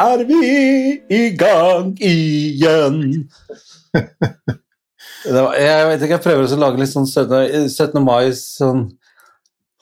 er 0.00 0.24
vi 0.28 0.40
i 1.12 1.22
gang 1.38 1.92
igjen. 2.00 3.28
Var, 5.22 5.54
jeg 5.54 5.86
vet 5.86 6.02
ikke, 6.02 6.16
jeg 6.16 6.24
prøver 6.24 6.48
å 6.48 6.58
lage 6.58 6.80
litt 6.80 6.90
sånn 6.90 7.06
17. 7.06 7.68
17. 7.70 8.00
mai 8.02 8.32
sånn 8.34 8.88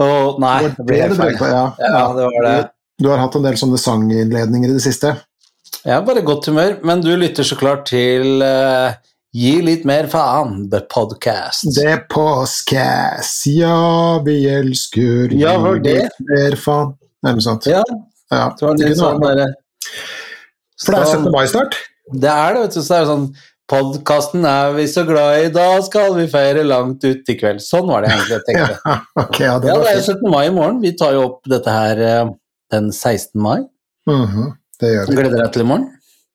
Å, 0.00 0.08
nei. 0.40 0.58
Det, 0.68 0.84
ble 0.84 0.98
det, 1.12 1.16
det, 1.16 1.48
ja. 1.52 1.64
ja, 1.80 2.04
det 2.16 2.26
var 2.26 2.46
det. 2.46 2.56
Du 3.00 3.08
har 3.08 3.20
hatt 3.22 3.36
en 3.36 3.44
del 3.44 3.56
sånne 3.60 3.80
sanginnledninger 3.80 4.72
i 4.72 4.76
det 4.76 4.84
siste. 4.84 5.14
Jeg 5.80 5.94
er 5.96 6.04
bare 6.04 6.20
i 6.20 6.26
godt 6.26 6.48
humør, 6.50 6.74
men 6.84 7.00
du 7.04 7.12
lytter 7.16 7.46
så 7.46 7.56
klart 7.60 7.86
til 7.88 8.42
uh, 8.44 8.92
Gi 9.36 9.60
litt 9.62 9.84
mer 9.86 10.08
faen, 10.10 10.64
The 10.72 10.80
Podcast. 10.90 11.68
The 11.76 12.00
Podcast, 12.10 13.44
ja, 13.46 14.18
vi 14.26 14.40
elsker 14.50 15.30
Ja, 15.38 15.52
var 15.62 15.78
litt 15.84 16.16
mer 16.26 16.56
faen. 16.58 16.96
Det 17.22 17.36
sant? 17.44 17.68
Ja, 17.70 17.84
Ja. 18.32 18.48
det 18.58 18.66
var 18.66 18.80
litt 18.80 18.98
sånn 18.98 19.20
bare 19.22 19.46
For 20.80 20.96
det 20.96 21.00
er 21.04 21.14
17. 21.20 21.30
mai 21.34 21.46
snart. 21.50 21.78
Det 22.10 22.30
er 22.32 22.56
det, 22.56 22.66
vet 22.66 22.76
du. 22.76 22.82
Så 22.82 22.96
er 22.96 23.04
det 23.04 23.12
sånn 23.12 23.30
Podkasten 23.70 24.42
er 24.50 24.72
vi 24.74 24.84
så 24.90 25.04
glad 25.06 25.44
i, 25.44 25.50
da 25.54 25.76
skal 25.86 26.16
vi 26.16 26.24
feire 26.30 26.64
langt 26.66 27.04
ut 27.06 27.28
i 27.30 27.36
kveld. 27.38 27.62
Sånn 27.62 27.86
var 27.86 28.02
det 28.02 28.10
egentlig 28.10 28.34
jeg 28.34 28.46
tenkte. 28.48 28.78
Ja, 28.90 28.96
okay, 29.22 29.44
ja, 29.46 29.52
det 29.62 29.70
Ja, 29.70 29.76
det 29.78 29.92
er 29.92 30.00
fint. 30.00 30.24
17. 30.24 30.32
mai 30.32 30.42
i 30.48 30.54
morgen. 30.56 30.80
Vi 30.82 30.90
tar 30.98 31.14
jo 31.14 31.22
opp 31.28 31.46
dette 31.52 31.74
her 31.76 32.02
eh, 32.02 32.32
den 32.74 32.90
16. 32.90 33.38
mai. 33.38 33.60
Mhm, 34.10 34.50
det 34.82 34.90
gjør 34.90 35.06
vi. 35.06 35.16
Gleder 35.20 35.38
deg 35.44 35.54
til 35.54 35.62
i 35.62 35.68
morgen? 35.70 35.86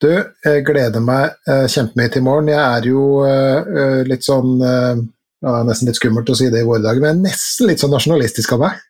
Du, 0.04 0.10
jeg 0.46 0.64
gleder 0.68 1.04
meg 1.04 1.36
uh, 1.50 1.66
kjempemye 1.72 2.12
til 2.14 2.24
i 2.24 2.28
morgen. 2.30 2.50
Jeg 2.52 2.64
er 2.64 2.88
jo 2.88 3.04
eh, 3.28 3.76
eh, 3.84 4.00
litt 4.08 4.26
sånn 4.28 4.56
eh, 4.60 5.04
ja, 5.46 5.60
Nesten 5.68 5.90
litt 5.90 6.00
skummelt 6.00 6.32
å 6.32 6.36
si 6.38 6.48
det 6.52 6.64
i 6.64 6.68
våre 6.68 6.84
dager, 6.84 7.04
men 7.04 7.22
nesten 7.26 7.70
litt 7.70 7.84
sånn 7.84 7.94
nasjonalistisk 7.94 8.56
av 8.56 8.64
meg. 8.64 8.84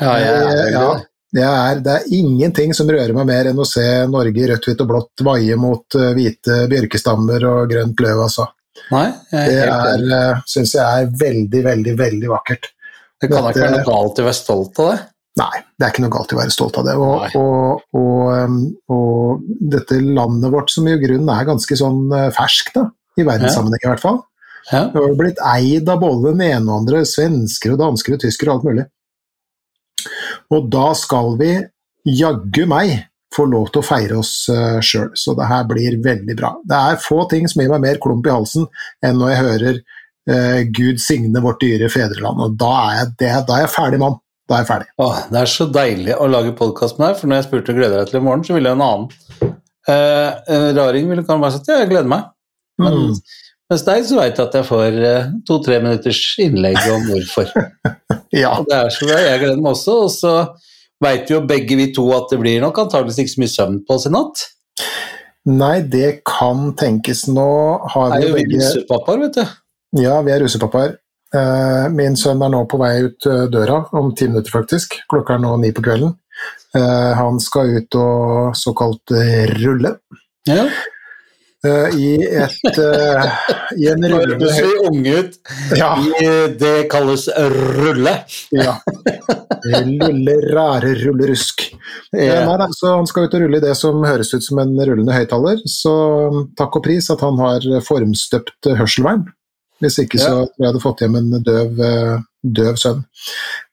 Ja, 0.00 0.14
jeg 0.22 0.30
er 0.32 0.46
Eh, 0.48 0.70
ja, 0.72 0.86
det. 1.34 1.44
er, 1.44 1.80
det 1.84 1.94
er 1.94 2.14
ingenting 2.16 2.72
som 2.76 2.88
rører 2.90 3.12
meg 3.16 3.28
mer 3.28 3.50
enn 3.50 3.60
å 3.60 3.66
se 3.68 3.84
Norge 4.10 4.42
i 4.42 4.48
rødt, 4.50 4.68
hvitt 4.70 4.84
og 4.84 4.90
blått 4.92 5.24
vaie 5.26 5.58
mot 5.60 5.98
eh, 5.98 6.14
hvite 6.16 6.62
bjørkestammer 6.70 7.44
og 7.50 7.68
grønt 7.72 8.02
løv, 8.04 8.24
altså. 8.28 8.48
Nei, 8.94 9.06
Det 9.32 9.60
er 9.66 10.02
uh, 10.06 10.42
syns 10.48 10.76
jeg 10.76 10.84
er 10.86 11.08
veldig, 11.20 11.62
veldig, 11.66 11.94
veldig 11.98 12.28
vakkert. 12.30 12.70
Det 13.18 13.28
kan 13.28 13.42
da 13.42 13.50
ikke 13.50 13.64
være 13.64 13.80
noe 13.80 13.88
galt 13.88 14.20
i 14.20 14.22
å 14.22 14.28
være 14.28 14.38
stolt 14.38 14.80
av 14.84 14.92
det. 14.92 14.98
Nei, 15.38 15.58
det 15.74 15.86
er 15.86 15.92
ikke 15.92 16.04
noe 16.04 16.14
galt 16.14 16.32
i 16.32 16.36
å 16.36 16.38
være 16.38 16.54
stolt 16.54 16.78
av 16.80 16.86
det. 16.86 16.94
Og, 16.98 17.34
og, 17.38 17.82
og, 17.98 18.54
og 18.94 19.50
dette 19.74 19.98
landet 20.02 20.54
vårt, 20.54 20.72
som 20.72 20.86
i 20.90 20.96
grunnen 21.02 21.32
er 21.34 21.48
ganske 21.50 21.78
sånn 21.78 22.06
uh, 22.14 22.28
ferskt, 22.34 22.78
i 23.18 23.26
verdenssammenheng 23.26 23.82
i 23.82 23.90
hvert 23.90 24.04
fall, 24.04 24.22
Ja. 24.70 24.84
det 24.92 25.00
har 25.00 25.14
blitt 25.18 25.42
eid 25.42 25.88
av 25.90 26.00
både 26.02 26.32
den 26.32 26.42
ene 26.44 26.68
og 26.68 26.82
andre, 26.82 27.02
svensker 27.08 27.74
og 27.74 27.82
dansker 27.82 28.14
og 28.14 28.22
tyskere 28.22 28.52
og 28.52 28.58
alt 28.58 28.68
mulig. 28.68 28.84
Og 30.54 30.68
da 30.72 30.90
skal 30.96 31.36
vi 31.40 31.52
jaggu 32.08 32.64
meg 32.70 32.96
få 33.34 33.44
lov 33.50 33.68
til 33.72 33.82
å 33.82 33.86
feire 33.86 34.18
oss 34.22 34.32
uh, 34.48 34.78
sjøl, 34.80 35.10
så 35.18 35.34
det 35.36 35.48
her 35.50 35.66
blir 35.68 35.98
veldig 36.04 36.36
bra. 36.38 36.54
Det 36.64 36.78
er 36.78 37.02
få 37.04 37.26
ting 37.30 37.48
som 37.50 37.60
gir 37.60 37.72
meg 37.74 37.84
mer 37.84 38.00
klump 38.02 38.26
i 38.26 38.32
halsen 38.32 38.64
enn 39.04 39.18
når 39.20 39.34
jeg 39.34 39.42
hører 39.44 39.80
uh, 39.82 40.60
Gud 40.78 41.02
signe 41.04 41.42
vårt 41.44 41.60
dyre 41.60 41.90
fedreland, 41.92 42.40
og 42.40 42.56
da 42.60 42.72
er 42.86 42.96
jeg, 43.02 43.12
det, 43.20 43.34
da 43.50 43.58
er 43.58 43.66
jeg 43.66 43.74
ferdig 43.74 44.00
mann. 44.04 44.16
Da 44.48 44.56
er 44.56 44.62
jeg 44.64 44.70
ferdig. 44.70 44.88
Åh, 45.04 45.18
det 45.28 45.40
er 45.42 45.50
så 45.52 45.66
deilig 45.68 46.14
å 46.16 46.26
lage 46.32 46.54
podkast 46.56 46.96
med 46.96 47.10
deg, 47.10 47.18
for 47.20 47.28
når 47.28 47.42
jeg 47.42 47.46
spurte 47.50 47.74
gleder 47.76 48.00
deg 48.00 48.08
til 48.08 48.22
i 48.22 48.24
morgen, 48.24 48.46
så 48.48 48.56
ville 48.56 48.70
jeg 48.70 48.78
en 48.78 48.84
annen. 48.86 49.52
Eh, 49.92 50.38
en 50.54 50.64
raring 50.78 51.10
ville 51.10 51.24
kan 51.28 51.42
bare 51.42 51.58
sagt 51.58 51.68
ja, 51.68 51.82
jeg 51.82 51.90
gleder 51.92 52.08
meg. 52.08 52.30
Men 52.80 52.96
Mm. 52.96 53.18
Mens 53.68 53.84
deg 53.86 54.06
så 54.08 54.16
veit 54.18 54.38
jeg 54.38 54.48
at 54.48 54.56
jeg 54.58 54.66
får 54.68 54.98
eh, 55.10 55.28
to-tre 55.48 55.78
minutters 55.84 56.22
innlegg 56.42 56.78
om 56.92 57.08
hvorfor. 57.10 57.52
Ja, 58.28 58.58
Og 58.60 58.66
det 58.68 58.76
er 58.76 58.90
så 58.92 59.06
bra, 59.08 59.18
jeg 59.24 59.40
gleder 59.40 59.60
meg 59.64 59.70
også, 59.72 59.92
og 60.04 60.10
så 60.12 60.32
veit 61.00 61.30
jo 61.32 61.38
begge 61.48 61.78
vi 61.78 61.86
to 61.96 62.02
at 62.12 62.28
det 62.28 62.36
blir 62.42 62.60
nok 62.60 62.76
antakeligvis 62.82 63.22
ikke 63.22 63.32
så 63.32 63.40
mye 63.40 63.52
søvn 63.54 63.78
på 63.88 63.96
oss 63.96 64.04
i 64.04 64.12
natt. 64.12 64.42
Nei, 65.48 65.78
det 65.88 66.10
kan 66.28 66.74
tenkes. 66.76 67.22
Nå 67.32 67.48
har 67.94 68.12
Er 68.18 68.20
vi 68.20 68.28
jo 68.28 68.34
vi 68.34 68.42
begge 68.42 68.58
russepappaer, 68.60 69.22
vet 69.22 69.38
du. 69.38 69.54
Ja, 70.02 70.18
vi 70.26 70.34
er 70.34 70.44
russepappaer. 70.44 70.92
Eh, 71.40 71.86
min 71.96 72.20
sønn 72.20 72.44
er 72.44 72.52
nå 72.52 72.60
på 72.68 72.82
vei 72.82 72.92
ut 73.06 73.30
eh, 73.32 73.46
døra, 73.48 73.80
om 73.96 74.12
ti 74.12 74.28
minutter 74.28 74.52
faktisk. 74.58 74.98
Klokka 75.08 75.38
er 75.38 75.44
nå 75.46 75.54
ni 75.64 75.72
på 75.72 75.84
kvelden. 75.88 76.12
Han 76.76 77.40
skal 77.40 77.72
ut 77.80 77.96
og 77.96 78.52
såkalt 78.60 79.16
rulle. 79.56 79.96
Ja. 80.46 80.68
Eh, 81.66 81.94
I 81.98 82.10
et 82.44 82.76
uh, 82.78 83.24
I 83.74 83.88
en 83.90 84.04
rulle 84.12 84.36
Du 84.38 84.44
ser 84.46 84.76
ung 84.86 85.00
ut. 85.06 85.32
Ja. 85.76 85.96
I- 85.98 86.54
Det 86.60 86.88
kalles 86.90 87.28
rulle. 87.82 88.12
ja. 88.54 88.76
Lille, 89.64 90.36
rare 90.54 90.92
rullerusk. 90.94 91.64
Eh, 92.16 92.26
Ja. 92.28 92.44
Nei, 92.46 92.56
da, 92.58 92.68
så 92.70 92.92
han 92.96 93.06
skal 93.10 93.26
ut 93.26 93.34
og 93.34 93.42
rulle 93.42 93.58
i 93.58 93.64
det 93.64 93.74
som 93.76 93.98
høres 94.06 94.30
ut 94.34 94.44
som 94.46 94.58
en 94.62 94.76
rullende 94.78 95.12
høyttaler. 95.16 95.58
Så 95.66 95.94
takk 96.56 96.76
og 96.78 96.84
pris 96.86 97.10
at 97.10 97.20
han 97.26 97.38
har 97.42 97.66
formstøpt 97.84 98.70
eh, 98.70 98.78
hørselvern. 98.78 99.26
Hvis 99.82 99.98
ikke 100.02 100.18
så 100.18 100.30
tror 100.46 100.58
jeg 100.58 100.66
hadde 100.72 100.80
fått 100.82 101.02
hjem 101.04 101.16
en 101.20 101.42
døv, 101.46 101.76
eh, 101.86 102.14
døv 102.42 102.78
sønn. 102.80 103.04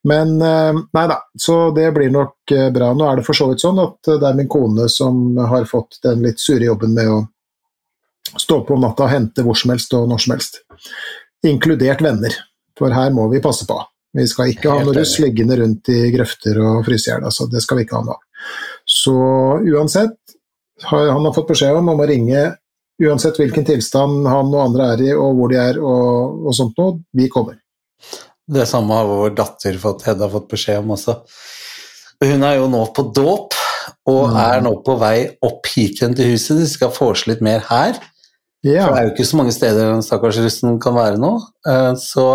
Men 0.05 0.35
eh, 0.41 0.73
nei 0.93 1.05
da, 1.09 1.19
så 1.37 1.71
det 1.73 1.87
blir 1.95 2.11
nok 2.13 2.53
eh, 2.53 2.67
bra. 2.73 2.91
Nå 2.93 3.07
er 3.09 3.17
det 3.21 3.25
for 3.25 3.37
så 3.37 3.47
vidt 3.49 3.61
sånn 3.63 3.79
at 3.81 4.09
eh, 4.11 4.19
det 4.21 4.27
er 4.29 4.37
min 4.37 4.49
kone 4.49 4.85
som 4.89 5.37
har 5.49 5.65
fått 5.69 5.97
den 6.05 6.21
litt 6.25 6.41
sure 6.41 6.65
jobben 6.65 6.93
med 6.97 7.09
å 7.09 7.23
stå 8.41 8.61
på 8.67 8.75
om 8.75 8.83
natta 8.85 9.05
og 9.07 9.11
hente 9.13 9.43
hvor 9.45 9.57
som 9.59 9.73
helst 9.73 9.93
og 9.97 10.07
når 10.11 10.23
som 10.25 10.35
helst. 10.35 10.61
Inkludert 11.45 12.01
venner, 12.01 12.33
for 12.77 12.93
her 12.95 13.13
må 13.15 13.27
vi 13.31 13.41
passe 13.43 13.67
på. 13.69 13.77
Vi 14.15 14.25
skal 14.31 14.53
ikke 14.53 14.71
ha 14.71 14.83
noe 14.85 14.95
russ 14.95 15.17
liggende 15.19 15.57
rundt 15.59 15.89
i 15.91 16.09
grøfter 16.13 16.59
og 16.63 16.85
fryse 16.87 17.09
i 17.09 17.11
hjel. 17.11 17.25
Altså, 17.27 17.49
det 17.51 17.61
skal 17.63 17.77
vi 17.79 17.83
ikke 17.85 17.99
ha 17.99 18.05
nå. 18.07 18.15
Så 18.87 19.15
uansett, 19.75 20.15
har, 20.87 21.09
han 21.11 21.25
har 21.25 21.33
fått 21.35 21.49
beskjed 21.51 21.75
om, 21.75 21.89
om 21.91 21.99
å 22.03 22.07
ringe 22.07 22.45
uansett 23.03 23.35
hvilken 23.41 23.65
tilstand 23.67 24.27
han 24.27 24.53
og 24.53 24.61
andre 24.61 24.87
er 24.93 25.03
i, 25.03 25.11
og 25.19 25.35
hvor 25.35 25.51
de 25.51 25.59
er, 25.59 25.79
og, 25.83 26.45
og 26.47 26.55
sånt 26.55 26.79
noe. 26.79 27.01
Vi 27.15 27.27
kommer. 27.31 27.57
Det 28.45 28.63
samme 28.69 28.95
har 28.95 29.09
vår 29.09 29.35
datter 29.35 29.77
fått, 29.81 30.05
Hedda 30.07 30.29
fått 30.31 30.47
beskjed 30.53 30.83
om 30.83 30.93
også. 30.95 31.17
Hun 32.23 32.45
er 32.47 32.59
jo 32.61 32.69
nå 32.71 32.85
på 32.95 33.09
dåp, 33.15 33.57
og 34.07 34.21
Mm. 34.29 34.35
er 34.41 34.61
nå 34.63 34.73
på 34.85 34.95
vei 35.01 35.17
opp 35.43 35.67
hit 35.75 35.99
igjen 35.99 36.15
til 36.15 36.31
huset. 36.31 36.57
De 36.61 36.67
skal 36.69 36.93
vorse 36.95 37.27
litt 37.29 37.41
mer 37.43 37.59
her. 37.67 37.99
Ja. 38.65 38.87
For 38.87 38.95
det 38.95 39.01
er 39.01 39.07
jo 39.09 39.13
ikke 39.13 39.29
så 39.29 39.39
mange 39.39 39.53
steder 39.53 39.91
den 39.93 40.05
stakkars 40.05 40.39
russen 40.41 40.79
kan 40.81 40.97
være 40.97 41.21
nå. 41.21 41.35
Eh, 41.69 41.91
Så 42.01 42.25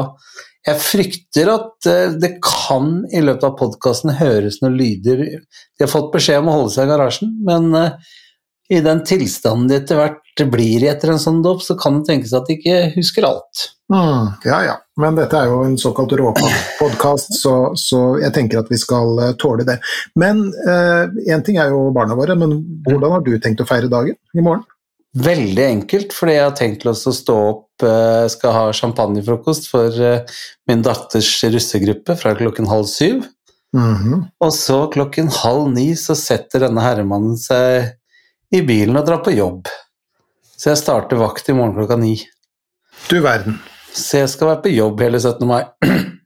jeg 0.67 0.77
frykter 0.85 1.51
at 1.55 1.91
eh, 1.91 2.17
det 2.21 2.35
kan 2.45 3.01
i 3.11 3.23
løpet 3.25 3.47
av 3.49 3.59
podkasten 3.59 4.13
høres 4.21 4.61
noen 4.61 4.77
lyder 4.77 5.23
De 5.25 5.85
har 5.87 5.91
fått 5.91 6.11
beskjed 6.13 6.43
om 6.43 6.51
å 6.53 6.57
holde 6.59 6.75
seg 6.75 6.87
i 6.87 6.93
garasjen, 6.93 7.31
men 7.47 7.71
eh, 7.79 8.17
i 8.71 8.79
den 8.85 9.01
tilstanden 9.03 9.67
de 9.71 9.81
etter 9.81 9.99
hvert 9.99 10.43
blir 10.53 10.85
i 10.85 10.89
etter 10.89 11.11
en 11.11 11.19
sånn 11.21 11.41
dåp, 11.43 11.65
så 11.65 11.75
kan 11.81 11.99
det 11.99 12.13
tenkes 12.13 12.31
at 12.37 12.47
de 12.47 12.55
ikke 12.55 12.77
husker 12.95 13.27
alt. 13.27 13.65
Mm, 13.91 14.29
ja, 14.47 14.61
ja. 14.69 14.77
Men 15.03 15.19
dette 15.19 15.35
er 15.41 15.51
jo 15.51 15.65
en 15.67 15.75
såkalt 15.81 16.15
råpodkast, 16.21 17.35
så, 17.41 17.55
så 17.75 18.05
jeg 18.23 18.31
tenker 18.37 18.61
at 18.61 18.71
vi 18.71 18.79
skal 18.79 19.19
eh, 19.25 19.33
tåle 19.43 19.67
det. 19.67 19.81
Men 20.21 20.45
én 21.27 21.43
ting 21.45 21.59
er 21.59 21.75
jo 21.75 21.89
barna 21.97 22.15
våre, 22.17 22.39
men 22.39 22.61
hvordan 22.87 23.17
har 23.17 23.27
du 23.27 23.33
tenkt 23.43 23.65
å 23.65 23.69
feire 23.69 23.91
dagen 23.91 24.15
i 24.15 24.45
morgen? 24.45 24.63
Veldig 25.19 25.65
enkelt, 25.67 26.13
fordi 26.15 26.37
jeg 26.37 26.45
har 26.47 26.53
tenkt 26.55 26.83
til 26.85 26.93
å 26.93 27.13
stå 27.15 27.35
opp, 27.49 27.83
eh, 27.83 28.29
skal 28.31 28.53
ha 28.55 28.67
champagnefrokost 28.77 29.67
for 29.71 29.91
eh, 29.91 30.21
min 30.71 30.83
datters 30.87 31.31
russegruppe 31.51 32.15
fra 32.21 32.35
klokken 32.39 32.69
halv 32.71 32.87
syv. 32.87 33.25
Mhm. 33.75 34.29
Og 34.43 34.53
så 34.55 34.85
klokken 34.93 35.29
halv 35.31 35.73
ni 35.75 35.93
så 35.99 36.15
setter 36.19 36.61
denne 36.67 36.83
herremannen 36.83 37.37
seg 37.39 37.91
i 38.55 38.63
bilen 38.67 38.97
og 38.99 39.07
drar 39.07 39.23
på 39.23 39.35
jobb. 39.35 39.67
Så 40.57 40.71
jeg 40.73 40.79
starter 40.83 41.19
vakt 41.19 41.49
i 41.51 41.55
morgen 41.59 41.75
klokka 41.75 41.99
ni. 41.99 42.17
Du 43.09 43.21
verden. 43.25 43.59
Så 43.95 44.21
jeg 44.23 44.29
skal 44.31 44.53
være 44.53 44.63
på 44.67 44.75
jobb 44.77 45.01
hele 45.01 45.19
17. 45.23 45.47
mai. 45.47 45.65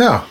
Ja. 0.00 0.22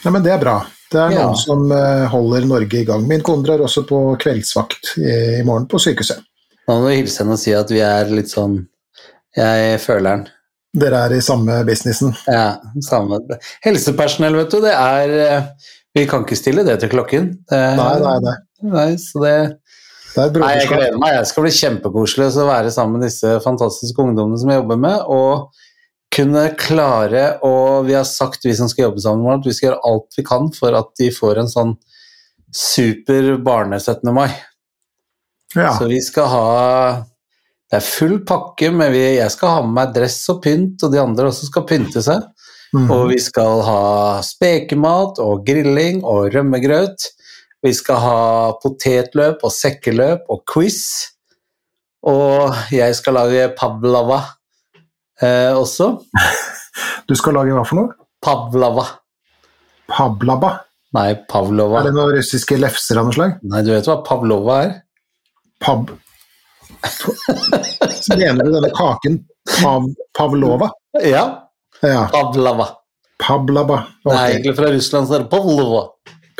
ja, 0.00 0.10
men 0.10 0.22
det 0.24 0.30
er 0.32 0.38
bra. 0.40 0.54
Det 0.90 0.96
er 0.98 1.10
Ja. 1.12 1.26
noen 1.26 1.36
som 1.36 1.66
eh, 1.76 2.06
holder 2.08 2.46
Norge 2.48 2.78
i 2.80 2.86
gang. 2.88 3.02
Min 3.06 3.20
kone 3.22 3.44
drar 3.44 3.60
også 3.60 3.82
på 3.86 3.98
kveldsvakt 4.22 4.94
i, 4.96 5.10
i 5.38 5.42
morgen 5.44 5.66
på 5.68 5.76
sykehuset. 5.78 6.22
Nå 6.70 6.76
må 6.78 6.86
du 6.86 6.94
hilse 6.94 7.24
henne 7.24 7.34
og 7.34 7.40
si 7.42 7.50
at 7.56 7.70
vi 7.72 7.80
er 7.82 8.10
litt 8.14 8.30
sånn 8.30 8.60
Jeg 9.34 9.78
føler 9.82 10.06
den. 10.06 10.28
Dere 10.80 11.00
er 11.08 11.16
i 11.16 11.22
samme 11.24 11.56
businessen. 11.66 12.12
Ja, 12.30 12.60
samme. 12.86 13.18
Helsepersonell, 13.64 14.36
vet 14.38 14.52
du, 14.54 14.60
det 14.62 14.74
er 14.76 15.14
eh, 15.24 15.48
Vi 15.98 16.04
kan 16.06 16.22
ikke 16.22 16.38
stille 16.38 16.62
det 16.66 16.76
til 16.82 16.92
klokken. 16.92 17.32
Det, 17.50 17.58
Nei, 17.80 17.96
nei, 18.04 18.12
nei. 18.22 18.36
nei, 18.70 18.90
så 19.02 19.24
det 19.24 19.32
Det 20.14 20.28
er 20.28 20.38
Nei, 20.44 20.52
jeg 20.60 20.68
gleder 20.70 21.00
meg. 21.02 21.16
Jeg 21.16 21.30
skal 21.32 21.46
bli 21.46 21.52
kjempekoselig 21.56 22.28
å 22.38 22.46
være 22.46 22.70
sammen 22.74 23.00
med 23.00 23.08
disse 23.08 23.34
fantastiske 23.42 24.06
ungdommene 24.06 24.38
som 24.38 24.52
jeg 24.52 24.62
jobber 24.62 24.78
med, 24.84 25.02
og 25.10 25.66
kunne 26.14 26.44
klare 26.58 27.24
å 27.46 27.54
Vi 27.86 27.98
har 27.98 28.06
sagt, 28.06 28.46
vi 28.46 28.54
som 28.54 28.70
skal 28.70 28.88
jobbe 28.88 29.02
sammen, 29.02 29.26
med 29.26 29.42
at 29.42 29.50
vi 29.50 29.56
skal 29.58 29.72
gjøre 29.72 29.82
alt 29.90 30.20
vi 30.20 30.26
kan 30.30 30.52
for 30.54 30.78
at 30.78 30.94
de 31.02 31.10
får 31.18 31.42
en 31.42 31.50
sånn 31.50 31.74
super 32.54 33.34
barne-17. 33.42 34.06
mai. 34.14 34.30
Ja. 35.56 35.72
Så 35.78 35.88
vi 35.90 35.98
skal 36.04 36.28
ha 36.30 36.46
Det 37.70 37.78
er 37.78 37.86
full 37.86 38.16
pakke, 38.26 38.70
men 38.74 38.90
vi, 38.90 39.02
jeg 39.16 39.30
skal 39.30 39.52
ha 39.54 39.62
med 39.62 39.76
meg 39.76 39.92
dress 39.94 40.18
og 40.32 40.40
pynt, 40.42 40.82
og 40.82 40.90
de 40.90 40.98
andre 40.98 41.28
også 41.30 41.46
skal 41.46 41.66
pynte 41.68 42.02
seg. 42.02 42.24
Mm. 42.74 42.88
Og 42.90 43.04
vi 43.12 43.18
skal 43.22 43.62
ha 43.66 43.82
spekemat 44.26 45.20
og 45.22 45.44
grilling 45.46 46.00
og 46.02 46.32
rømmegrøt. 46.34 47.06
Vi 47.62 47.72
skal 47.76 48.02
ha 48.02 48.18
potetløp 48.58 49.44
og 49.46 49.54
sekkeløp 49.54 50.26
og 50.34 50.42
quiz. 50.50 50.80
Og 52.10 52.58
jeg 52.74 52.96
skal 52.98 53.18
lage 53.20 53.46
pavlava 53.58 54.22
eh, 55.22 55.54
også. 55.54 55.92
Du 57.10 57.16
skal 57.18 57.34
lage 57.34 57.50
hva 57.50 57.64
for 57.66 57.80
noe? 57.80 57.94
Pavlava. 58.22 58.84
Pavlava? 59.90 60.52
Nei, 60.94 61.08
pavlova. 61.30 61.80
Er 61.80 61.88
det 61.88 61.96
noen 61.96 62.12
russiske 62.16 62.58
lefser 62.58 63.00
av 63.00 63.08
noe 63.08 63.14
slag? 63.16 63.40
Nei, 63.46 63.62
du 63.66 63.72
vet 63.72 63.86
hva 63.86 64.00
pavlova 64.06 64.60
er? 64.64 64.72
Så 68.02 68.16
mener 68.16 68.44
du 68.44 68.52
denne 68.54 68.70
kaken 68.76 69.18
pav... 69.62 69.88
Pavlova? 70.18 70.70
Ja, 71.04 71.24
Ja. 71.82 72.06
pavlava. 72.12 72.68
Pavlava. 73.20 73.82
Det 74.04 74.14
er 74.16 74.30
egentlig 74.34 74.56
fra 74.56 74.70
Russland, 74.72 75.08
så 75.08 75.14
er 75.18 75.24
det 75.24 75.30
pavlova. 75.32 75.82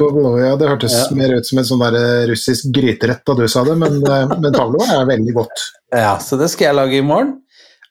Pavlova, 0.01 0.41
Ja, 0.41 0.57
det 0.57 0.69
hørtes 0.71 0.95
Ja. 0.97 1.05
mer 1.17 1.35
ut 1.37 1.47
som 1.47 1.59
en 1.61 1.69
sånn 1.69 1.83
der 1.85 1.97
eh, 1.99 2.27
russisk 2.31 2.71
gryterett 2.73 3.21
da 3.27 3.35
du 3.37 3.45
sa 3.49 3.65
det, 3.65 3.77
men, 3.77 4.01
eh, 4.01 4.27
men 4.41 4.53
Pavlova 4.57 5.01
er 5.03 5.07
veldig 5.13 5.35
godt. 5.37 5.65
Ja, 5.93 6.17
så 6.19 6.39
det 6.41 6.49
skal 6.53 6.71
jeg 6.71 6.79
lage 6.81 6.97
i 6.99 7.05
morgen. 7.05 7.37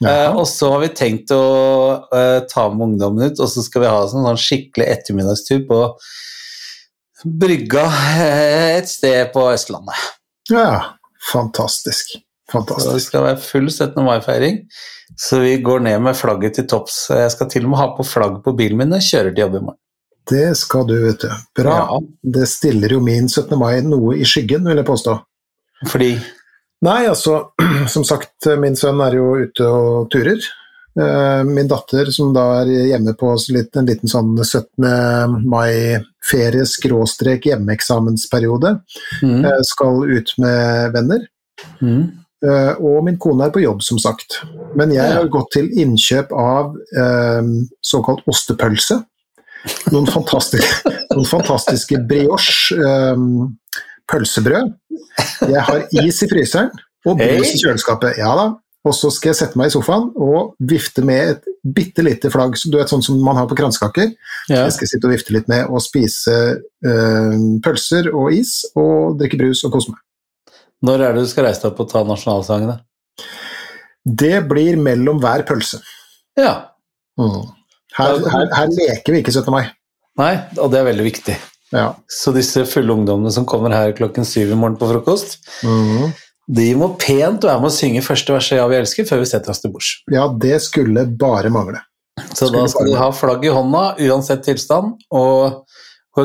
Eh, 0.06 0.31
og 0.31 0.48
så 0.48 0.72
har 0.72 0.80
vi 0.86 0.94
tenkt 0.96 1.31
å 1.36 1.44
uh, 2.08 2.40
ta 2.48 2.70
med 2.72 2.86
ungdommen 2.94 3.26
ut, 3.34 3.40
og 3.44 3.50
så 3.52 3.60
skal 3.66 3.81
vi 3.84 3.90
ha 3.92 3.98
sånn, 4.08 4.24
sånn 4.24 4.40
skikkelig 4.40 4.88
ettermiddagstur 4.94 5.66
på 5.68 5.80
brygga 7.26 7.84
et 8.80 8.88
sted 8.88 9.34
på 9.34 9.44
Østlandet. 9.52 10.06
Ja, 10.50 10.96
fantastisk. 11.31 12.18
Fantastisk. 12.50 12.94
det 12.95 13.04
skal 13.06 13.25
være 13.27 13.42
full 13.44 13.69
17. 13.69 14.00
mai-feiring. 14.06 14.63
Så 15.19 15.39
vi 15.44 15.57
går 15.62 15.83
ned 15.86 16.00
med 16.01 16.18
flagget 16.18 16.57
til 16.57 16.68
topps. 16.69 17.10
Jeg 17.13 17.31
skal 17.36 17.50
til 17.51 17.68
og 17.68 17.74
med 17.74 17.81
ha 17.81 17.88
på 17.98 18.06
flagg 18.07 18.39
på 18.45 18.56
bilen 18.57 18.80
min 18.80 18.89
når 18.89 19.04
jeg 19.04 19.10
kjører 19.12 19.36
til 19.36 19.44
jobb 19.45 19.60
i 19.60 19.63
morgen. 19.68 19.81
Det 20.30 20.48
skal 20.57 20.86
du, 20.89 20.95
vet 21.04 21.24
du. 21.25 21.30
Bra. 21.57 21.77
Ja. 21.77 22.00
Det 22.38 22.48
stiller 22.50 22.94
jo 22.94 23.00
min 23.01 23.30
17. 23.30 23.56
mai 23.57 23.81
noe 23.86 24.18
i 24.18 24.27
skyggen, 24.27 24.68
vil 24.69 24.81
jeg 24.81 24.89
påstå. 24.89 25.16
Fordi 25.89 26.13
Nei, 26.86 27.01
altså, 27.12 27.50
som 27.94 28.06
sagt, 28.07 28.48
min 28.60 28.77
sønn 28.80 29.01
er 29.04 29.18
jo 29.18 29.33
ute 29.44 29.68
og 29.68 30.07
turer. 30.13 30.39
Eh, 30.97 31.44
Min 31.45 31.68
datter, 31.69 32.09
som 32.12 32.33
da 32.33 32.62
er 32.62 32.71
hjemme 32.89 33.13
på 33.18 33.30
en 33.36 33.86
liten 33.86 34.09
sånn 34.09 34.31
17. 34.38 35.44
mai-ferie, 35.45 36.65
skråstrek 36.65 37.45
hjemmeeksamensperiode, 37.45 38.80
mm, 39.21 39.45
eh, 39.45 39.62
skal 39.63 40.03
ut 40.09 40.33
med 40.38 40.94
venner. 40.94 41.27
mm, 41.81 42.12
Eh, 42.41 42.74
Og 42.80 43.03
min 43.03 43.18
kone 43.18 43.44
er 43.44 43.51
på 43.51 43.59
jobb, 43.59 43.81
som 43.83 44.00
sagt. 44.00 44.39
Men 44.74 44.91
jeg 44.91 45.12
har 45.12 45.27
gått 45.27 45.51
til 45.51 45.68
innkjøp 45.75 46.31
av 46.31 46.74
såkalt 47.83 48.24
ostepølse. 48.25 49.03
Noen 49.92 50.07
fantastiske, 50.07 50.88
noen 51.12 51.25
fantastiske 51.27 52.00
brioche 52.07 52.80
pølsebrød. 54.07 54.71
Jeg 55.50 55.62
har 55.68 55.83
is 55.92 56.24
i 56.24 56.27
fryseren 56.31 56.71
og 57.06 57.18
brus 57.19 57.51
i 57.53 57.59
kjøleskapet. 57.59 58.18
Ja 58.18 58.31
da. 58.39 58.47
Og 58.88 58.94
så 58.96 59.10
skal 59.12 59.34
jeg 59.34 59.36
sette 59.42 59.60
meg 59.60 59.68
i 59.68 59.74
sofaen 59.74 60.06
og 60.16 60.54
vifte 60.64 61.04
med 61.04 61.34
et 61.34 61.48
bitte 61.76 62.04
lite 62.06 62.30
flagg, 62.31 62.54
du 62.72 62.78
vet 62.80 62.88
sånn 62.88 63.04
som 63.04 63.18
man 63.22 63.36
har 63.36 63.48
på 63.50 63.58
kransekake. 63.60 64.06
ja. 64.48 64.62
Jeg 64.64 64.72
skal 64.78 64.88
sitte 64.88 65.10
og 65.10 65.12
vifte 65.18 65.34
litt 65.36 65.50
med 65.52 65.68
og 65.68 65.81
spise 65.84 66.36
øh, 66.86 67.34
pølser 67.66 68.08
og 68.14 68.31
is 68.34 68.62
og 68.80 69.18
drikke 69.20 69.38
brus 69.42 69.66
og 69.68 69.74
kose 69.76 69.92
meg. 69.92 70.00
Når 70.88 71.04
er 71.04 71.14
det 71.18 71.26
du 71.26 71.30
skal 71.34 71.44
reise 71.50 71.60
deg 71.66 71.74
opp 71.74 71.81
og 71.84 71.90
ta 71.92 72.06
nasjonalsangene? 72.08 72.78
Det 74.24 74.38
blir 74.48 74.80
mellom 74.80 75.20
hver 75.20 75.44
pølse. 75.50 75.81
Ja. 76.40 76.54
Mm. 77.20 77.42
Her, 78.00 78.16
her, 78.31 78.48
her 78.56 78.72
leker 78.78 79.12
vi 79.18 79.20
ikke 79.26 79.34
17. 79.36 79.52
mai. 79.52 79.66
Nei, 80.20 80.34
og 80.56 80.72
det 80.72 80.80
er 80.80 80.88
veldig 80.88 81.06
viktig. 81.10 81.36
Ja. 81.76 81.90
Så 82.10 82.31
disse 82.34 82.64
fulle 82.66 82.96
ungdommene 82.96 83.31
som 83.36 83.46
kommer 83.50 83.76
her 83.76 83.92
klokken 83.98 84.26
syv 84.26 84.56
i 84.56 84.58
morgen 84.58 84.80
på 84.80 84.88
frokost, 84.90 85.38
Mhm. 85.68 86.14
De 86.50 86.66
må 86.78 86.88
pent 86.98 87.44
være 87.46 87.62
med 87.62 87.69
å 87.69 87.75
synge 87.75 88.01
første 88.01 88.34
verset 88.34 88.57
Ja, 88.57 88.66
vi 88.72 88.78
elsker 88.80 89.06
før 89.06 89.19
vi 89.22 89.28
setter 89.30 89.54
oss 89.54 89.62
til 89.62 89.72
bords. 89.74 89.92
ja, 90.10 90.25
det 90.42 90.56
skulle 90.66 91.04
bare 91.19 91.51
mangle. 91.54 91.84
Så 92.34 92.50
da 92.51 92.66
skal 92.68 92.90
de 92.90 92.96
ha 93.00 93.12
flagg 93.16 93.46
i 93.46 93.51
hånda 93.54 93.84
uansett 94.10 94.42
tilstand, 94.44 94.98
og, 95.16 95.62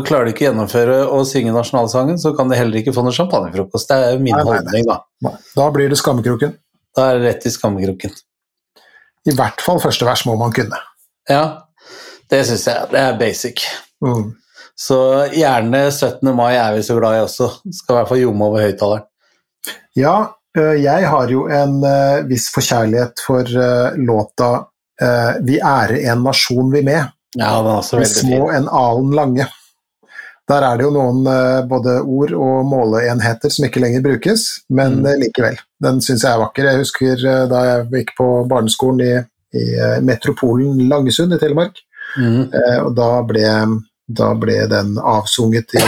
klarer 0.09 0.27
de 0.27 0.33
ikke 0.33 0.47
å 0.47 0.49
gjennomføre 0.49 0.97
og 1.07 1.27
synge 1.31 1.53
nasjonalsangen, 1.55 2.17
så 2.19 2.33
kan 2.35 2.49
de 2.51 2.57
heller 2.59 2.81
ikke 2.81 2.95
få 2.97 3.05
noe 3.07 3.15
champagnefrokost. 3.15 3.87
Det 3.93 3.99
er 4.15 4.19
min 4.19 4.35
Nei, 4.35 4.41
nei, 4.41 4.47
nei. 4.49 4.57
holdning, 4.59 4.89
da. 4.89 5.35
Da 5.55 5.69
blir 5.77 5.93
det 5.93 6.01
skammekroken. 6.01 6.57
Da 6.97 7.11
er 7.13 7.21
det 7.21 7.29
rett 7.29 7.47
i 7.47 7.53
skammekroken. 7.55 8.17
I 9.31 9.37
hvert 9.39 9.63
fall 9.63 9.79
første 9.85 10.09
vers 10.09 10.25
må 10.27 10.35
man 10.41 10.51
kunne. 10.57 10.81
Ja, 11.31 11.45
det 12.33 12.43
syns 12.49 12.67
jeg. 12.67 12.89
Det 12.91 12.99
er 13.05 13.15
basic. 13.21 13.63
Mm. 14.03 14.33
Så 14.75 14.99
gjerne 15.37 15.85
17. 15.93 16.27
mai 16.35 16.57
er 16.59 16.75
vi 16.75 16.83
så 16.83 16.99
glad 16.99 17.21
i 17.21 17.23
også. 17.29 17.53
Skal 17.71 17.95
i 17.95 17.99
hvert 18.01 18.11
fall 18.11 18.25
ljomme 18.25 18.49
over 18.51 18.67
høyttaleren. 18.67 19.07
Ja, 19.97 20.15
øh, 20.59 20.83
jeg 20.83 21.09
har 21.09 21.29
jo 21.29 21.47
en 21.49 21.85
øh, 21.85 22.29
viss 22.29 22.51
forkjærlighet 22.55 23.13
for 23.27 23.43
øh, 23.43 23.99
låta 24.09 24.53
'Vi 25.43 25.59
ære 25.59 26.01
en 26.13 26.23
nasjon 26.23 26.73
vi 26.73 26.81
med', 26.83 27.11
Ja, 27.39 27.51
den 27.59 27.67
er 27.67 27.77
også 27.81 27.97
veldig 27.97 28.11
veldig 28.15 28.21
små 28.21 28.51
fin. 28.51 28.57
en 28.63 28.69
alen 28.73 29.15
lange. 29.15 29.47
Der 30.49 30.63
er 30.63 30.77
det 30.77 30.85
jo 30.85 30.91
noen 30.91 31.25
både 31.69 32.01
ord 32.03 32.33
og 32.33 32.67
måleenheter 32.67 33.49
som 33.51 33.65
ikke 33.65 33.81
lenger 33.81 34.03
brukes, 34.03 34.41
men 34.71 34.93
Mm. 35.01 35.07
likevel. 35.21 35.57
Den 35.83 36.01
syns 36.01 36.23
jeg 36.25 36.33
er 36.35 36.39
vakker. 36.39 36.65
Jeg 36.65 36.79
husker 36.79 37.17
da 37.49 37.59
jeg 37.65 37.87
gikk 37.91 38.11
på 38.19 38.47
barneskolen 38.49 39.01
i, 39.01 39.15
i 39.59 39.65
metropolen 40.03 40.89
Langesund 40.89 41.33
i 41.35 41.39
Telemark. 41.39 41.73
Mm. 42.17 42.43
Eh, 42.55 42.79
og 42.85 42.95
da 42.97 43.23
ble, 43.23 43.49
da 44.19 44.35
ble 44.35 44.69
den 44.71 44.99
avsunget 44.99 45.75
i, 45.75 45.83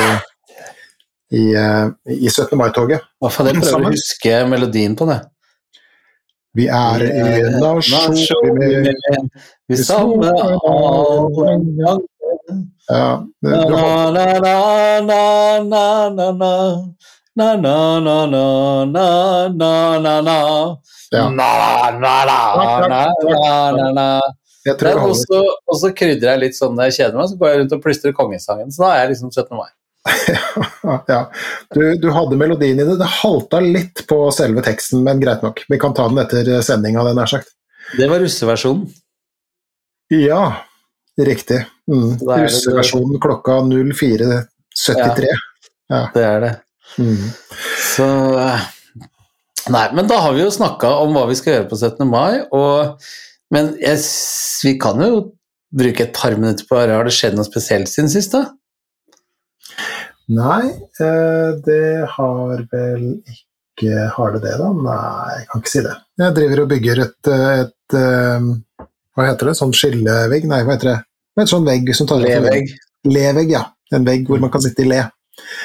i, 1.32 1.54
eh, 1.54 1.86
i 2.14 2.28
17. 2.30 2.56
mai-toget. 2.58 3.02
Hva 3.20 3.30
faen, 3.32 3.50
jeg 3.50 3.60
prøver 3.60 3.72
Sammen. 3.72 3.90
å 3.90 3.96
huske 3.96 4.36
melodien 4.50 4.94
på 4.98 5.08
det. 5.10 5.20
Vi 6.56 6.66
er 6.72 7.02
en 7.04 7.58
nasjon 7.60 8.56
vi 9.68 9.76
samler 9.76 10.38
alle 10.40 10.62
ja, 24.66 24.74
du 24.74 24.86
holder. 24.86 25.02
også, 25.12 25.42
også 25.70 25.92
krydrer 25.94 26.32
jeg 26.32 26.42
litt 26.42 26.56
sånn 26.56 26.74
når 26.74 26.88
jeg 26.88 26.96
kjeder 26.96 27.18
meg, 27.20 27.28
så 27.30 27.36
går 27.38 27.52
jeg 27.52 27.58
rundt 27.60 27.74
og 27.76 27.82
plystrer 27.84 28.14
kongesangen. 28.16 28.72
Så 28.74 28.82
da 28.82 28.94
er 28.94 29.04
jeg 29.04 29.12
liksom 29.12 29.30
17. 29.30 29.52
mai. 29.58 29.68
Ja. 31.10 31.20
Du, 31.74 31.80
du 31.98 32.10
hadde 32.14 32.38
melodien 32.38 32.78
i 32.78 32.84
det. 32.86 32.96
Det 33.00 33.08
halta 33.18 33.60
litt 33.62 34.04
på 34.08 34.18
selve 34.34 34.62
teksten, 34.64 35.02
men 35.06 35.20
greit 35.22 35.42
nok. 35.44 35.64
Vi 35.68 35.78
kan 35.82 35.94
ta 35.96 36.06
den 36.10 36.20
etter 36.22 36.48
sendinga, 36.64 37.04
det 37.06 37.16
nær 37.18 37.30
sagt. 37.30 37.52
Det 37.98 38.08
var 38.10 38.22
russeversjonen. 38.22 38.86
Ja, 40.14 40.62
riktig. 41.18 41.64
Mm. 41.90 42.14
Er 42.30 42.46
Russeversjonen 42.46 43.20
klokka 43.22 43.60
04.73. 43.66 45.28
Ja, 45.90 46.00
Det 46.14 46.24
er 46.24 46.40
det. 46.42 46.54
Mm. 47.02 47.30
Så 47.82 48.06
eh, 48.38 48.66
Nei, 49.66 49.86
men 49.98 50.06
da 50.06 50.20
har 50.22 50.34
vi 50.36 50.44
jo 50.44 50.50
snakka 50.54 50.92
om 51.02 51.16
hva 51.16 51.24
vi 51.26 51.34
skal 51.38 51.56
gjøre 51.56 51.68
på 51.72 51.78
17. 51.80 52.06
mai, 52.06 52.44
og 52.54 53.02
Men 53.54 53.76
jeg, 53.78 53.98
vi 54.66 54.72
kan 54.82 54.98
jo 55.02 55.20
bruke 55.70 56.02
et 56.02 56.14
par 56.14 56.34
minutter 56.34 56.66
på. 56.66 56.78
Har 56.78 57.06
det 57.06 57.14
skjedd 57.14 57.36
noe 57.38 57.46
spesielt 57.46 57.90
siden 57.90 58.10
sist, 58.10 58.34
da? 58.34 58.48
Nei, 60.34 60.66
eh, 61.00 61.50
det 61.62 62.06
har 62.16 62.64
vel 62.72 63.04
ikke 63.22 64.06
Har 64.16 64.32
det 64.32 64.40
det, 64.42 64.54
da? 64.58 64.70
Nei, 64.72 65.34
jeg 65.36 65.48
kan 65.50 65.62
ikke 65.62 65.70
si 65.70 65.82
det. 65.84 65.96
Jeg 66.22 66.34
driver 66.38 66.62
og 66.62 66.70
bygger 66.70 67.02
et, 67.04 67.30
et, 67.30 67.74
et 67.92 67.98
eh, 68.00 68.86
Hva 69.14 69.26
heter 69.28 69.50
det? 69.50 69.54
Sånn 69.58 69.74
skillevegg? 69.76 70.48
Nei, 70.50 70.62
hva 70.64 70.78
heter 70.78 70.92
det? 70.94 70.96
Et 71.42 71.50
sånn 71.50 71.66
vegg 71.68 71.92
som 71.94 72.08
tar 72.08 72.22
Levegg. 72.22 72.72
Levegg, 73.06 73.52
ja. 73.52 73.66
En 73.94 74.06
vegg 74.06 74.24
hvor 74.26 74.40
man 74.42 74.50
kan 74.50 74.64
sitte 74.64 74.82
i 74.82 74.88
le. 74.88 75.02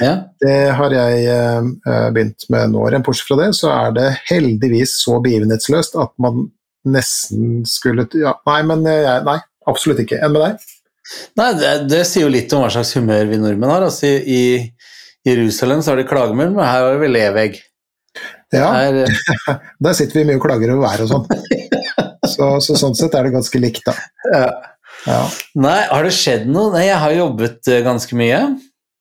Ja. 0.03 0.11
Det 0.43 0.57
har 0.77 0.93
jeg 0.93 1.21
eh, 1.31 2.09
begynt 2.11 2.45
med 2.51 2.73
nå. 2.73 2.83
Rent 2.91 3.07
bortsett 3.07 3.29
fra 3.31 3.39
det, 3.39 3.53
så 3.57 3.71
er 3.73 3.95
det 3.95 4.09
heldigvis 4.27 4.97
så 5.05 5.21
begivenhetsløst 5.23 5.95
at 6.03 6.11
man 6.21 6.49
nesten 6.91 7.61
skulle 7.69 8.07
ja, 8.17 8.35
Nei, 8.49 8.59
men 8.67 8.83
jeg, 8.89 9.23
nei, 9.27 9.37
absolutt 9.71 10.03
ikke. 10.03 10.19
Enn 10.19 10.35
med 10.35 10.43
deg? 10.43 10.69
Nei, 11.39 11.49
det, 11.59 11.73
det 11.91 12.01
sier 12.09 12.27
jo 12.27 12.33
litt 12.33 12.53
om 12.55 12.63
hva 12.63 12.71
slags 12.73 12.93
humør 12.97 13.29
vi 13.31 13.39
nordmenn 13.41 13.73
har. 13.73 13.85
Altså, 13.87 14.07
i, 14.07 14.41
I 15.25 15.33
Jerusalem 15.33 15.83
så 15.83 15.93
har 15.93 16.01
de 16.01 16.07
klagemur, 16.09 16.51
men 16.53 16.63
her 16.65 16.87
har 16.87 16.99
vi 17.01 17.11
levegg. 17.11 17.61
Ja, 18.51 18.67
Her, 18.75 19.05
der 19.85 19.95
sitter 19.95 20.19
vi 20.19 20.25
mye 20.27 20.39
og 20.41 20.43
klager 20.43 20.73
over 20.73 20.89
været 20.89 21.05
og 21.07 21.13
sånn. 21.13 21.29
Så, 22.31 22.45
så 22.63 22.75
sånn 22.77 22.93
sett 22.95 23.15
er 23.17 23.25
det 23.25 23.31
ganske 23.33 23.59
likt, 23.59 23.81
da. 23.87 23.95
ja. 24.29 24.49
Ja. 25.09 25.21
Nei, 25.57 25.79
har 25.89 26.05
det 26.05 26.13
skjedd 26.15 26.45
noe? 26.51 26.69
Nei, 26.75 26.85
jeg 26.85 26.99
har 27.01 27.15
jobbet 27.15 27.69
eh, 27.71 27.81
ganske 27.85 28.17
mye. 28.17 28.41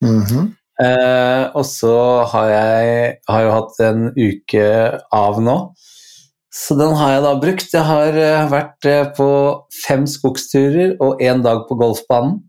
Mhm. 0.04 0.48
Eh, 0.80 1.42
og 1.60 1.64
så 1.68 1.92
har 2.32 2.46
jeg 2.48 3.08
har 3.28 3.42
jo 3.44 3.50
hatt 3.52 3.80
en 3.84 4.06
uke 4.16 4.62
av 5.12 5.40
nå, 5.44 5.56
så 6.50 6.74
den 6.78 6.94
har 6.98 7.12
jeg 7.14 7.22
da 7.26 7.32
brukt. 7.42 7.72
Jeg 7.74 7.86
har 7.86 8.16
eh, 8.18 8.46
vært 8.50 8.86
eh, 8.90 9.04
på 9.16 9.26
fem 9.84 10.06
skogsturer 10.10 10.96
og 11.02 11.20
én 11.22 11.42
dag 11.44 11.62
på 11.68 11.76
golfbanen. 11.78 12.40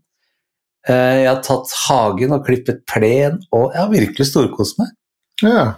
Eh, 0.88 1.22
Jeg 1.22 1.28
har 1.30 1.42
tatt 1.46 1.70
hagen 1.86 2.34
og 2.34 2.42
klippet 2.48 2.82
plen, 2.90 3.38
og 3.54 3.70
jeg 3.70 3.80
har 3.84 3.92
virkelig 3.92 4.26
storkost 4.32 4.80
meg. 4.82 4.90
Ja. 5.42 5.68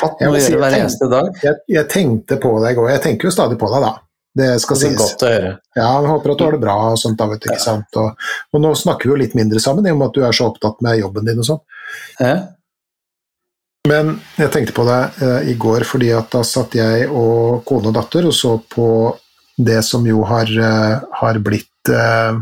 Hatt 0.00 0.20
Jeg 0.20 0.28
noe 0.28 0.36
å 0.36 0.42
si, 0.44 0.52
gjøre 0.52 0.60
hver 0.66 0.76
eneste 0.82 1.08
dag. 1.10 1.32
Jeg, 1.42 1.56
jeg 1.72 1.88
tenkte 1.90 2.36
på 2.42 2.52
deg 2.62 2.76
i 2.76 2.78
går. 2.78 2.90
Jeg 2.92 3.04
tenker 3.08 3.30
jo 3.30 3.34
stadig 3.34 3.56
på 3.58 3.72
deg, 3.72 3.82
da. 3.88 3.94
Det 4.36 4.50
skal 4.62 4.76
Det 4.78 4.84
er 4.86 4.92
sies. 4.92 5.00
godt 5.00 5.22
å 5.26 5.30
høre. 5.32 5.48
Ja, 5.74 5.88
jeg 6.04 6.10
håper 6.12 6.30
at 6.30 6.38
du 6.38 6.44
har 6.44 6.52
det 6.54 6.60
bra 6.62 6.76
og 6.92 7.00
sånt, 7.00 7.16
da, 7.18 7.26
vet 7.32 7.40
du, 7.42 7.48
ikke 7.50 7.64
sant. 7.64 7.96
Og, 7.98 8.28
og 8.54 8.62
nå 8.62 8.70
snakker 8.78 9.08
vi 9.08 9.14
jo 9.16 9.18
litt 9.24 9.34
mindre 9.34 9.58
sammen, 9.64 9.88
i 9.88 9.90
og 9.90 9.98
med 9.98 10.12
at 10.12 10.20
du 10.20 10.22
er 10.28 10.36
så 10.36 10.46
opptatt 10.52 10.78
med 10.86 11.00
jobben 11.00 11.26
din 11.26 11.40
og 11.42 11.48
sånn. 11.48 11.62
Ja. 12.20 12.36
Men 13.88 14.18
jeg 14.36 14.52
tenkte 14.52 14.74
på 14.76 14.84
det 14.84 15.00
eh, 15.24 15.50
i 15.52 15.56
går, 15.60 15.86
fordi 15.88 16.10
at 16.12 16.28
da 16.32 16.42
satt 16.44 16.74
jeg 16.76 17.06
og 17.08 17.62
kone 17.68 17.88
og 17.88 17.96
datter 17.96 18.28
og 18.28 18.34
så 18.36 18.58
på 18.60 18.88
det 19.56 19.80
som 19.86 20.04
jo 20.08 20.22
har, 20.28 20.50
eh, 20.50 20.96
har 21.20 21.38
blitt 21.44 21.88
eh, 21.88 22.40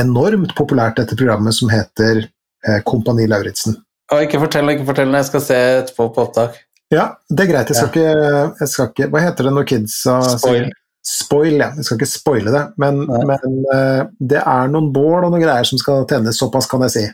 enormt 0.00 0.54
populært, 0.56 0.96
dette 1.00 1.18
programmet 1.20 1.56
som 1.56 1.72
heter 1.72 2.22
eh, 2.24 2.80
Kompani 2.86 3.28
Lauritzen. 3.28 3.76
Ikke 4.14 4.40
fortell, 4.40 4.68
ikke 4.72 4.86
fortell, 4.88 5.12
jeg 5.16 5.28
skal 5.28 5.42
se 5.44 5.58
etterpå 5.80 6.08
på 6.14 6.24
opptak. 6.28 6.56
Ja, 6.92 7.10
det 7.28 7.46
er 7.46 7.50
greit. 7.50 7.72
Jeg 7.72 7.76
skal, 7.76 7.90
ikke, 7.90 8.56
jeg 8.60 8.70
skal 8.70 8.90
ikke 8.90 9.06
Hva 9.10 9.22
heter 9.24 9.48
det 9.48 9.52
når 9.56 9.68
kidsa 9.68 10.16
Spoil. 10.36 10.68
Spoil, 11.04 11.58
ja. 11.60 11.70
Jeg 11.76 11.84
skal 11.84 11.98
ikke 11.98 12.08
spoile 12.08 12.52
det, 12.54 12.62
men, 12.80 13.02
men 13.04 13.58
eh, 13.74 14.04
det 14.32 14.40
er 14.40 14.70
noen 14.72 14.88
bål 14.94 15.26
og 15.26 15.34
noen 15.34 15.42
greier 15.42 15.68
som 15.68 15.80
skal 15.80 16.06
tennes, 16.08 16.38
såpass 16.40 16.68
kan 16.70 16.84
jeg 16.86 16.94
si. 16.94 17.04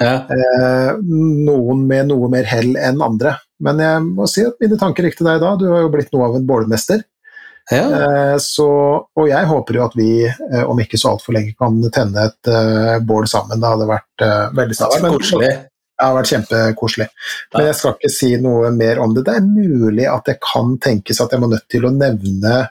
Ja. 0.00 0.14
Eh, 0.30 0.92
noen 1.02 1.84
med 1.88 2.08
noe 2.10 2.28
mer 2.32 2.46
hell 2.48 2.74
enn 2.76 3.02
andre. 3.04 3.36
Men 3.64 3.78
jeg 3.82 4.04
må 4.06 4.26
si 4.30 4.42
at 4.46 4.56
mine 4.60 4.78
tanker 4.80 5.06
gikk 5.06 5.18
til 5.20 5.28
deg 5.30 5.42
da. 5.42 5.54
Du 5.60 5.68
har 5.70 5.84
jo 5.84 5.92
blitt 5.92 6.10
noe 6.14 6.26
av 6.30 6.38
en 6.38 6.46
bålmester. 6.48 7.04
ja. 7.70 7.84
Eh, 7.84 8.36
så, 8.42 8.66
og 9.16 9.28
jeg 9.30 9.46
håper 9.48 9.78
jo 9.78 9.84
at 9.86 9.94
vi 9.96 10.08
eh, 10.26 10.64
om 10.66 10.80
ikke 10.82 10.98
så 11.00 11.14
altfor 11.14 11.36
lenge 11.38 11.54
kan 11.58 11.78
tenne 11.94 12.26
et 12.30 12.50
bål 13.06 13.28
sammen. 13.30 13.60
Det 13.62 13.70
hadde 13.76 13.88
vært 13.92 14.26
veldig 14.58 14.74
Det 14.76 14.82
har 14.84 14.90
stas. 14.90 15.02
vært 15.06 15.16
koselig. 15.20 15.52
Det 15.94 16.02
har 16.08 16.14
vært 16.16 16.30
kjempekoselig. 16.32 17.04
Men 17.54 17.66
jeg 17.68 17.74
skal 17.78 17.92
ikke 17.94 18.10
si 18.10 18.32
noe 18.42 18.70
mer 18.74 18.98
om 18.98 19.12
det. 19.14 19.22
Det 19.28 19.36
er 19.38 19.44
mulig 19.46 20.08
at 20.10 20.26
det 20.26 20.40
kan 20.42 20.74
tenkes 20.82 21.20
at 21.22 21.30
jeg 21.30 21.40
må 21.44 21.46
nødt 21.52 21.68
til 21.70 21.86
å 21.86 21.92
nevne 21.94 22.64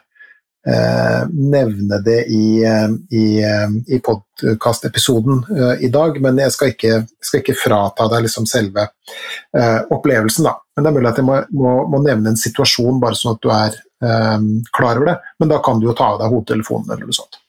nevne 1.32 1.98
det 2.04 2.20
i, 2.32 2.64
eh, 2.64 2.88
i, 3.10 3.24
eh, 3.44 3.74
i 3.96 4.00
podkastepisoden 4.00 5.44
eh, 5.56 5.84
i 5.84 5.90
dag, 5.92 6.20
men 6.24 6.40
jeg 6.40 6.54
skal 6.54 6.72
ikke, 6.72 7.00
skal 7.20 7.42
ikke 7.42 7.56
frata 7.58 8.08
deg 8.12 8.24
liksom 8.24 8.48
selve 8.48 8.86
eh, 8.86 9.80
opplevelsen. 9.92 10.48
Da. 10.48 10.56
Men 10.74 10.86
det 10.86 10.90
er 10.90 10.96
mulig 10.98 11.12
at 11.12 11.20
jeg 11.20 11.28
må, 11.28 11.38
må, 11.60 11.76
må 11.92 12.02
nevne 12.06 12.32
en 12.32 12.40
situasjon, 12.40 13.00
bare 13.02 13.18
sånn 13.18 13.36
at 13.36 13.44
du 13.44 13.52
er 13.52 13.78
eh, 14.08 14.50
klar 14.72 14.96
over 14.96 15.12
det. 15.12 15.16
Men 15.42 15.52
da 15.52 15.60
kan 15.64 15.80
du 15.80 15.88
jo 15.90 15.96
ta 15.98 16.14
av 16.14 16.20
deg 16.22 16.32
hodetelefonen 16.32 16.94
eller 16.94 17.10
noe 17.10 17.20
sånt. 17.20 17.40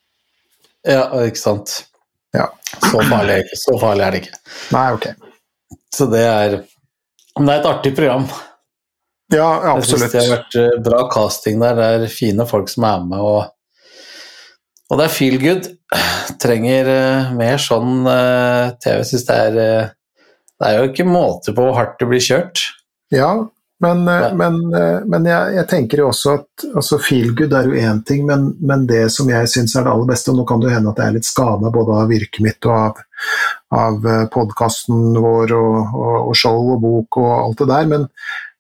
Ja, 0.85 1.07
ikke 1.25 1.41
sant. 1.41 1.79
Ja. 2.35 2.49
Så 2.83 2.99
farlig, 3.07 3.45
så 3.57 3.77
farlig 3.79 4.05
er 4.05 4.13
det 4.13 4.25
ikke. 4.25 4.39
Nei, 4.75 4.87
ok. 4.97 5.11
Så 5.95 6.11
det 6.11 6.25
er 6.27 6.59
det 7.35 7.51
er 7.51 7.57
et 7.59 7.65
artig 7.67 7.91
program. 7.97 8.29
Ja, 9.33 9.75
Jeg 9.75 9.87
synes 9.87 10.11
det 10.11 10.21
har 10.21 10.31
vært 10.35 10.57
eh, 10.59 10.77
bra 10.85 11.05
casting 11.09 11.57
der. 11.63 11.77
Det 11.77 11.87
er 11.95 12.13
fine 12.13 12.45
folk 12.49 12.69
som 12.69 12.85
er 12.85 13.07
med, 13.09 13.23
og, 13.25 13.47
og 14.91 14.99
det 15.01 15.07
er 15.07 15.15
feel 15.15 15.39
good. 15.41 15.71
Trenger 16.41 16.89
uh, 16.89 17.33
mer 17.37 17.57
sånn 17.61 18.05
uh, 18.05 18.73
TV. 18.83 19.01
Syns 19.07 19.25
det 19.27 19.35
er 19.47 19.57
uh, 19.57 19.91
Det 20.59 20.69
er 20.69 20.79
jo 20.79 20.89
ikke 20.91 21.07
måte 21.07 21.53
på 21.55 21.65
hvor 21.65 21.77
hardt 21.77 21.97
det 22.01 22.09
blir 22.09 22.23
kjørt. 22.23 22.61
Ja, 23.13 23.31
men, 23.79 24.07
eh, 24.07 24.21
Ja. 24.21 24.33
men, 24.33 24.73
eh, 24.73 24.99
men 25.05 25.25
jeg, 25.25 25.55
jeg 25.55 25.67
tenker 25.67 25.97
jo 25.99 26.07
også 26.09 26.33
at 26.39 26.63
altså 26.79 26.97
feel 27.03 27.33
good 27.35 27.53
er 27.53 27.67
jo 27.67 27.75
én 27.75 27.99
ting, 28.07 28.25
men, 28.25 28.53
men 28.61 28.85
det 28.87 29.11
som 29.11 29.27
jeg 29.29 29.49
syns 29.51 29.75
er 29.75 29.83
det 29.83 29.91
aller 29.91 30.07
beste, 30.07 30.31
og 30.31 30.39
nå 30.39 30.45
kan 30.47 30.63
det 30.63 30.71
hende 30.71 30.93
at 30.93 31.01
jeg 31.01 31.11
er 31.11 31.17
litt 31.17 31.27
skada 31.27 31.71
både 31.75 31.97
av 31.99 32.07
virket 32.09 32.39
mitt 32.45 32.69
og 32.69 32.71
av, 32.71 33.01
av 33.75 34.07
podkasten 34.31 35.19
vår 35.19 35.51
og, 35.57 35.75
og, 35.91 36.15
og 36.29 36.39
show 36.39 36.71
og 36.77 36.81
bok 36.85 37.19
og 37.19 37.31
alt 37.35 37.63
det 37.65 37.69
der, 37.73 37.89
men, 37.91 38.07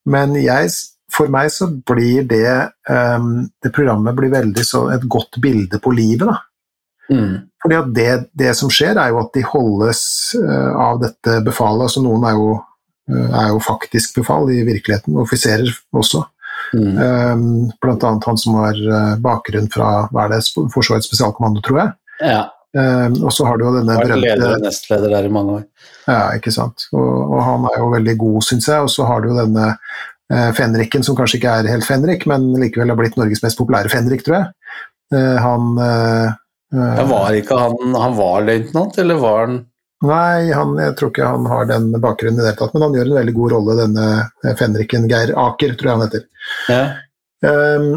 men 0.09 0.35
jeg, 0.37 0.69
for 1.13 1.31
meg 1.33 1.49
så 1.53 1.69
blir 1.69 2.25
det 2.29 2.49
um, 2.89 3.45
Det 3.63 3.71
programmet 3.73 4.15
blir 4.17 4.33
veldig 4.33 4.65
så 4.65 4.87
et 4.93 5.05
godt 5.09 5.39
bilde 5.41 5.79
på 5.81 5.93
livet, 5.95 6.27
da. 6.29 6.37
Mm. 7.09 7.33
Fordi 7.61 7.77
at 7.77 7.89
det, 7.93 8.13
det 8.33 8.53
som 8.57 8.71
skjer, 8.73 8.97
er 8.97 9.11
jo 9.13 9.19
at 9.21 9.33
de 9.35 9.43
holdes 9.45 10.01
uh, 10.37 10.71
av 10.87 11.01
dette 11.03 11.39
befalet. 11.45 11.87
altså 11.87 12.01
Noen 12.05 12.25
er 12.29 12.37
jo, 12.37 12.55
uh, 13.11 13.27
er 13.41 13.51
jo 13.53 13.61
faktisk 13.63 14.19
befal 14.19 14.49
i 14.53 14.63
virkeligheten, 14.65 15.17
offiserer 15.21 15.69
også. 15.93 16.25
Mm. 16.73 16.97
Um, 16.97 17.45
blant 17.81 18.03
annet 18.03 18.25
han 18.25 18.39
som 18.41 18.57
har 18.57 18.75
eh, 18.75 19.11
bakgrunn 19.21 19.67
fra 19.71 20.07
hva 20.09 20.25
er 20.25 20.33
det, 20.33 20.41
Forsvarets 20.73 21.07
spesialkommando, 21.07 21.61
tror 21.63 21.81
jeg. 21.81 21.93
Ja. 22.25 22.41
Um, 22.75 23.13
og 23.23 23.31
så 23.31 23.45
har 23.47 23.55
du 23.55 23.63
jo 23.63 23.75
denne 23.77 23.95
Vært 23.95 24.17
leder 24.19 24.57
og 24.57 24.65
nestleder 24.65 25.13
der 25.13 25.27
i 25.29 25.31
mange 25.31 25.61
år. 25.61 25.61
Ja, 26.09 26.23
ikke 26.35 26.51
sant. 26.51 26.87
Og, 26.91 27.07
og 27.31 27.39
han 27.45 27.67
er 27.69 27.79
jo 27.79 27.91
veldig 27.93 28.15
god, 28.19 28.41
syns 28.49 28.67
jeg. 28.67 28.83
Og 28.83 28.91
så 28.91 29.07
har 29.07 29.23
du 29.23 29.31
jo 29.31 29.37
denne 29.37 29.69
eh, 29.71 30.49
fenriken, 30.57 31.05
som 31.05 31.17
kanskje 31.17 31.39
ikke 31.39 31.53
er 31.61 31.69
helt 31.71 31.87
fenrik, 31.87 32.25
men 32.29 32.51
likevel 32.61 32.91
har 32.93 32.99
blitt 32.99 33.15
Norges 33.19 33.43
mest 33.45 33.59
populære 33.59 33.91
fenrik, 33.93 34.25
tror 34.25 34.37
jeg. 34.37 34.49
Eh, 35.13 35.37
han 35.41 35.77
eh, 35.77 36.27
eh, 36.73 36.91
Ja, 36.97 37.05
var 37.09 37.35
ikke 37.37 37.57
han 37.61 37.93
Han 37.93 38.15
var 38.17 38.41
løytnant, 38.41 38.97
eller 38.97 39.19
var 39.21 39.43
han 39.45 39.59
Nei, 40.05 40.51
han, 40.51 40.73
jeg 40.81 40.95
tror 40.99 41.11
ikke 41.11 41.27
han 41.29 41.45
har 41.49 41.67
den 41.69 41.85
bakgrunnen 42.03 42.37
i 42.37 42.43
det 42.43 42.49
hele 42.51 42.59
tatt, 42.59 42.73
men 42.75 42.83
han 42.83 42.97
gjør 42.97 43.07
en 43.07 43.17
veldig 43.21 43.33
god 43.33 43.53
rolle, 43.55 43.75
denne 43.79 44.55
fenriken 44.59 45.07
Geir 45.09 45.31
Aker, 45.39 45.71
tror 45.79 45.89
jeg 45.89 45.95
han 45.95 46.03
heter. 46.03 46.25
Ja. 46.69 46.81
Um, 47.79 47.87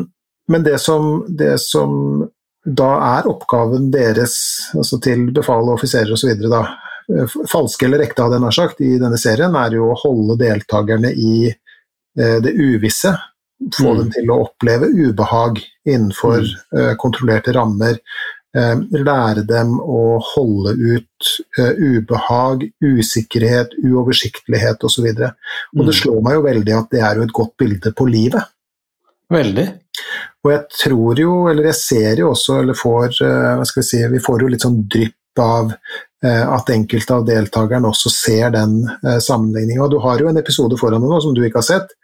men 0.48 0.64
det 0.64 0.78
som, 0.80 1.26
det 1.28 1.58
som 1.60 2.22
da 2.68 2.88
er 3.18 3.28
oppgaven 3.30 3.90
deres, 3.94 4.34
altså 4.76 4.98
til 5.00 5.30
befal 5.32 5.64
og 5.70 5.78
offiserer 5.78 6.12
osv., 6.12 6.34
da, 6.50 6.62
falske 7.48 7.86
eller 7.86 8.02
ekte 8.04 8.20
hadde 8.26 8.36
jeg 8.36 8.44
nær 8.44 8.56
sagt, 8.56 8.80
i 8.84 8.98
denne 9.00 9.16
serien, 9.20 9.54
er 9.56 9.78
jo 9.78 9.86
å 9.92 9.98
holde 10.02 10.36
deltakerne 10.42 11.12
i 11.16 11.48
eh, 11.48 12.38
det 12.44 12.52
uvisse. 12.52 13.14
Få 13.74 13.94
Mm. 13.94 13.98
dem 13.98 14.10
til 14.14 14.30
å 14.30 14.40
oppleve 14.44 14.86
ubehag 14.92 15.56
innenfor 15.88 16.44
eh, 16.44 16.92
kontrollerte 17.00 17.54
rammer. 17.56 17.96
Eh, 18.56 18.76
lære 18.92 19.42
dem 19.48 19.74
å 19.80 20.18
holde 20.24 20.72
ut 20.78 21.26
uh, 21.58 21.72
ubehag, 21.76 22.62
usikkerhet, 22.80 23.74
uoversiktlighet 23.84 24.84
osv. 24.84 25.04
Og, 25.04 25.16
så 25.18 25.32
og 25.76 25.82
det 25.86 25.94
Mm. 25.94 25.98
slår 26.00 26.22
meg 26.24 26.34
jo 26.38 26.44
veldig 26.46 26.76
at 26.78 26.90
det 26.90 27.00
er 27.02 27.16
jo 27.16 27.22
et 27.26 27.34
godt 27.40 27.56
bilde 27.58 27.92
på 27.92 28.06
livet. 28.08 28.44
Veldig. 29.30 29.66
Og 30.44 30.52
jeg 30.52 30.64
tror 30.82 31.22
jo, 31.22 31.32
eller 31.50 31.70
jeg 31.70 31.78
ser 31.80 32.22
jo 32.22 32.32
også, 32.32 32.60
eller 32.62 32.78
får, 32.78 33.08
eh, 33.26 33.54
hva 33.58 33.66
skal 33.68 33.82
vi 33.82 33.88
si, 33.90 34.02
vi 34.12 34.22
får 34.24 34.44
jo 34.44 34.52
litt 34.52 34.66
sånn 34.66 34.80
drypp 34.90 35.42
av 35.42 35.72
eh, 35.72 36.44
at 36.44 36.70
enkelte 36.74 37.18
av 37.18 37.26
deltakerne 37.28 37.90
også 37.90 38.12
ser 38.12 38.54
den 38.54 38.80
sammenligninga. 38.82 39.20
sammenligningen. 39.24 39.84
Og 39.84 39.92
du 39.92 39.98
har 40.04 40.22
jo 40.22 40.30
en 40.30 40.40
episode 40.40 40.78
foran 40.80 41.04
deg 41.04 41.12
nå 41.12 41.20
som 41.22 41.36
du 41.36 41.44
ikke 41.46 41.62
har 41.62 41.68
sett, 41.68 41.94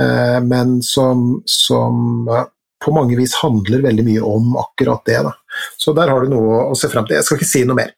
eh, 0.00 0.38
men 0.44 0.78
som, 0.84 1.42
som 1.48 2.28
eh, 2.32 2.46
på 2.84 2.94
mange 2.94 3.16
vis 3.18 3.34
handler 3.42 3.82
veldig 3.82 4.04
mye 4.06 4.24
om 4.24 4.56
akkurat 4.60 5.02
det. 5.08 5.18
Da. 5.26 5.34
Så 5.80 5.94
der 5.96 6.12
har 6.12 6.22
du 6.22 6.32
noe 6.32 6.68
å 6.70 6.76
se 6.78 6.90
frem 6.92 7.06
til. 7.08 7.18
Jeg 7.18 7.26
skal 7.26 7.40
ikke 7.40 7.50
si 7.50 7.64
noe 7.66 7.78
mer. 7.78 7.94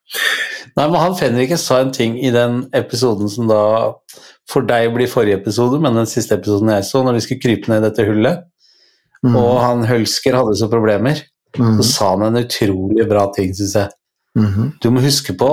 Nei, 0.76 0.86
men 0.86 1.00
han 1.02 1.16
Fenriken 1.18 1.60
sa 1.60 1.82
en 1.82 1.92
ting 1.92 2.16
i 2.18 2.32
den 2.32 2.62
episoden 2.76 3.28
som 3.28 3.50
da 3.50 3.62
for 4.50 4.66
deg 4.66 4.88
blir 4.94 5.10
forrige 5.10 5.38
episode, 5.38 5.78
men 5.82 5.98
den 5.98 6.08
siste 6.10 6.34
episoden 6.38 6.72
jeg 6.74 6.86
så, 6.88 7.04
når 7.04 7.18
de 7.18 7.24
skulle 7.24 7.42
krype 7.42 7.70
ned 7.70 7.84
i 7.84 7.86
dette 7.88 8.06
hullet, 8.08 8.46
Mm. 9.26 9.34
og 9.36 9.60
han 9.60 9.82
Hølsker 9.84 10.32
hadde 10.38 10.54
så 10.56 10.68
problemer, 10.72 11.20
Mm. 11.58 11.80
så 11.80 11.82
sa 11.82 12.08
han 12.14 12.22
en 12.28 12.44
utrolig 12.44 13.08
bra 13.10 13.24
ting, 13.34 13.50
syns 13.52 13.74
jeg. 13.74 13.90
Mm. 14.38 14.78
Du 14.80 14.86
må 14.94 15.00
huske 15.02 15.34
på 15.36 15.48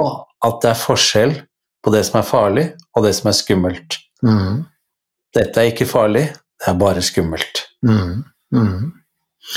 at 0.45 0.59
det 0.61 0.69
er 0.69 0.77
forskjell 0.77 1.31
på 1.83 1.91
det 1.91 2.03
som 2.05 2.19
er 2.19 2.27
farlig, 2.27 2.65
og 2.95 3.03
det 3.03 3.15
som 3.17 3.29
er 3.31 3.33
skummelt. 3.33 3.97
Mm. 4.23 4.59
Dette 5.33 5.57
er 5.57 5.71
ikke 5.71 5.87
farlig, 5.89 6.27
det 6.61 6.67
er 6.69 6.77
bare 6.77 7.01
skummelt. 7.01 7.63
Mm. 7.83 8.23
Mm. 8.53 8.91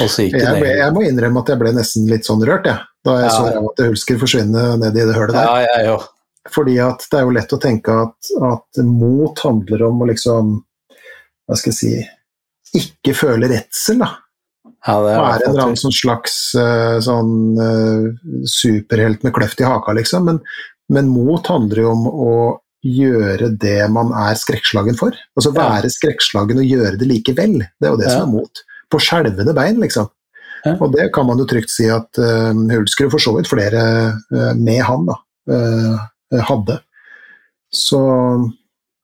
Og 0.00 0.08
så 0.08 0.24
gikk 0.24 0.32
det 0.38 0.46
Jeg, 0.46 0.62
ble, 0.62 0.72
jeg 0.80 0.94
må 0.96 1.02
innrømme 1.04 1.42
at 1.44 1.52
jeg 1.52 1.58
ble 1.60 1.72
nesten 1.76 2.08
litt 2.08 2.24
sånn 2.24 2.42
rørt, 2.48 2.64
jeg, 2.70 2.78
da 3.04 3.18
jeg 3.20 3.28
Ja. 3.28 3.36
så 3.36 3.68
at 3.70 3.84
Hulsker 3.84 4.18
forsvinne 4.18 4.64
ned 4.80 4.96
i 4.96 5.04
det 5.06 5.14
hølet 5.14 5.34
der. 5.36 5.44
Ja, 5.44 5.76
jeg 5.76 5.92
òg. 5.92 6.08
Fordi 6.50 6.78
at 6.80 7.04
det 7.10 7.18
er 7.20 7.24
jo 7.28 7.36
lett 7.36 7.52
å 7.52 7.60
tenke 7.60 7.92
at, 8.08 8.30
at 8.48 8.82
mot 8.82 9.38
handler 9.44 9.82
om 9.90 10.00
å 10.02 10.08
liksom 10.08 10.56
Hva 11.50 11.56
skal 11.58 11.72
jeg 11.72 11.76
si 11.76 12.08
Ikke 12.76 13.14
føle 13.16 13.48
redsel, 13.50 14.02
da. 14.04 14.10
Ja, 14.86 14.94
det 15.04 15.12
Og 15.12 15.12
er 15.12 15.18
er 15.18 15.42
en 15.44 15.50
eller 15.50 15.62
annen 15.66 15.80
sånn 15.80 15.92
slags 15.92 16.34
eh, 16.56 16.98
sånn 17.04 17.32
eh, 17.60 18.04
superhelt 18.48 19.24
med 19.26 19.34
kløft 19.36 19.60
i 19.60 19.66
haka, 19.68 19.92
liksom. 19.96 20.28
Men, 20.28 20.38
men 20.88 21.10
mot 21.12 21.46
handler 21.50 21.82
jo 21.82 21.90
om 21.92 22.06
å 22.08 22.34
gjøre 22.86 23.50
det 23.60 23.90
man 23.92 24.14
er 24.16 24.38
skrekkslagen 24.40 24.96
for. 24.96 25.16
Altså 25.36 25.52
Ja. 25.52 25.66
være 25.68 25.90
skrekkslagen 25.92 26.62
og 26.62 26.70
gjøre 26.70 26.96
det 26.96 27.08
likevel. 27.10 27.58
Det 27.76 27.88
er 27.88 27.92
jo 27.92 28.00
det 28.00 28.08
Ja. 28.08 28.20
som 28.20 28.28
er 28.28 28.32
mot. 28.38 28.62
På 28.90 28.98
skjelvende 28.98 29.54
bein, 29.54 29.80
liksom. 29.80 30.08
Ja. 30.64 30.76
Og 30.80 30.92
det 30.92 31.12
kan 31.12 31.26
man 31.26 31.38
jo 31.38 31.46
trygt 31.48 31.70
si 31.72 31.88
at 31.88 32.18
uh, 32.18 32.52
Hulsker, 32.52 33.10
for 33.10 33.18
så 33.18 33.32
vidt 33.36 33.48
flere 33.48 34.16
uh, 34.32 34.54
med 34.54 34.82
han, 34.84 35.06
da, 35.08 35.16
uh, 35.52 36.40
hadde. 36.48 36.80
Så 37.72 38.00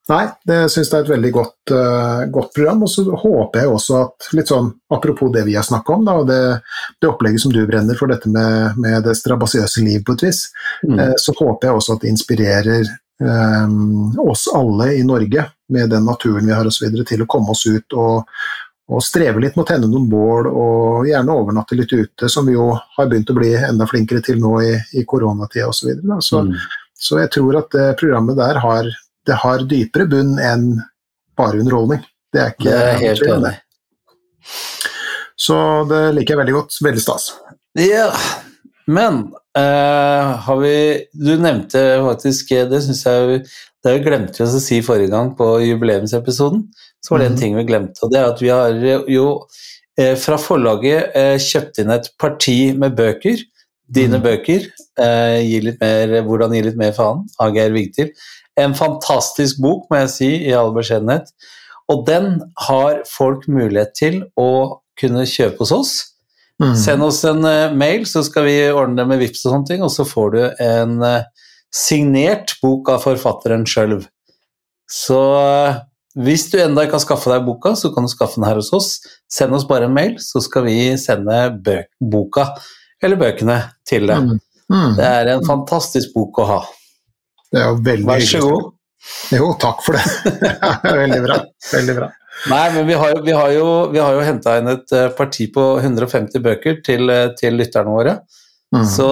Nei, 0.06 0.26
det 0.46 0.58
syns 0.70 0.92
jeg 0.92 1.00
er 1.00 1.04
et 1.04 1.10
veldig 1.10 1.30
godt, 1.34 1.72
uh, 1.74 2.20
godt, 2.30 2.52
program. 2.54 2.84
Og 2.86 2.90
så 2.92 3.02
håper 3.10 3.64
jeg 3.64 3.72
også 3.72 3.96
at, 4.04 4.28
litt 4.38 4.50
sånn 4.52 4.68
apropos 4.94 5.32
det 5.34 5.42
vi 5.48 5.56
har 5.58 5.66
snakka 5.66 5.96
om, 5.96 6.04
da, 6.06 6.18
og 6.20 6.28
det, 6.28 6.42
det, 7.00 7.08
opplegget 7.10 7.42
som 7.42 7.54
du 7.54 7.64
brenner 7.66 7.98
for, 7.98 8.12
dette 8.12 8.30
med, 8.30 8.78
med 8.82 9.02
det 9.06 9.16
strabasiøse 9.18 9.82
liv 9.82 10.04
på 10.06 10.14
et 10.14 10.28
vis, 10.28 10.44
mm. 10.86 10.94
uh, 10.94 11.16
så 11.18 11.34
håper 11.34 11.68
jeg 11.68 11.80
også 11.80 11.96
at 11.96 12.04
det 12.04 12.12
inspirerer 12.14 12.92
um, 13.18 14.14
oss 14.22 14.46
alle 14.54 14.92
i 14.94 15.02
Norge, 15.06 15.48
med 15.74 15.90
den 15.90 16.06
naturen 16.06 16.46
vi 16.46 16.54
har 16.54 16.70
osv., 16.70 16.86
til 17.08 17.24
å 17.24 17.26
komme 17.26 17.50
oss 17.50 17.64
ut 17.66 17.96
og, 17.98 18.28
og 18.86 19.02
streve 19.02 19.42
litt 19.42 19.56
med 19.58 19.64
å 19.64 19.70
tenne 19.72 19.88
noen 19.90 20.06
bål, 20.12 20.46
og 20.46 21.08
gjerne 21.10 21.34
overnatte 21.34 21.74
litt 21.74 21.90
ute, 21.90 22.30
som 22.30 22.46
vi 22.46 22.54
jo 22.54 22.68
har 22.76 23.10
begynt 23.10 23.32
å 23.34 23.36
bli 23.40 23.50
enda 23.58 23.90
flinkere 23.90 24.22
til 24.22 24.38
nå 24.38 24.54
i, 24.62 24.70
i 24.94 25.02
koronatida 25.02 25.66
osv. 25.66 25.80
Så, 25.80 25.90
videre, 25.90 26.20
så, 26.22 26.44
mm. 26.46 26.54
så 26.94 27.20
jeg 27.24 27.32
tror 27.34 27.58
at 27.64 27.74
det 27.74 27.88
programmet 27.98 28.38
der 28.38 28.62
har 28.62 28.92
det 29.26 29.40
har 29.42 29.64
dypere 29.68 30.06
bunn 30.10 30.36
enn 30.42 30.68
bare 31.36 31.60
underholdning. 31.60 32.02
Det 32.32 32.42
er 32.42 32.52
ikke 32.54 32.68
det 32.68 32.80
er 32.82 33.00
helt 33.02 33.28
enig. 33.30 33.54
Så 35.36 35.56
det 35.90 36.02
liker 36.16 36.34
jeg 36.34 36.42
veldig 36.42 36.56
godt. 36.56 36.76
Veldig 36.84 37.02
stas. 37.02 37.30
Ja, 37.76 38.08
men 38.86 39.26
uh, 39.58 40.36
har 40.46 40.60
vi 40.62 40.76
Du 41.12 41.34
nevnte 41.36 41.80
faktisk 42.04 42.52
Det 42.70 42.78
syns 42.84 43.02
jeg 43.04 43.40
det 43.84 44.00
glemte 44.02 44.40
vi 44.40 44.46
å 44.46 44.60
si 44.62 44.80
forrige 44.82 45.12
gang 45.12 45.28
på 45.38 45.44
jubileumsepisoden. 45.62 46.64
Så 46.98 47.12
var 47.12 47.20
det 47.22 47.26
en 47.28 47.34
mhm. 47.36 47.38
ting 47.38 47.52
vi 47.54 47.62
glemte, 47.68 48.00
og 48.02 48.10
det 48.10 48.18
er 48.18 48.32
at 48.32 48.40
vi 48.42 48.48
har 48.50 49.04
jo 49.12 49.26
uh, 49.36 50.16
fra 50.18 50.38
forlaget 50.42 51.14
uh, 51.14 51.36
kjøpt 51.38 51.78
inn 51.78 51.92
et 51.94 52.08
parti 52.18 52.56
med 52.74 52.96
bøker. 52.98 53.44
Dine 53.86 54.18
mm. 54.18 54.24
bøker. 54.24 54.66
Gi 54.96 55.60
litt 55.62 55.76
mer, 55.78 56.16
'Hvordan 56.26 56.56
gi 56.56 56.64
litt 56.66 56.78
mer 56.80 56.94
faen' 56.96 57.20
av 57.38 57.54
Geir 57.54 57.70
Vigtil. 57.76 58.08
En 58.60 58.74
fantastisk 58.76 59.60
bok, 59.62 59.86
må 59.90 60.00
jeg 60.04 60.12
si, 60.12 60.30
i 60.48 60.52
all 60.56 60.72
beskjedenhet. 60.76 61.32
Og 61.92 62.04
den 62.08 62.40
har 62.66 63.02
folk 63.08 63.46
mulighet 63.50 63.94
til 63.98 64.20
å 64.40 64.82
kunne 64.98 65.26
kjøpe 65.28 65.62
hos 65.62 65.74
oss. 65.76 65.96
Mm. 66.62 66.72
Send 66.80 67.04
oss 67.04 67.20
en 67.28 67.44
uh, 67.44 67.74
mail, 67.76 68.06
så 68.08 68.22
skal 68.24 68.46
vi 68.48 68.56
ordne 68.72 69.02
det 69.02 69.08
med 69.10 69.20
VIPS 69.20 69.44
og 69.44 69.52
sånne 69.52 69.68
ting, 69.68 69.82
og 69.84 69.92
så 69.92 70.06
får 70.08 70.32
du 70.32 70.40
en 70.64 70.96
uh, 71.04 71.50
signert 71.74 72.56
bok 72.62 72.88
av 72.94 73.04
forfatteren 73.04 73.66
sjøl. 73.68 73.98
Så 74.90 75.20
uh, 75.36 75.82
hvis 76.16 76.46
du 76.48 76.56
ennå 76.62 76.86
ikke 76.86 76.96
har 76.96 77.04
skaffa 77.04 77.34
deg 77.34 77.44
boka, 77.44 77.74
så 77.76 77.92
kan 77.92 78.08
du 78.08 78.10
skaffe 78.10 78.40
den 78.40 78.48
her 78.48 78.56
hos 78.56 78.72
oss. 78.72 78.90
Send 79.28 79.52
oss 79.52 79.68
bare 79.68 79.90
en 79.90 79.94
mail, 79.96 80.16
så 80.22 80.40
skal 80.40 80.64
vi 80.64 80.78
sende 81.00 81.52
boka, 82.00 82.48
eller 83.04 83.20
bøkene, 83.20 83.60
til 83.84 84.08
deg. 84.08 84.24
Mm. 84.24 84.42
Mm. 84.72 84.96
Det 84.96 85.10
er 85.20 85.32
en 85.34 85.44
fantastisk 85.46 86.16
bok 86.16 86.40
å 86.40 86.48
ha. 86.48 86.60
Det 87.56 87.62
er 87.62 87.68
jo 87.70 87.76
veldig 87.86 88.08
Vær 88.10 88.24
så 88.28 88.40
god. 88.44 88.72
Jo, 89.32 89.50
takk 89.62 89.82
for 89.86 89.96
det. 89.96 90.32
veldig 91.02 91.20
bra. 91.24 91.36
Veldig 91.72 91.94
bra. 91.96 92.08
Nei, 92.52 92.64
men 92.74 92.84
vi 92.88 92.96
har, 93.00 93.14
vi 93.24 93.32
har 93.32 93.52
jo, 93.54 93.68
vi 93.94 94.00
jo 94.00 94.24
henta 94.26 94.58
inn 94.60 94.68
et 94.68 94.92
eh, 94.92 95.06
parti 95.16 95.46
på 95.54 95.64
150 95.80 96.42
bøker 96.44 96.82
til, 96.84 97.08
eh, 97.12 97.30
til 97.38 97.56
lytterne 97.56 97.94
våre. 97.94 98.18
Mm. 98.74 98.84
Så, 98.92 99.08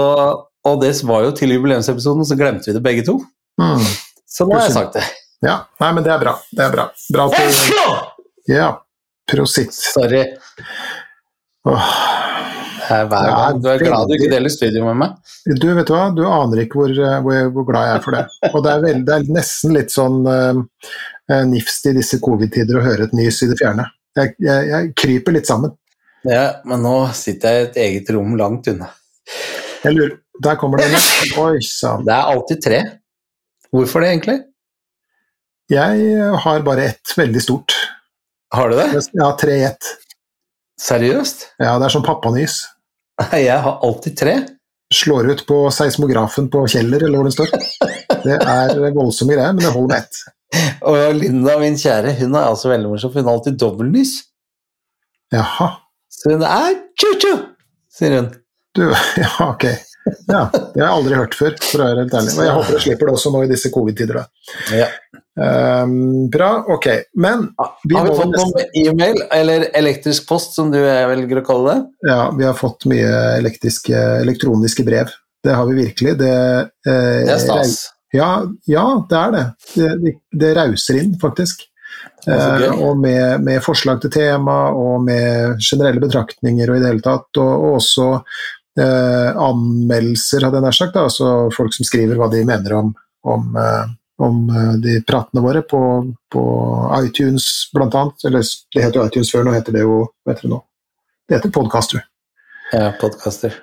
og 0.69 0.81
det 0.83 0.93
var 1.09 1.25
jo 1.25 1.33
til 1.39 1.55
jubileumsepisoden, 1.57 2.27
så 2.29 2.37
glemte 2.37 2.69
vi 2.69 2.77
det 2.77 2.85
begge 2.85 3.07
to. 3.07 3.17
Mm. 3.61 3.81
Så 4.29 4.45
nå 4.45 4.59
har 4.59 4.67
jeg 4.69 4.77
sagt 4.77 4.99
det. 4.99 5.07
Ja, 5.45 5.63
nei, 5.81 5.93
men 5.97 6.05
det 6.05 6.13
er 6.13 6.21
bra. 6.21 6.37
Det 6.53 6.67
er 6.67 6.75
bra. 6.75 6.89
Bra 7.17 7.29
til 7.33 8.55
Ja. 8.55 8.69
prositt. 9.31 9.73
Sorry. 9.73 10.27
Åh. 11.65 12.44
Hver 12.89 13.09
gang. 13.09 13.61
Du 13.63 13.69
er 13.71 13.83
glad 13.83 14.09
du 14.09 14.15
ikke 14.17 14.31
deler 14.33 14.53
studio 14.53 14.85
med 14.89 14.99
meg? 15.01 15.35
Du 15.61 15.67
vet 15.77 15.93
hva, 15.93 16.09
du 16.15 16.23
aner 16.29 16.65
ikke 16.65 16.81
hvor, 16.81 16.93
eh, 16.93 17.19
hvor, 17.25 17.51
hvor 17.55 17.67
glad 17.69 17.89
jeg 17.89 17.99
er 17.99 18.05
for 18.05 18.17
det. 18.17 18.25
Og 18.51 18.65
det 18.65 18.73
er, 18.73 18.83
veldig, 18.85 19.05
det 19.09 19.15
er 19.17 19.31
nesten 19.39 19.77
litt 19.77 19.95
sånn 19.95 20.19
uh, 20.29 20.61
nifst 21.49 21.89
i 21.91 21.95
disse 21.97 22.21
covid-tider 22.25 22.81
å 22.81 22.85
høre 22.85 23.09
et 23.09 23.17
nys 23.17 23.41
i 23.45 23.51
det 23.51 23.59
fjerne. 23.61 23.87
Jeg, 24.19 24.35
jeg, 24.43 24.69
jeg, 24.71 24.91
kryper 25.01 25.37
litt 25.39 25.51
sammen. 25.51 25.75
Ja, 26.29 26.61
men 26.69 26.85
nå 26.85 26.97
sitter 27.17 27.57
jeg 27.57 27.65
i 27.65 27.69
et 27.69 27.81
eget 27.87 28.13
rom 28.17 28.37
langt 28.41 28.69
unna. 28.73 28.91
Jeg 29.85 29.97
lurer 29.97 30.21
Der 30.45 30.57
kommer 30.59 30.81
det 30.81 30.89
en. 30.91 31.09
Oi 31.45 31.63
sann. 31.63 32.05
Det 32.07 32.15
er 32.15 32.31
alltid 32.33 32.63
tre. 32.65 32.81
Hvorfor 33.75 34.03
det, 34.03 34.15
egentlig? 34.15 34.39
Jeg 35.71 36.31
har 36.45 36.65
bare 36.67 36.89
ett 36.91 37.13
veldig 37.17 37.43
stort. 37.43 37.75
Har 38.55 38.71
du 38.71 38.77
det? 38.77 38.89
Ja, 39.17 39.31
tre 39.41 39.57
i 39.61 39.67
ett. 39.67 39.95
Seriøst? 40.81 41.47
Ja, 41.63 41.77
det 41.79 41.87
er 41.89 41.95
som 41.95 42.05
pappanys. 42.07 42.61
Jeg 43.49 43.59
har 43.67 43.81
alltid 43.87 44.19
tre. 44.19 44.37
Slår 44.95 45.31
ut 45.33 45.43
på 45.49 45.59
seismografen 45.75 46.51
på 46.53 46.67
Kjeller, 46.71 47.03
eller 47.07 47.19
hvor 47.19 47.29
den 47.29 47.35
står. 47.35 47.53
Det 48.25 48.37
er 48.37 48.77
voldsomme 48.95 49.35
greier, 49.35 49.55
men 49.57 49.65
det 49.65 49.73
holder 49.75 49.95
med 49.95 50.05
ett. 50.05 50.21
Og 50.91 51.17
Linda, 51.19 51.57
min 51.59 51.79
kjære, 51.81 52.15
hun 52.21 52.37
er 52.37 52.51
altså 52.51 52.71
veldig 52.71 52.93
morsom, 52.93 53.13
for 53.13 53.23
hun 53.23 53.31
har 53.31 53.39
alltid 53.39 53.59
dobbeltlys. 53.61 54.15
Jaha. 55.35 55.71
Så 56.13 56.35
hun 56.35 56.45
er 56.47 56.77
tju-tju, 57.01 57.33
sier 57.97 58.19
hun. 58.21 58.31
Du, 58.75 58.85
ja, 59.23 59.33
ok. 59.49 59.67
Ja, 60.29 60.43
det 60.53 60.83
har 60.83 60.85
jeg 60.85 60.93
aldri 60.93 61.17
hørt 61.17 61.35
før, 61.39 61.55
for 61.65 61.81
å 61.81 61.89
være 61.89 62.05
helt 62.05 62.15
ærlig. 62.19 62.35
Og 62.37 62.45
jeg 62.45 62.57
håper 62.59 62.77
jeg 62.77 62.85
slipper 62.87 63.09
det 63.09 63.15
også 63.17 63.33
nå 63.33 63.43
i 63.45 63.51
disse 63.51 63.71
covid-tider. 63.73 64.21
da. 64.21 64.55
Ja. 64.77 64.89
Um, 65.35 66.31
bra, 66.31 66.65
ok. 66.69 66.87
Men 67.19 67.49
vi 67.83 67.97
Har 67.97 68.07
vi 68.07 68.15
fått 68.15 68.31
noe 68.31 68.47
noen 68.53 68.77
e-mail, 68.79 69.19
eller 69.35 69.67
elektrisk 69.75 70.29
post, 70.29 70.55
som 70.55 70.71
du 70.71 70.79
velger 70.79 71.43
å 71.43 71.47
kalle 71.47 71.75
det? 71.75 72.11
Ja, 72.13 72.21
vi 72.39 72.47
har 72.47 72.55
fått 72.59 72.87
mye 72.91 73.11
elektroniske 73.41 74.87
brev. 74.87 75.11
Det 75.45 75.53
har 75.59 75.67
vi 75.69 75.75
virkelig. 75.83 76.17
Det, 76.23 76.35
eh, 76.87 77.21
det 77.27 77.35
er 77.35 77.43
stas. 77.43 77.77
Ja, 78.15 78.45
ja, 78.71 78.85
det 79.11 79.21
er 79.21 79.33
det. 79.35 79.45
Det, 79.75 79.89
det, 80.05 80.13
det 80.41 80.53
rauser 80.57 81.01
inn, 81.03 81.17
faktisk. 81.21 81.67
Eh, 82.27 82.71
og 82.79 82.97
med, 83.03 83.43
med, 83.45 83.61
forslag 83.65 84.01
til 84.01 84.13
tema 84.15 84.71
og 84.73 85.03
med 85.05 85.59
generelle 85.61 86.01
betraktninger 86.01 86.71
og 86.71 86.79
i 86.79 86.83
det 86.83 86.93
hele 86.93 87.05
tatt. 87.05 87.29
Og, 87.43 87.51
og 87.51 87.81
også 87.81 88.09
eh, 88.15 89.31
anmeldelser, 89.35 90.47
hadde 90.47 90.61
jeg 90.61 90.67
nær 90.69 90.79
sagt. 90.79 90.97
Da. 90.97 91.09
Altså 91.11 91.35
folk 91.57 91.77
som 91.77 91.89
skriver 91.89 92.21
hva 92.21 92.31
de 92.33 92.45
mener 92.47 92.79
om, 92.79 92.95
om 93.35 93.61
eh, 93.61 93.85
om 94.23 94.49
eh, 94.51 94.73
de 94.83 94.97
pratene 95.07 95.43
våre 95.43 95.63
på, 95.67 95.81
på 96.33 96.45
iTunes 97.03 97.47
bl.a. 97.75 98.05
Eller 98.27 98.47
det 98.75 98.83
heter 98.87 99.01
jo 99.01 99.07
iTunes 99.09 99.33
før, 99.35 99.47
nå 99.47 99.55
heter 99.57 99.77
det 99.77 99.85
jo 99.85 100.01
Hva 100.07 100.35
heter 100.35 100.47
det 100.47 100.53
nå? 100.55 100.61
Det 101.29 101.39
heter 101.39 101.55
Podcaster. 101.55 102.05
Ja, 102.73 102.91
podcaster. 103.01 103.55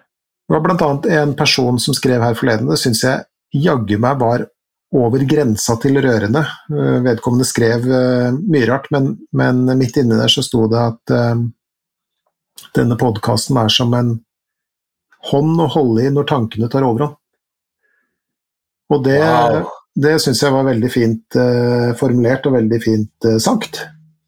Det 0.48 0.58
var 0.58 0.64
bl.a. 0.66 1.22
en 1.22 1.36
person 1.36 1.80
som 1.80 1.96
skrev 1.96 2.24
her 2.24 2.36
forleden, 2.38 2.70
det 2.72 2.80
syns 2.82 3.04
jeg 3.06 3.24
jaggu 3.64 3.98
meg 4.00 4.20
var 4.20 4.46
over 4.92 5.24
grensa 5.24 5.78
til 5.80 6.02
rørende. 6.04 6.42
Eh, 6.72 6.98
vedkommende 7.06 7.48
skrev 7.48 7.88
uh, 7.88 8.34
mye 8.36 8.68
rart, 8.68 8.90
men, 8.92 9.14
men, 9.32 9.64
midt 9.80 10.02
inni 10.02 10.18
der 10.20 10.32
så 10.32 10.44
sto 10.44 10.66
det 10.72 10.82
at 10.82 11.14
uh, 11.16 11.46
denne 12.76 12.98
podkasten 13.00 13.60
er 13.62 13.72
som 13.72 13.96
en 13.96 14.18
hånd 15.32 15.62
å 15.64 15.70
holde 15.72 16.04
i 16.04 16.12
når 16.12 16.28
tankene 16.28 16.68
tar 16.72 16.84
overhånd. 16.88 17.16
Og 18.92 19.06
det, 19.06 19.22
wow. 19.24 19.70
Det 19.96 20.14
syns 20.24 20.40
jeg 20.44 20.54
var 20.54 20.68
veldig 20.70 20.92
fint 20.92 21.38
eh, 21.40 21.90
formulert 22.00 22.46
og 22.48 22.56
veldig 22.56 22.80
fint 22.84 23.28
eh, 23.28 23.38
sagt. 23.44 23.82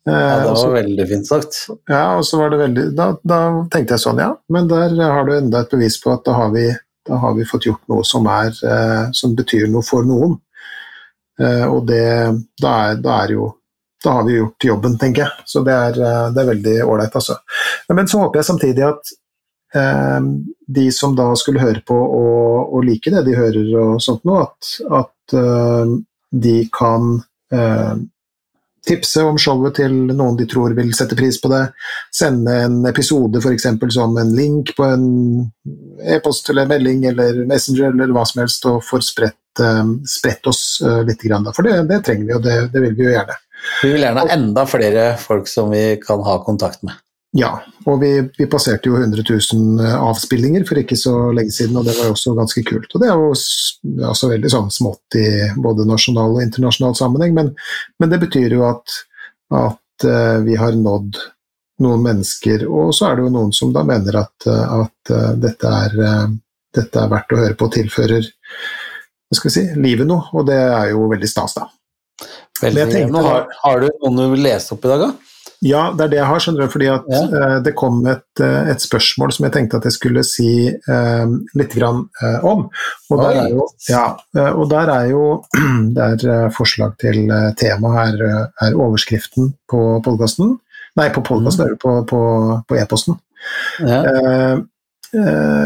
Eh, 0.04 0.12
ja, 0.12 0.40
det 0.42 0.48
var 0.50 0.56
også, 0.58 0.72
veldig 0.76 1.06
fint 1.08 1.30
sagt. 1.30 1.60
Ja, 1.88 2.06
og 2.18 2.26
så 2.28 2.42
var 2.42 2.52
det 2.52 2.60
veldig 2.66 2.88
da, 2.98 3.10
da, 3.24 3.40
tenkte 3.72 3.96
jeg 3.96 4.04
sånn, 4.04 4.20
ja, 4.20 4.34
men 4.52 4.68
der 4.72 4.98
har 5.00 5.28
du 5.28 5.36
enda 5.38 5.64
et 5.64 5.72
bevis 5.72 6.00
på 6.04 6.12
at 6.12 6.26
da 6.28 6.36
har 6.42 6.52
vi, 6.56 6.68
da 7.08 7.20
har 7.24 7.38
vi 7.38 7.48
fått 7.48 7.70
gjort 7.70 7.84
noe 7.92 8.04
som, 8.08 8.28
er, 8.28 8.56
som 9.16 9.36
betyr 9.40 9.70
noe 9.72 9.84
for 9.88 10.08
noen. 10.08 10.40
og 11.40 11.80
det 11.88 12.04
da 12.62 12.74
er, 12.90 13.00
da 13.04 13.16
er 13.24 13.34
jo 13.34 13.48
da 14.04 14.18
har 14.18 14.26
vi 14.28 14.36
gjort 14.36 14.66
jobben, 14.68 14.98
tenker 15.00 15.24
jeg. 15.24 15.44
Så 15.48 15.62
det 15.64 15.74
er, 15.74 15.98
det 16.36 16.42
er 16.42 16.48
veldig 16.50 16.74
ålreit, 16.84 17.14
altså. 17.16 17.38
Men 17.96 18.10
så 18.12 18.20
håper 18.20 18.42
jeg 18.42 18.50
samtidig 18.50 18.84
at 18.84 19.00
eh, 19.00 19.23
de 19.74 20.92
som 20.92 21.16
da 21.16 21.32
skulle 21.40 21.62
høre 21.64 21.82
på 21.86 21.98
og, 21.98 22.74
og, 22.74 22.80
like 22.86 23.12
det 23.12 23.26
de 23.28 23.36
hører 23.38 23.70
og 23.82 24.02
sånt 24.04 24.26
noe, 24.28 24.46
at, 24.48 24.74
at 25.02 25.36
uh, 25.38 25.94
de 26.34 26.56
kan 26.74 27.16
uh, 27.54 27.94
tipse 28.88 29.24
om 29.24 29.38
showet 29.40 29.78
til 29.80 29.94
noen 30.12 30.38
de 30.40 30.48
tror 30.50 30.76
vil 30.78 30.92
sette 30.96 31.18
pris 31.20 31.40
på 31.42 31.52
det. 31.52 31.64
Sende 32.14 32.58
en 32.66 32.82
episode 32.90 33.40
f.eks. 33.40 33.70
som 33.96 34.18
en 34.20 34.34
link 34.36 34.74
på 34.78 34.88
en 34.88 35.08
e-post 36.04 36.52
eller 36.52 36.68
melding 36.70 37.08
eller 37.14 37.46
Messenger 37.48 37.94
eller 37.94 38.12
hva 38.16 38.26
som 38.28 38.44
helst, 38.44 38.68
og 38.68 38.84
får 38.84 39.08
spredt, 39.08 39.64
spredt 40.10 40.52
oss 40.52 40.66
uh, 40.84 41.02
litt. 41.08 41.24
Grann, 41.24 41.48
for 41.56 41.66
det, 41.66 41.80
det, 41.92 42.04
trenger 42.08 42.28
vi, 42.28 42.36
og 42.36 42.46
det, 42.46 42.60
det 42.74 42.84
vil 42.88 43.00
vi 43.00 43.08
jo 43.08 43.16
gjerne. 43.16 43.40
Vi 43.84 43.94
vil 43.94 44.04
gjerne 44.04 44.26
ha 44.26 44.36
enda 44.36 44.68
flere 44.68 45.08
folk 45.22 45.48
som 45.48 45.72
vi 45.72 45.86
kan 46.04 46.24
ha 46.26 46.42
kontakt 46.44 46.84
med. 46.84 47.03
Ja, 47.34 47.50
og 47.90 47.98
vi, 48.04 48.12
vi, 48.38 48.46
passerte 48.46 48.92
jo 48.92 49.00
100 49.00 49.24
000 49.26 49.82
eh, 49.82 49.94
avspillinger 49.98 50.68
for 50.70 50.78
ikke 50.78 50.98
så 51.00 51.14
lenge 51.34 51.54
siden, 51.56 51.80
og 51.80 51.88
det 51.88 51.96
var 51.98 52.12
jo 52.12 52.14
også 52.14 52.36
ganske 52.38 52.62
kult. 52.68 52.92
Og 52.94 53.02
det 53.02 53.10
er 53.10 53.18
jo 53.18 53.32
altså 54.12 54.30
veldig 54.30 54.52
sånn 54.54 54.70
smått 54.74 55.18
i 55.18 55.26
både 55.64 55.88
nasjonal 55.90 56.38
og 56.38 56.44
internasjonal 56.44 56.94
sammenheng, 57.00 57.34
men, 57.34 57.50
men 57.98 58.14
det 58.14 58.22
betyr 58.22 58.54
jo 58.54 58.68
at, 58.70 59.00
at 59.50 60.06
uh, 60.06 60.46
vi 60.46 60.60
har 60.62 60.78
nådd 60.78 61.18
noen 61.82 62.06
mennesker, 62.06 62.68
og 62.70 62.94
så 62.94 63.10
er 63.10 63.18
det 63.18 63.26
jo 63.26 63.34
noen 63.34 63.52
som 63.58 63.74
da 63.74 63.82
mener 63.88 64.22
at, 64.22 64.48
eh, 64.48 64.78
at 64.78 65.14
dette, 65.42 65.74
er, 65.74 65.98
dette, 66.78 67.02
er, 67.02 67.10
verdt 67.12 67.34
å 67.34 67.40
høre 67.42 67.58
på 67.58 67.66
og 67.66 67.74
tilfører 67.74 68.30
hva 68.30 69.40
skal 69.40 69.50
vi 69.50 69.56
si, 69.58 69.64
livet 69.82 70.06
noe, 70.06 70.30
og 70.38 70.46
det 70.46 70.62
er 70.62 70.92
jo 70.94 71.10
veldig 71.10 71.28
stas, 71.28 71.58
da. 71.58 71.66
Veldig. 72.62 72.86
Tenkte 72.94 73.26
har, 73.26 73.48
har 73.66 73.82
du 73.82 73.90
noen 73.90 74.22
du 74.22 74.36
vil 74.36 74.46
lese 74.46 74.78
opp 74.78 74.86
i 74.86 74.94
dag, 74.94 75.08
da? 75.08 75.33
Ja, 75.64 75.84
det 75.96 76.04
er 76.06 76.10
det 76.12 76.18
jeg 76.20 76.28
har, 76.28 76.42
skjønner 76.44 76.66
du. 76.66 76.72
Fordi 76.74 76.88
at 76.92 77.06
Ja. 77.08 77.22
uh, 77.32 77.56
det 77.64 77.74
kom 77.80 78.02
et, 78.12 78.26
uh, 78.44 78.70
et 78.72 78.84
spørsmål 78.84 79.32
som 79.32 79.46
jeg 79.48 79.54
tenkte 79.56 79.78
at 79.80 79.86
jeg 79.88 79.96
skulle 79.96 80.24
si 80.28 80.50
uh, 80.70 81.32
litt 81.56 81.76
grann, 81.78 82.02
om. 82.44 82.66
Og 83.10 83.22
der, 83.22 83.40
er 83.46 83.50
jo, 83.54 83.68
ja, 83.90 84.04
og 84.52 84.66
der 84.72 84.92
er 84.92 85.08
jo 85.12 85.24
er 86.08 86.26
eh, 86.36 86.50
forslag 86.56 86.98
til 87.02 87.32
tema 87.60 87.92
her, 87.96 88.20
er 88.62 88.76
overskriften 88.76 89.54
på 89.70 89.82
podkasten. 90.06 90.58
Nei, 91.00 91.08
på 91.16 91.24
podkasten, 91.26 91.72
Mm. 91.74 91.78
på, 91.82 91.96
på, 92.10 92.22
på 92.70 92.78
e-posten. 92.78 93.16
Ja. 93.82 94.02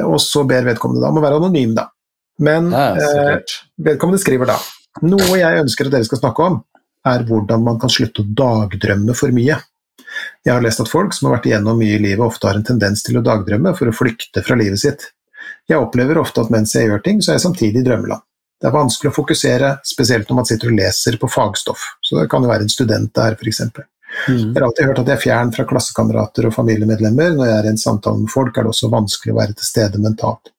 Og 0.07 0.17
så 0.23 0.43
ber 0.47 0.65
vedkommende 0.67 1.03
da 1.05 1.09
om 1.11 1.19
å 1.19 1.23
være 1.23 1.39
anonym, 1.39 1.73
da. 1.77 1.87
Men 2.43 2.69
vedkommende 3.81 4.19
skriver 4.21 4.45
da 4.51 4.57
Noe 5.07 5.37
jeg 5.39 5.61
ønsker 5.63 5.87
at 5.87 5.93
dere 5.93 6.05
skal 6.07 6.19
snakke 6.21 6.45
om, 6.45 6.55
er 7.05 7.23
hvordan 7.27 7.63
man 7.63 7.77
kan 7.81 7.89
slutte 7.93 8.23
å 8.23 8.29
dagdrømme 8.39 9.13
for 9.15 9.29
mye. 9.35 9.57
Jeg 10.45 10.53
har 10.53 10.63
lest 10.63 10.81
at 10.83 10.91
folk 10.91 11.15
som 11.15 11.27
har 11.27 11.37
vært 11.37 11.49
igjennom 11.49 11.79
mye 11.79 11.97
i 11.97 12.01
livet, 12.01 12.23
ofte 12.25 12.49
har 12.49 12.57
en 12.59 12.65
tendens 12.67 13.03
til 13.05 13.19
å 13.19 13.25
dagdrømme 13.25 13.73
for 13.77 13.89
å 13.89 13.95
flykte 13.95 14.43
fra 14.45 14.57
livet 14.59 14.81
sitt. 14.81 15.11
Jeg 15.67 15.79
opplever 15.79 16.19
ofte 16.21 16.43
at 16.43 16.51
mens 16.53 16.73
jeg 16.75 16.87
gjør 16.87 17.03
ting, 17.03 17.21
så 17.21 17.33
er 17.33 17.39
jeg 17.39 17.47
samtidig 17.47 17.83
i 17.83 17.87
drømmeland. 17.89 18.23
Det 18.57 18.69
er 18.69 18.73
vanskelig 18.73 19.11
å 19.11 19.17
fokusere, 19.19 19.75
spesielt 19.85 20.29
når 20.29 20.39
man 20.39 20.47
sitter 20.49 20.71
og 20.71 20.79
leser 20.79 21.17
på 21.21 21.29
fagstoff. 21.29 21.83
Så 22.01 22.17
det 22.17 22.25
kan 22.31 22.41
jo 22.41 22.49
være 22.49 22.65
en 22.65 22.73
student 22.73 23.11
der, 23.13 23.37
f.eks. 23.37 23.61
Mm. 23.67 24.37
Jeg 24.37 24.55
har 24.55 24.65
alltid 24.65 24.87
hørt 24.89 25.01
at 25.03 25.11
jeg 25.11 25.17
er 25.17 25.21
fjern 25.21 25.51
fra 25.53 25.65
klassekamerater 25.69 26.47
og 26.49 26.55
familiemedlemmer. 26.55 27.35
Når 27.37 27.51
jeg 27.51 27.57
er 27.57 27.67
i 27.67 27.73
en 27.75 27.81
samtale 27.81 28.23
med 28.23 28.33
folk, 28.33 28.55
er 28.55 28.65
det 28.65 28.73
også 28.73 28.89
vanskelig 28.93 29.35
å 29.35 29.37
være 29.37 29.57
til 29.59 29.67
stede 29.67 30.01
mentalt. 30.01 30.53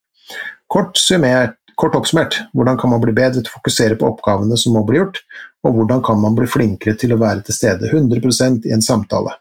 Kort, 0.71 1.01
summert, 1.01 1.57
kort 1.81 1.97
oppsummert, 1.97 2.37
hvordan 2.55 2.79
kan 2.79 2.93
man 2.93 3.03
bli 3.03 3.17
bedre 3.17 3.41
til 3.41 3.51
å 3.51 3.57
fokusere 3.57 3.99
på 3.99 4.13
oppgavene 4.13 4.59
som 4.61 4.77
må 4.77 4.85
bli 4.87 5.01
gjort, 5.01 5.23
og 5.67 5.75
hvordan 5.75 6.05
kan 6.07 6.21
man 6.23 6.37
bli 6.39 6.47
flinkere 6.51 6.95
til 6.99 7.15
å 7.15 7.21
være 7.21 7.47
til 7.47 7.57
stede 7.57 7.91
100% 7.91 8.69
i 8.69 8.75
en 8.77 8.85
samtale? 8.85 9.35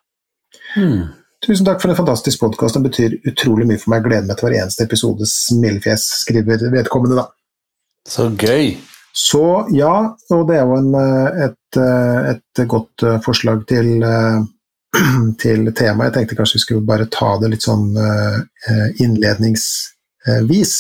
Mm. 0.77 1.07
Tusen 1.45 1.65
takk 1.67 1.81
for 1.81 1.93
en 1.93 1.97
fantastisk 1.97 2.41
podkast, 2.41 2.77
den 2.77 2.85
betyr 2.87 3.17
utrolig 3.29 3.67
mye 3.69 3.81
for 3.81 3.93
meg. 3.93 4.05
Gleder 4.05 4.29
meg 4.29 4.39
til 4.39 4.47
hver 4.47 4.59
eneste 4.63 4.85
episode. 4.87 5.27
Smilefjes, 5.29 6.05
skriver 6.23 6.69
vedkommende, 6.73 7.19
da. 7.19 7.27
Så 8.07 8.29
gøy. 8.39 8.77
Så 9.17 9.67
ja, 9.73 9.93
og 10.33 10.43
det 10.49 10.57
er 10.59 10.65
jo 10.69 10.77
en, 10.77 10.91
eh, 10.95 11.45
et, 11.47 11.77
eh, 11.81 12.29
et 12.33 12.67
godt 12.69 13.03
eh, 13.03 13.19
forslag 13.25 13.63
til, 13.69 14.03
til 15.43 15.71
tema. 15.73 16.07
Jeg 16.07 16.13
tenkte 16.17 16.37
kanskje 16.37 16.59
vi 16.59 16.65
skulle 16.65 16.89
bare 16.89 17.09
ta 17.11 17.33
det 17.41 17.49
litt 17.53 17.65
sånn 17.65 17.89
innledningsvis. 19.03 20.73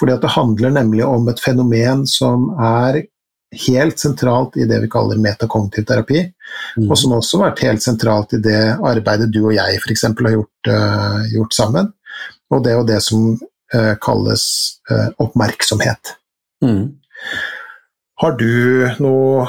Fordi 0.00 0.16
at 0.16 0.24
det 0.24 0.32
handler 0.36 0.74
nemlig 0.78 1.04
om 1.06 1.28
et 1.28 1.42
fenomen 1.44 2.06
som 2.08 2.50
er 2.56 3.04
helt 3.66 3.98
sentralt 4.00 4.56
i 4.60 4.66
det 4.68 4.80
vi 4.82 4.88
kaller 4.92 5.20
metakognitiv 5.20 5.86
terapi, 5.88 6.24
Mm. 6.76 6.90
og 6.90 6.98
som 6.98 7.12
også 7.16 7.38
har 7.38 7.50
vært 7.50 7.62
helt 7.64 7.82
sentralt 7.82 8.34
i 8.36 8.38
det 8.42 8.78
arbeidet 8.82 9.30
du 9.32 9.40
og 9.46 9.54
jeg 9.54 9.78
f.eks. 9.80 10.02
har 10.06 10.34
gjort, 10.34 10.68
uh, 10.70 11.22
gjort 11.32 11.54
sammen. 11.54 11.92
Og 12.50 12.62
det 12.64 12.72
er 12.72 12.76
jo 12.78 12.86
det 12.86 13.00
som 13.02 13.38
uh, 13.74 13.94
kalles 14.02 14.44
uh, 14.90 15.08
oppmerksomhet. 15.22 16.14
Mm. 16.62 16.94
Har 18.22 18.36
du 18.38 18.86
noe 19.02 19.48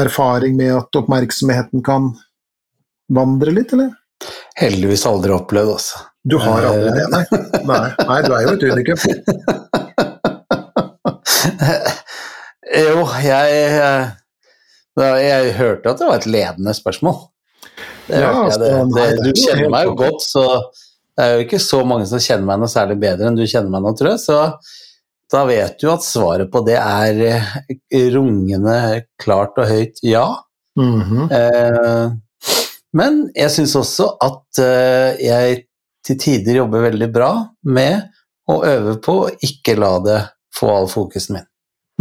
erfaring 0.00 0.56
med 0.58 0.72
at 0.74 0.96
oppmerksomheten 0.98 1.84
kan 1.86 2.14
vandre 3.14 3.54
litt, 3.54 3.72
eller? 3.76 3.92
Heldigvis 4.58 5.06
aldri 5.06 5.34
opplevd, 5.34 5.70
altså. 5.76 6.02
Du 6.24 6.38
har 6.40 6.64
aldri 6.64 6.90
det, 6.96 7.06
nei? 7.12 7.24
Nei, 7.68 7.80
nei 8.08 8.20
du 8.24 8.32
er 8.32 8.42
jo 8.46 8.54
et 8.56 8.62
unikum. 8.72 8.98
jo, 12.72 13.04
jeg, 13.24 13.58
eh, 13.74 15.18
jeg 15.24 15.54
hørte 15.58 15.90
at 15.92 16.00
det 16.00 16.08
var 16.08 16.20
et 16.22 16.30
ledende 16.30 16.74
spørsmål. 16.76 17.20
Det 18.06 18.20
Ja, 18.20 18.32
altså, 18.44 18.60
det, 18.60 18.72
det 18.94 19.24
du 19.24 19.40
kjenner 19.40 19.70
meg 19.72 19.88
jo 19.88 19.94
godt, 19.98 20.24
så 20.24 20.46
det 21.14 21.24
er 21.24 21.36
jo 21.36 21.44
ikke 21.46 21.62
så 21.62 21.84
mange 21.86 22.06
som 22.10 22.22
kjenner 22.22 22.48
meg 22.48 22.62
noe 22.62 22.70
særlig 22.72 22.98
bedre 23.02 23.28
enn 23.28 23.38
du 23.38 23.46
kjenner 23.46 23.72
meg 23.72 23.84
nå, 23.84 23.94
tror 23.98 24.14
jeg. 24.14 24.22
Så 24.24 24.38
da 25.34 25.44
vet 25.48 25.78
du 25.80 25.88
at 25.92 26.04
svaret 26.06 26.50
på 26.52 26.62
det 26.66 26.76
er 26.78 27.20
eh, 27.28 27.54
rungende 28.14 28.76
klart 29.22 29.58
og 29.60 29.70
høyt 29.70 30.02
ja. 30.06 30.26
Mhm. 30.78 31.28
Eh, 31.30 32.06
Men 32.94 33.24
jeg 33.34 33.50
syns 33.50 33.74
også 33.78 34.12
at 34.22 34.60
eh, 34.62 35.22
jeg 35.22 35.64
til 36.04 36.18
tider 36.20 36.60
jobber 36.60 36.84
veldig 36.84 37.08
bra 37.14 37.30
med 37.66 38.04
å 38.50 38.60
øve 38.68 38.98
på 39.02 39.14
å 39.24 39.30
ikke 39.42 39.74
la 39.80 39.94
det 40.04 40.18
få 40.54 40.68
all 40.70 40.90
fokusen 40.90 41.38
min. 41.38 41.48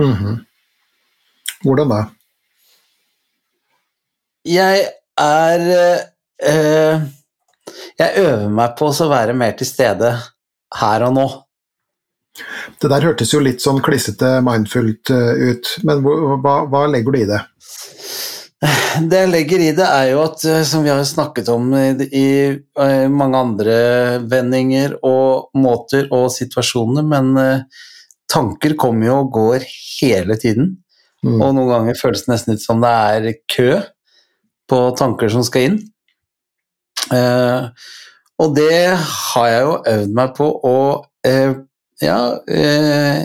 Mhm. 0.02 0.42
Hvordan 1.64 1.92
da? 1.94 2.02
Jeg 4.44 4.88
er 5.20 5.62
øh, 6.44 7.02
Jeg 8.00 8.12
øver 8.18 8.50
meg 8.52 8.76
på 8.78 8.90
å 8.92 9.10
være 9.10 9.36
mer 9.38 9.56
til 9.58 9.70
stede 9.70 10.12
her 10.82 11.06
og 11.08 11.16
nå. 11.16 11.28
Det 12.82 12.90
der 12.90 13.06
hørtes 13.06 13.32
jo 13.32 13.40
litt 13.46 13.62
sånn 13.62 13.80
klissete, 13.86 14.40
mindfullt 14.44 15.12
eh, 15.14 15.52
ut, 15.54 15.70
men 15.86 16.02
hva, 16.02 16.64
hva 16.66 16.82
legger 16.90 17.14
du 17.14 17.20
i 17.22 17.28
det? 17.30 17.40
Det 19.04 19.20
jeg 19.22 19.30
legger 19.30 19.62
i 19.62 19.72
det, 19.78 19.86
er 19.86 20.10
jo 20.12 20.24
at, 20.26 20.42
eh, 20.50 20.64
som 20.66 20.82
vi 20.84 20.90
har 20.90 21.04
snakket 21.06 21.52
om 21.54 21.70
i, 21.78 22.10
i 22.10 22.28
mange 23.14 23.44
andre 23.46 23.78
vendinger 24.26 24.98
og 25.06 25.54
måter 25.62 26.10
og 26.10 26.32
situasjoner, 26.34 27.06
men 27.06 27.36
tanker 28.34 28.74
kommer 28.82 29.12
jo 29.12 29.20
og 29.22 29.32
går 29.38 29.68
hele 29.70 30.40
tiden. 30.42 30.74
Mm. 31.24 31.40
Og 31.40 31.54
noen 31.56 31.70
ganger 31.72 32.00
føles 32.00 32.26
det 32.26 32.34
nesten 32.34 32.58
ut 32.58 32.64
som 32.64 32.82
det 32.84 32.94
er 32.94 33.28
kø 33.52 33.70
på 34.70 34.80
tanker 35.00 35.32
som 35.32 35.46
skal 35.48 35.70
inn. 35.70 35.78
Eh, 37.14 37.70
og 38.44 38.58
det 38.58 38.96
har 38.98 39.48
jeg 39.52 39.64
jo 39.64 39.78
øvd 39.94 40.18
meg 40.18 40.34
på 40.38 40.50
å 40.68 40.78
eh, 41.28 41.54
ja, 42.04 42.20
eh, 42.52 43.24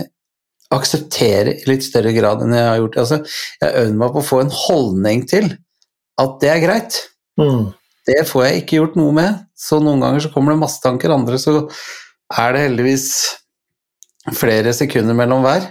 akseptere 0.74 1.56
i 1.56 1.70
litt 1.70 1.86
større 1.86 2.12
grad 2.16 2.44
enn 2.44 2.54
jeg 2.54 2.68
har 2.68 2.80
gjort. 2.82 3.00
Altså, 3.02 3.20
jeg 3.58 3.66
har 3.66 3.86
øvd 3.86 3.98
meg 4.02 4.14
på 4.14 4.22
å 4.22 4.28
få 4.28 4.42
en 4.44 4.54
holdning 4.54 5.24
til 5.30 5.50
at 6.18 6.38
det 6.42 6.52
er 6.52 6.62
greit. 6.64 7.00
Mm. 7.40 7.70
Det 8.08 8.22
får 8.28 8.44
jeg 8.46 8.62
ikke 8.62 8.78
gjort 8.80 8.98
noe 8.98 9.14
med, 9.16 9.42
så 9.58 9.80
noen 9.82 10.02
ganger 10.04 10.24
så 10.24 10.32
kommer 10.32 10.54
det 10.54 10.62
masse 10.62 10.80
tanker, 10.84 11.12
andre 11.12 11.38
så 11.40 11.58
er 12.38 12.54
det 12.54 12.64
heldigvis 12.66 13.08
flere 14.36 14.72
sekunder 14.76 15.16
mellom 15.16 15.44
hver. 15.44 15.66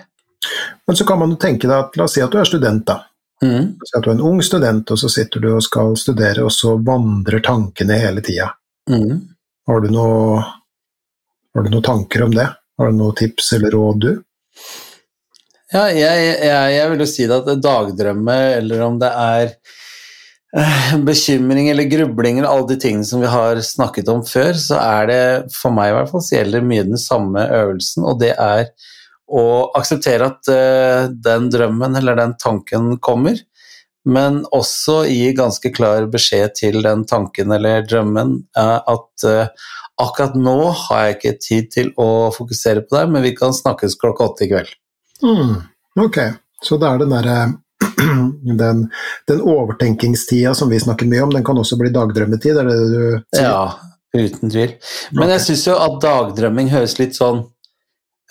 Men 0.87 0.99
så 0.99 1.05
kan 1.07 1.19
man 1.21 1.33
jo 1.33 1.39
tenke 1.41 1.69
deg 1.69 1.77
at 1.77 1.97
la 1.97 2.07
oss 2.07 2.17
si 2.17 2.23
at 2.23 2.33
du 2.33 2.39
er 2.41 2.49
student, 2.49 2.85
da. 2.87 3.01
Mm. 3.43 3.73
La 3.77 3.85
oss 3.85 3.91
Si 3.91 3.97
at 3.97 4.05
du 4.05 4.11
er 4.11 4.15
en 4.17 4.27
ung 4.31 4.43
student, 4.45 4.93
og 4.93 5.01
så 5.01 5.09
sitter 5.11 5.43
du 5.43 5.49
og 5.55 5.65
skal 5.65 5.97
studere, 5.99 6.45
og 6.45 6.53
så 6.53 6.75
vandrer 6.77 7.43
tankene 7.45 7.99
hele 8.01 8.23
tida. 8.25 8.51
Mm. 8.89 9.19
Har 9.67 9.83
du 9.83 9.91
noe 9.91 10.45
har 11.57 11.65
du 11.65 11.71
noen 11.73 11.83
tanker 11.83 12.21
om 12.21 12.33
det? 12.35 12.45
Har 12.77 12.91
du 12.91 12.99
noen 12.99 13.15
tips 13.17 13.47
eller 13.57 13.73
råd, 13.73 14.03
du? 14.03 14.11
Ja, 15.73 15.87
jeg, 15.89 16.25
jeg, 16.45 16.73
jeg 16.75 16.91
vil 16.91 17.01
jo 17.01 17.07
si 17.09 17.25
det 17.25 17.39
at 17.41 17.63
dagdrømme, 17.63 18.35
eller 18.59 18.83
om 18.85 18.99
det 19.01 19.09
er 19.09 19.47
eh, 20.53 20.91
bekymring 21.07 21.71
eller 21.71 21.89
grubling 21.89 22.37
eller 22.37 22.51
alle 22.51 22.69
de 22.69 22.77
tingene 22.83 23.09
som 23.09 23.25
vi 23.25 23.31
har 23.31 23.57
snakket 23.65 24.11
om 24.13 24.21
før, 24.27 24.53
så 24.61 24.77
er 24.83 25.09
det 25.09 25.23
for 25.55 25.73
meg 25.73 25.89
i 25.89 25.97
hvert 25.97 26.13
fall 26.13 26.23
så 26.27 26.37
gjelder 26.37 26.69
mye 26.69 26.85
den 26.91 27.01
samme 27.01 27.47
øvelsen, 27.57 28.05
og 28.05 28.21
det 28.21 28.35
er 28.37 28.69
å 29.27 29.43
akseptere 29.75 30.29
at 30.31 30.49
eh, 30.51 31.09
den 31.11 31.49
drømmen 31.51 31.99
eller 31.99 32.15
den 32.19 32.35
tanken 32.39 32.95
kommer, 33.03 33.39
men 34.07 34.43
også 34.55 35.01
gi 35.09 35.33
ganske 35.35 35.71
klar 35.75 36.07
beskjed 36.11 36.55
til 36.55 36.79
den 36.85 37.03
tanken 37.09 37.51
eller 37.51 37.83
drømmen 37.87 38.37
eh, 38.57 38.77
at 38.79 39.27
eh, 39.27 39.49
akkurat 39.99 40.37
nå 40.39 40.57
har 40.85 41.05
jeg 41.07 41.17
ikke 41.17 41.37
tid 41.43 41.71
til 41.73 41.91
å 41.99 42.29
fokusere 42.35 42.85
på 42.85 42.95
deg, 42.95 43.11
men 43.11 43.25
vi 43.25 43.33
kan 43.35 43.55
snakkes 43.55 43.97
klokka 43.99 44.29
åtte 44.29 44.45
i 44.45 44.51
kveld. 44.51 44.71
Mm. 45.25 45.55
Ok, 46.05 46.21
så 46.63 46.77
det 46.79 46.91
er 46.91 47.01
den 47.01 47.15
derre 47.15 47.37
den, 48.61 48.85
den 49.29 49.41
overtenkingstida 49.41 50.53
som 50.57 50.71
vi 50.71 50.79
snakker 50.81 51.09
mye 51.09 51.25
om, 51.25 51.33
den 51.33 51.45
kan 51.45 51.57
også 51.59 51.77
bli 51.81 51.91
dagdrømmetid, 51.93 52.57
er 52.61 52.69
det 52.69 52.77
det 52.77 52.87
du 52.93 53.03
sier? 53.35 53.49
Ja, 53.49 53.65
uten 54.17 54.53
tvil. 54.53 54.77
Men 55.17 55.33
jeg 55.33 55.41
Ok. 55.43 55.47
syns 55.49 55.67
jo 55.67 55.77
at 55.81 55.99
dagdrømming 56.05 56.71
høres 56.73 56.95
litt 57.01 57.17
sånn 57.17 57.43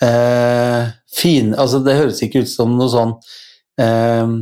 eh, 0.03 0.91
fin 1.17 1.53
Altså, 1.57 1.79
det 1.85 1.97
høres 1.97 2.21
ikke 2.25 2.43
ut 2.45 2.51
som 2.51 2.75
noe 2.77 2.89
sånn 2.91 3.13
eh, 3.81 4.35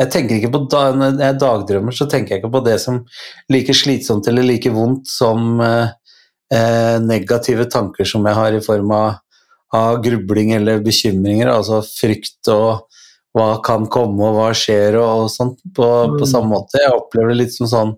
Jeg 0.00 0.10
tenker 0.14 0.38
ikke 0.38 0.52
på 0.54 0.64
da, 0.72 0.82
Når 0.96 1.20
jeg 1.22 1.38
dagdrømmer, 1.42 1.94
så 1.94 2.08
tenker 2.10 2.34
jeg 2.36 2.42
ikke 2.42 2.52
på 2.56 2.64
det 2.66 2.78
som 2.82 3.00
like 3.52 3.74
slitsomt 3.76 4.28
eller 4.30 4.46
like 4.46 4.72
vondt 4.74 5.08
som 5.10 5.60
eh, 5.64 5.88
eh, 6.54 6.98
negative 7.04 7.68
tanker 7.72 8.08
som 8.08 8.26
jeg 8.26 8.38
har 8.38 8.56
i 8.58 8.62
form 8.64 8.92
av, 8.96 9.18
av 9.74 9.98
grubling 10.04 10.54
eller 10.56 10.80
bekymringer, 10.84 11.50
altså 11.52 11.82
frykt 11.84 12.48
og 12.54 12.86
hva 13.36 13.58
kan 13.62 13.84
komme 13.92 14.24
og 14.24 14.38
hva 14.38 14.46
skjer 14.56 14.96
og, 14.98 15.26
og 15.26 15.28
sånt, 15.30 15.58
på, 15.76 15.84
på 16.14 16.22
Mm. 16.24 16.30
samme 16.30 16.48
måte. 16.54 16.80
Jeg 16.80 16.94
opplever 16.96 17.34
det 17.34 17.36
litt 17.42 17.52
som 17.54 17.68
sånn 17.70 17.92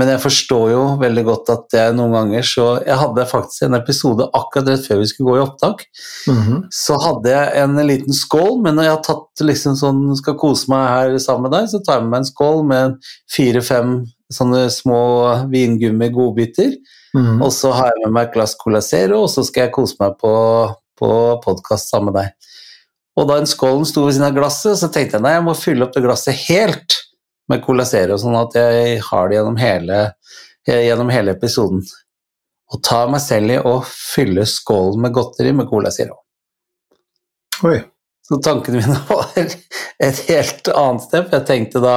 Men 0.00 0.08
jeg 0.14 0.22
forstår 0.22 0.70
jo 0.72 0.82
veldig 1.00 1.24
godt 1.26 1.50
at 1.52 1.74
jeg 1.76 1.96
noen 1.96 2.14
ganger 2.16 2.46
så 2.46 2.66
Jeg 2.86 2.96
hadde 3.02 3.26
faktisk 3.28 3.66
en 3.66 3.76
episode 3.76 4.28
akkurat 4.36 4.70
rett 4.72 4.86
før 4.88 5.02
vi 5.02 5.08
skulle 5.10 5.34
gå 5.34 5.36
i 5.36 5.42
opptak. 5.44 5.84
Mhm. 6.30 6.62
Så 6.72 6.96
hadde 7.02 7.34
jeg 7.34 7.64
en 7.64 7.76
liten 7.90 8.16
skål, 8.16 8.62
men 8.64 8.78
når 8.78 8.88
jeg 8.88 8.94
har 8.94 9.04
tatt 9.10 9.44
liksom 9.44 9.76
sånn 9.76 10.00
skal 10.16 10.38
kose 10.40 10.70
meg 10.72 10.86
her 10.88 11.18
sammen 11.20 11.48
med 11.48 11.56
deg, 11.58 11.68
så 11.72 11.82
tar 11.84 11.98
jeg 11.98 12.06
med 12.06 12.14
meg 12.14 12.22
en 12.22 12.30
skål 12.30 12.64
med 12.70 13.12
fire-fem 13.34 13.92
sånne 14.32 14.62
små 14.72 15.02
vingummi-godbiter. 15.52 16.72
Mhm. 17.14 17.42
Og 17.42 17.52
så 17.52 17.74
har 17.74 17.90
jeg 17.90 18.06
med 18.06 18.14
meg 18.16 18.28
et 18.28 18.34
glass 18.38 18.56
Cola 18.56 18.80
Zero, 18.80 19.24
og 19.24 19.30
så 19.32 19.44
skal 19.44 19.66
jeg 19.66 19.74
kose 19.76 19.98
meg 20.00 20.16
på, 20.22 20.32
på 20.96 21.12
podkast 21.44 21.90
sammen 21.90 22.14
med 22.14 22.22
deg. 22.22 22.32
Og 23.18 23.28
da 23.28 23.36
en 23.40 23.48
skålen 23.50 23.84
sto 23.84 24.06
ved 24.06 24.16
siden 24.16 24.30
av 24.30 24.36
glasset, 24.38 24.78
så 24.78 24.88
tenkte 24.88 25.18
jeg 25.18 25.26
nei, 25.26 25.36
jeg 25.36 25.44
må 25.44 25.56
fylle 25.58 25.84
opp 25.84 25.96
det 25.96 26.06
glasset 26.06 26.46
helt 26.46 27.00
med 27.50 27.62
Colasero, 27.64 28.18
sånn 28.20 28.38
at 28.38 28.56
jeg 28.58 28.98
har 29.06 29.28
det 29.28 29.38
gjennom 29.38 29.58
hele, 29.60 30.00
gjennom 30.68 31.12
hele 31.12 31.34
episoden. 31.36 31.84
Og 32.70 32.82
tar 32.86 33.10
meg 33.10 33.22
selv 33.24 33.54
i 33.54 33.58
å 33.58 33.80
fylle 33.86 34.46
skålen 34.46 35.02
med 35.02 35.14
godteri 35.16 35.54
med 35.56 35.68
Cola 35.70 35.90
Zero. 35.94 36.20
Oi. 37.66 37.80
Så 38.30 38.38
tankene 38.44 38.78
mine 38.78 38.98
var 39.08 39.32
et 39.36 40.20
helt 40.28 40.70
annet 40.70 41.06
sted, 41.06 41.24
for 41.26 41.40
jeg 41.40 41.48
tenkte 41.48 41.82
da 41.82 41.96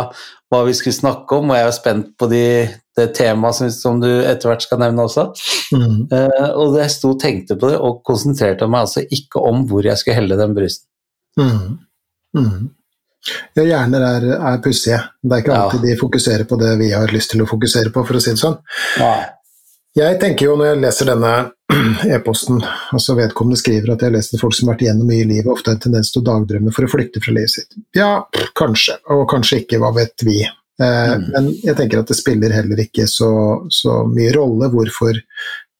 hva 0.53 0.61
vi 0.67 0.73
skulle 0.77 0.95
snakke 0.95 1.39
om, 1.39 1.49
og 1.49 1.57
jeg 1.57 1.67
er 1.67 1.75
spent 1.75 2.09
på 2.19 2.29
de, 2.29 2.45
det 2.97 3.07
temaet 3.17 3.57
som, 3.57 3.69
som 3.73 4.01
du 4.01 4.09
etter 4.09 4.49
hvert 4.49 4.65
skal 4.65 4.81
nevne 4.83 5.05
også. 5.07 5.27
Mm. 5.73 5.99
Uh, 6.13 6.49
og 6.61 6.77
jeg 6.77 6.93
sto 6.93 7.13
og 7.15 7.21
tenkte 7.21 7.57
på 7.57 7.71
det, 7.71 7.79
og 7.81 8.03
konsentrerte 8.05 8.69
meg 8.69 8.85
altså 8.87 9.05
ikke 9.05 9.41
om 9.41 9.63
hvor 9.69 9.85
jeg 9.85 9.97
skulle 10.01 10.19
helle 10.19 10.37
den 10.39 10.55
brusen. 10.57 10.87
Mhm. 11.41 11.75
Mhm. 12.37 12.71
Ja, 13.55 13.63
hjerner 13.63 14.01
er, 14.07 14.25
er 14.53 14.57
pussige. 14.63 14.99
Det 15.23 15.37
er 15.37 15.43
ikke 15.43 15.53
Ja. 15.53 15.61
alltid 15.67 15.81
de 15.87 15.95
fokuserer 15.99 16.43
på 16.49 16.57
det 16.59 16.73
vi 16.79 16.91
har 16.91 17.07
lyst 17.13 17.31
til 17.31 17.41
å 17.43 17.47
fokusere 17.49 17.91
på, 17.93 18.03
for 18.07 18.19
å 18.19 18.21
si 18.21 18.31
det 18.35 18.41
sånn. 18.41 18.57
Ja. 18.99 19.13
Jeg 19.95 20.17
tenker 20.19 20.45
jo 20.47 20.55
når 20.57 20.71
jeg 20.71 20.81
leser 20.81 21.05
denne 21.11 21.33
e-posten, 22.15 22.57
altså 22.91 23.13
vedkommende 23.15 23.59
skriver 23.61 23.93
at 23.93 24.01
jeg 24.01 24.09
har 24.09 24.15
lest 24.17 24.33
folk 24.41 24.55
som 24.57 24.67
har 24.67 24.73
vært 24.75 24.87
igjennom 24.87 25.07
mye 25.07 25.21
i 25.21 25.27
livet, 25.29 25.51
ofte 25.53 25.69
har 25.69 25.77
en 25.77 25.83
tendens 25.85 26.09
til 26.11 26.23
å 26.23 26.25
dagdrømme 26.31 26.73
for 26.73 26.87
å 26.87 26.89
flykte 26.91 27.21
fra 27.21 27.35
livet 27.37 27.53
sitt. 27.53 27.77
Ja, 27.95 28.25
kanskje, 28.57 28.97
og 29.13 29.27
kanskje 29.29 29.61
ikke, 29.63 29.79
hva 29.83 29.93
vet 29.95 30.25
vi. 30.25 30.41
Eh, 30.43 30.49
Mm. 31.13 31.27
Men 31.31 31.47
jeg 31.61 31.75
tenker 31.77 31.99
at 32.01 32.07
det 32.09 32.17
spiller 32.17 32.49
heller 32.49 32.79
ikke 32.81 33.05
så, 33.07 33.29
så 33.69 33.99
mye 34.09 34.31
rolle 34.33 34.71
hvorfor 34.73 35.13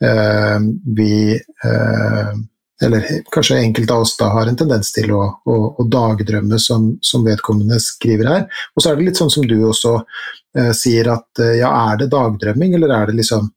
eh, 0.06 0.60
vi 0.96 1.34
eh, 1.34 2.34
eller 2.82 3.06
kanskje 3.32 3.60
enkelte 3.62 3.94
av 3.94 4.02
oss 4.02 4.16
da 4.18 4.30
har 4.34 4.48
en 4.50 4.58
tendens 4.58 4.92
til 4.92 5.12
å, 5.14 5.22
å, 5.46 5.58
å 5.80 5.84
dagdrømme, 5.88 6.58
som, 6.60 6.94
som 7.02 7.24
vedkommende 7.26 7.78
skriver 7.80 8.30
her. 8.30 8.48
Og 8.76 8.84
så 8.84 8.92
er 8.92 8.98
det 8.98 9.10
litt 9.10 9.20
sånn 9.22 9.32
som 9.32 9.46
du 9.48 9.56
også 9.68 9.94
eh, 10.58 10.72
sier, 10.76 11.12
at 11.14 11.40
eh, 11.44 11.60
ja, 11.62 11.70
er 11.92 12.02
det 12.02 12.10
dagdrømming, 12.14 12.74
eller 12.76 12.96
er 12.98 13.12
det 13.12 13.20
liksom 13.22 13.52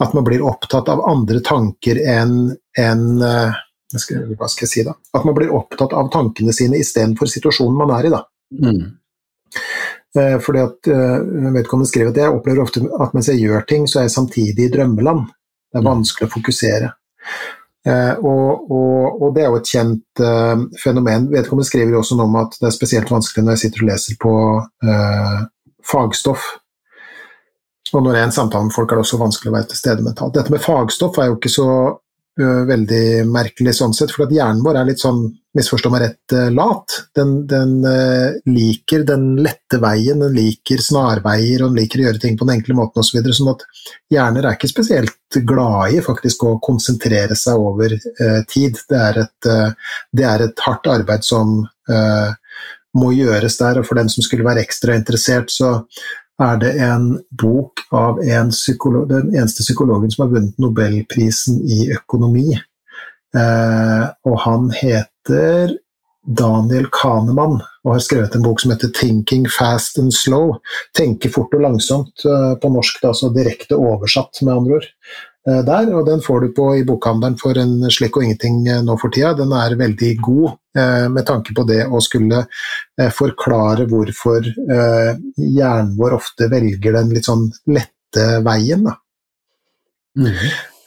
at 0.00 0.14
man 0.16 0.24
blir 0.24 0.44
opptatt 0.46 0.88
av 0.88 1.02
andre 1.10 1.42
tanker 1.44 1.98
enn 2.08 2.54
en, 2.78 3.02
eh, 3.26 3.58
hva 3.92 4.00
skal, 4.48 4.64
jeg 4.64 4.70
si 4.70 4.84
da? 4.86 4.94
At 5.16 5.26
man 5.28 5.36
blir 5.36 5.52
opptatt 5.52 5.92
av 5.92 6.08
tankene 6.14 6.54
sine 6.56 6.78
istedenfor 6.80 7.28
situasjonen 7.28 7.76
man 7.76 7.92
er 7.98 8.08
i. 8.08 8.14
da. 8.14 8.22
Mm. 8.62 8.80
Eh, 10.16 10.38
fordi 10.42 10.62
at 10.62 10.88
eh, 10.90 11.18
vedkommende 11.54 11.90
skriver 11.90 12.14
at 12.14 12.22
jeg 12.22 12.32
opplever 12.32 12.64
ofte 12.64 12.82
at 13.02 13.12
mens 13.14 13.28
jeg 13.30 13.42
gjør 13.44 13.66
ting, 13.68 13.84
så 13.90 14.00
er 14.00 14.08
jeg 14.08 14.16
samtidig 14.16 14.68
i 14.68 14.72
drømmeland. 14.72 15.26
Det 15.70 15.78
er 15.78 15.84
Mm. 15.84 15.90
vanskelig 15.90 16.26
å 16.30 16.34
fokusere. 16.38 16.88
Eh, 17.88 18.14
og, 18.18 18.70
og, 18.70 19.22
og 19.22 19.30
det 19.34 19.44
er 19.44 19.48
jo 19.48 19.60
et 19.60 19.70
kjent 19.72 20.22
eh, 20.24 20.64
fenomen. 20.82 21.30
Vedkommende 21.32 21.68
skriver 21.68 21.94
jo 21.94 22.02
også 22.02 22.18
noe 22.18 22.28
om 22.28 22.40
at 22.42 22.58
det 22.60 22.68
er 22.68 22.76
spesielt 22.76 23.12
vanskelig 23.12 23.46
når 23.46 23.56
jeg 23.56 23.62
sitter 23.64 23.84
og 23.84 23.90
leser 23.92 24.18
på 24.20 24.34
eh, 24.84 25.38
fagstoff. 25.92 26.50
Og 27.90 28.04
når 28.04 28.14
jeg 28.14 28.22
er 28.22 28.28
en 28.28 28.36
samtale 28.36 28.68
med 28.68 28.76
folk, 28.76 28.90
er 28.90 29.00
det 29.00 29.06
også 29.06 29.18
vanskelig 29.22 29.50
å 29.50 29.56
være 29.56 29.70
til 29.72 29.80
stede 29.80 30.04
mentalt. 30.04 30.36
Dette 30.36 30.52
med 30.52 30.62
fagstoff 30.62 31.18
er 31.18 31.30
jo 31.30 31.38
ikke 31.40 31.52
så 31.52 31.70
veldig 32.40 33.26
merkelig 33.30 33.76
sånn 33.78 33.94
sett, 33.96 34.12
for 34.14 34.26
at 34.26 34.34
hjernen 34.34 34.62
vår 34.64 34.78
er 34.80 34.88
litt 34.88 35.02
sånn, 35.02 35.22
misforstå 35.56 35.90
meg 35.92 36.02
rett, 36.04 36.34
øh, 36.36 36.48
lat. 36.54 36.96
Den, 37.16 37.32
den 37.50 37.72
øh, 37.86 38.38
liker 38.50 39.04
den 39.08 39.24
lette 39.42 39.80
veien, 39.82 40.22
den 40.22 40.36
liker 40.36 40.82
snarveier, 40.84 41.64
og 41.64 41.72
den 41.72 41.80
liker 41.82 42.02
å 42.02 42.06
gjøre 42.08 42.22
ting 42.22 42.38
på 42.38 42.46
den 42.46 42.58
enkle 42.58 42.76
måten 42.78 43.02
osv. 43.02 43.10
Så 43.10 43.18
videre, 43.18 43.36
sånn 43.36 43.52
at 43.54 43.64
hjerner 44.14 44.46
er 44.46 44.58
ikke 44.58 44.70
spesielt 44.70 45.40
glad 45.46 45.96
i 45.96 46.02
faktisk 46.04 46.46
å 46.46 46.56
konsentrere 46.62 47.38
seg 47.38 47.60
over 47.60 47.96
øh, 47.98 48.40
tid. 48.50 48.78
Det 48.90 49.00
er, 49.00 49.22
et, 49.26 49.50
øh, 49.50 49.96
det 50.16 50.28
er 50.30 50.46
et 50.46 50.66
hardt 50.66 50.90
arbeid 50.90 51.26
som 51.26 51.60
øh, 51.66 52.30
må 53.00 53.12
gjøres 53.14 53.58
der, 53.60 53.80
og 53.80 53.86
for 53.86 54.00
den 54.00 54.10
som 54.10 54.24
skulle 54.26 54.46
være 54.46 54.64
ekstra 54.64 54.96
interessert, 54.98 55.52
så 55.54 55.80
er 56.40 56.56
det 56.62 56.72
en 56.82 57.12
bok 57.42 57.82
av 57.92 58.20
en 58.22 58.50
psykolog, 58.54 59.08
den 59.10 59.34
eneste 59.34 59.64
psykologen 59.66 60.10
som 60.12 60.24
har 60.24 60.34
vunnet 60.34 60.58
Nobelprisen 60.62 61.60
i 61.68 61.90
økonomi. 61.94 62.48
Eh, 63.36 64.04
og 64.26 64.36
han 64.44 64.70
heter 64.74 65.76
Daniel 66.26 66.88
Kahneman 66.92 67.60
og 67.84 67.94
har 67.94 68.02
skrevet 68.04 68.34
en 68.36 68.44
bok 68.44 68.60
som 68.60 68.72
heter 68.72 68.90
'Thinking 68.92 69.46
Fast 69.48 69.98
and 69.98 70.12
Slow'. 70.12 70.58
Tenke 70.96 71.30
fort 71.32 71.54
og 71.54 71.60
langsomt 71.60 72.24
eh, 72.24 72.54
på 72.60 72.72
norsk, 72.72 73.02
da, 73.02 73.08
altså 73.08 73.32
direkte 73.34 73.78
oversatt, 73.78 74.42
med 74.42 74.54
andre 74.54 74.80
ord. 74.80 74.88
Eh, 75.48 75.62
der, 75.64 75.94
og 75.94 76.06
Den 76.06 76.20
får 76.20 76.40
du 76.40 76.52
på 76.56 76.74
i 76.76 76.84
bokhandelen 76.84 77.38
for 77.40 77.56
en 77.58 77.90
slikk 77.90 78.16
og 78.16 78.24
ingenting 78.24 78.66
eh, 78.68 78.82
nå 78.82 78.98
for 79.00 79.08
tida. 79.08 79.32
Den 79.34 79.52
er 79.52 79.78
veldig 79.80 80.16
god 80.20 80.56
med 81.10 81.26
tanke 81.26 81.54
på 81.56 81.64
det 81.66 81.82
å 81.90 82.00
skulle 82.04 82.44
eh, 82.44 83.10
forklare 83.14 83.88
hvorfor 83.90 84.44
eh, 84.46 85.12
hjernen 85.36 85.96
vår 85.98 86.14
ofte 86.20 86.46
velger 86.52 86.94
den 86.98 87.10
litt 87.14 87.26
sånn 87.26 87.48
lette 87.74 88.26
veien. 88.46 88.86
Da. 88.86 88.94
Mm. 90.20 90.38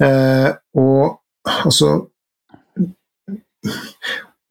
Eh, 0.08 0.50
og 0.80 1.20
altså 1.68 1.94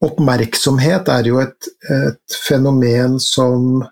Oppmerksomhet 0.03 1.09
er 1.13 1.27
jo 1.29 1.37
et, 1.39 1.67
et 1.93 2.37
fenomen 2.43 3.19
som 3.23 3.83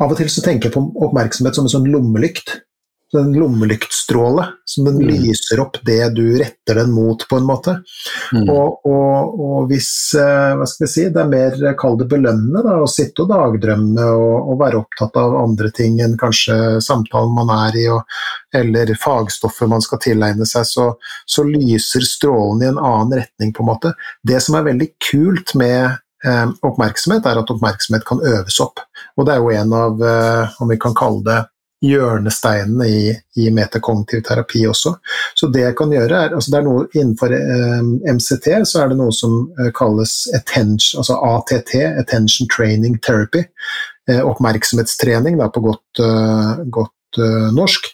Av 0.00 0.12
og 0.12 0.16
til 0.16 0.30
så 0.32 0.40
tenker 0.44 0.70
jeg 0.70 0.76
på 0.76 0.80
oppmerksomhet 1.04 1.58
som 1.58 1.66
en 1.66 1.72
sånn 1.74 1.88
lommelykt. 1.92 2.54
En 3.18 3.32
lommelyktstråle 3.34 4.44
som 4.64 4.84
den 4.86 5.00
Mm. 5.00 5.08
lyser 5.08 5.60
opp 5.60 5.80
det 5.82 6.14
du 6.14 6.38
retter 6.38 6.74
den 6.78 6.92
mot, 6.94 7.28
på 7.28 7.36
en 7.36 7.46
måte. 7.48 7.72
Mm. 8.32 8.48
Og, 8.48 8.86
og, 8.86 9.40
og 9.40 9.66
hvis 9.70 10.14
eh, 10.14 10.54
hva 10.54 10.66
skal 10.68 10.86
jeg 10.86 10.92
si, 10.92 11.06
det 11.10 11.18
er 11.24 11.32
mer 11.32 11.74
kall 11.80 11.98
det 11.98 12.06
belønnende 12.12 12.62
da, 12.62 12.76
å 12.78 12.86
sitte 12.90 13.24
og 13.24 13.32
dagdrømme 13.32 14.04
og, 14.14 14.52
og 14.52 14.60
være 14.62 14.78
opptatt 14.78 15.18
av 15.18 15.34
andre 15.40 15.72
ting 15.74 15.98
enn 16.04 16.14
kanskje 16.20 16.78
samtalen 16.86 17.34
man 17.34 17.50
er 17.50 17.80
i, 17.82 17.88
eller 18.54 18.94
fagstoffet 18.94 19.68
man 19.70 19.82
skal 19.82 19.98
tilegne 20.06 20.46
seg, 20.46 20.68
så, 20.70 20.86
så 21.26 21.42
lyser 21.48 22.06
strålen 22.06 22.62
i 22.62 22.70
en 22.70 22.78
annen 22.78 23.18
retning, 23.24 23.52
på 23.56 23.64
en 23.64 23.72
måte. 23.72 23.94
Det 24.22 24.38
som 24.42 24.54
er 24.54 24.70
veldig 24.70 24.92
kult 25.10 25.54
med 25.58 25.98
eh, 26.24 26.46
oppmerksomhet, 26.62 27.26
er 27.26 27.42
at 27.42 27.50
oppmerksomhet 27.50 28.06
kan 28.06 28.22
øves 28.22 28.60
opp. 28.62 28.82
Og 29.18 29.26
det 29.26 29.34
er 29.34 29.42
jo 29.42 29.54
en 29.56 29.72
av, 29.74 30.04
eh, 30.04 30.60
om 30.62 30.70
vi 30.70 30.78
kan 30.78 30.94
kalle 30.94 31.24
det, 31.26 31.40
hjørnesteinene 31.84 32.86
i, 32.88 33.12
i 33.40 33.50
metakognitiv 33.54 34.22
terapi 34.26 34.66
også. 34.68 34.94
Så 35.38 35.48
det 35.52 35.64
jeg 35.64 35.76
kan 35.78 35.92
gjøre 35.94 36.24
er, 36.26 36.34
altså 36.36 36.52
det 36.52 36.58
er 36.60 36.66
noe 36.66 36.88
Innenfor 36.90 37.32
eh, 37.36 37.86
MCT 38.14 38.50
så 38.68 38.82
er 38.82 38.90
det 38.90 38.98
noe 39.00 39.14
som 39.16 39.36
eh, 39.58 39.70
kalles 39.76 40.14
attention, 40.36 41.00
altså 41.00 41.16
ATT, 41.30 41.76
Attention 42.02 42.50
Training 42.52 42.98
Therapy. 43.04 43.46
Eh, 44.10 44.20
oppmerksomhetstrening 44.26 45.38
da, 45.40 45.48
på 45.52 45.62
godt, 45.64 46.02
eh, 46.04 46.64
godt 46.66 47.20
eh, 47.20 47.48
norsk. 47.56 47.88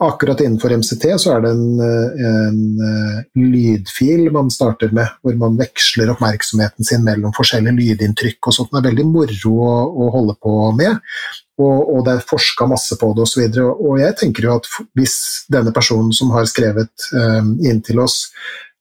Akkurat 0.00 0.40
innenfor 0.40 0.72
MCT 0.72 1.04
så 1.20 1.34
er 1.34 1.42
det 1.44 1.50
en, 1.52 1.80
eh, 1.84 2.22
en 2.30 2.60
eh, 2.86 3.18
lydfil 3.36 4.30
man 4.32 4.48
starter 4.52 4.88
med, 4.96 5.18
hvor 5.20 5.36
man 5.36 5.58
veksler 5.60 6.14
oppmerksomheten 6.14 6.88
sin 6.88 7.04
mellom 7.04 7.34
forskjellige 7.36 7.76
lydinntrykk 7.76 8.48
og 8.48 8.56
sånt. 8.56 8.72
Det 8.72 8.80
er 8.80 8.88
veldig 8.88 9.06
moro 9.10 9.54
å, 9.66 9.76
å 9.92 10.10
holde 10.16 10.38
på 10.40 10.54
med 10.78 10.96
og, 11.60 11.92
og 11.92 12.04
det 12.06 12.16
er 12.16 12.26
forska 12.30 12.66
masse 12.70 12.96
på 13.00 13.12
det 13.16 13.24
osv. 13.26 13.44
Og, 13.60 13.94
jeg 14.00 14.16
tenker 14.20 14.46
jo 14.46 14.56
at 14.56 14.68
hvis 14.98 15.16
denne 15.52 15.74
personen 15.76 16.12
som 16.16 16.32
har 16.34 16.48
skrevet 16.48 17.10
um, 17.12 17.54
inn 17.60 17.82
til 17.84 18.00
oss, 18.02 18.30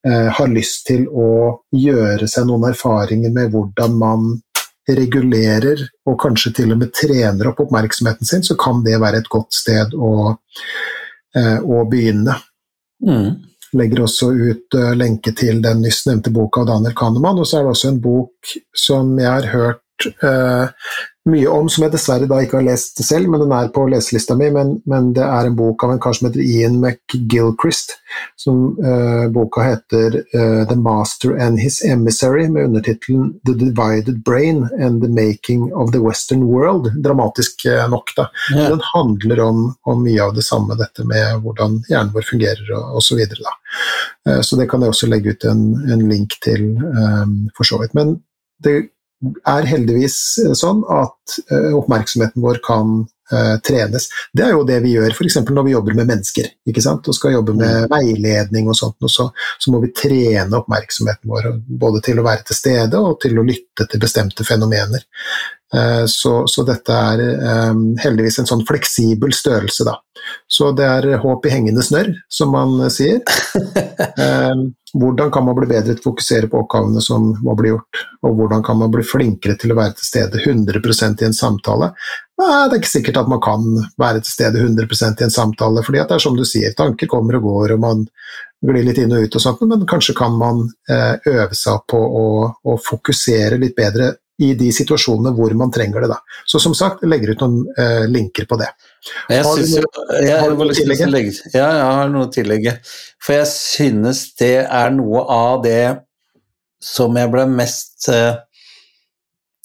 eh, 0.07 0.29
har 0.35 0.53
lyst 0.53 0.85
til 0.87 1.07
å 1.11 1.59
gjøre 1.75 2.29
seg 2.29 2.47
noen 2.47 2.69
erfaringer 2.71 3.33
med 3.35 3.51
hvordan 3.53 3.97
man 3.99 4.29
regulerer 4.97 5.81
og 6.09 6.17
kanskje 6.21 6.53
til 6.61 6.73
og 6.73 6.79
med 6.81 6.93
trener 6.95 7.51
opp 7.51 7.61
oppmerksomheten 7.65 8.27
sin, 8.27 8.45
så 8.45 8.57
kan 8.59 8.83
det 8.85 8.99
være 9.01 9.21
et 9.21 9.29
godt 9.31 9.53
sted 9.53 9.93
å, 9.93 10.35
eh, 11.35 11.57
å 11.59 11.83
begynne 11.89 12.37
Mm. 12.99 13.35
legger 13.79 14.01
også 14.03 14.31
ut 14.33 14.75
uh, 14.75 14.91
lenke 14.97 15.31
til 15.37 15.61
den 15.63 15.83
nyss 15.85 16.01
nevnte 16.07 16.33
boka 16.35 16.63
av 16.63 16.71
Daniel 16.71 16.95
Kahneman. 16.97 17.39
Og 17.39 17.47
så 17.47 17.59
er 17.59 17.67
det 17.67 17.75
også 17.75 17.91
en 17.93 18.01
bok 18.03 18.53
som 18.75 19.13
jeg 19.19 19.29
har 19.29 19.47
hørt 19.53 20.07
uh, 20.23 20.89
mye 21.31 21.47
om, 21.51 21.69
som 21.71 21.85
jeg 21.85 21.93
dessverre 21.93 22.27
da 22.29 22.39
ikke 22.43 22.59
har 22.59 22.65
lest 22.67 22.99
selv, 23.05 23.29
men 23.31 23.41
den 23.43 23.53
er 23.55 23.71
på 23.73 23.85
leselista 23.89 24.35
mi. 24.37 24.49
Men, 24.53 24.75
men 24.89 25.11
det 25.15 25.23
er 25.25 25.49
en 25.49 25.57
bok 25.57 25.85
av 25.85 25.93
en 25.93 26.01
kar 26.01 26.15
som 26.17 26.27
heter 26.27 26.43
Ian 26.43 26.79
McGilchrist. 26.81 27.95
Som 28.39 28.75
uh, 28.81 29.27
boka 29.33 29.63
heter 29.63 30.19
uh, 30.33 30.65
'The 30.67 30.77
Master 30.79 31.35
and 31.37 31.61
His 31.61 31.81
Emissary', 31.85 32.49
med 32.49 32.69
undertittelen 32.69 33.33
'The 33.45 33.55
Divided 33.63 34.23
Brain 34.25 34.67
and 34.79 35.03
the 35.03 35.09
Making 35.09 35.69
of 35.73 35.91
the 35.93 36.03
Western 36.03 36.43
World'. 36.49 36.91
Dramatisk 37.03 37.65
uh, 37.69 37.85
nok, 37.89 38.15
da. 38.17 38.29
Yeah. 38.55 38.69
Den 38.69 38.85
handler 38.93 39.43
om, 39.45 39.65
om, 39.83 40.03
mye 40.03 40.23
av 40.23 40.35
det 40.35 40.45
samme, 40.47 40.77
dette 40.79 41.05
med 41.07 41.43
hvordan 41.43 41.81
hjernen 41.89 42.13
vår 42.15 42.27
fungerer 42.29 42.73
og 42.77 43.01
osv. 43.01 43.07
Så, 43.09 43.17
videre, 43.17 43.51
så 44.45 44.55
det 44.55 44.67
kan 44.69 44.83
jeg 44.85 44.93
også 44.93 45.07
legge 45.09 45.33
ut 45.33 45.43
en, 45.49 45.63
en 45.91 46.03
link 46.07 46.35
til, 46.45 46.75
um, 46.77 47.49
for 47.57 47.67
så 47.67 47.79
vidt. 47.81 47.95
Men 47.97 48.19
det 48.63 48.75
er 49.19 49.67
heldigvis 49.67 50.17
eh, 50.45 50.53
sånn 50.57 50.83
at 50.87 51.39
uh, 51.51 51.73
oppmerksomheten 51.77 52.43
vår 52.43 52.61
kan 52.63 52.93
uh, 53.03 53.55
trenes. 53.65 54.07
Det 54.31 54.45
er 54.45 54.53
jo 54.55 54.63
det 54.67 54.79
vi 54.85 54.93
gjør 54.95 55.11
f.eks. 55.11 55.41
når 55.49 55.67
vi 55.67 55.73
jobber 55.75 55.97
med 55.99 56.09
mennesker 56.13 56.47
ikke 56.69 56.83
sant? 56.83 57.07
og 57.07 57.17
skal 57.17 57.35
jobbe 57.35 57.55
med 57.59 57.89
veiledning 57.91 58.71
og 58.71 58.79
sånt, 58.79 58.97
og 59.03 59.11
så, 59.11 59.27
så, 59.59 59.73
må 59.73 59.83
vi 59.83 59.91
trene 59.95 60.61
oppmerksomheten 60.61 61.31
vår 61.31 61.51
både 61.83 62.03
til 62.07 62.21
å 62.21 62.27
være 62.27 62.47
til 62.47 62.59
stede 62.61 63.03
og 63.03 63.19
til 63.23 63.39
å 63.39 63.45
lytte 63.47 63.89
til 63.89 64.03
bestemte 64.03 64.47
fenomener. 64.47 65.03
Uh, 65.75 66.05
så, 66.09 66.47
så, 66.49 66.65
dette 66.65 66.95
er 66.95 67.21
um, 67.69 67.91
heldigvis 68.01 68.39
en 68.41 68.49
sånn 68.49 68.65
fleksibel 68.65 69.35
størrelse, 69.35 69.85
da. 69.85 69.99
Så 70.49 70.71
det 70.75 70.87
er 70.87 71.21
håp 71.21 71.45
i 71.45 71.53
hengende 71.53 71.85
snørr, 71.85 72.09
som 72.31 72.55
man 72.55 72.89
sier. 72.93 73.21
Um, 74.17 74.69
Hvordan 74.93 75.31
kan 75.31 75.45
man 75.45 75.53
bli 75.57 75.67
bedre 75.69 75.93
til 75.93 76.01
å 76.01 76.07
fokusere 76.07 76.47
på 76.49 76.63
oppgavene 76.63 77.01
som 77.03 77.27
må 77.45 77.53
bli 77.57 77.69
gjort, 77.69 77.99
og 78.25 78.39
hvordan 78.39 78.63
kan 78.65 78.79
man 78.79 78.91
bli 78.93 79.03
flinkere 79.05 79.53
til 79.59 79.73
å 79.73 79.77
være 79.77 79.93
til 79.99 80.07
stede 80.07 80.41
100% 80.41 81.21
i 81.21 81.27
en 81.27 81.35
samtale? 81.37 81.91
Nei, 82.41 82.47
det 82.69 82.77
er 82.77 82.79
ikke 82.79 82.91
sikkert 82.95 83.19
at 83.21 83.29
man 83.29 83.41
kan 83.43 83.67
være 84.01 84.23
til 84.23 84.33
stede 84.33 84.63
100% 84.63 85.21
i 85.21 85.27
en 85.27 85.35
samtale, 85.35 85.83
fordi 85.85 86.01
det 86.01 86.17
er 86.17 86.23
som 86.23 86.37
du 86.37 86.45
sier, 86.47 86.73
tanker 86.77 87.11
kommer 87.11 87.37
og 87.37 87.45
går, 87.45 87.75
og 87.75 87.83
man 87.83 88.01
glir 88.65 88.87
litt 88.87 89.01
inn 89.03 89.13
og 89.13 89.27
ut 89.27 89.37
og 89.37 89.43
sånt, 89.43 89.61
men 89.69 89.85
kanskje 89.89 90.17
kan 90.17 90.33
man 90.39 90.65
eh, 90.89 91.15
øve 91.35 91.55
seg 91.55 91.85
på 91.89 91.99
å, 91.99 92.25
å 92.49 92.79
fokusere 92.89 93.61
litt 93.61 93.77
bedre 93.77 94.15
i 94.39 94.53
de 94.57 94.69
situasjonene 94.73 95.33
hvor 95.35 95.53
man 95.59 95.71
trenger 95.73 96.05
det. 96.05 96.11
Da. 96.13 96.19
Så 96.47 96.61
som 96.63 96.75
sagt, 96.77 97.03
jeg 97.03 97.11
legger 97.11 97.33
ut 97.33 97.43
noen 97.43 97.57
eh, 97.79 98.05
linker 98.11 98.47
på 98.49 98.59
det. 98.59 98.69
Jeg 99.31 99.45
har, 99.45 99.59
du, 99.59 99.73
jeg, 100.23 100.35
har 100.39 100.53
noe 100.53 100.67
å 100.69 100.75
tillegge? 100.75 101.33
Ja, 101.53 101.65
jeg 101.65 101.87
har 101.99 102.11
noe 102.13 102.27
å 102.27 102.33
tillegge. 102.33 102.75
For 103.19 103.35
jeg 103.39 103.49
synes 103.51 104.23
det 104.39 104.55
er 104.63 104.93
noe 104.95 105.25
av 105.35 105.63
det 105.65 105.83
som 106.83 107.15
jeg 107.19 107.27
ble 107.33 107.43
mest 107.51 108.07
uh, 108.07 108.39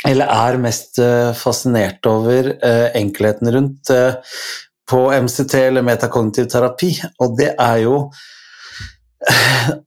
Eller 0.05 0.27
er 0.35 0.57
mest 0.59 0.99
uh, 0.99 1.31
fascinert 1.39 2.03
over 2.11 2.51
enkelheten 2.99 3.53
rundt 3.55 3.93
på 4.91 4.99
MCT 5.15 5.55
eller 5.71 5.87
metakognitiv 5.87 6.51
terapi, 6.53 6.91
og 7.23 7.39
det 7.39 7.55
er 7.55 7.79
jo 7.87 7.95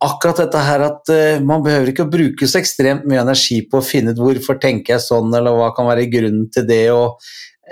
akkurat 0.07 0.41
dette 0.43 0.61
her 0.67 0.83
at 0.87 1.11
uh, 1.13 1.43
man 1.45 1.63
behøver 1.65 1.91
ikke 1.91 2.07
å 2.07 2.11
bruke 2.11 2.49
så 2.49 2.61
ekstremt 2.61 3.07
mye 3.09 3.21
energi 3.21 3.61
på 3.69 3.79
å 3.79 3.85
finne 3.85 4.13
ut 4.13 4.21
hvorfor 4.21 4.59
tenker 4.61 4.95
jeg 4.95 5.05
sånn, 5.05 5.33
eller 5.37 5.57
hva 5.57 5.71
kan 5.77 5.89
være 5.89 6.09
grunnen 6.11 6.47
til 6.53 6.67
det. 6.69 6.83
Og, 6.93 7.17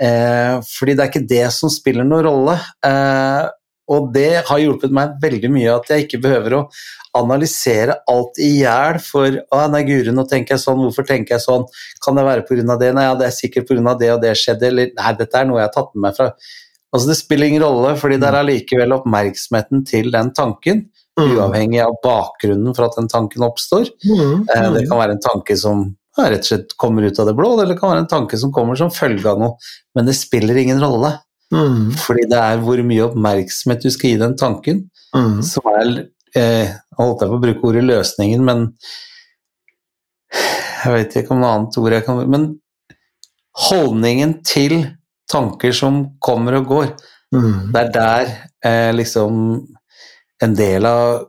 uh, 0.00 0.58
fordi 0.76 0.96
det 0.96 1.04
er 1.04 1.12
ikke 1.12 1.28
det 1.34 1.46
som 1.56 1.72
spiller 1.72 2.06
noen 2.06 2.26
rolle. 2.28 2.58
Uh, 2.86 3.46
og 3.86 4.10
det 4.14 4.42
har 4.48 4.58
hjulpet 4.58 4.94
meg 4.94 5.14
veldig 5.22 5.50
mye 5.54 5.74
at 5.76 5.90
jeg 5.92 6.06
ikke 6.06 6.22
behøver 6.24 6.56
å 6.56 6.62
analysere 7.16 7.94
alt 8.10 8.38
i 8.42 8.48
hjel 8.58 8.98
for 9.00 9.38
å 9.54 9.60
nei, 9.72 9.84
guri, 9.86 10.12
nå 10.12 10.26
tenker 10.28 10.56
jeg 10.56 10.64
sånn, 10.64 10.82
hvorfor 10.82 11.06
tenker 11.06 11.36
jeg 11.36 11.44
sånn, 11.44 11.66
kan 12.02 12.18
det 12.18 12.26
være 12.26 12.44
pga. 12.48 12.76
det, 12.80 12.92
nei, 12.96 13.06
ja, 13.06 13.14
det 13.18 13.28
er 13.28 13.36
sikkert 13.36 13.70
pga. 13.70 13.94
det 13.98 14.12
og 14.12 14.22
det 14.24 14.34
skjedde, 14.38 14.72
eller 14.72 14.90
nei, 14.98 15.12
dette 15.20 15.38
er 15.38 15.46
noe 15.48 15.62
jeg 15.62 15.68
har 15.68 15.76
tatt 15.78 15.92
med 15.94 16.08
meg 16.08 16.16
fra 16.18 16.30
Altså, 16.94 17.10
det 17.10 17.16
spiller 17.18 17.50
ingen 17.50 17.60
rolle, 17.60 17.90
fordi 17.98 18.16
det 18.22 18.28
er 18.28 18.36
allikevel 18.38 18.94
oppmerksomheten 18.94 19.82
til 19.84 20.06
den 20.14 20.30
tanken 20.32 20.84
Mm. 21.16 21.30
Uavhengig 21.32 21.80
av 21.80 21.94
bakgrunnen 22.04 22.74
for 22.76 22.88
at 22.88 22.96
den 22.98 23.08
tanken 23.08 23.46
oppstår. 23.46 23.88
Mm. 24.04 24.42
Eh, 24.52 24.66
det 24.74 24.88
kan 24.88 25.00
være 25.00 25.16
en 25.16 25.22
tanke 25.24 25.56
som 25.56 25.86
ja, 26.16 26.26
rett 26.32 26.44
og 26.44 26.50
slett 26.50 26.74
kommer 26.80 27.06
ut 27.06 27.18
av 27.20 27.28
det 27.28 27.36
blå, 27.36 27.52
eller 27.54 27.74
det 27.74 27.80
kan 27.80 27.92
være 27.92 28.04
en 28.04 28.10
tanke 28.10 28.38
som 28.40 28.52
kommer 28.52 28.76
som 28.78 28.92
følge 28.92 29.28
av 29.30 29.40
noe. 29.40 29.56
Men 29.96 30.08
det 30.08 30.16
spiller 30.18 30.58
ingen 30.60 30.80
rolle. 30.82 31.14
Mm. 31.54 31.94
Fordi 32.00 32.26
det 32.30 32.42
er 32.42 32.60
hvor 32.64 32.80
mye 32.84 33.06
oppmerksomhet 33.06 33.84
du 33.84 33.90
skal 33.94 34.12
gi 34.12 34.20
den 34.20 34.36
tanken, 34.38 34.84
mm. 35.14 35.40
som 35.46 35.72
er 35.72 35.90
eh, 36.36 36.72
holdt 36.98 37.22
jeg 37.22 37.32
på 37.32 37.38
å 37.38 37.42
bruke 37.44 37.68
ordet 37.70 37.84
løsningen, 37.86 38.44
men 38.44 38.68
jeg 40.86 40.92
vet 40.92 41.18
ikke 41.20 41.34
om 41.34 41.42
noe 41.42 41.52
annet 41.54 41.76
ord 41.80 41.94
jeg 41.94 42.04
kan 42.04 42.18
Men 42.28 42.46
holdningen 43.66 44.34
til 44.46 44.74
tanker 45.30 45.72
som 45.74 46.02
kommer 46.22 46.58
og 46.58 46.68
går, 46.70 46.90
mm. 47.34 47.70
det 47.72 47.82
er 47.82 47.92
der 47.94 48.32
eh, 48.66 48.90
liksom 48.94 49.38
en 50.44 50.56
del 50.56 50.86
av 50.88 51.26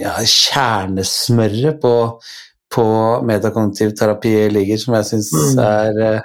ja, 0.00 0.14
kjernesmøret 0.22 1.80
på, 1.82 1.92
på 2.72 2.86
metakognitiv 3.26 3.92
terapi 3.98 4.38
ligger, 4.52 4.80
som 4.80 4.96
jeg 4.98 5.10
syns 5.10 5.34
mm. 5.34 5.60
er 5.66 6.00
uh, 6.00 6.24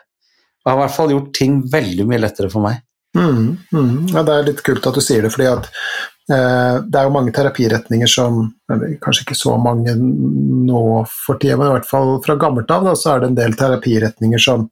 Har 0.65 0.77
i 0.77 0.81
hvert 0.83 0.95
fall 0.95 1.11
gjort 1.15 1.33
ting 1.33 1.61
veldig 1.73 2.05
mye 2.09 2.21
lettere 2.21 2.51
for 2.53 2.61
meg. 2.61 2.83
Mm, 3.17 3.57
mm. 3.73 3.93
Ja, 4.13 4.23
det 4.23 4.33
er 4.33 4.47
litt 4.47 4.63
kult 4.63 4.85
at 4.87 4.95
du 4.95 5.01
sier 5.03 5.25
det, 5.25 5.31
fordi 5.33 5.49
at 5.49 5.67
uh, 5.67 6.75
det 6.85 6.99
er 6.99 7.07
jo 7.07 7.15
mange 7.15 7.33
terapiretninger 7.35 8.09
som 8.09 8.43
Kanskje 8.71 9.25
ikke 9.25 9.35
så 9.35 9.57
mange 9.59 9.97
nå 9.97 10.83
for 11.11 11.41
tida, 11.41 11.57
men 11.59 11.71
i 11.71 11.73
hvert 11.75 11.89
fall 11.89 12.19
fra 12.23 12.37
gammelt 12.39 12.71
av, 12.71 12.85
da, 12.87 12.95
så 12.95 13.15
er 13.15 13.23
det 13.23 13.31
en 13.31 13.39
del 13.41 13.57
terapiretninger 13.59 14.41
som 14.41 14.69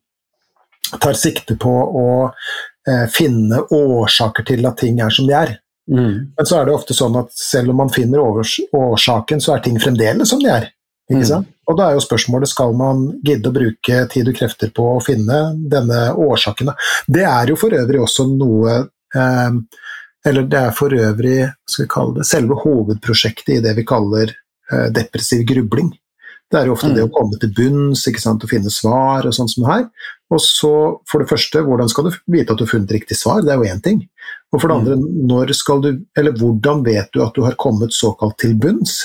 tar 1.01 1.17
sikte 1.19 1.57
på 1.59 1.73
å 1.73 2.05
uh, 2.29 3.07
finne 3.13 3.65
årsaker 3.75 4.47
til 4.47 4.69
at 4.69 4.79
ting 4.79 5.01
er 5.03 5.13
som 5.13 5.27
de 5.27 5.35
er. 5.35 5.57
Mm. 5.89 6.33
Men 6.37 6.45
så 6.45 6.59
er 6.59 6.67
det 6.67 6.75
ofte 6.75 6.93
sånn 6.93 7.17
at 7.19 7.31
selv 7.33 7.73
om 7.73 7.79
man 7.81 7.93
finner 7.93 8.21
årsaken, 8.21 9.41
så 9.41 9.55
er 9.55 9.63
ting 9.65 9.79
fremdeles 9.81 10.29
som 10.29 10.41
de 10.41 10.51
er. 10.53 10.69
Mm. 11.09 11.45
Og 11.69 11.77
da 11.77 11.87
er 11.89 11.97
jo 11.97 12.03
spørsmålet 12.05 12.51
skal 12.51 12.75
man 12.77 13.05
gidde 13.25 13.49
å 13.49 13.55
bruke 13.55 14.03
tid 14.13 14.29
og 14.29 14.35
krefter 14.37 14.69
på 14.73 14.85
å 14.91 14.99
finne 15.01 15.39
denne 15.71 16.09
årsaken. 16.13 16.69
Det 17.09 17.25
er 17.25 17.49
jo 17.49 17.57
for 17.57 17.73
øvrig 17.73 18.03
også 18.03 18.27
noe 18.29 18.75
eh, 19.15 19.55
Eller 20.29 20.45
det 20.51 20.59
er 20.59 20.73
for 20.75 20.93
øvrig 20.93 21.37
skal 21.65 21.85
vi 21.85 21.89
kalle 21.93 22.19
det, 22.19 22.27
selve 22.27 22.57
hovedprosjektet 22.59 23.53
i 23.55 23.61
det 23.63 23.73
vi 23.77 23.85
kaller 23.87 24.33
eh, 24.35 24.87
depressiv 24.93 25.45
grubling. 25.47 25.93
Det 26.49 26.57
er 26.57 26.69
jo 26.69 26.73
ofte 26.73 26.89
mm. 26.89 26.95
det 26.97 27.05
å 27.05 27.11
komme 27.13 27.37
til 27.41 27.51
bunns 27.53 28.07
ikke 28.09 28.21
sant, 28.23 28.43
og 28.43 28.49
finne 28.49 28.71
svar 28.73 29.27
og 29.29 29.35
sånn 29.37 29.49
som 29.51 29.65
det 29.65 29.69
her. 29.69 29.83
Og 30.33 30.41
så, 30.41 30.73
for 31.09 31.21
det 31.21 31.29
første, 31.29 31.61
hvordan 31.65 31.89
skal 31.91 32.07
du 32.07 32.17
vite 32.33 32.53
at 32.53 32.59
du 32.59 32.65
har 32.65 32.71
funnet 32.71 32.93
riktig 32.93 33.17
svar? 33.17 33.43
Det 33.45 33.53
er 33.53 33.61
jo 33.61 33.69
én 33.69 33.81
ting. 33.85 34.03
Og 34.53 34.61
for 34.61 34.69
det 34.69 34.77
andre, 34.79 34.97
mm. 34.97 35.07
når 35.29 35.53
skal 35.57 35.83
du, 35.85 35.89
eller 36.17 36.37
hvordan 36.37 36.83
vet 36.85 37.09
du 37.13 37.21
at 37.25 37.35
du 37.37 37.43
har 37.45 37.57
kommet 37.61 37.93
såkalt 37.93 38.39
til 38.41 38.55
bunns? 38.61 39.01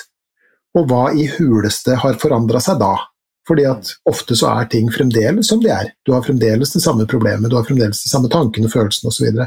Og 0.74 0.88
hva 0.90 1.10
i 1.14 1.26
huleste 1.36 1.98
har 2.00 2.16
forandra 2.20 2.62
seg 2.64 2.80
da? 2.80 2.94
Fordi 3.44 3.66
at 3.68 3.90
ofte 4.08 4.36
så 4.40 4.54
er 4.56 4.68
ting 4.72 4.88
fremdeles 4.92 5.50
som 5.52 5.60
de 5.60 5.68
er. 5.72 5.90
Du 6.08 6.14
har 6.14 6.24
fremdeles 6.24 6.72
det 6.72 6.80
samme 6.80 7.04
problemet, 7.08 7.50
du 7.52 7.58
har 7.58 7.66
fremdeles 7.68 8.00
de 8.00 8.08
samme 8.08 8.30
tankene, 8.32 8.70
følelsene 8.72 9.12
osv. 9.12 9.42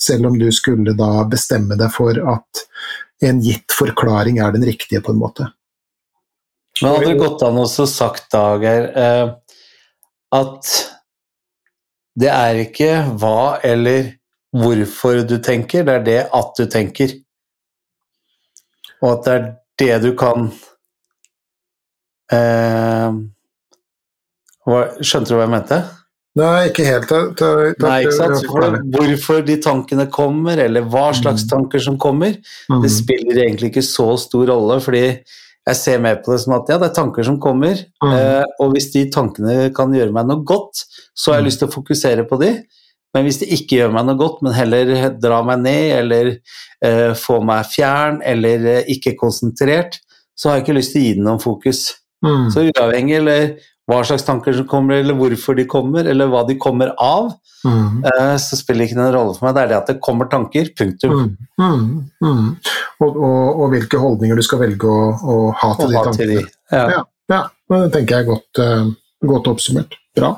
Selv 0.00 0.30
om 0.30 0.38
du 0.40 0.48
skulle 0.52 0.96
da 0.96 1.10
bestemme 1.28 1.76
deg 1.76 1.92
for 1.92 2.16
at 2.16 2.64
en 3.24 3.42
gitt 3.44 3.76
forklaring 3.76 4.40
er 4.40 4.56
den 4.56 4.64
riktige, 4.64 5.02
på 5.04 5.12
en 5.12 5.20
måte. 5.20 5.50
Men 6.82 6.90
hadde 6.90 7.12
det 7.12 7.20
gått 7.20 7.42
an 7.46 7.60
å 7.62 7.66
sagt, 7.70 8.26
Dager, 8.34 8.88
eh, 8.98 9.28
at 10.34 10.70
det 12.18 12.30
er 12.30 12.60
ikke 12.64 12.90
hva 13.18 13.60
eller 13.62 14.12
hvorfor 14.54 15.22
du 15.26 15.36
tenker, 15.42 15.86
det 15.86 15.94
er 15.98 16.06
det 16.06 16.20
at 16.34 16.58
du 16.58 16.66
tenker. 16.70 17.14
Og 19.02 19.10
at 19.12 19.26
det 19.26 19.34
er 19.34 19.46
det 19.82 19.94
du 20.04 20.12
kan 20.18 20.48
eh, 22.32 23.22
Skjønte 24.64 25.28
du 25.28 25.34
hva 25.34 25.44
jeg 25.44 25.52
mente? 25.52 25.78
Nei, 26.38 26.68
ikke 26.70 26.86
helt. 26.86 27.10
Da, 27.10 27.18
da, 27.36 27.48
da, 27.76 27.88
Nei, 27.90 27.98
ikke 28.06 28.14
sant? 28.16 28.46
For 28.48 28.78
hvorfor 28.96 29.42
de 29.46 29.58
tankene 29.62 30.06
kommer, 30.10 30.58
eller 30.64 30.86
hva 30.90 31.10
slags 31.14 31.44
mm. 31.44 31.50
tanker 31.52 31.82
som 31.84 31.98
kommer, 32.00 32.38
mm. 32.70 32.80
det 32.82 32.90
spiller 32.90 33.42
egentlig 33.44 33.70
ikke 33.70 33.84
så 33.86 34.08
stor 34.18 34.48
rolle, 34.50 34.80
fordi 34.82 35.04
jeg 35.64 35.80
ser 35.80 36.00
mer 36.04 36.18
på 36.20 36.34
det 36.34 36.42
som 36.42 36.56
at 36.58 36.68
ja, 36.68 36.76
det 36.80 36.90
er 36.90 36.96
tanker 36.98 37.24
som 37.26 37.40
kommer, 37.40 37.78
mm. 38.04 38.12
eh, 38.12 38.44
og 38.60 38.74
hvis 38.74 38.90
de 38.92 39.06
tankene 39.12 39.70
kan 39.76 39.94
gjøre 39.96 40.12
meg 40.12 40.28
noe 40.28 40.44
godt, 40.44 40.84
så 41.16 41.32
har 41.32 41.40
jeg 41.40 41.46
mm. 41.46 41.48
lyst 41.48 41.62
til 41.62 41.70
å 41.70 41.74
fokusere 41.74 42.26
på 42.28 42.40
de. 42.42 42.50
Men 43.14 43.24
hvis 43.24 43.38
det 43.40 43.50
ikke 43.54 43.78
gjør 43.78 43.94
meg 43.94 44.08
noe 44.08 44.18
godt, 44.20 44.42
men 44.44 44.56
heller 44.56 44.92
drar 45.22 45.46
meg 45.46 45.62
ned, 45.64 45.84
eller 46.02 46.30
eh, 46.34 47.12
får 47.16 47.44
meg 47.48 47.68
fjern, 47.70 48.20
eller 48.26 48.66
eh, 48.72 48.90
ikke 48.96 49.14
konsentrert, 49.20 50.00
så 50.34 50.50
har 50.50 50.58
jeg 50.58 50.66
ikke 50.66 50.78
lyst 50.80 50.96
til 50.96 51.00
å 51.00 51.06
gi 51.06 51.14
det 51.16 51.24
noen 51.28 51.42
fokus. 51.42 51.84
Mm. 52.24 52.48
Så 52.52 52.66
uavhengig 52.68 53.20
eller 53.20 53.54
hva 53.90 54.00
slags 54.06 54.24
tanker 54.24 54.54
som 54.56 54.66
kommer, 54.68 55.02
eller 55.02 55.16
hvorfor 55.18 55.56
de 55.58 55.66
kommer, 55.68 56.06
eller 56.08 56.30
hva 56.32 56.44
de 56.48 56.56
kommer 56.60 56.94
av, 57.00 57.34
mm. 57.66 58.04
uh, 58.06 58.36
så 58.40 58.56
spiller 58.56 58.86
ikke 58.86 58.96
noen 58.96 59.12
rolle 59.12 59.34
for 59.36 59.48
meg. 59.48 59.56
Det 59.56 59.64
er 59.64 59.72
det 59.72 59.78
at 59.80 59.90
det 59.92 59.96
kommer 60.04 60.30
tanker. 60.32 60.70
Punktum. 60.78 61.18
Mm. 61.18 61.34
mm. 61.60 61.90
Mm. 62.24 62.46
Og, 63.04 63.10
og, 63.10 63.42
og, 63.50 63.66
hvilke 63.74 64.00
holdninger 64.00 64.40
du 64.40 64.44
skal 64.46 64.62
velge 64.64 64.88
å, 64.88 65.10
å 65.12 65.36
ha 65.60 65.74
til 65.80 65.92
de 65.92 65.98
tankene. 65.98 66.16
Til 66.16 66.32
de. 66.32 66.40
Ja. 66.72 66.86
Ja, 66.94 67.02
ja. 67.34 67.42
det 67.74 67.92
tenker 67.98 68.16
jeg 68.16 68.24
er 68.24 68.30
godt, 68.32 68.62
uh, 68.62 69.28
godt 69.34 69.52
oppsummert. 69.52 69.98
Bra. 70.16 70.32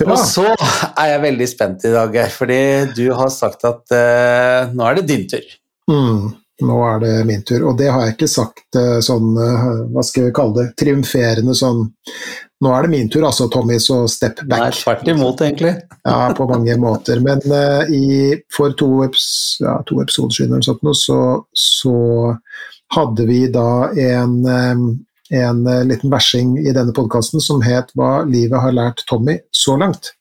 Og 0.00 0.16
så 0.20 0.46
er 0.50 1.10
jeg 1.12 1.24
veldig 1.24 1.48
spent 1.48 1.84
i 1.88 1.92
dag, 1.92 2.14
fordi 2.32 2.60
du 2.96 3.06
har 3.16 3.32
sagt 3.32 3.64
at 3.68 3.82
uh, 3.92 4.72
nå 4.74 4.86
er 4.88 5.00
det 5.00 5.08
din 5.08 5.26
tur. 5.30 5.56
Mm, 5.90 6.30
nå 6.66 6.76
er 6.86 7.02
det 7.02 7.14
min 7.28 7.42
tur, 7.46 7.66
og 7.70 7.78
det 7.78 7.90
har 7.90 8.06
jeg 8.06 8.16
ikke 8.16 8.30
sagt 8.30 8.78
uh, 8.78 8.98
sånn, 9.04 9.32
uh, 9.36 9.66
hva 9.92 10.04
skal 10.06 10.28
vi 10.28 10.36
kalle 10.36 10.56
det, 10.60 10.70
triumferende 10.80 11.56
sånn 11.56 11.86
Nå 12.60 12.68
er 12.76 12.84
det 12.84 12.90
min 12.92 13.06
tur, 13.08 13.22
altså, 13.24 13.46
Tommy, 13.48 13.78
så 13.80 14.02
step 14.12 14.42
back. 14.42 14.60
Nei, 14.60 14.72
tvert 14.76 15.06
imot, 15.08 15.38
egentlig. 15.46 15.70
ja, 16.04 16.26
på 16.36 16.44
mange 16.44 16.74
måter. 16.76 17.22
Men 17.24 17.40
i, 17.88 18.34
for 18.52 18.74
to, 18.76 19.06
ja, 19.64 19.78
to, 19.88 20.02
episoder 20.02 20.36
siden 20.36 20.66
sånt, 20.66 20.84
så, 21.00 21.16
så, 21.56 21.94
hadde 22.92 23.24
vi 23.24 23.46
da 23.54 23.88
en 23.96 24.36
en 25.30 25.66
uh, 25.66 25.84
liten 25.84 26.10
versing 26.10 26.58
i 26.58 26.72
denne 26.74 26.92
podkasten 26.92 27.40
som 27.40 27.62
het 27.62 27.92
'Hva 27.94 28.24
livet 28.26 28.60
har 28.60 28.72
lært 28.72 29.04
Tommy 29.06 29.38
så 29.50 29.76
langt'. 29.78 30.12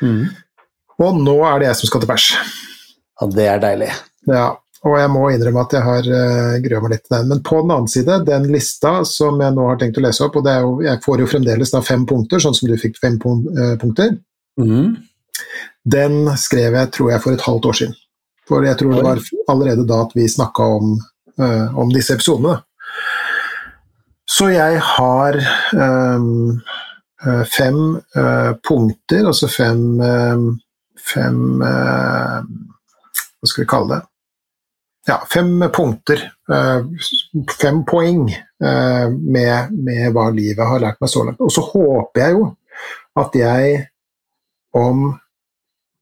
Mm. 0.00 0.28
Og 0.98 1.18
nå 1.18 1.36
er 1.44 1.58
det 1.58 1.66
jeg 1.66 1.76
som 1.76 1.90
skal 1.90 2.00
til 2.00 2.10
bæsj. 2.12 2.28
Ja, 3.20 3.26
det 3.26 3.46
er 3.50 3.58
deilig. 3.62 3.90
Ja, 4.30 4.46
og 4.84 4.98
jeg 5.00 5.10
må 5.14 5.22
innrømme 5.32 5.62
at 5.64 5.74
jeg 5.74 5.84
har 5.86 6.08
uh, 6.12 6.56
grua 6.64 6.82
meg 6.84 6.92
litt 6.92 7.06
til 7.06 7.16
den. 7.16 7.30
Men 7.32 7.40
på 7.46 7.62
den 7.62 7.72
annen 7.72 7.88
side, 7.90 8.18
den 8.28 8.46
lista 8.52 8.98
som 9.08 9.40
jeg 9.40 9.56
nå 9.56 9.64
har 9.70 9.80
tenkt 9.80 10.00
å 10.00 10.04
lese 10.04 10.26
opp, 10.26 10.36
og 10.40 10.50
jo, 10.50 10.74
jeg 10.84 11.00
får 11.06 11.22
jo 11.22 11.30
fremdeles 11.30 11.72
da 11.72 11.80
fem 11.84 12.04
punkter, 12.08 12.42
sånn 12.42 12.56
som 12.56 12.68
du 12.68 12.76
fikk 12.80 13.00
fem 13.00 13.16
uh, 13.24 13.74
punkter, 13.80 14.12
mm. 14.60 14.92
den 15.96 16.20
skrev 16.40 16.76
jeg, 16.76 16.92
tror 16.98 17.14
jeg, 17.14 17.24
for 17.24 17.36
et 17.36 17.46
halvt 17.48 17.70
år 17.70 17.80
siden. 17.80 17.98
For 18.44 18.68
jeg 18.68 18.76
tror 18.76 18.92
det 18.92 19.06
var 19.06 19.24
allerede 19.48 19.88
da 19.88 20.02
at 20.04 20.12
vi 20.12 20.28
snakka 20.28 20.68
om, 20.76 20.94
uh, 21.40 21.66
om 21.80 21.92
disse 21.94 22.18
episodene. 22.18 22.58
Så 24.28 24.50
jeg 24.52 24.80
har 24.84 25.36
um, 25.72 26.60
fem 27.48 27.80
uh, 28.16 28.52
punkter, 28.64 29.24
altså 29.32 29.48
fem, 29.52 29.80
um, 30.00 30.48
fem 30.96 31.60
uh, 31.60 32.40
Hva 32.40 33.48
skal 33.48 33.64
vi 33.64 33.68
kalle 33.68 33.92
det? 33.92 34.00
Ja, 35.06 35.18
fem 35.30 35.64
punkter. 35.74 36.22
Uh, 36.48 36.86
fem 37.60 37.82
poeng 37.84 38.26
med, 38.64 39.72
med, 39.74 40.04
hva 40.14 40.30
livet 40.32 40.64
har 40.64 40.80
lært 40.80 41.02
meg 41.02 41.10
så 41.12 41.26
langt. 41.26 41.42
Og 41.44 41.52
så 41.52 41.60
håper 41.66 42.22
jeg 42.22 42.36
jo 42.38 42.46
at 43.20 43.36
jeg 43.36 43.74
om 44.74 45.02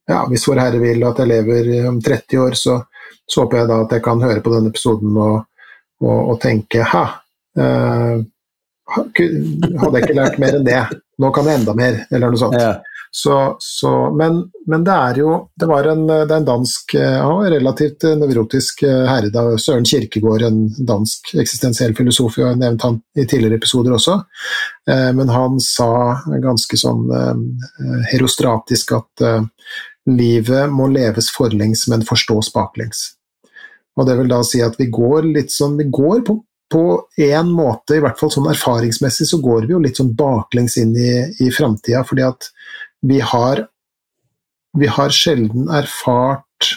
ja, 0.08 0.22
Hvis 0.30 0.46
Vår 0.48 0.60
Herre 0.62 0.78
vil 0.80 1.02
at 1.06 1.18
jeg 1.20 1.30
lever 1.30 1.88
om 1.90 1.98
30 2.02 2.38
år, 2.42 2.54
så, 2.58 2.76
så 3.26 3.42
håper 3.42 3.60
jeg 3.60 3.70
da 3.70 3.80
at 3.84 3.92
jeg 3.96 4.04
kan 4.04 4.22
høre 4.22 4.42
på 4.44 4.52
denne 4.54 4.70
episoden 4.72 5.18
og, 5.18 5.36
og, 6.02 6.16
og 6.32 6.38
tenke 6.42 6.86
ha, 6.92 7.04
Uh, 7.52 8.22
hadde 8.88 9.20
jeg 9.20 10.04
ikke 10.06 10.16
lært 10.16 10.38
mer 10.40 10.56
enn 10.58 10.66
det. 10.66 10.80
Nå 11.20 11.30
kan 11.34 11.48
jeg 11.48 11.60
enda 11.60 11.74
mer, 11.76 11.98
eller 12.10 12.32
noe 12.32 12.40
sånt. 12.40 12.56
Ja. 12.60 12.78
Så, 13.14 13.56
så, 13.60 13.90
men, 14.16 14.38
men, 14.66 14.84
det 14.86 14.92
er 14.92 15.18
jo 15.20 15.32
Det 15.60 15.66
var 15.68 15.84
en, 15.90 16.06
det 16.08 16.32
en 16.32 16.46
dansk 16.48 16.94
ja, 16.96 17.28
relativt 17.52 18.06
nevrotisk 18.16 18.86
herre 18.88 19.28
da, 19.28 19.42
Søren 19.60 19.84
Kirkegård, 19.84 20.46
en 20.46 20.62
dansk 20.88 21.34
eksistensiell 21.42 21.92
filosof, 21.98 22.38
jeg 22.40 22.48
har 22.48 22.56
nevnt 22.56 22.86
han 22.86 22.96
i 23.12 23.26
tidligere 23.26 23.60
episoder 23.60 23.92
også. 23.98 24.16
Eh, 24.88 25.10
men 25.18 25.28
han 25.28 25.60
sa 25.60 26.22
ganske 26.42 26.78
sånn 26.80 27.04
eh, 27.18 27.98
herostratisk 28.14 28.94
at 28.96 29.26
eh, 29.28 29.44
livet 30.08 30.72
må 30.72 30.88
leves 30.92 31.28
forlengs, 31.36 31.84
men 31.92 32.06
forstås 32.08 32.48
baklengs. 32.56 33.10
Og 34.00 34.08
det 34.08 34.16
vil 34.18 34.32
da 34.32 34.40
si 34.46 34.62
at 34.64 34.78
vi 34.80 34.88
går 34.88 35.28
litt 35.34 35.52
sånn 35.52 35.76
Vi 35.76 35.90
går 35.92 36.24
på 36.24 36.40
på 36.72 36.84
en 37.20 37.50
måte, 37.52 37.98
i 37.98 38.00
hvert 38.00 38.16
fall 38.16 38.30
sånn 38.32 38.46
erfaringsmessig, 38.48 39.26
så 39.28 39.36
går 39.44 39.66
vi 39.66 39.74
jo 39.74 39.80
litt 39.84 39.98
sånn 40.00 40.14
baklengs 40.16 40.78
inn 40.80 40.94
i, 40.96 41.10
i 41.44 41.50
framtida, 41.52 42.00
fordi 42.08 42.24
at 42.24 42.46
vi 43.02 43.20
har 43.20 43.66
Vi 44.78 44.88
har 44.88 45.12
sjelden 45.12 45.68
erfart 45.68 46.70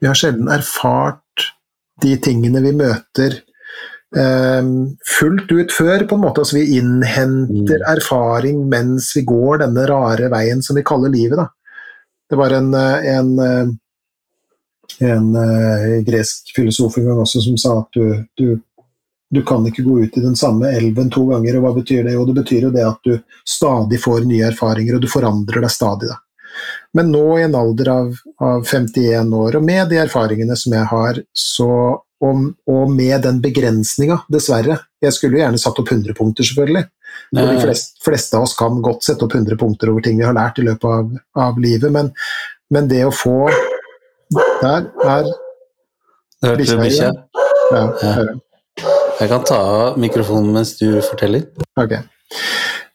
Vi 0.00 0.08
har 0.08 0.18
sjelden 0.18 0.48
erfart 0.50 1.48
de 2.02 2.16
tingene 2.18 2.60
vi 2.64 2.72
møter 2.74 3.36
eh, 4.18 4.70
fullt 5.06 5.52
ut 5.52 5.70
før, 5.70 6.02
på 6.08 6.16
en 6.16 6.24
måte. 6.24 6.42
Altså 6.42 6.56
vi 6.56 6.78
innhenter 6.80 7.84
mm. 7.84 7.86
erfaring 7.92 8.64
mens 8.72 9.12
vi 9.14 9.22
går 9.28 9.62
denne 9.62 9.84
rare 9.86 10.26
veien 10.32 10.64
som 10.66 10.74
vi 10.74 10.82
kaller 10.82 11.12
livet, 11.12 11.38
da. 11.38 11.46
Det 12.26 12.40
var 12.40 12.56
en, 12.56 12.72
eh, 12.74 13.06
en 13.12 13.30
eh, 13.38 13.70
en 15.00 15.32
gresk 16.04 16.52
filosof 16.56 16.98
en 16.98 17.06
gang 17.08 17.22
også 17.22 17.42
som 17.44 17.56
sa 17.60 17.78
at 17.80 17.96
du, 17.96 18.24
du, 18.38 18.60
du, 19.32 19.40
kan 19.46 19.64
ikke 19.68 19.84
gå 19.86 19.98
ut 20.04 20.18
i 20.18 20.24
den 20.24 20.36
samme 20.36 20.70
elven 20.76 21.10
to 21.12 21.24
ganger. 21.30 21.58
og 21.58 21.66
Hva 21.66 21.72
betyr 21.80 22.04
det? 22.06 22.16
Jo, 22.16 22.26
det 22.28 22.36
betyr 22.42 22.68
jo 22.68 22.74
det 22.74 22.84
at 22.86 23.00
du 23.08 23.16
stadig 23.48 24.00
får 24.02 24.28
nye 24.28 24.50
erfaringer, 24.50 24.96
og 24.96 25.04
du 25.04 25.10
forandrer 25.10 25.64
deg 25.64 25.72
stadig. 25.72 26.12
Da. 26.12 26.20
Men 26.96 27.12
nå 27.12 27.26
i 27.38 27.44
en 27.46 27.56
alder 27.56 27.90
av, 27.92 28.16
av 28.44 28.64
51 28.68 29.32
år, 29.36 29.58
og 29.58 29.64
med 29.64 29.88
de 29.92 30.00
erfaringene 30.02 30.56
som 30.58 30.74
jeg 30.76 30.88
har, 30.90 31.20
så, 31.32 31.70
og, 32.22 32.42
og 32.68 32.92
med 32.92 33.24
den 33.26 33.40
begrensninga, 33.44 34.22
dessverre 34.32 34.78
Jeg 35.02 35.16
skulle 35.16 35.38
jo 35.38 35.42
gjerne 35.42 35.58
satt 35.58 35.80
opp 35.82 35.88
100 35.90 36.14
punkter, 36.14 36.46
selvfølgelig. 36.46 36.84
For 37.32 37.48
de 37.48 37.62
fleste, 37.64 37.98
fleste, 38.04 38.36
av 38.36 38.46
oss 38.46 38.54
kan 38.58 38.78
godt 38.84 39.04
sette 39.06 39.24
opp 39.26 39.34
100 39.34 39.58
punkter 39.60 39.90
over 39.90 40.04
ting 40.04 40.20
vi 40.20 40.26
har 40.28 40.36
lært 40.36 40.60
i 40.60 40.66
løpet 40.68 40.86
av, 40.86 41.10
av 41.48 41.58
livet, 41.60 41.90
men, 41.92 42.12
men 42.72 42.88
det 42.92 43.02
å 43.08 43.12
få 43.14 43.48
der 44.62 44.86
er 45.04 45.28
bikkja? 46.60 47.10
Ja, 47.72 47.82
ja. 48.02 48.24
Jeg 49.22 49.30
kan 49.30 49.44
ta 49.46 49.58
av 49.62 49.98
mikrofonen 50.02 50.50
mens 50.56 50.74
du 50.80 50.98
forteller. 51.06 51.44
Ok. 51.78 51.92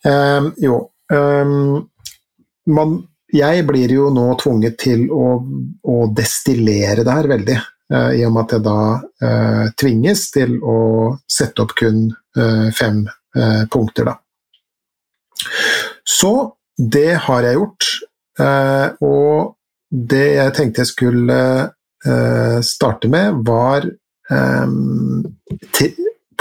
Um, 0.04 0.50
jo 0.60 0.80
um, 1.14 1.86
man, 2.72 2.98
Jeg 3.32 3.64
blir 3.68 3.92
jo 3.92 4.10
nå 4.14 4.26
tvunget 4.42 4.78
til 4.82 5.06
å, 5.12 5.38
å 5.88 5.98
destillere 6.16 7.06
det 7.08 7.16
her 7.16 7.30
veldig. 7.32 7.58
Uh, 7.94 8.12
I 8.20 8.26
og 8.28 8.34
med 8.36 8.44
at 8.44 8.56
jeg 8.58 8.66
da 8.66 8.82
uh, 9.24 9.66
tvinges 9.80 10.26
til 10.36 10.58
å 10.60 10.80
sette 11.32 11.64
opp 11.64 11.76
kun 11.80 12.10
uh, 12.12 12.68
fem 12.76 13.06
punkter, 13.70 14.08
da. 14.08 14.16
Så 16.02 16.32
det 16.74 17.12
har 17.28 17.46
jeg 17.46 17.60
gjort. 17.60 17.90
og 19.06 19.52
det 20.10 20.24
jeg 20.40 20.54
tenkte 20.58 20.82
jeg 20.82 20.90
skulle 20.90 21.38
starte 22.66 23.12
med, 23.14 23.44
var 23.46 23.86
um, 24.32 25.22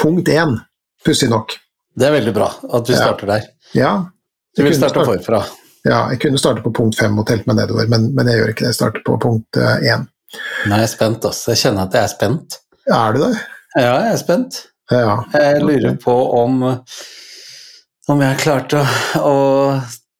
punkt 0.00 0.28
én, 0.32 0.58
pussig 1.04 1.30
nok. 1.32 1.54
Det 1.96 2.08
er 2.08 2.16
veldig 2.18 2.34
bra 2.36 2.50
at 2.76 2.90
vi 2.90 2.96
starter 2.96 3.30
der. 3.30 3.48
Ja, 3.76 3.94
du 4.56 4.62
vil 4.64 4.76
starte 4.76 5.04
forfra? 5.04 5.42
Ja, 5.86 6.06
jeg 6.10 6.20
kunne 6.24 6.40
starte 6.40 6.64
på 6.64 6.72
punkt 6.74 6.98
fem 6.98 7.16
og 7.20 7.26
telt 7.28 7.46
meg 7.48 7.60
nedover, 7.60 7.86
men, 7.90 8.10
men, 8.16 8.28
jeg 8.28 8.40
gjør 8.40 8.52
ikke 8.52 8.64
det. 8.64 8.70
Jeg 8.72 8.78
starter 8.80 9.04
på 9.06 9.18
punkt 9.22 9.58
én. 9.60 10.06
Nå 10.66 10.74
er 10.74 10.82
jeg 10.82 10.92
spent, 10.96 11.26
også. 11.28 11.52
Jeg 11.52 11.62
kjenner 11.62 11.86
at 11.86 11.94
jeg 11.94 12.02
er 12.02 12.12
spent. 12.12 12.56
Er 12.96 13.14
du 13.14 13.20
det? 13.22 13.34
Ja, 13.76 13.92
jeg 13.92 14.10
er 14.12 14.20
spent. 14.20 14.58
Ja. 14.90 15.16
Jeg 15.34 15.62
lurer 15.62 15.96
på 16.02 16.14
om, 16.40 16.62
om 18.08 18.22
jeg 18.22 18.32
har 18.32 18.42
klart 18.42 18.74
å, 18.76 18.82
å 19.20 19.36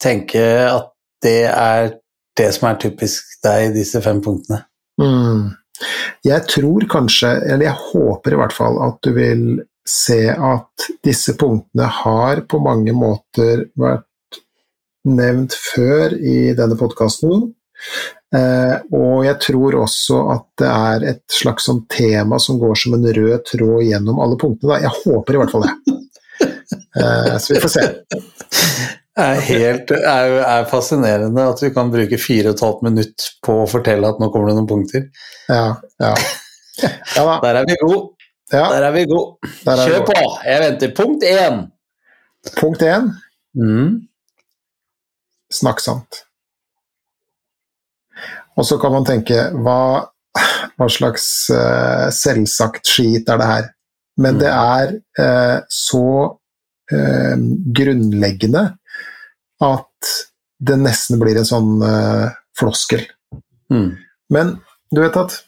tenke 0.02 0.42
at 0.70 0.92
det 1.24 1.40
er 1.50 1.94
det 2.36 2.48
som 2.54 2.68
er 2.70 2.80
typisk 2.82 3.38
deg, 3.44 3.72
disse 3.76 4.02
fem 4.04 4.20
punktene? 4.22 4.62
Mm. 5.00 5.54
Jeg 6.26 6.46
tror 6.50 6.86
kanskje, 6.90 7.32
eller 7.46 7.68
jeg 7.68 7.80
håper 7.92 8.34
i 8.34 8.40
hvert 8.40 8.56
fall, 8.56 8.78
at 8.86 9.00
du 9.04 9.12
vil 9.16 9.46
se 9.86 10.22
at 10.30 10.88
disse 11.06 11.36
punktene 11.38 11.86
har 12.02 12.42
på 12.50 12.58
mange 12.62 12.94
måter 12.96 13.68
vært 13.78 14.40
nevnt 15.06 15.54
før 15.54 16.16
i 16.18 16.52
denne 16.58 16.78
podkasten. 16.78 17.52
Eh, 18.34 18.74
og 18.96 19.22
jeg 19.26 19.38
tror 19.44 19.76
også 19.84 20.18
at 20.34 20.46
det 20.58 20.70
er 20.70 21.06
et 21.12 21.22
slags 21.30 21.68
sånn 21.68 21.84
tema 21.92 22.40
som 22.42 22.58
går 22.58 22.74
som 22.80 22.96
en 22.96 23.06
rød 23.06 23.44
tråd 23.52 23.84
gjennom 23.86 24.18
alle 24.22 24.38
punktene. 24.40 24.80
Jeg 24.82 24.94
håper 25.04 25.36
i 25.36 25.42
hvert 25.42 25.54
fall 25.54 25.68
det. 25.68 25.95
Eh, 26.72 27.36
så 27.38 27.54
vi 27.54 27.60
får 27.62 27.72
se. 27.72 27.84
Det 29.16 29.24
er, 29.24 29.38
helt, 29.48 29.92
er, 29.96 30.34
er 30.44 30.66
fascinerende 30.68 31.46
at 31.48 31.62
vi 31.64 31.70
kan 31.72 31.88
bruke 31.92 32.18
fire 32.20 32.50
og 32.50 32.58
et 32.58 32.64
halvt 32.66 32.82
minutt 32.84 33.28
på 33.46 33.62
å 33.62 33.68
fortelle 33.70 34.10
at 34.12 34.18
nå 34.20 34.28
kommer 34.32 34.50
det 34.50 34.58
noen 34.58 34.68
punkter. 34.68 35.06
Ja, 35.48 35.78
ja. 36.02 36.12
ja 37.16 37.38
Der 37.40 37.62
er 37.62 37.70
vi 37.70 37.78
gode. 37.80 38.02
Ja. 38.52 38.66
Der 38.74 38.90
er 38.90 38.92
vi 38.92 39.06
gode. 39.08 39.54
Kjør 39.64 40.04
på! 40.10 40.18
Jeg 40.44 40.62
venter. 40.62 40.92
Punkt 40.98 41.24
én. 41.26 41.64
Punkt 42.58 42.84
én. 42.84 43.08
Mm. 43.56 43.88
Snakk 45.52 45.80
sant. 45.80 46.22
Og 48.56 48.68
så 48.68 48.78
kan 48.80 48.94
man 48.94 49.06
tenke 49.08 49.48
hva, 49.64 49.80
hva 50.76 50.88
slags 50.92 51.26
uh, 51.52 52.08
selvsagt 52.14 52.88
skit 52.88 53.28
er 53.32 53.40
det 53.40 53.48
her? 53.50 53.70
Men 54.20 54.36
mm. 54.36 54.40
det 54.40 54.52
er 54.52 54.94
uh, 55.20 55.58
så 55.72 56.06
uh, 56.92 57.36
grunnleggende 57.76 58.64
at 59.64 60.12
det 60.56 60.76
nesten 60.80 61.20
blir 61.20 61.38
en 61.40 61.48
sånn 61.48 61.72
uh, 61.82 62.28
floskel. 62.56 63.04
Mm. 63.72 63.90
Men 64.32 64.54
du 64.92 65.02
vet 65.02 65.18
at 65.20 65.40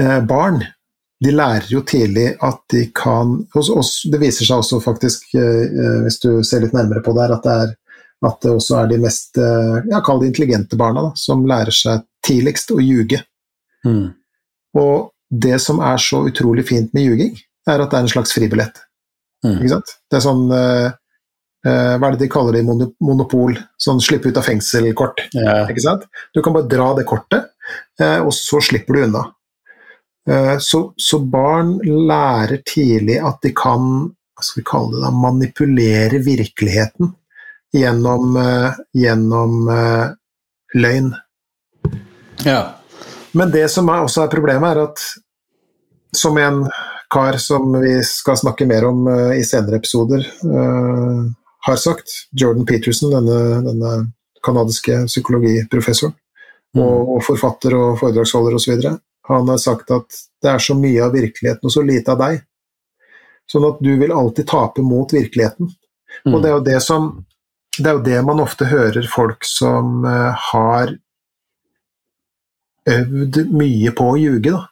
uh, 0.00 0.20
barn 0.26 0.62
de 1.24 1.34
lærer 1.34 1.66
jo 1.70 1.82
tidlig 1.86 2.30
at 2.44 2.60
de 2.72 2.84
kan 2.94 3.34
og 3.42 3.84
Det 4.12 4.20
viser 4.22 4.46
seg 4.46 4.62
også 4.62 4.80
faktisk, 4.82 5.26
eh, 5.34 6.02
hvis 6.04 6.20
du 6.22 6.44
ser 6.46 6.62
litt 6.62 6.76
nærmere 6.76 7.02
på 7.02 7.14
det 7.16 7.24
her, 7.24 7.34
at 7.34 7.46
det, 7.46 7.56
er, 7.64 7.72
at 8.30 8.40
det 8.44 8.52
også 8.54 8.76
er 8.78 8.90
de 8.92 9.00
mest 9.02 9.38
eh, 9.42 9.78
ja, 9.90 10.00
kall 10.04 10.22
det 10.22 10.30
intelligente 10.30 10.78
barna 10.78 11.08
da, 11.08 11.12
som 11.18 11.46
lærer 11.48 11.74
seg 11.74 12.06
tidligst 12.26 12.70
å 12.74 12.78
ljuge. 12.82 13.20
Mm. 13.86 14.12
Og 14.78 15.10
det 15.28 15.58
som 15.62 15.82
er 15.82 15.98
så 16.02 16.22
utrolig 16.28 16.68
fint 16.68 16.94
med 16.94 17.08
ljuging, 17.08 17.34
er 17.68 17.82
at 17.82 17.90
det 17.90 17.98
er 17.98 18.06
en 18.06 18.14
slags 18.14 18.32
fribillett. 18.36 18.78
Mm. 19.46 19.58
Ikke 19.60 19.74
sant? 19.76 19.94
Det 20.10 20.18
er 20.18 20.24
sånn 20.24 20.44
uh, 20.50 20.88
uh, 20.90 21.94
Hva 21.98 22.08
er 22.08 22.16
det 22.16 22.24
de 22.24 22.30
kaller 22.32 22.56
det 22.56 22.62
i 22.64 22.68
monopol? 23.04 23.58
Sånn 23.80 24.02
slippe 24.02 24.32
ut 24.32 24.40
av 24.40 24.46
fengsel-kort. 24.48 25.28
Ja. 25.36 25.60
Ikke 25.70 25.84
sant? 25.84 26.06
Du 26.34 26.42
kan 26.44 26.56
bare 26.56 26.70
dra 26.70 26.90
det 26.98 27.06
kortet, 27.08 27.52
uh, 28.02 28.20
og 28.24 28.32
så 28.36 28.62
slipper 28.64 28.98
du 28.98 29.08
unna. 29.08 29.26
Så, 30.60 30.90
så 31.00 31.16
barn 31.24 31.70
lærer 31.80 32.58
tidlig 32.68 33.14
at 33.24 33.38
de 33.40 33.48
kan 33.56 33.86
hva 34.12 34.42
skal 34.44 34.60
vi 34.60 34.64
kalle 34.68 34.90
det 34.92 34.98
da, 35.00 35.12
manipulere 35.16 36.18
virkeligheten 36.20 37.14
gjennom, 37.72 38.36
gjennom 38.92 39.70
løgn. 40.76 41.08
ja. 42.44 42.58
Men 43.32 43.54
det 43.56 43.64
som 43.72 43.88
er, 43.88 44.04
også 44.04 44.26
er 44.26 44.32
problemet, 44.36 44.76
er 44.76 44.84
at 44.84 46.18
som 46.18 46.36
en 46.40 46.62
kar 47.10 47.38
som 47.40 47.72
vi 47.80 47.98
skal 48.04 48.36
snakke 48.36 48.66
mer 48.68 48.86
om 48.88 49.06
eh, 49.08 49.38
i 49.40 49.44
senere 49.44 49.80
episoder, 49.80 50.26
eh, 50.44 51.20
har 51.68 51.76
sagt, 51.76 52.12
Jordan 52.30 52.66
Peterson, 52.66 53.12
denne, 53.12 53.38
denne 53.64 53.92
kanadiske 54.44 55.04
psykologiprofessoren, 55.08 56.14
og, 56.78 57.14
og 57.16 57.24
forfatter 57.26 57.74
og 57.76 57.98
foredragsholder 58.00 58.58
osv., 58.58 58.84
han 59.28 59.48
har 59.50 59.58
sagt 59.60 59.90
at 59.92 60.20
det 60.42 60.48
er 60.54 60.62
så 60.62 60.76
mye 60.78 61.02
av 61.04 61.12
virkeligheten 61.12 61.68
og 61.68 61.72
så 61.74 61.82
lite 61.84 62.14
av 62.14 62.20
deg. 62.22 62.38
Sånn 63.48 63.66
at 63.68 63.80
du 63.84 63.90
vil 64.00 64.14
alltid 64.14 64.48
tape 64.48 64.84
mot 64.84 65.12
virkeligheten. 65.12 65.68
Mm. 66.24 66.32
Og 66.32 66.40
det 66.40 66.48
er 66.48 66.54
jo 66.54 66.62
det 66.64 66.78
som 66.84 67.10
Det 67.78 67.86
er 67.86 67.94
jo 67.94 68.06
det 68.06 68.20
man 68.26 68.40
ofte 68.42 68.66
hører 68.66 69.06
folk 69.06 69.44
som 69.46 70.00
eh, 70.02 70.46
har 70.48 70.96
øvd 72.90 73.36
mye 73.54 73.92
på 73.94 74.06
å 74.08 74.16
ljuge, 74.18 74.50
da. 74.50 74.64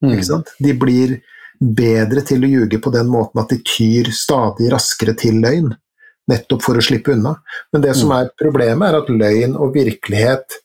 Mm. 0.00 0.44
De 0.64 0.72
blir 0.80 1.12
bedre 1.60 2.22
til 2.26 2.44
å 2.44 2.50
ljuge 2.50 2.80
på 2.82 2.92
den 2.94 3.08
måten 3.10 3.40
at 3.42 3.52
de 3.52 3.58
tyr 3.64 4.10
stadig 4.14 4.70
raskere 4.72 5.14
til 5.18 5.40
løgn, 5.42 5.72
nettopp 6.30 6.62
for 6.62 6.78
å 6.78 6.82
slippe 6.84 7.12
unna. 7.14 7.36
Men 7.72 7.82
det 7.82 7.94
som 7.96 8.10
Mm. 8.10 8.16
er 8.20 8.30
problemet, 8.38 8.88
er 8.88 8.96
at 8.98 9.08
løgn 9.08 9.56
og 9.56 9.74
virkelighet 9.74 10.58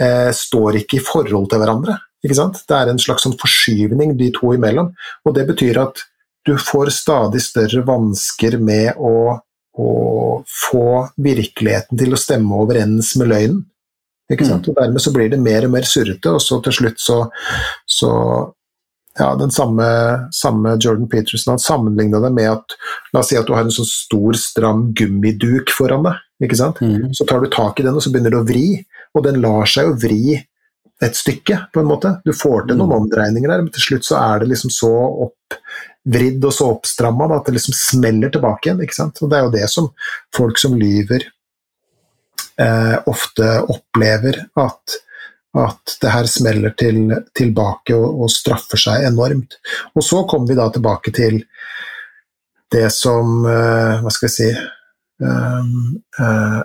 eh, 0.00 0.30
står 0.32 0.80
ikke 0.80 0.96
i 0.96 1.04
forhold 1.04 1.50
til 1.50 1.58
hverandre. 1.60 1.98
Ikke 2.24 2.34
sant? 2.38 2.62
Det 2.66 2.74
er 2.76 2.88
en 2.88 2.98
slags 2.98 3.22
sånn 3.26 3.36
forskyvning 3.38 4.16
de 4.16 4.30
to 4.32 4.54
imellom, 4.54 4.94
og 5.24 5.34
det 5.34 5.46
betyr 5.46 5.82
at 5.82 6.04
du 6.46 6.56
får 6.56 6.90
stadig 6.90 7.40
større 7.42 7.84
vansker 7.86 8.58
med 8.58 8.94
å, 8.98 9.38
å 9.78 9.90
få 10.46 11.08
virkeligheten 11.22 11.98
til 11.98 12.12
å 12.12 12.18
stemme 12.18 12.56
overens 12.64 13.14
med 13.20 13.28
løgnen. 13.28 13.60
Ikke 14.32 14.46
sant? 14.48 14.66
Og 14.68 14.74
dermed 14.78 15.02
så 15.02 15.12
blir 15.12 15.28
det 15.28 15.38
mer 15.38 15.66
og 15.66 15.74
mer 15.74 15.82
surrete, 15.82 16.30
og 16.32 16.40
så 16.40 16.58
til 16.64 16.72
slutt 16.72 16.98
så, 17.02 17.18
så 17.86 18.10
ja, 19.18 19.34
den 19.36 19.50
samme, 19.50 19.84
samme 20.32 20.76
Jordan 20.80 21.08
Peterson 21.08 21.52
han 21.52 21.58
sammenligna 21.58 22.20
det 22.20 22.30
med 22.32 22.48
at 22.50 22.76
La 23.12 23.20
oss 23.20 23.28
si 23.28 23.36
at 23.36 23.44
du 23.48 23.52
har 23.52 23.66
en 23.66 23.74
sånn 23.74 23.88
stor, 23.88 24.36
stram 24.40 24.86
gummiduk 24.96 25.72
foran 25.76 26.06
deg. 26.06 26.22
ikke 26.46 26.56
sant? 26.56 26.80
Mm. 26.80 27.10
Så 27.16 27.26
tar 27.28 27.42
du 27.42 27.50
tak 27.52 27.80
i 27.80 27.84
den, 27.84 27.96
og 27.96 28.04
så 28.04 28.12
begynner 28.12 28.32
du 28.32 28.40
å 28.40 28.46
vri, 28.48 28.80
og 29.12 29.26
den 29.26 29.42
lar 29.44 29.68
seg 29.68 29.90
jo 29.90 29.98
vri 30.00 30.38
et 31.02 31.18
stykke, 31.18 31.58
på 31.74 31.82
en 31.82 31.90
måte. 31.90 32.14
Du 32.24 32.32
får 32.36 32.68
til 32.68 32.78
noen 32.78 32.94
omdreininger 33.02 33.50
der, 33.50 33.64
men 33.64 33.74
til 33.74 33.84
slutt 33.84 34.06
så 34.06 34.16
er 34.20 34.42
det 34.42 34.52
liksom 34.52 34.72
så 34.72 34.90
oppvridd 35.26 36.44
og 36.46 36.56
så 36.56 36.70
oppstramma 36.72 37.28
at 37.36 37.48
det 37.48 37.56
liksom 37.58 37.76
smeller 37.76 38.32
tilbake 38.32 38.70
igjen. 38.70 38.82
ikke 38.86 39.00
sant? 39.00 39.20
Og 39.20 39.30
det 39.30 39.38
er 39.38 39.46
jo 39.46 39.54
det 39.56 39.68
som 39.72 39.90
folk 40.36 40.60
som 40.62 40.76
lyver, 40.78 41.26
eh, 42.62 42.96
ofte 43.10 43.54
opplever, 43.66 44.44
at, 44.62 45.00
at 45.52 45.96
det 46.00 46.12
her 46.14 46.28
smeller 46.30 46.72
til, 46.78 47.12
tilbake 47.36 47.96
og, 47.96 48.24
og 48.24 48.32
straffer 48.32 48.80
seg 48.80 49.06
enormt. 49.10 49.58
Og 49.92 50.04
så 50.04 50.22
kommer 50.28 50.48
vi 50.48 50.56
da 50.56 50.68
tilbake 50.72 51.12
til 51.14 51.42
det 52.72 52.88
som 52.94 53.44
eh, 53.44 54.00
Hva 54.00 54.12
skal 54.14 54.30
jeg 54.30 54.32
si 54.32 54.46
um, 55.20 55.98
eh, 56.16 56.60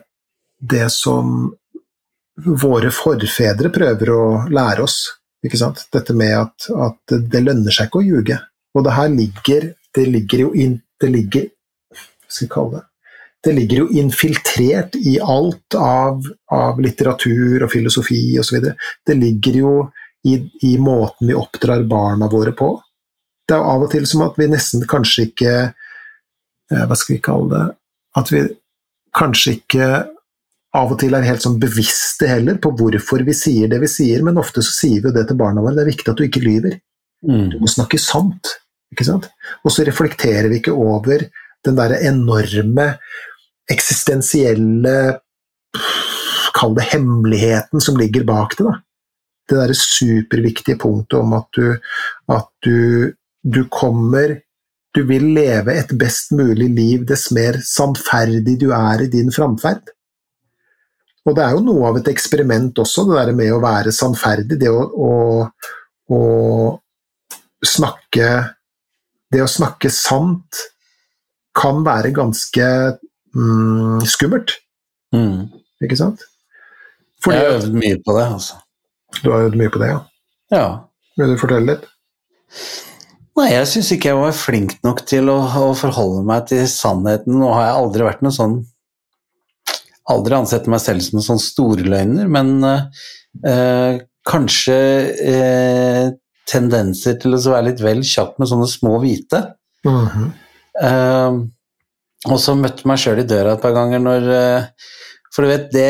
Det 0.57 0.85
som 0.93 1.49
våre 2.37 2.93
forfedre 2.93 3.73
prøver 3.73 4.11
å 4.13 4.23
lære 4.53 4.85
oss. 4.85 5.01
Ikke 5.43 5.59
sant? 5.59 5.83
Dette 5.91 6.15
med 6.15 6.35
at, 6.37 6.69
at 6.71 7.17
det 7.31 7.43
lønner 7.43 7.75
seg 7.75 7.89
ikke 7.89 7.99
å 7.99 8.07
ljuge. 8.07 8.39
Og 8.77 8.87
det 8.87 8.95
her 8.95 9.11
ligger 9.11 9.71
Det 9.95 10.03
ligger 10.05 10.41
jo 10.43 10.49
inn 10.53 10.75
Det 11.01 11.07
ligger 11.09 11.47
Hva 11.95 12.29
skal 12.29 12.45
jeg 12.45 12.53
kalle 12.53 12.79
det? 12.79 12.86
Det 13.47 13.53
ligger 13.55 13.77
jo 13.77 14.01
infiltrert 14.01 14.95
i 14.99 15.13
alt 15.23 15.75
av, 15.79 16.25
av 16.51 16.81
litteratur 16.83 17.63
og 17.63 17.69
filosofi 17.71 18.19
osv. 18.41 18.65
Det 19.07 19.15
ligger 19.15 19.59
jo 19.61 19.71
i, 20.27 20.33
i 20.67 20.73
måten 20.83 21.29
vi 21.29 21.37
oppdrar 21.37 21.85
barna 21.87 22.27
våre 22.27 22.51
på. 22.51 22.73
Det 23.47 23.55
er 23.55 23.63
jo 23.63 23.69
av 23.71 23.85
og 23.85 23.93
til 23.93 24.09
som 24.09 24.25
at 24.25 24.35
vi 24.35 24.49
nesten 24.51 24.83
kanskje 24.91 25.29
ikke 25.29 25.53
eh, 25.63 26.83
Hva 26.89 26.99
skal 26.99 27.13
vi 27.15 27.21
kalle 27.23 27.47
det 27.53 27.63
At 28.19 28.33
vi 28.33 28.43
kanskje 29.15 29.55
ikke 29.61 29.89
av 30.75 30.91
og 30.91 30.99
til 30.99 31.15
er 31.15 31.29
helt 31.29 31.47
sånn 31.47 31.55
bevisste 31.61 32.27
heller 32.27 32.59
på 32.59 32.75
hvorfor 32.75 33.23
vi 33.23 33.33
sier 33.37 33.71
det 33.71 33.79
vi 33.79 33.87
sier, 33.87 34.27
men 34.27 34.43
ofte 34.43 34.59
så 34.59 34.75
sier 34.75 34.99
vi 34.99 35.07
jo 35.07 35.15
det 35.15 35.23
til 35.29 35.39
barna 35.39 35.63
våre. 35.63 35.77
Det 35.77 35.85
er 35.85 35.93
viktig 35.93 36.11
at 36.11 36.19
du 36.19 36.27
ikke 36.27 36.43
lyver. 36.43 36.75
Mm. 37.23 37.47
Du 37.53 37.61
må 37.63 37.71
snakke 37.71 37.95
sant. 38.01 38.57
Ikke 38.91 39.07
sant? 39.07 39.31
Og 39.63 39.71
så 39.71 39.87
reflekterer 39.87 40.51
vi 40.51 40.59
ikke 40.59 40.75
over 40.75 41.23
den 41.65 41.79
derre 41.79 41.99
enorme 42.07 42.91
eksistensielle 43.71 44.97
Kall 46.57 46.73
det 46.73 46.87
hemmeligheten 46.89 47.81
som 47.83 47.97
ligger 47.99 48.23
bak 48.25 48.55
det. 48.57 48.65
da. 48.65 48.79
Det 49.47 49.57
derre 49.59 49.75
superviktige 49.77 50.79
punktet 50.81 51.19
om 51.19 51.35
at 51.37 51.47
du, 51.53 51.77
at 52.33 52.49
du, 52.65 53.13
du 53.43 53.63
kommer 53.69 54.41
Du 54.95 55.03
vil 55.05 55.27
leve 55.35 55.75
et 55.77 55.91
best 55.99 56.31
mulig 56.33 56.71
liv 56.73 57.03
dess 57.05 57.27
mer 57.35 57.59
sannferdig 57.61 58.55
du 58.57 58.71
er 58.73 59.03
i 59.03 59.09
din 59.13 59.29
framferd. 59.29 59.91
Og 61.27 61.35
det 61.37 61.43
er 61.43 61.53
jo 61.53 61.61
noe 61.67 61.91
av 61.91 61.99
et 61.99 62.07
eksperiment 62.09 62.79
også, 62.81 63.03
det 63.05 63.19
der 63.19 63.33
med 63.37 63.51
å 63.53 63.59
være 63.61 63.93
sannferdig. 63.93 64.57
Det 64.57 64.71
å, 64.71 64.87
å, 64.89 65.11
å 66.15 66.21
snakke 67.61 68.29
Det 69.29 69.43
å 69.43 69.51
snakke 69.51 69.91
sant 69.91 70.63
kan 71.57 71.83
være 71.83 72.13
ganske 72.15 72.65
mm, 73.37 74.01
skummelt, 74.09 74.57
Mm. 75.15 75.45
ikke 75.85 75.95
sant? 75.99 76.23
Fordi 77.23 77.37
Jeg 77.37 77.45
har 77.47 77.59
øvd 77.61 77.77
mye 77.79 77.99
på 78.05 78.15
det, 78.17 78.25
altså. 78.33 78.57
du 79.23 79.29
har 79.31 79.45
øvd 79.47 79.55
mye 79.61 79.71
på 79.71 79.79
det, 79.81 79.87
ja. 79.93 79.99
Ja. 80.51 80.65
Vil 81.17 81.31
du 81.33 81.39
fortelle 81.39 81.71
litt? 81.71 81.85
Nei, 83.37 83.51
jeg 83.53 83.67
syns 83.69 83.91
ikke 83.93 84.09
jeg 84.11 84.17
var 84.19 84.33
flink 84.33 84.75
nok 84.85 85.03
til 85.09 85.29
å, 85.29 85.37
å 85.45 85.71
forholde 85.77 86.23
meg 86.25 86.47
til 86.49 86.63
sannheten. 86.71 87.37
Nå 87.37 87.51
har 87.53 87.67
jeg 87.67 87.77
aldri 87.83 88.05
vært 88.07 88.25
noe 88.25 88.35
sånn 88.35 88.57
Aldri 90.07 90.37
ansett 90.37 90.69
meg 90.71 90.79
selv 90.79 91.03
som 91.03 91.17
en 91.19 91.25
sånn 91.25 91.41
storløgner, 91.43 92.29
men 92.31 92.53
øh, 92.63 93.97
kanskje 94.23 94.77
øh, 95.33 96.05
tendenser 96.47 97.17
til 97.19 97.35
å 97.35 97.41
være 97.43 97.65
litt 97.73 97.81
vel 97.83 97.99
kjapp 98.07 98.37
med 98.39 98.47
sånne 98.47 98.69
små 98.71 98.93
hvite. 99.03 99.41
Mhm. 99.83 100.29
Eh, 100.79 101.41
og 102.27 102.39
så 102.41 102.55
møtte 102.59 102.87
meg 102.89 102.99
sjøl 103.01 103.21
i 103.23 103.27
døra 103.27 103.55
et 103.55 103.61
par 103.63 103.73
ganger 103.75 103.99
når 104.03 104.29
eh, 104.35 104.67
For 105.33 105.45
du 105.45 105.51
vet, 105.51 105.67
det, 105.73 105.87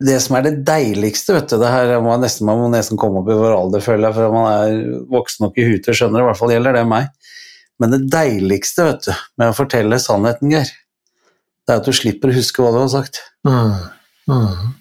det 0.00 0.16
som 0.22 0.36
er 0.38 0.46
det 0.46 0.54
deiligste, 0.66 1.34
vet 1.36 1.50
du 1.50 1.56
det 1.60 1.70
her 1.72 1.94
må 2.04 2.14
nesten, 2.22 2.46
Man 2.48 2.60
må 2.62 2.68
nesten 2.72 2.98
komme 3.00 3.20
opp 3.22 3.30
i 3.32 3.36
vår 3.38 3.54
alder, 3.56 3.82
føler 3.84 4.08
jeg, 4.08 4.16
for 4.18 4.34
man 4.34 4.48
er 4.52 4.80
voksen 5.12 5.46
nok 5.46 5.58
i 5.58 5.66
huet 5.68 5.84
til 5.84 5.92
å 5.94 5.98
skjønne 6.00 6.18
det. 6.18 6.24
I 6.24 6.28
hvert 6.30 6.40
fall 6.40 6.54
gjelder 6.54 6.78
det 6.78 6.86
meg. 6.90 7.12
Men 7.82 7.92
det 7.92 8.02
deiligste 8.12 8.86
vet 8.86 9.06
du, 9.08 9.12
med 9.36 9.52
å 9.52 9.56
fortelle 9.56 9.98
sannheten, 10.00 10.52
Geir, 10.54 10.70
det 11.66 11.74
er 11.74 11.80
at 11.82 11.88
du 11.88 11.92
slipper 11.96 12.30
å 12.32 12.36
huske 12.36 12.62
hva 12.62 12.70
du 12.72 12.78
har 12.80 12.92
sagt. 12.92 13.18
Mm. 13.44 13.72
Mm. 14.30 14.74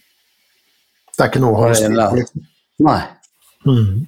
Det 1.15 1.23
er 1.23 1.31
ikke 1.31 1.41
noe 1.43 1.55
å 1.57 1.63
ha 1.65 1.71
styr 1.75 1.95
på. 1.97 2.43
Nei. 2.85 2.99
Mm. 3.65 4.05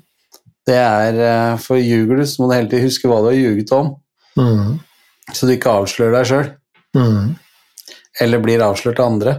Det 0.68 0.76
er 0.78 1.18
eh, 1.24 1.54
For 1.64 1.80
ljuger 1.80 2.20
du, 2.20 2.26
så 2.28 2.42
må 2.44 2.50
du 2.52 2.56
hele 2.58 2.70
tiden 2.72 2.86
huske 2.88 3.08
hva 3.10 3.22
du 3.24 3.30
har 3.32 3.38
ljuget 3.40 3.72
om, 3.76 3.96
Mhm. 4.38 4.76
så 5.34 5.48
du 5.48 5.54
ikke 5.56 5.72
avslører 5.82 6.14
deg 6.20 6.28
sjøl. 6.30 6.50
Mhm. 6.98 7.36
eller 8.20 8.40
blir 8.42 8.64
avslørt 8.66 9.00
av 9.00 9.12
andre. 9.12 9.34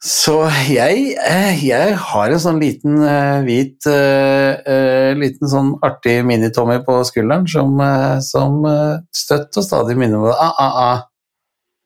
Så 0.00 0.46
jeg, 0.64 1.12
eh, 1.20 1.58
jeg 1.60 1.96
har 2.00 2.32
en 2.32 2.40
sånn 2.40 2.60
liten 2.62 3.02
eh, 3.04 3.42
hvit 3.44 3.84
eh, 3.90 5.12
liten 5.12 5.50
sånn 5.52 5.74
artig 5.84 6.22
mini-Tommy 6.24 6.78
på 6.86 6.94
skulderen 7.04 7.44
som, 7.52 7.76
som 8.24 8.64
støtt 9.12 9.60
og 9.60 9.66
stadig 9.66 9.98
minner 10.00 10.24
meg 10.24 10.32
ah, 10.32 10.56
ah, 10.56 10.80
ah. 10.86 11.02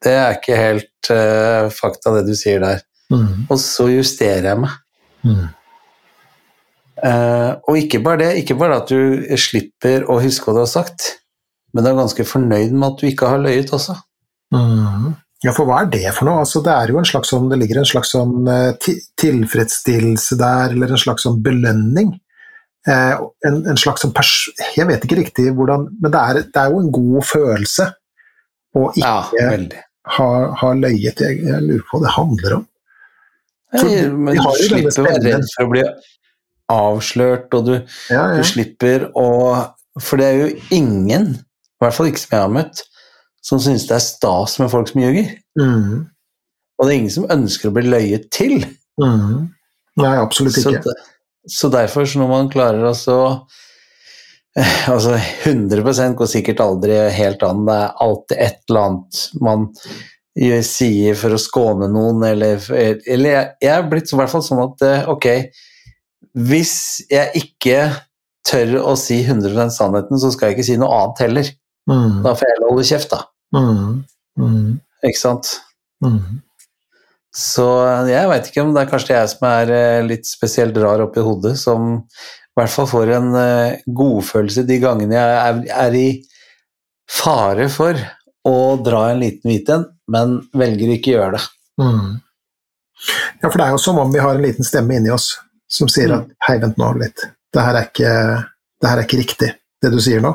Det 0.04 0.14
er 0.14 0.36
ikke 0.36 0.56
helt 0.58 1.10
uh, 1.14 1.70
fakta, 1.72 2.10
det 2.18 2.26
du 2.28 2.34
sier 2.36 2.58
der. 2.60 2.82
Mm. 3.08 3.46
Og 3.48 3.56
så 3.56 3.86
justerer 3.88 4.50
jeg 4.50 4.60
meg. 4.60 4.74
Mm. 5.24 5.46
Uh, 7.00 7.52
og 7.64 7.78
ikke 7.80 8.02
bare 8.04 8.20
det, 8.20 8.26
ikke 8.42 8.56
bare 8.60 8.82
at 8.82 8.92
du 8.92 9.24
slipper 9.40 10.04
å 10.12 10.18
huske 10.20 10.44
hva 10.44 10.58
du 10.58 10.60
har 10.60 10.68
sagt, 10.68 11.06
men 11.72 11.86
du 11.86 11.88
er 11.88 11.96
ganske 11.96 12.26
fornøyd 12.28 12.76
med 12.76 12.90
at 12.90 13.00
du 13.00 13.08
ikke 13.08 13.32
har 13.32 13.40
løyet 13.40 13.72
også. 13.72 13.96
Mm. 14.54 15.12
Ja, 15.44 15.52
for 15.52 15.68
hva 15.68 15.82
er 15.82 15.90
det 15.92 16.04
for 16.16 16.28
noe? 16.28 16.40
Altså, 16.40 16.62
det 16.64 16.72
er 16.72 16.92
jo 16.92 16.98
en 17.00 17.08
slags 17.08 17.32
sånn, 17.32 17.50
det 17.50 17.58
ligger 17.60 17.82
en 17.82 17.88
slags 17.88 18.14
sånn 18.14 18.46
eh, 18.48 18.92
tilfredsstillelse 19.20 20.38
der, 20.40 20.72
eller 20.72 20.94
en 20.94 21.02
slags 21.02 21.26
sånn 21.26 21.42
belønning. 21.44 22.14
Eh, 22.88 23.12
en, 23.48 23.58
en 23.68 23.80
slags 23.80 24.04
sånn 24.04 24.14
pers... 24.16 24.32
Jeg 24.76 24.88
vet 24.88 25.04
ikke 25.04 25.16
riktig 25.16 25.46
hvordan 25.56 25.86
Men 26.04 26.12
det 26.12 26.20
er, 26.20 26.40
det 26.52 26.60
er 26.60 26.72
jo 26.72 26.80
en 26.82 26.90
god 26.92 27.24
følelse 27.24 27.86
å 28.76 28.88
ikke 28.92 29.04
Ja, 29.40 29.84
ha, 30.16 30.28
ha 30.60 30.72
løyet. 30.76 31.22
Jeg, 31.24 31.44
jeg 31.46 31.64
lurer 31.64 31.84
på 31.88 31.98
hva 31.98 32.04
det 32.04 32.14
handler 32.16 32.56
om. 32.58 32.66
For 33.74 33.90
Nei, 33.90 34.02
men 34.08 34.36
du 34.38 34.50
slipper 34.60 35.00
å 35.00 35.06
være 35.08 35.22
redd 35.24 35.46
for 35.52 35.66
å 35.66 35.72
bli 35.72 35.84
avslørt, 36.74 37.56
og 37.56 37.68
du, 37.68 37.74
Ja, 38.12 38.26
du 38.32 38.44
slipper 38.46 39.08
å 39.18 39.28
For 40.00 40.20
det 40.20 40.26
er 40.26 40.38
jo 40.40 40.50
ingen, 40.74 41.34
i 41.36 41.84
hvert 41.84 41.96
fall 41.96 42.08
ikke 42.10 42.22
som 42.24 42.34
jeg 42.34 42.42
har 42.42 42.52
møtt, 42.52 42.84
som 43.44 43.60
syns 43.60 43.84
det 43.88 43.96
er 43.98 44.04
stas 44.04 44.58
med 44.62 44.70
folk 44.72 44.88
som 44.90 45.02
ljuger. 45.02 45.30
Mm. 45.60 46.06
Og 46.78 46.86
det 46.86 46.90
er 46.94 46.98
ingen 46.98 47.12
som 47.12 47.28
ønsker 47.30 47.70
å 47.70 47.74
bli 47.76 47.84
løyet 47.86 48.30
til. 48.34 48.64
Mm. 49.00 49.50
Nei, 50.00 50.14
absolutt 50.18 50.56
Så, 50.56 50.72
ikke. 50.72 50.82
det- 50.88 51.52
så 51.52 51.68
derfor, 51.70 52.06
så 52.08 52.18
når 52.22 52.28
man 52.30 52.48
klarer 52.50 52.94
så 52.96 53.18
eh, 54.56 54.88
Altså, 54.90 55.18
100 55.44 56.14
går 56.16 56.26
sikkert 56.30 56.60
aldri 56.64 56.96
helt 57.12 57.42
an. 57.42 57.66
Det 57.68 57.74
er 57.74 57.92
alltid 58.06 58.38
et 58.38 58.58
eller 58.70 58.80
annet 58.88 59.22
man 59.44 59.68
sier 60.66 61.14
for 61.14 61.30
å 61.30 61.38
skåne 61.38 61.86
noen, 61.92 62.24
eller, 62.26 62.58
eller 63.06 63.30
jeg, 63.30 63.50
jeg 63.62 63.70
er 63.70 63.84
blitt 63.90 64.10
i 64.10 64.16
hvert 64.18 64.32
fall 64.32 64.42
sånn 64.42 64.64
at 64.64 64.82
eh, 64.82 65.04
ok, 65.12 65.28
hvis 66.34 66.72
jeg 67.12 67.30
ikke 67.38 67.76
tør 68.48 68.80
å 68.82 68.96
si 68.98 69.20
100% 69.22 69.70
sannheten, 69.76 70.18
så 70.18 70.32
skal 70.34 70.50
jeg 70.50 70.56
ikke 70.58 70.66
si 70.72 70.76
noe 70.80 70.90
annet 70.90 71.22
heller. 71.22 71.52
Mm. 71.90 72.22
Da 72.24 72.32
får 72.34 72.48
jeg 72.50 72.64
holde 72.64 72.86
kjeft, 72.88 73.12
da. 73.14 73.20
Mm. 73.52 74.04
Mm. 74.40 74.80
Ikke 75.04 75.20
sant? 75.20 75.50
Mm. 76.04 76.40
Så 77.34 77.64
jeg 78.08 78.28
veit 78.30 78.46
ikke 78.48 78.62
om 78.62 78.72
det 78.74 78.84
er 78.84 78.90
kanskje 78.92 79.16
jeg 79.16 79.30
som 79.32 79.46
er 79.50 79.70
eh, 79.74 80.02
litt 80.06 80.26
spesielt 80.28 80.76
rar 80.78 81.02
oppi 81.02 81.20
hodet, 81.24 81.56
som 81.58 81.96
i 81.98 82.60
hvert 82.60 82.70
fall 82.70 82.86
får 82.86 83.10
en 83.16 83.32
eh, 83.34 83.80
godfølelse 83.90 84.62
de 84.68 84.76
gangene 84.82 85.16
jeg 85.18 85.40
er, 85.40 85.62
er 85.88 85.96
i 85.98 86.06
fare 87.10 87.66
for 87.72 87.98
å 88.46 88.54
dra 88.86 89.08
en 89.10 89.20
liten 89.24 89.50
hvit 89.50 89.68
en, 89.74 89.84
men 90.14 90.36
velger 90.54 90.94
ikke 90.94 91.10
å 91.10 91.16
gjøre 91.18 91.38
det. 91.38 91.42
Mm. 91.82 92.12
Ja, 93.42 93.48
for 93.50 93.58
det 93.58 93.66
er 93.66 93.74
jo 93.74 93.82
som 93.82 93.98
om 93.98 94.12
vi 94.14 94.22
har 94.22 94.36
en 94.38 94.44
liten 94.44 94.64
stemme 94.66 94.94
inni 94.96 95.10
oss 95.12 95.32
som 95.68 95.88
sier 95.90 96.12
Mm. 96.12 96.20
at 96.20 96.48
hei, 96.48 96.58
vent 96.62 96.78
nå 96.78 96.92
litt, 97.00 97.24
det 97.52 97.62
her 97.66 97.74
er 97.80 97.88
ikke, 97.90 98.12
det 98.80 98.88
her 98.90 98.98
er 99.00 99.06
ikke 99.08 99.18
riktig, 99.20 99.50
det 99.82 99.90
du 99.90 99.98
sier 100.00 100.20
nå. 100.22 100.30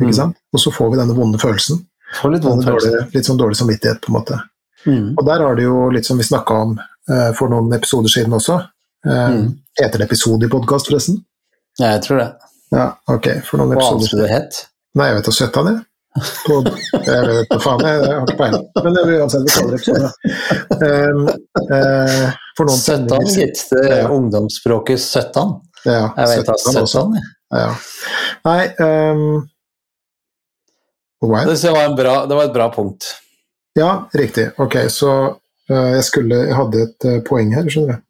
Ikke 0.00 0.08
Mm. 0.14 0.16
sant? 0.16 0.36
Og 0.54 0.60
så 0.62 0.72
får 0.72 0.90
vi 0.94 0.96
denne 1.02 1.14
vonde 1.18 1.38
følelsen. 1.38 1.82
Får 2.18 2.32
litt 2.34 2.44
vond 2.44 2.64
dårlig, 2.66 2.92
litt 3.14 3.26
sånn 3.28 3.38
dårlig 3.38 3.56
samvittighet, 3.60 4.00
på 4.02 4.10
en 4.10 4.16
måte. 4.18 4.38
Mm. 4.86 5.10
Og 5.18 5.24
der 5.28 5.40
har 5.44 5.54
det 5.58 5.64
jo 5.68 5.90
litt 5.94 6.06
som 6.08 6.18
vi 6.18 6.24
snakka 6.26 6.54
om 6.64 6.72
eh, 6.80 7.30
for 7.38 7.52
noen 7.52 7.72
episoder 7.76 8.08
siden 8.12 8.32
også. 8.38 8.60
Eh, 9.06 9.28
Mm. 9.30 9.52
Heter 9.80 9.98
det 10.02 10.04
episode 10.10 10.44
i 10.46 10.50
podkast, 10.52 10.88
forresten? 10.90 11.20
Ja, 11.78 11.92
jeg 11.94 12.02
tror 12.04 12.18
det. 12.20 12.26
Ja, 12.74 12.88
ok. 13.08 13.28
For 13.46 13.56
noen 13.62 13.70
Hva 13.76 13.78
episoder 13.78 13.94
annet 13.94 14.10
het 14.10 14.20
det 14.20 14.32
hett? 14.34 14.58
Nei, 14.98 15.06
jeg 15.08 15.16
vet 15.20 15.28
da 15.30 15.32
søtta 15.38 15.62
det. 15.68 15.76
På, 16.46 16.56
jeg 17.06 17.26
vet 17.30 17.48
da 17.52 17.58
faen, 17.62 17.84
jeg, 17.86 18.00
jeg 18.02 18.16
har 18.18 18.26
ikke 18.26 18.36
peiling. 18.40 18.64
Men 18.84 18.96
det 18.98 19.04
blir 19.06 19.20
uansett 19.22 19.46
vi 19.46 19.54
kaller 19.54 19.76
episode. 19.78 20.10
Um, 20.82 21.22
eh, 21.78 22.26
for 22.58 22.66
noen 22.68 22.82
Søttan, 22.82 23.26
gitt. 23.30 23.62
Det 23.70 23.84
Ja. 23.88 24.08
ungdomsspråket 24.10 25.00
søttan. 25.00 25.54
Ja, 25.86 26.10
Jeg 26.18 26.28
vet 26.42 26.50
da 26.50 26.58
søttan. 26.60 27.14
Ja. 27.54 27.70
Nei 28.44 28.60
um, 28.84 29.22
Var? 31.20 31.44
Det 31.50 31.70
var, 31.72 31.84
en 31.84 31.96
bra, 31.96 32.26
det 32.26 32.34
var 32.38 32.44
et 32.48 32.54
bra 32.54 32.70
punkt. 32.72 33.04
Ja, 33.76 34.08
riktig. 34.16 34.48
Ok, 34.58 34.76
så 34.90 35.10
uh, 35.70 35.90
jeg 35.94 36.04
skulle 36.04 36.38
Jeg 36.48 36.56
hadde 36.56 36.80
et 36.86 37.04
uh, 37.06 37.18
poeng 37.26 37.52
her, 37.54 37.68
skjønner 37.68 37.98
du. 37.98 38.06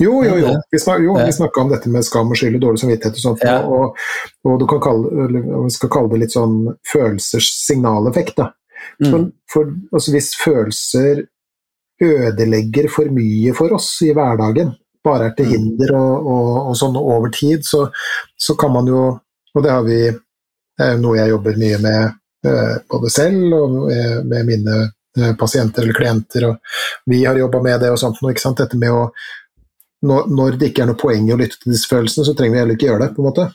Jo, 0.00 0.14
jo, 0.24 0.36
jo. 0.40 0.54
Vi, 0.72 0.78
snak, 0.80 1.02
jo, 1.04 1.12
vi 1.18 1.32
snakka 1.36 1.60
om 1.60 1.68
dette 1.74 1.90
med 1.92 2.06
skam 2.06 2.30
og 2.32 2.38
skyld 2.40 2.56
og 2.56 2.62
dårlig 2.62 2.80
samvittighet 2.80 3.18
og 3.18 3.24
sånt. 3.26 3.42
Ja. 3.44 3.58
Og, 3.68 3.98
og 4.48 4.54
du 4.62 4.64
kan 4.70 4.80
kalle, 4.80 5.26
vi 5.66 5.72
skal 5.74 5.90
kalle 5.92 6.08
det 6.14 6.20
litt 6.22 6.32
sånn 6.32 6.54
følelsers 6.88 7.50
signaleffekt. 7.66 8.38
da. 8.40 8.46
For, 9.04 9.18
Mm. 9.20 9.26
for 9.52 9.68
altså, 9.92 10.14
hvis 10.14 10.30
følelser 10.40 11.20
ødelegger 12.00 12.88
for 12.88 13.10
mye 13.12 13.52
for 13.56 13.74
oss 13.76 13.90
i 14.06 14.14
hverdagen, 14.16 14.72
bare 15.04 15.26
er 15.28 15.34
til 15.36 15.46
Mm. 15.46 15.52
hinder 15.52 15.92
og, 15.98 16.26
og, 16.32 16.48
og 16.70 16.76
sånn 16.80 16.96
over 16.96 17.28
tid, 17.36 17.60
så, 17.64 17.90
så 18.40 18.56
kan 18.56 18.72
man 18.72 18.86
jo 18.88 19.18
Og 19.54 19.62
det 19.64 19.70
har 19.72 19.82
vi 19.82 19.96
er 20.84 20.94
jo 20.94 21.02
noe 21.02 21.18
jeg 21.18 21.32
jobber 21.32 21.60
mye 21.60 21.82
med 21.82 22.00
eh, 22.46 22.74
både 22.90 23.12
selv 23.12 23.56
og 23.56 23.76
med, 23.80 24.48
mine 24.48 24.78
eh, 25.18 25.34
pasienter 25.40 25.84
eller 25.84 25.96
klienter, 25.96 26.48
og 26.50 27.10
vi 27.10 27.24
har 27.24 27.38
jobba 27.38 27.62
med 27.64 27.84
det 27.84 27.92
og 27.94 28.00
sånt 28.00 28.20
noe. 28.24 28.34
Dette 28.34 28.80
med 28.80 28.94
å 28.94 29.04
når, 30.00 30.56
det 30.56 30.70
ikke 30.70 30.86
er 30.86 30.88
noe 30.88 31.00
poeng 31.00 31.26
i 31.28 31.34
å 31.34 31.36
lytte 31.36 31.58
til 31.60 31.74
disse 31.74 31.88
følelsene, 31.90 32.24
så 32.24 32.32
trenger 32.36 32.54
vi 32.54 32.60
heller 32.62 32.78
ikke 32.78 32.86
gjøre 32.88 33.02
det, 33.04 33.10
på 33.16 33.20
en 33.20 33.28
måte. 33.28 33.50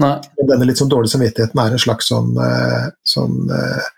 Nei. 0.00 0.14
Denne 0.48 0.68
litt 0.68 0.80
sånn 0.80 0.92
dårlige 0.92 1.14
samvittigheten 1.14 1.60
er 1.60 1.74
en 1.74 1.82
slags 1.82 2.08
sånn, 2.12 2.32
eh, 2.40 2.86
sånn 3.04 3.52
eh, 3.52 3.90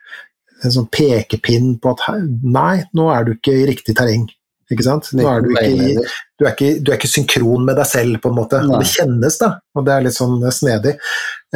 en 0.67 0.75
sånn 0.75 0.89
pekepinn 0.91 1.77
på 1.83 1.93
at 1.95 2.03
nei, 2.43 2.83
nå 2.99 3.07
er 3.15 3.27
du 3.27 3.37
ikke 3.37 3.55
i 3.55 3.67
riktig 3.69 3.95
terreng. 3.99 4.27
Ikke 4.69 4.85
sant? 4.85 5.07
Nå 5.17 5.25
er 5.25 5.41
du, 5.41 5.49
ikke 5.55 5.65
i, 5.73 5.95
du, 6.37 6.43
er 6.45 6.51
ikke, 6.53 6.71
du 6.85 6.91
er 6.93 6.99
ikke 6.99 7.09
synkron 7.09 7.65
med 7.65 7.79
deg 7.81 7.87
selv, 7.89 8.19
på 8.21 8.29
en 8.29 8.37
måte. 8.37 8.59
Nei. 8.67 8.83
Det 8.83 8.91
kjennes, 8.91 9.39
da. 9.41 9.49
Og 9.79 9.87
det 9.87 9.95
er 9.95 10.05
litt 10.05 10.17
sånn 10.19 10.37
eh, 10.45 10.53
snedig. 10.53 10.93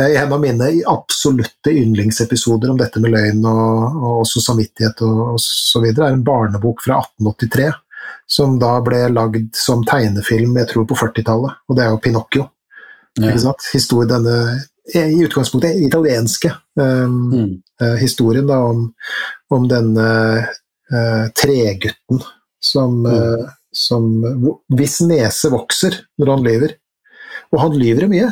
I 0.00 0.14
En 0.22 0.32
av 0.32 0.40
mine 0.40 0.70
absolutte 0.88 1.74
yndlingsepisoder 1.76 2.72
om 2.72 2.78
dette 2.80 3.02
med 3.04 3.12
løgn 3.12 3.44
og, 3.44 4.00
og 4.00 4.22
også 4.22 4.40
samvittighet 4.46 5.04
og, 5.04 5.20
og 5.34 5.42
så 5.44 5.82
videre, 5.84 6.08
er 6.08 6.16
en 6.16 6.24
barnebok 6.24 6.80
fra 6.86 7.02
1883. 7.04 7.68
Som 8.32 8.56
da 8.62 8.72
ble 8.80 9.02
lagd 9.12 9.52
som 9.58 9.84
tegnefilm, 9.84 10.56
jeg 10.62 10.70
tror 10.72 10.88
på 10.88 10.96
40-tallet. 10.96 11.60
Og 11.68 11.76
det 11.76 11.84
er 11.84 11.92
jo 11.92 12.00
Pinocchio. 12.00 12.48
Ja. 13.18 13.28
Ikke 13.28 13.42
sant? 13.44 13.66
Historie, 13.74 14.08
denne, 14.08 14.36
I 14.96 15.20
utgangspunktet 15.26 15.76
italienske 15.84 16.54
um, 16.80 17.18
Mm. 17.32 17.50
eh, 17.82 17.96
historien 18.00 18.46
da, 18.48 18.56
om, 18.72 18.86
om 19.52 19.68
denne 19.68 20.06
uh, 20.92 21.26
tregutten 21.36 22.22
som, 22.62 23.04
eh, 23.06 23.48
som 23.72 24.06
Hvis 24.72 25.00
nese 25.08 25.50
vokser 25.52 25.96
når 26.20 26.30
han 26.36 26.44
lyver. 26.46 26.74
Og 27.52 27.60
han 27.60 27.72
lyver 27.78 28.08
mye, 28.08 28.28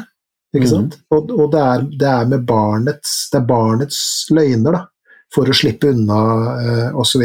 ikke 0.54 0.66
Mhm. 0.66 0.70
sant? 0.70 0.96
Og, 1.10 1.30
og 1.30 1.50
det, 1.52 1.60
er, 1.60 1.82
det 1.98 2.08
er 2.08 2.26
med 2.26 2.46
barnets, 2.46 3.28
det 3.32 3.40
er 3.40 3.46
barnets 3.48 4.00
løgner, 4.30 4.72
da. 4.78 4.86
For 5.30 5.46
å 5.46 5.54
slippe 5.54 5.92
unna 5.92 6.20
eh, 6.58 6.96
osv. 6.98 7.22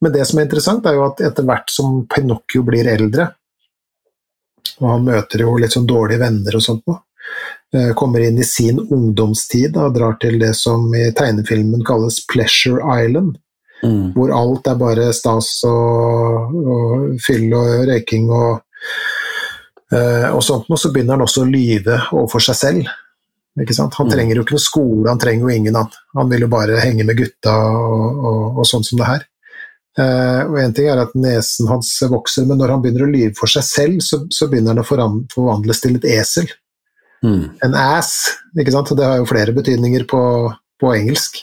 Men 0.00 0.12
det 0.14 0.26
som 0.26 0.38
er 0.40 0.46
interessant, 0.46 0.86
er 0.86 0.94
jo 0.96 1.04
at 1.04 1.20
etter 1.20 1.44
hvert 1.44 1.68
som 1.70 2.06
Pinocchio 2.08 2.62
blir 2.64 2.88
eldre, 2.88 3.26
og 4.80 4.88
han 4.90 5.04
møter 5.04 5.40
jo 5.44 5.56
litt 5.60 5.72
sånn 5.76 5.86
dårlige 5.88 6.20
venner 6.22 6.56
og 6.56 6.62
sånt 6.64 6.82
nå, 6.88 6.96
eh, 7.74 7.92
kommer 7.98 8.24
inn 8.24 8.38
i 8.40 8.46
sin 8.48 8.78
ungdomstid 8.80 9.76
og 9.76 9.94
drar 9.98 10.16
til 10.20 10.38
det 10.40 10.54
som 10.56 10.88
i 10.94 11.10
tegnefilmen 11.16 11.84
kalles 11.84 12.22
Pleasure 12.30 12.80
Island, 13.04 13.36
Mm. 13.84 14.12
hvor 14.16 14.30
alt 14.32 14.66
er 14.70 14.78
bare 14.80 15.10
stas 15.12 15.50
og, 15.68 16.54
og 16.56 17.18
fyll 17.20 17.50
og 17.54 17.82
røyking 17.90 18.30
og, 18.32 18.62
eh, 19.92 20.28
og 20.32 20.40
sånt, 20.42 20.70
og 20.72 20.80
så 20.80 20.90
begynner 20.94 21.16
han 21.18 21.26
også 21.26 21.44
å 21.44 21.50
lyve 21.50 21.98
overfor 22.16 22.40
seg 22.48 22.56
selv. 22.62 22.88
Han 23.56 23.90
Mm. 24.06 24.10
trenger 24.12 24.36
jo 24.36 24.42
ikke 24.44 24.56
noe 24.56 24.64
skole, 24.64 25.08
han 25.08 25.18
trenger 25.20 25.48
jo 25.48 25.54
ingen, 25.56 25.74
han. 25.74 25.88
Han 26.16 26.28
vil 26.28 26.40
jo 26.44 26.48
bare 26.52 26.80
henge 26.82 27.04
med 27.08 27.16
gutta 27.16 27.54
og, 27.56 28.18
og, 28.30 28.58
og 28.60 28.66
sånn 28.68 28.84
som 28.84 28.98
det 29.00 29.06
her. 29.08 29.22
Eh, 29.98 30.42
og 30.44 30.58
En 30.60 30.74
ting 30.76 30.88
er 30.92 30.98
at 31.00 31.14
nesen 31.16 31.68
hans 31.70 31.88
vokser, 32.12 32.44
men 32.46 32.58
når 32.60 32.74
han 32.74 32.82
begynner 32.84 33.06
å 33.06 33.12
lyve 33.12 33.34
for 33.38 33.48
seg 33.48 33.64
selv, 33.64 34.02
så, 34.04 34.26
så 34.28 34.48
begynner 34.48 34.74
han 34.74 34.82
å 34.84 34.88
forvandles 35.32 35.80
til 35.80 35.96
et 35.96 36.04
esel. 36.18 36.48
Mm. 37.24 37.56
En 37.64 37.74
ass. 37.80 38.36
ikke 38.58 38.72
sant? 38.74 38.90
Og 38.92 38.98
det 38.98 39.06
har 39.08 39.16
jo 39.22 39.28
flere 39.30 39.54
betydninger 39.56 40.04
på, 40.10 40.20
på 40.80 40.92
engelsk. 40.98 41.40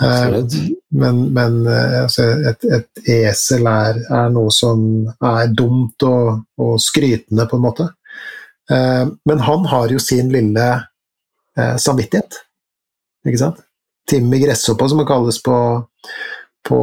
Eh, 0.00 0.44
men 0.90 1.32
men 1.32 1.66
eh, 1.66 2.02
altså 2.02 2.26
et, 2.50 2.64
et 2.64 3.10
esel 3.28 3.66
er, 3.70 4.00
er 4.10 4.32
noe 4.34 4.50
som 4.54 5.04
er 5.22 5.52
dumt 5.54 6.02
og, 6.08 6.42
og 6.58 6.74
skrytende, 6.82 7.46
på 7.50 7.58
en 7.58 7.64
måte. 7.64 7.88
Eh, 8.70 9.04
men 9.30 9.44
han 9.46 9.68
har 9.70 9.94
jo 9.94 10.02
sin 10.02 10.32
lille 10.34 10.72
samvittighet, 11.54 12.40
ikke 13.22 13.38
sant? 13.38 13.60
Timmy 14.10 14.40
Gresshoppa, 14.42 14.88
som 14.90 14.98
det 14.98 15.04
kalles 15.06 15.36
på, 15.38 15.56
på 16.66 16.78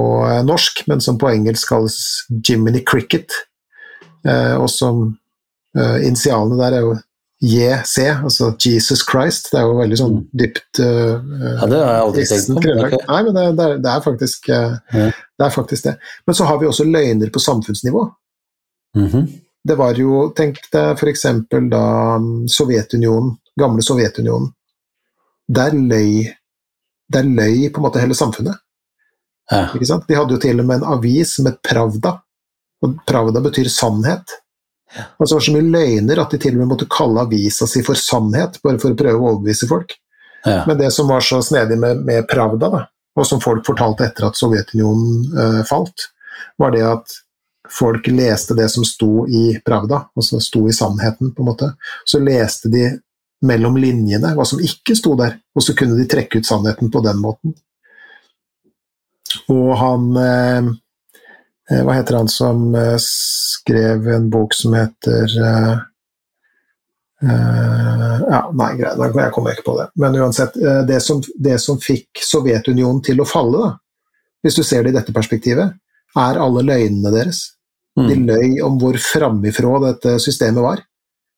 norsk, 0.47 0.85
men 0.87 1.03
som 1.03 1.17
på 1.19 1.27
engelsk 1.27 1.73
kalles 1.73 1.97
Jiminy 2.31 2.79
Cricket. 2.87 3.35
Og 4.23 4.69
som 4.71 5.01
initialene 5.75 6.55
der 6.61 6.77
er 6.77 6.85
jo 6.85 6.93
JC, 7.41 7.97
altså 8.23 8.51
Jesus 8.65 9.01
Christ. 9.11 9.49
Det 9.51 9.59
er 9.59 9.65
jo 9.65 9.77
veldig 9.79 9.97
sånn 9.97 10.17
dypt 10.37 10.81
uh, 10.83 11.17
Ja, 11.17 11.67
det 11.69 11.79
har 11.81 11.95
jeg 11.95 12.03
aldri 12.05 12.25
tenkt 12.29 12.51
på. 12.53 12.73
Okay. 12.85 12.99
Nei, 13.07 13.21
men 13.25 13.37
det, 13.37 13.45
det, 13.57 13.65
er, 13.65 13.79
det, 13.81 13.93
er 13.93 14.03
faktisk, 14.05 14.49
uh, 14.53 14.75
Ja. 14.93 15.07
det 15.09 15.47
er 15.47 15.55
faktisk 15.55 15.87
det. 15.87 15.95
Men 16.29 16.37
så 16.37 16.49
har 16.49 16.59
vi 16.61 16.69
også 16.69 16.85
løgner 16.85 17.33
på 17.33 17.41
samfunnsnivå. 17.41 18.09
Mhm. 18.97 19.29
det 19.63 19.75
var 19.79 19.95
jo 19.95 20.33
Tenk 20.35 20.57
deg 20.73 20.99
f.eks. 20.99 21.21
da 21.71 21.83
um, 22.19 22.47
Sovjetunionen, 22.49 23.37
gamle 23.57 23.85
Sovjetunionen. 23.85 24.51
Der 25.47 25.73
løy, 25.73 26.27
der 27.11 27.23
løy 27.23 27.69
på 27.71 27.81
en 27.81 27.87
måte 27.87 28.03
hele 28.03 28.17
samfunnet. 28.17 28.59
Ja. 29.51 29.65
Ikke 29.73 29.87
sant? 29.87 30.05
De 30.07 30.15
hadde 30.15 30.35
jo 30.37 30.41
til 30.41 30.61
og 30.61 30.67
med 30.67 30.81
en 30.81 30.93
avis 30.97 31.35
som 31.37 31.49
het 31.49 31.61
Pravda. 31.65 32.19
Og 32.85 33.01
Pravda 33.07 33.41
betyr 33.43 33.69
sannhet. 33.71 34.37
Altså, 34.91 35.25
så 35.25 35.35
var 35.35 35.41
det 35.41 35.45
så 35.45 35.55
mye 35.55 35.71
løgner 35.71 36.21
at 36.21 36.33
de 36.33 36.39
til 36.41 36.55
og 36.55 36.61
med 36.61 36.71
måtte 36.73 36.89
kalle 36.91 37.23
avisa 37.23 37.67
si 37.69 37.83
for 37.85 37.99
Sannhet, 37.99 38.59
bare 38.63 38.79
for 38.81 38.93
å 38.93 38.99
prøve 38.99 39.19
å 39.19 39.33
overbevise 39.33 39.69
folk. 39.69 39.95
Ja. 40.45 40.63
Men 40.67 40.79
det 40.79 40.91
som 40.95 41.07
var 41.11 41.23
så 41.23 41.41
snedig 41.45 41.77
med, 41.79 42.01
med 42.05 42.27
Pravda, 42.29 42.69
da, 42.73 42.85
og 43.15 43.27
som 43.27 43.41
folk 43.43 43.65
fortalte 43.67 44.07
etter 44.07 44.27
at 44.27 44.39
Sovjetunionen 44.39 45.37
eh, 45.37 45.61
falt, 45.69 46.09
var 46.59 46.73
det 46.75 46.83
at 46.87 47.17
folk 47.71 48.07
leste 48.11 48.55
det 48.57 48.67
som 48.73 48.85
sto 48.87 49.27
i 49.27 49.59
Pravda, 49.65 50.05
altså 50.17 50.41
sto 50.43 50.65
i 50.67 50.75
sannheten, 50.75 51.33
på 51.35 51.43
en 51.43 51.51
måte. 51.51 51.71
Så 52.05 52.19
leste 52.23 52.71
de 52.71 52.87
mellom 53.47 53.77
linjene 53.79 54.33
hva 54.37 54.45
som 54.45 54.61
ikke 54.61 54.95
sto 54.97 55.15
der, 55.19 55.37
og 55.55 55.65
så 55.65 55.75
kunne 55.77 55.97
de 55.99 56.07
trekke 56.09 56.41
ut 56.41 56.47
sannheten 56.47 56.91
på 56.93 57.03
den 57.05 57.21
måten. 57.21 57.55
Og 59.51 59.69
han 59.79 60.09
eh, 60.19 60.71
Hva 61.71 61.95
heter 61.95 62.17
han 62.19 62.27
som 62.31 62.75
eh, 62.75 62.97
skrev 62.99 64.07
en 64.11 64.29
bok 64.33 64.55
som 64.57 64.73
heter 64.75 65.35
eh, 65.45 65.77
eh, 67.23 68.17
Ja, 68.31 68.41
nei, 68.53 68.71
greit, 68.79 68.99
jeg 68.99 69.33
kommer 69.35 69.55
ikke 69.55 69.67
på 69.69 69.77
det. 69.79 69.87
Men 70.01 70.17
uansett, 70.19 70.57
eh, 70.59 70.81
det 70.89 70.99
som, 71.05 71.21
det 71.39 71.59
som 71.63 71.79
fikk 71.81 72.23
Sovjetunionen 72.25 73.01
til 73.05 73.23
å 73.23 73.27
falle, 73.29 73.61
da, 73.63 73.71
hvis 74.43 74.57
du 74.59 74.63
ser 74.65 74.83
det 74.83 74.93
i 74.93 74.99
dette 74.99 75.15
perspektivet, 75.15 75.75
er 76.17 76.39
alle 76.43 76.63
løgnene 76.67 77.13
deres. 77.13 77.51
De 77.95 78.15
Mm. 78.15 78.25
løy 78.27 78.61
om 78.63 78.77
hvor 78.79 78.95
framifrå 78.95 79.73
dette 79.83 80.19
systemet 80.23 80.63
var. 80.63 80.79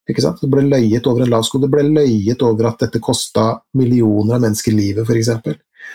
Det 0.05 0.49
ble 0.51 0.61
løyet 0.67 1.07
over 1.07 1.23
en 1.23 1.29
lav 1.31 1.43
sko. 1.47 1.59
Det 1.59 1.69
ble 1.71 1.83
løyet 1.87 2.41
over 2.43 2.67
at 2.67 2.79
dette 2.79 2.99
kosta 2.99 3.61
millioner 3.73 4.35
av 4.35 4.41
mennesker 4.41 4.71
livet, 4.75 5.07
f.eks. 5.07 5.29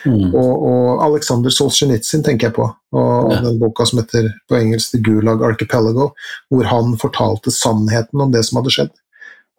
Mm. 0.05 0.29
Og, 0.31 0.51
og 0.69 1.03
Alexander 1.03 1.51
Solzjenitsyn 1.51 2.23
tenker 2.23 2.47
jeg 2.49 2.55
på, 2.55 2.67
og 2.95 3.31
Ja. 3.33 3.41
den 3.43 3.59
boka 3.59 3.85
som 3.85 3.99
heter 3.99 4.29
på 4.47 4.55
engelsk 4.55 4.93
The 4.93 5.01
Gulag 5.03 5.43
Archipelago, 5.43 6.11
hvor 6.49 6.69
han 6.69 6.95
fortalte 7.01 7.51
sannheten 7.51 8.21
om 8.21 8.31
det 8.31 8.45
som 8.47 8.61
hadde 8.61 8.71
skjedd. 8.75 8.93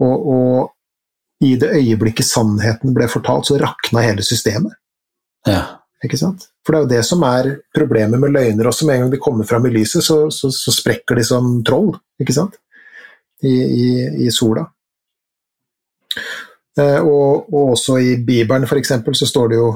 Og, 0.00 0.30
og 0.32 1.44
i 1.44 1.56
det 1.60 1.72
øyeblikket 1.76 2.28
sannheten 2.28 2.94
ble 2.96 3.08
fortalt, 3.08 3.48
så 3.48 3.58
rakna 3.60 4.04
hele 4.04 4.24
systemet. 4.24 4.72
Ja. 5.48 5.76
Ikke 6.04 6.16
sant? 6.16 6.46
For 6.64 6.72
det 6.72 6.78
er 6.78 6.84
jo 6.84 6.92
det 6.94 7.04
som 7.04 7.22
er 7.28 7.50
problemet 7.76 8.20
med 8.20 8.32
løgner 8.32 8.68
også. 8.70 8.86
Med 8.88 8.96
en 8.96 9.02
gang 9.04 9.12
de 9.12 9.20
kommer 9.20 9.44
fram 9.44 9.66
i 9.68 9.72
lyset, 9.74 10.04
så, 10.04 10.30
så, 10.32 10.48
så 10.52 10.72
sprekker 10.72 11.16
de 11.16 11.24
som 11.28 11.58
troll, 11.66 11.92
ikke 12.20 12.36
sant? 12.36 12.56
I, 13.44 13.52
i, 13.52 13.88
i 14.24 14.30
sola. 14.32 14.64
Eh, 16.80 17.00
og, 17.00 17.48
og 17.52 17.74
også 17.74 17.98
i 18.00 18.16
Bibelen, 18.24 18.64
eksempel, 18.80 19.16
så 19.16 19.28
står 19.28 19.52
det 19.52 19.60
jo 19.60 19.70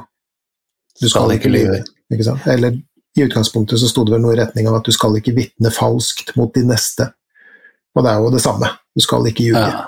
du 1.01 1.09
skal 1.11 1.35
ikke 1.35 1.53
lyve. 1.53 1.83
Ikke 2.13 2.27
sant? 2.27 2.47
Eller 2.51 2.77
i 3.15 3.25
utgangspunktet 3.25 3.81
så 3.81 3.89
sto 3.91 4.05
det 4.07 4.17
vel 4.17 4.25
noe 4.25 4.35
i 4.35 4.41
retning 4.41 4.69
av 4.69 4.81
at 4.81 4.89
du 4.89 4.95
skal 4.95 5.15
ikke 5.19 5.37
vitne 5.37 5.71
falskt 5.75 6.35
mot 6.39 6.53
din 6.55 6.71
neste. 6.71 7.11
Og 7.95 8.03
det 8.03 8.11
er 8.11 8.23
jo 8.23 8.33
det 8.35 8.43
samme. 8.43 8.71
Du 8.95 9.03
skal 9.05 9.27
ikke 9.31 9.47
ljuge. 9.49 9.63
Ja. 9.63 9.85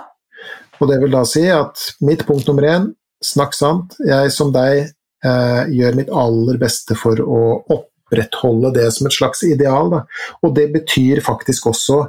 Og 0.78 0.90
det 0.90 1.00
vil 1.02 1.14
da 1.14 1.24
si 1.26 1.42
at 1.50 1.82
mitt 2.04 2.22
punkt 2.28 2.46
nummer 2.50 2.66
én, 2.68 2.90
snakk 3.24 3.56
sant. 3.56 3.96
Jeg 4.06 4.30
som 4.34 4.52
deg 4.54 4.84
eh, 4.86 5.62
gjør 5.72 5.98
mitt 5.98 6.12
aller 6.12 6.60
beste 6.60 6.96
for 6.98 7.18
å 7.22 7.40
opprettholde 7.72 8.74
det 8.76 8.86
som 8.94 9.08
et 9.08 9.16
slags 9.16 9.42
ideal. 9.46 9.90
Da. 9.94 10.02
Og 10.44 10.54
det 10.58 10.68
betyr 10.74 11.22
faktisk 11.24 11.70
også 11.72 12.02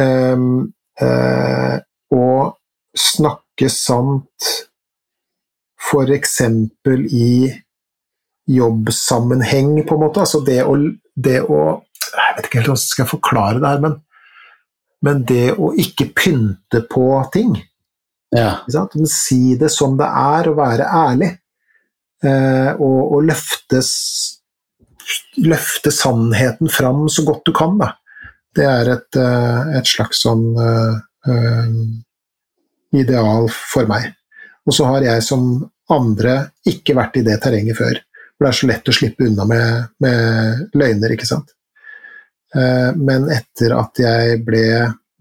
eh, 0.00 0.46
eh, 1.04 1.76
å 2.10 2.26
snakke 2.98 3.70
sant 3.70 4.50
eksempel 5.90 7.06
i 7.10 7.50
jobbsammenheng, 8.48 9.86
på 9.86 9.96
en 9.96 10.04
måte. 10.04 10.24
Altså 10.24 10.40
det 10.46 10.62
å, 10.64 10.76
det 11.14 11.40
å 11.44 11.60
Jeg 12.10 12.36
vet 12.36 12.46
ikke 12.46 12.58
helt 12.58 12.70
hvordan 12.70 12.80
jeg 12.80 12.94
skal 12.94 13.10
forklare 13.10 13.60
det 13.60 13.68
her, 13.68 13.82
men, 13.84 13.98
men 15.06 15.20
det 15.28 15.52
å 15.54 15.70
ikke 15.78 16.08
pynte 16.16 16.80
på 16.90 17.04
ting. 17.34 17.52
Ja. 18.34 18.62
Men 18.66 19.06
si 19.10 19.56
det 19.58 19.70
som 19.74 19.96
det 19.98 20.08
er, 20.08 20.50
og 20.50 20.58
være 20.58 20.88
ærlig. 20.90 21.30
Eh, 22.20 22.72
og 22.76 23.14
og 23.16 23.24
løfte, 23.30 23.80
løfte 25.40 25.92
sannheten 25.94 26.68
fram 26.68 27.06
så 27.08 27.24
godt 27.26 27.46
du 27.48 27.54
kan. 27.56 27.78
Da. 27.80 27.94
Det 28.56 28.66
er 28.66 28.92
et, 28.96 29.16
eh, 29.16 29.74
et 29.78 29.88
slags 29.88 30.22
sånn 30.26 30.46
eh, 30.58 31.74
ideal 33.00 33.48
for 33.54 33.88
meg. 33.90 34.12
Og 34.66 34.76
så 34.76 34.86
har 34.90 35.06
jeg 35.06 35.24
som 35.24 35.52
andre 35.90 36.52
ikke 36.68 36.94
vært 36.98 37.18
i 37.18 37.26
det 37.26 37.40
terrenget 37.42 37.78
før. 37.78 37.98
For 38.40 38.46
det 38.46 38.54
er 38.54 38.56
så 38.56 38.68
lett 38.70 38.88
å 38.88 38.96
slippe 38.96 39.26
unna 39.28 39.44
med, 39.44 39.88
med 40.00 40.78
løgner, 40.80 41.12
ikke 41.12 41.28
sant. 41.28 41.50
Eh, 42.56 42.90
Men 42.96 43.28
etter 43.28 43.74
at 43.76 44.00
jeg 44.00 44.38
ble 44.46 44.64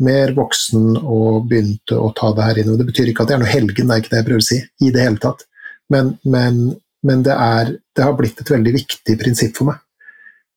mer 0.07 0.32
voksen 0.32 0.93
og 1.01 1.49
begynte 1.49 1.97
å 1.99 2.13
ta 2.15 2.32
det 2.32 2.45
her 2.47 2.61
inn. 2.61 2.70
Og 2.72 2.80
det 2.80 2.88
betyr 2.88 3.11
ikke 3.11 3.26
at 3.26 3.34
jeg 3.34 3.41
er 3.41 3.43
noe 3.43 3.51
helgen, 3.51 3.89
det 3.89 3.97
er 3.97 4.03
ikke 4.05 4.13
det 4.13 4.22
jeg 4.22 4.28
prøver 4.30 4.45
å 4.45 4.47
si, 4.47 4.59
i 4.88 4.93
det 4.95 5.03
hele 5.03 5.20
tatt. 5.20 5.43
Men, 5.91 6.13
men, 6.24 6.61
men 7.03 7.26
det, 7.28 7.36
er, 7.36 7.74
det 7.76 8.05
har 8.07 8.15
blitt 8.15 8.39
et 8.39 8.53
veldig 8.55 8.76
viktig 8.78 9.17
prinsipp 9.20 9.59
for 9.59 9.74
meg. 9.74 9.84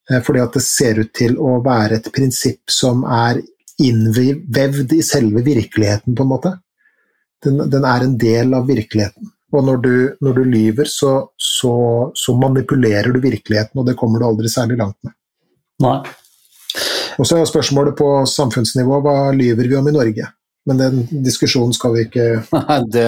Eh, 0.06 0.22
Fordi 0.22 0.44
at 0.44 0.54
det 0.60 0.62
ser 0.68 1.02
ut 1.02 1.10
til 1.18 1.34
å 1.42 1.58
være 1.66 1.98
et 1.98 2.10
prinsipp 2.14 2.70
som 2.70 3.02
er 3.02 3.42
innvevd 3.82 4.94
i 4.94 5.02
selve 5.02 5.42
virkeligheten, 5.42 6.14
på 6.14 6.22
en 6.22 6.30
måte. 6.30 6.56
Den, 7.42 7.64
den 7.72 7.86
er 7.88 8.06
en 8.06 8.18
del 8.20 8.54
av 8.54 8.68
virkeligheten. 8.70 9.31
Og 9.52 9.64
når 9.66 9.80
du, 9.84 9.94
når 10.24 10.36
du 10.38 10.42
lyver, 10.48 10.88
så, 10.88 11.14
så, 11.36 11.74
så 12.16 12.34
manipulerer 12.40 13.12
du 13.12 13.20
virkeligheten, 13.20 13.80
og 13.80 13.88
det 13.88 13.98
kommer 14.00 14.22
du 14.22 14.26
aldri 14.28 14.48
særlig 14.48 14.78
langt 14.80 14.96
med. 15.04 15.14
Nei. 15.84 15.98
Og 17.20 17.28
så 17.28 17.36
er 17.36 17.48
spørsmålet 17.48 17.96
på 17.98 18.06
samfunnsnivå 18.28 19.02
hva 19.04 19.16
lyver 19.36 19.68
vi 19.68 19.76
om 19.76 19.90
i 19.90 19.94
Norge? 19.94 20.30
Men 20.64 20.78
den 20.78 21.00
diskusjonen 21.24 21.74
skal 21.74 21.96
vi 21.96 22.04
ikke 22.06 22.26
Nei, 22.54 22.78
det, 22.94 23.06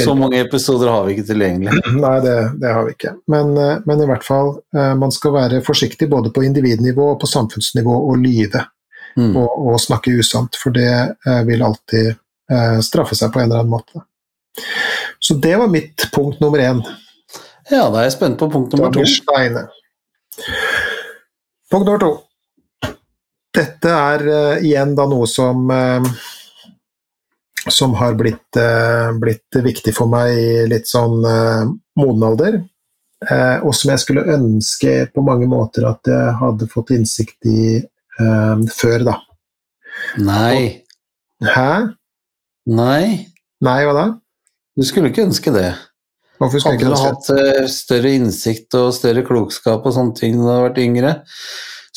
så 0.00 0.14
mange 0.16 0.40
episoder 0.40 0.88
har 0.92 1.04
vi 1.06 1.16
ikke 1.16 1.26
tilgjengelig. 1.28 1.74
Nei, 2.04 2.14
det, 2.24 2.36
det 2.62 2.72
har 2.72 2.86
vi 2.86 2.94
ikke. 2.96 3.14
Men, 3.30 3.52
eh, 3.60 3.76
men 3.88 4.02
i 4.02 4.08
hvert 4.08 4.24
fall, 4.26 4.54
eh, 4.76 4.94
man 4.98 5.12
skal 5.14 5.36
være 5.36 5.62
forsiktig 5.66 6.08
både 6.10 6.32
på 6.34 6.46
individnivå 6.48 7.12
og 7.12 7.20
på 7.22 7.30
samfunnsnivå 7.30 8.02
og 8.10 8.18
lyve 8.24 8.66
Mm. 9.18 9.32
og, 9.34 9.48
og 9.66 9.80
snakke 9.82 10.12
usant, 10.14 10.54
for 10.60 10.70
det 10.70 10.92
eh, 10.94 11.40
vil 11.48 11.62
alltid 11.66 12.12
straffe 12.86 13.16
seg 13.18 13.32
på 13.34 13.40
en 13.40 13.48
eller 13.48 13.64
annen 13.64 13.72
måte. 13.72 14.02
Så 15.18 15.34
det 15.34 15.56
var 15.56 15.68
mitt 15.70 16.08
punkt 16.14 16.40
nummer 16.40 16.58
én. 16.62 16.82
Ja, 17.70 17.88
da 17.92 18.00
er 18.00 18.08
jeg 18.08 18.16
spent 18.16 18.38
på 18.40 18.48
punkt 18.52 18.72
nummer 18.72 18.92
to. 18.94 19.04
Punkt 21.68 21.84
nummer 21.84 22.00
to. 22.00 22.12
Dette 23.58 23.92
er 23.92 24.24
uh, 24.28 24.64
igjen 24.64 24.94
da 24.96 25.06
noe 25.10 25.26
som 25.28 25.68
uh, 25.72 26.08
som 27.68 27.94
har 27.98 28.14
blitt, 28.16 28.56
uh, 28.56 29.10
blitt 29.20 29.58
viktig 29.64 29.92
for 29.96 30.08
meg 30.08 30.32
i 30.38 30.66
litt 30.70 30.88
sånn 30.88 31.18
moden 31.20 32.24
alder. 32.24 32.60
Og 33.66 33.72
som 33.74 33.90
jeg 33.90 33.98
skulle 33.98 34.30
ønske 34.30 34.92
på 35.10 35.24
mange 35.26 35.48
måter 35.50 35.88
at 35.88 36.06
jeg 36.06 36.36
hadde 36.38 36.68
fått 36.70 36.92
innsikt 36.94 37.48
i 37.50 37.80
før, 38.78 39.02
da. 39.08 39.16
Nei. 40.22 40.84
Hæ? 41.42 41.72
Nei. 42.70 43.26
Nei, 43.66 43.78
hva 43.88 43.96
da? 43.96 44.06
Du 44.78 44.84
skulle 44.86 45.10
ikke 45.10 45.26
ønske 45.26 45.52
det. 45.54 45.72
Hvorfor 46.38 46.62
skulle 46.62 46.78
Hadde 46.78 46.90
du 46.92 47.02
hatt 47.02 47.30
eh, 47.34 47.64
større 47.72 48.12
innsikt 48.14 48.76
og 48.78 48.92
større 48.94 49.24
klokskap 49.26 49.82
og 49.82 49.94
sånne 49.94 50.14
ting 50.14 50.36
da 50.38 50.44
du 50.44 50.50
hadde 50.52 50.66
vært 50.68 50.82
yngre, 50.84 51.14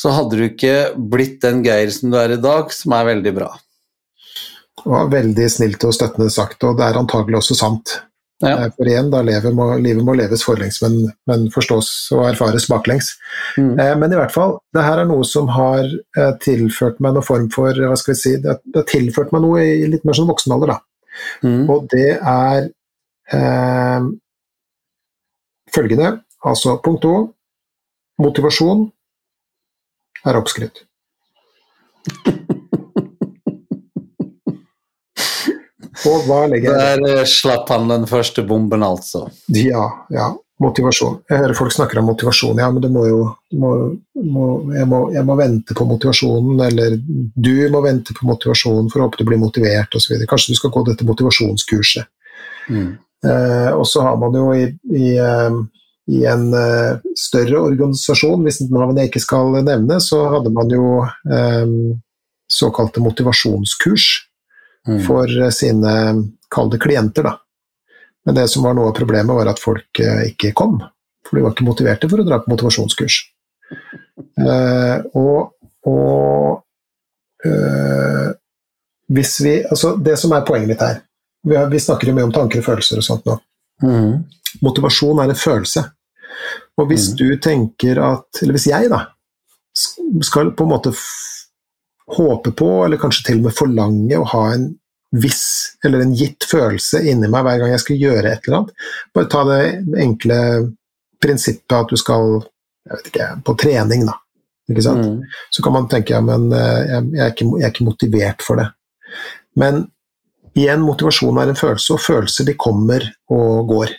så 0.01 0.13
hadde 0.15 0.39
du 0.39 0.45
ikke 0.47 0.75
blitt 0.97 1.43
den 1.43 1.61
Geir 1.65 1.91
som 1.93 2.09
du 2.09 2.17
er 2.17 2.33
i 2.33 2.41
dag, 2.41 2.71
som 2.73 2.95
er 2.97 3.11
veldig 3.11 3.35
bra. 3.37 3.51
Det 4.81 4.89
var 4.89 5.11
veldig 5.11 5.49
snilt 5.51 5.83
og 5.85 5.93
støttende 5.93 6.31
sagt, 6.33 6.63
og 6.65 6.79
det 6.79 6.87
er 6.87 6.97
antagelig 6.97 7.37
også 7.43 7.59
sant. 7.59 7.99
Ja. 8.41 8.55
Eh, 8.55 8.69
For 8.73 8.89
igjen, 8.89 9.11
da 9.13 9.21
lever 9.25 9.53
må, 9.53 9.67
livet 9.77 10.05
må 10.07 10.15
leves 10.17 10.41
forlengs, 10.47 10.81
men, 10.81 10.95
men 11.29 11.45
forstås 11.53 11.91
og 12.17 12.25
erfares 12.31 12.65
baklengs. 12.71 13.13
Mm. 13.61 13.75
Eh, 13.77 13.93
Men 14.01 14.15
i 14.15 14.17
hvert 14.17 14.33
fall, 14.33 14.57
det 14.73 14.87
her 14.87 15.03
er 15.03 15.11
noe 15.11 15.27
som 15.27 15.51
har 15.53 15.85
eh, 15.85 16.31
tilført 16.41 16.97
meg 16.97 17.13
noen 17.13 17.27
form 17.27 17.51
for 17.53 17.77
hva 17.77 17.93
skal 17.99 18.15
vi 18.15 18.23
si, 18.23 18.39
det, 18.41 18.57
det 18.65 18.81
har 18.81 18.89
tilført 18.89 19.35
meg 19.35 19.45
noe 19.45 19.67
i 19.67 19.85
litt 19.91 20.07
mer 20.07 20.17
sånn 20.17 20.31
voksen 20.31 20.57
alder. 20.57 20.73
da. 20.73 20.79
Mm. 21.43 21.69
Og 21.69 21.87
det 21.91 22.17
er 22.17 22.69
eh, 23.33 24.07
følgende, 25.75 26.13
altså 26.45 26.77
punkt 26.83 27.01
to, 27.05 27.15
motivasjon 28.21 28.87
er 30.25 30.39
oppskrytt. 30.41 30.85
Og 36.09 36.23
hva 36.25 36.45
legger 36.49 36.73
jeg 36.73 37.01
Der 37.01 37.19
eh, 37.19 37.27
slapp 37.29 37.69
han 37.69 37.89
den 37.91 38.07
første 38.09 38.43
bomben, 38.47 38.83
altså. 38.85 39.27
Ja, 39.53 39.85
ja. 40.13 40.31
Motivasjon. 40.61 41.19
Jeg 41.29 41.41
hører 41.41 41.57
folk 41.57 41.73
snakker 41.73 41.99
om 42.01 42.07
motivasjon. 42.11 42.59
Ja, 42.61 42.69
men 42.73 42.83
det 42.83 42.91
må 42.93 43.05
jo 43.07 43.19
må, 43.57 43.71
må, 44.13 44.47
jeg, 44.75 44.87
må, 44.89 45.01
jeg, 45.15 45.25
må, 45.27 45.35
vente 45.39 45.75
på 45.77 45.87
motivasjonen, 45.89 46.61
eller 46.67 46.97
du 47.01 47.53
må 47.73 47.81
vente 47.85 48.15
på 48.17 48.27
motivasjonen 48.29 48.89
for 48.91 49.01
å 49.01 49.07
håpe 49.07 49.21
du 49.21 49.27
blir 49.27 49.41
motivert 49.41 49.97
osv. 49.97 50.15
Kanskje 50.29 50.53
du 50.53 50.59
skal 50.59 50.73
gå 50.75 50.85
dette 50.89 51.07
motivasjonskurset. 51.07 52.09
Mm. 52.69 52.91
Eh, 53.25 53.71
og 53.73 53.85
så 53.89 54.05
har 54.05 54.17
man 54.21 54.37
jo 54.37 54.47
i, 54.57 54.65
i, 54.97 55.11
eh, 55.21 55.57
i 56.11 56.23
en 56.27 56.47
uh, 56.53 56.97
større 57.17 57.59
organisasjon, 57.69 58.41
hvis 58.45 58.63
navnet 58.69 59.03
jeg 59.03 59.11
ikke 59.11 59.23
skal 59.23 59.53
nevne, 59.61 59.99
så 60.03 60.23
hadde 60.33 60.51
man 60.53 60.73
jo 60.73 61.03
um, 61.05 61.75
såkalte 62.51 63.03
motivasjonskurs 63.05 64.07
mm. 64.89 64.97
for 65.05 65.29
sine, 65.55 65.93
kall 66.51 66.73
det 66.73 66.81
klienter, 66.83 67.29
da. 67.29 67.37
Men 68.25 68.37
det 68.37 68.47
som 68.53 68.65
var 68.65 68.75
noe 68.77 68.91
av 68.91 68.97
problemet, 68.97 69.33
var 69.35 69.49
at 69.49 69.61
folk 69.61 70.01
uh, 70.03 70.23
ikke 70.29 70.53
kom. 70.57 70.79
For 71.27 71.37
de 71.37 71.45
var 71.45 71.55
ikke 71.55 71.67
motiverte 71.67 72.09
for 72.11 72.21
å 72.21 72.27
dra 72.27 72.41
på 72.41 72.51
motivasjonskurs. 72.53 73.21
Uh, 74.37 75.01
og, 75.17 75.53
og 75.89 76.61
hvis 79.09 79.31
vi 79.41 79.53
Altså, 79.65 79.95
det 79.97 80.13
som 80.21 80.33
er 80.35 80.43
poenget 80.45 80.69
mitt 80.69 80.83
her 80.83 80.99
Vi, 81.47 81.55
har, 81.55 81.71
vi 81.71 81.79
snakker 81.81 82.11
jo 82.11 82.13
mye 82.13 82.27
om 82.27 82.33
tanker 82.35 82.61
og 82.61 82.67
følelser 82.67 82.99
og 83.01 83.05
sånt 83.07 83.25
nå. 83.25 83.37
Mm. 83.81 84.11
Motivasjon 84.61 85.23
er 85.23 85.31
en 85.31 85.39
følelse. 85.41 85.81
Og 86.77 86.87
hvis 86.91 87.11
mm. 87.11 87.15
du 87.17 87.27
tenker 87.41 88.01
at 88.05 88.41
Eller 88.43 88.57
hvis 88.57 88.69
jeg, 88.69 88.91
da, 88.91 89.01
skal 90.21 90.53
på 90.53 90.67
en 90.67 90.73
måte 90.73 90.93
håpe 92.11 92.51
på, 92.59 92.69
eller 92.85 92.99
kanskje 92.99 93.29
til 93.29 93.39
og 93.39 93.47
med 93.47 93.55
forlange 93.55 94.17
å 94.19 94.27
ha 94.33 94.41
en 94.51 94.65
viss 95.11 95.77
eller 95.83 96.03
en 96.05 96.13
gitt 96.15 96.45
følelse 96.47 97.01
inni 97.03 97.27
meg 97.31 97.43
hver 97.45 97.59
gang 97.61 97.73
jeg 97.73 97.83
skal 97.83 97.99
gjøre 97.99 98.31
et 98.31 98.47
eller 98.47 98.61
annet. 98.61 98.85
Bare 99.15 99.31
ta 99.31 99.43
det 99.49 99.61
enkle 100.05 100.37
prinsippet 101.21 101.77
at 101.77 101.91
du 101.91 101.99
skal 101.99 102.39
jeg 102.87 102.97
vet 102.97 103.09
ikke, 103.11 103.27
på 103.45 103.55
trening, 103.61 104.05
da. 104.09 104.17
Ikke 104.71 104.85
sant? 104.85 105.05
Mm. 105.05 105.41
Så 105.53 105.63
kan 105.63 105.75
man 105.75 105.89
tenke 105.91 106.15
ja, 106.15 106.21
men 106.25 106.47
eh, 106.55 106.79
jeg, 106.87 107.09
jeg, 107.11 107.23
er 107.25 107.33
ikke, 107.33 107.49
jeg, 107.51 107.65
er 107.65 107.73
ikke, 107.73 107.87
motivert 107.87 108.45
for 108.45 108.61
det. 108.61 108.69
Men 109.59 109.83
igjen, 110.57 110.83
motivasjon 110.85 111.39
er 111.41 111.51
en 111.51 111.59
følelse, 111.59 111.95
og 111.95 112.03
følelser 112.03 112.47
de 112.47 112.57
kommer 112.59 113.05
og 113.31 113.69
går. 113.69 113.93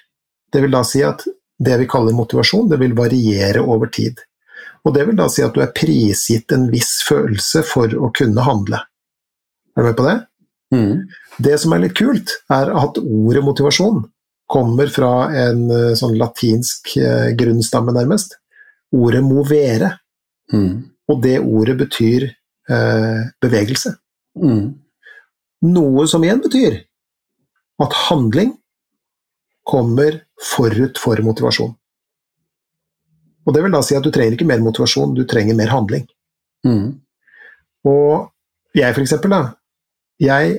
Det 0.52 0.64
vil 0.64 0.74
da 0.74 0.82
si 0.86 1.04
at 1.06 1.24
det 1.62 1.78
vi 1.78 1.88
kaller 1.90 2.16
motivasjon, 2.16 2.68
det 2.72 2.80
vil 2.80 2.96
variere 2.98 3.62
over 3.62 3.92
tid. 3.92 4.18
Og 4.82 4.94
det 4.96 5.06
vil 5.06 5.18
da 5.18 5.28
si 5.30 5.44
at 5.44 5.54
du 5.54 5.62
er 5.62 5.70
prisgitt 5.76 6.52
en 6.54 6.66
viss 6.72 7.00
følelse 7.06 7.62
for 7.66 7.92
å 7.94 8.10
kunne 8.16 8.42
handle. 8.42 8.82
Er 9.72 9.84
du 9.84 9.88
med 9.88 9.98
på 9.98 10.08
det? 10.08 10.16
Mm. 10.72 11.08
Det 11.42 11.58
som 11.60 11.74
er 11.74 11.84
litt 11.84 11.96
kult, 11.98 12.32
er 12.52 12.72
at 12.72 13.00
ordet 13.02 13.44
motivasjon 13.44 14.02
kommer 14.52 14.90
fra 14.92 15.12
en 15.46 15.66
eh, 15.72 15.92
sånn 15.98 16.16
latinsk 16.20 16.94
eh, 17.00 17.32
grunnstamme, 17.38 17.94
nærmest. 17.96 18.38
Ordet 18.92 19.22
movere. 19.24 19.94
Mm. 20.52 20.72
Og 21.08 21.20
det 21.24 21.38
ordet 21.40 21.76
betyr 21.80 22.26
eh, 22.28 23.20
bevegelse. 23.42 23.94
Mm. 24.40 24.64
Noe 25.72 26.08
som 26.10 26.24
igjen 26.24 26.42
betyr 26.42 26.80
at 27.82 28.00
handling 28.08 28.56
kommer 29.68 30.22
forut 30.42 30.98
for 30.98 31.20
motivasjon. 31.22 31.72
Og 33.42 33.54
det 33.54 33.62
vil 33.64 33.74
da 33.74 33.80
si 33.84 33.96
at 33.98 34.04
du 34.04 34.10
trenger 34.14 34.36
ikke 34.36 34.48
mer 34.48 34.62
motivasjon, 34.62 35.14
du 35.16 35.24
trenger 35.28 35.56
mer 35.58 35.70
handling. 35.72 36.04
Mm. 36.66 37.00
Og 37.88 38.28
jeg, 38.76 38.94
for 38.94 39.02
eksempel, 39.02 39.34
da. 39.34 39.42
Jeg 40.22 40.52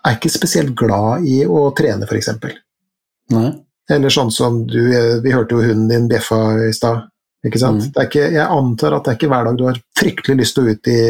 er 0.00 0.16
ikke 0.16 0.32
spesielt 0.32 0.72
glad 0.78 1.26
i 1.28 1.42
å 1.44 1.68
trene, 1.76 2.08
for. 2.08 2.54
Nei. 3.34 3.50
Eller 3.90 4.12
sånn 4.12 4.30
som 4.30 4.60
du 4.70 4.78
Vi 5.22 5.32
hørte 5.34 5.56
jo 5.56 5.64
hunden 5.64 5.88
din 5.90 6.08
bjeffa 6.10 6.38
i 6.68 6.72
stad. 6.74 7.08
Ikke 7.46 7.60
sant? 7.60 7.86
Mm. 7.88 8.02
Ikke, 8.04 8.26
jeg 8.34 8.44
antar 8.44 8.96
at 8.96 9.06
det 9.06 9.12
er 9.12 9.18
ikke 9.18 9.30
hver 9.32 9.46
dag 9.48 9.58
du 9.58 9.64
har 9.68 9.78
fryktelig 9.96 10.42
lyst 10.42 10.56
til 10.56 10.66
å 10.66 10.74
ut 10.74 10.90
i 10.92 11.00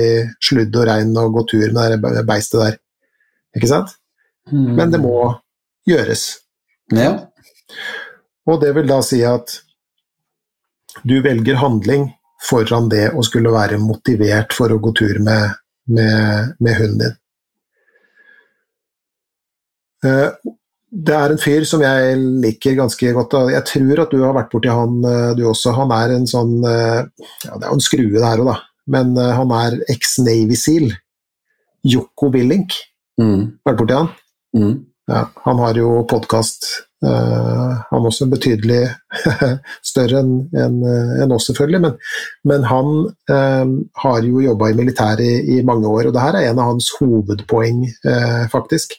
sludd 0.51 0.77
og 0.79 0.87
regn 0.87 1.17
og 1.19 1.33
gå 1.35 1.47
tur 1.51 1.73
med 1.75 1.97
det 2.05 2.23
beistet 2.29 2.63
der. 2.63 2.77
Ikke 3.59 3.71
sant? 3.71 3.97
Mm. 4.51 4.69
Men 4.79 4.95
det 4.95 5.01
må 5.03 5.17
gjøres. 5.89 6.25
Ja. 6.95 7.11
Og 8.47 8.63
det 8.63 8.71
vil 8.79 8.89
da 8.91 9.01
si 9.07 9.21
at 9.27 9.59
du 11.07 11.19
velger 11.23 11.59
handling 11.61 12.09
foran 12.43 12.89
det 12.91 13.11
å 13.15 13.25
skulle 13.27 13.53
være 13.55 13.81
motivert 13.83 14.55
for 14.57 14.73
å 14.73 14.79
gå 14.83 14.95
tur 14.97 15.19
med, 15.23 15.59
med, 15.91 16.55
med 16.63 16.79
hunden 16.79 17.03
din. 17.05 17.19
Eh, 20.07 20.55
det 20.91 21.15
er 21.15 21.33
en 21.33 21.41
fyr 21.41 21.65
som 21.69 21.83
jeg 21.85 22.17
liker 22.43 22.79
ganske 22.79 23.13
godt. 23.15 23.37
Jeg 23.53 23.67
tror 23.69 24.05
at 24.05 24.15
du 24.15 24.25
har 24.25 24.35
vært 24.37 24.51
borti 24.53 24.73
han 24.73 24.99
eh, 25.07 25.31
du 25.39 25.45
også. 25.51 25.75
Han 25.77 25.95
er 25.95 26.17
en 26.17 26.27
sånn 26.31 26.57
eh, 26.67 27.07
ja, 27.47 27.55
Det 27.55 27.63
er 27.63 27.69
jo 27.69 27.79
en 27.79 27.87
skrue 27.87 28.17
det 28.17 28.27
her 28.27 28.43
òg, 28.43 28.53
da. 28.53 28.59
Men 28.91 29.15
han 29.15 29.53
er 29.55 29.77
eks-Navy 29.93 30.57
Seal. 30.59 30.89
Joko 31.87 32.31
Willink. 32.35 32.75
Mm. 33.21 33.61
Vært 33.67 33.79
borti 33.79 33.95
han? 33.95 34.09
Mm. 34.57 34.79
Ja, 35.11 35.25
han 35.45 35.61
har 35.63 35.79
jo 35.79 36.05
podkast, 36.11 36.67
uh, 37.03 37.79
han 37.89 38.05
også 38.07 38.29
betydelig 38.31 38.85
større 39.91 40.21
enn 40.23 40.33
en, 40.55 40.77
en 41.25 41.35
oss, 41.35 41.49
selvfølgelig. 41.51 41.81
Men, 41.83 41.97
men 42.47 42.67
han 42.67 42.91
um, 43.11 43.73
har 44.05 44.27
jo 44.27 44.43
jobba 44.45 44.71
i 44.71 44.77
militæret 44.79 45.25
i, 45.27 45.57
i, 45.57 45.61
mange 45.67 45.91
år, 45.91 46.09
og 46.09 46.15
det 46.15 46.25
her 46.25 46.39
er 46.39 46.51
en 46.51 46.63
av 46.63 46.73
hans 46.73 46.91
hovedpoeng, 46.99 47.83
uh, 48.07 48.45
faktisk. 48.53 48.99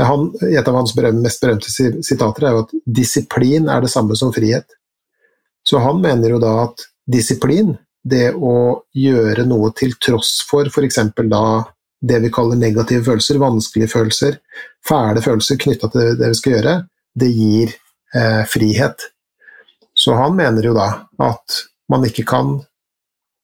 Han, 0.00 0.30
et 0.48 0.68
av 0.68 0.74
hans 0.78 0.94
mest 0.96 1.42
berømte 1.42 1.68
sitater 1.68 2.46
er 2.46 2.54
jo 2.54 2.62
at 2.64 2.70
'disiplin 2.86 3.68
er 3.68 3.82
det 3.84 3.90
samme 3.92 4.16
som 4.16 4.32
frihet'. 4.32 4.78
Så 5.68 5.78
han 5.78 6.00
mener 6.00 6.30
jo 6.30 6.38
da 6.42 6.64
at 6.64 6.86
disiplin, 7.06 7.76
det 8.02 8.32
å 8.34 8.82
gjøre 8.94 9.44
noe 9.46 9.70
til 9.78 9.92
tross 10.02 10.40
for 10.48 10.66
f.eks. 10.66 10.98
da 11.30 11.44
det 12.02 12.18
vi 12.18 12.32
kaller 12.34 12.58
negative 12.58 13.04
følelser, 13.06 13.38
vanskelige 13.38 13.92
følelser, 13.92 14.38
fæle 14.88 15.22
følelser 15.22 15.60
knytta 15.62 15.90
til 15.92 16.16
det 16.18 16.32
vi 16.32 16.38
skal 16.38 16.56
gjøre, 16.56 16.74
det 17.14 17.28
gir 17.30 17.74
eh, 18.14 18.42
frihet. 18.50 19.06
Så 19.94 20.16
han 20.18 20.34
mener 20.34 20.66
jo 20.66 20.74
da 20.74 20.88
at 21.22 21.60
man 21.92 22.08
ikke 22.08 22.24
kan, 22.26 22.56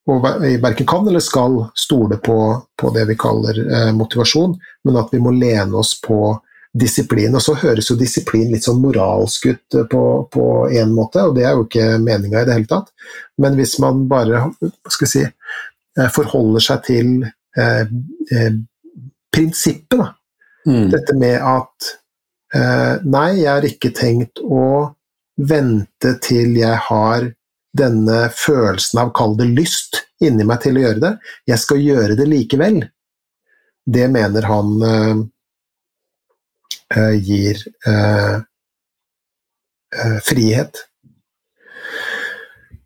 og 0.09 0.25
verken 0.25 0.87
kan 0.89 1.09
eller 1.09 1.21
skal, 1.21 1.61
stole 1.77 2.17
på, 2.25 2.39
på 2.81 2.91
det 2.95 3.05
vi 3.11 3.17
kaller 3.21 3.59
eh, 3.65 3.91
motivasjon, 3.97 4.55
men 4.89 5.01
at 5.01 5.13
vi 5.13 5.21
må 5.21 5.35
lene 5.37 5.77
oss 5.77 5.99
på 6.01 6.33
disiplin. 6.79 7.35
Og 7.37 7.45
så 7.45 7.57
høres 7.61 7.91
jo 7.91 7.97
disiplin 8.01 8.49
litt 8.53 8.65
sånn 8.65 8.81
moralsk 8.81 9.51
ut 9.51 9.79
på, 9.93 10.45
én 10.73 10.95
måte, 10.97 11.27
og 11.29 11.37
det 11.37 11.45
er 11.45 11.57
jo 11.57 11.67
ikke 11.67 11.91
meninga 12.01 12.41
i 12.41 12.49
det 12.49 12.57
hele 12.57 12.71
tatt. 12.71 12.93
Men 13.41 13.59
hvis 13.61 13.77
man 13.85 14.07
bare 14.09 14.47
skal 14.89 15.13
si, 15.13 15.27
eh, 15.29 16.09
forholder 16.15 16.65
seg 16.65 16.87
til 16.89 17.13
Eh, 17.59 17.81
eh, 17.81 18.53
prinsippet, 19.37 19.99
da. 19.99 20.15
Mm. 20.67 20.91
Dette 20.91 21.15
med 21.15 21.41
at 21.43 21.89
eh, 22.55 23.05
Nei, 23.09 23.41
jeg 23.41 23.49
har 23.49 23.65
ikke 23.65 23.91
tenkt 23.97 24.43
å 24.43 24.95
vente 25.39 26.13
til 26.23 26.59
jeg 26.59 26.81
har 26.89 27.29
denne 27.77 28.29
følelsen 28.35 29.03
av, 29.03 29.13
kall 29.17 29.37
det 29.39 29.49
lyst, 29.53 30.03
inni 30.25 30.47
meg 30.47 30.63
til 30.65 30.79
å 30.79 30.85
gjøre 30.87 31.03
det. 31.05 31.13
Jeg 31.49 31.63
skal 31.63 31.83
gjøre 31.83 32.17
det 32.19 32.29
likevel. 32.29 32.81
Det 33.89 34.07
mener 34.13 34.49
han 34.49 34.73
uh, 34.85 35.21
uh, 36.97 37.15
gir 37.17 37.61
uh, 37.89 38.41
frihet. 40.25 40.83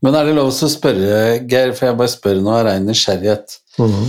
Men 0.02 0.18
er 0.18 0.26
det 0.26 0.36
lov 0.36 0.50
å 0.50 0.68
spørre, 0.70 1.16
Geir, 1.46 1.72
for 1.78 1.88
jeg 1.88 1.98
bare 1.98 2.10
spør 2.10 2.42
nå 2.42 2.54
av 2.56 2.64
rein 2.66 2.86
nysgjerrighet. 2.86 3.58
Mm. 3.78 4.06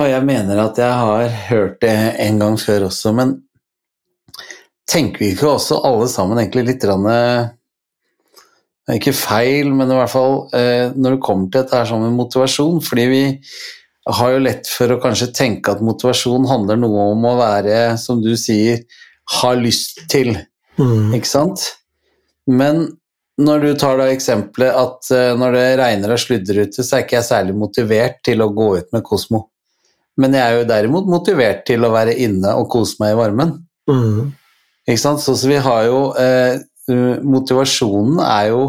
Og 0.00 0.06
jeg 0.08 0.24
mener 0.24 0.60
at 0.62 0.78
jeg 0.80 0.98
har 1.04 1.38
hørt 1.50 1.80
det 1.82 1.96
en 2.24 2.38
gang 2.40 2.58
før 2.58 2.86
også, 2.86 3.12
men 3.18 3.34
tenker 4.90 5.22
vi 5.22 5.32
ikke 5.34 5.50
også 5.50 5.82
alle 5.86 6.06
sammen 6.10 6.38
egentlig 6.40 6.70
litt 6.70 6.86
rann, 6.88 7.06
Ikke 8.96 9.14
feil, 9.14 9.70
men 9.76 9.90
i 9.90 9.98
hvert 9.98 10.12
fall 10.12 10.40
eh, 10.56 10.90
når 10.96 11.16
det 11.16 11.24
kommer 11.24 11.50
til 11.50 11.62
dette 11.62 11.76
her 11.76 11.88
sånn 11.88 12.06
med 12.06 12.16
motivasjon, 12.16 12.80
fordi 12.84 13.04
vi 13.10 13.24
har 14.10 14.32
jo 14.34 14.40
lett 14.42 14.70
for 14.72 14.90
å 14.90 15.00
kanskje 15.02 15.30
tenke 15.36 15.74
at 15.74 15.84
motivasjon 15.84 16.48
handler 16.48 16.80
noe 16.80 17.10
om 17.12 17.26
å 17.28 17.36
være, 17.38 17.98
som 18.00 18.22
du 18.24 18.32
sier, 18.40 18.82
ha 19.40 19.52
lyst 19.54 20.02
til, 20.10 20.32
mm. 20.80 21.12
ikke 21.18 21.30
sant? 21.30 21.66
Men 22.50 22.88
når 23.40 23.62
du 23.64 23.70
tar 23.78 24.00
da 24.00 24.08
eksempelet 24.12 24.74
at 24.76 25.12
uh, 25.14 25.32
når 25.38 25.56
det 25.56 25.68
regner 25.80 26.14
og 26.14 26.20
sludder 26.20 26.64
ute, 26.64 26.84
så 26.84 26.96
er 26.96 27.04
ikke 27.04 27.18
jeg 27.18 27.28
særlig 27.28 27.56
motivert 27.56 28.20
til 28.26 28.42
å 28.44 28.50
gå 28.56 28.72
ut 28.80 28.90
med 28.94 29.04
Kosmo. 29.06 29.46
Men 30.20 30.34
jeg 30.36 30.44
er 30.44 30.58
jo 30.58 30.68
derimot 30.68 31.08
motivert 31.08 31.62
til 31.68 31.86
å 31.86 31.92
være 31.94 32.16
inne 32.20 32.52
og 32.58 32.68
kose 32.72 32.98
meg 33.00 33.14
i 33.14 33.20
varmen. 33.20 33.54
Mm. 33.88 34.32
Ikke 34.88 35.00
sant? 35.00 35.22
Så, 35.22 35.36
så, 35.38 35.48
vi 35.48 35.60
har 35.62 35.86
jo 35.86 36.02
uh, 36.16 36.58
Motivasjonen 37.26 38.20
er 38.24 38.50
jo, 38.52 38.62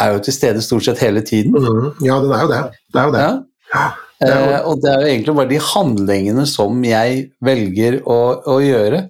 er 0.00 0.14
jo, 0.14 0.22
til 0.26 0.36
stede 0.36 0.64
stort 0.64 0.86
sett 0.86 1.02
hele 1.04 1.24
tiden. 1.26 1.56
Mm. 1.56 1.90
Ja, 2.06 2.20
den 2.22 2.32
er 2.36 2.46
jo 2.46 2.52
det. 2.52 2.62
Det 2.92 3.02
er 3.02 3.10
jo 3.10 3.14
det. 3.16 3.26
Ja. 3.72 3.84
Eh, 4.22 4.58
og 4.68 4.82
det 4.82 4.90
er 4.92 5.00
jo 5.02 5.12
egentlig 5.12 5.36
bare 5.38 5.50
de 5.50 5.62
handlingene 5.66 6.44
som 6.46 6.82
jeg 6.86 7.22
velger 7.42 7.98
å, 8.06 8.20
å 8.54 8.58
gjøre. 8.62 9.06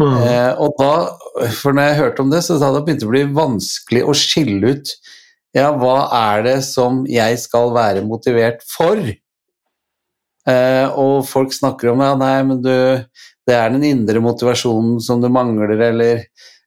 Mm. 0.00 0.14
Eh, 0.26 0.52
og 0.62 0.78
da, 0.80 0.92
for 1.58 1.76
når 1.76 1.90
jeg 1.90 2.00
hørte 2.00 2.24
om 2.24 2.32
det, 2.32 2.40
så 2.46 2.56
da 2.58 2.72
det 2.74 2.84
begynte 2.86 3.04
det 3.04 3.10
å 3.10 3.14
bli 3.14 3.26
vanskelig 3.36 4.06
å 4.06 4.16
skille 4.18 4.74
ut 4.74 4.96
ja, 5.54 5.68
hva 5.78 6.08
er 6.10 6.42
det 6.48 6.56
som 6.66 7.04
jeg 7.06 7.38
skal 7.38 7.70
være 7.76 8.02
motivert 8.06 8.64
for? 8.66 8.98
Eh, 10.44 10.86
og 10.98 11.22
folk 11.28 11.54
snakker 11.54 11.92
om 11.92 12.02
ja, 12.02 12.16
nei, 12.18 12.34
men 12.48 12.58
du, 12.64 12.74
det 13.46 13.54
er 13.54 13.70
den 13.70 13.86
indre 13.86 14.22
motivasjonen 14.24 14.98
som 15.04 15.22
du 15.22 15.30
mangler, 15.32 15.76
eller 15.78 16.24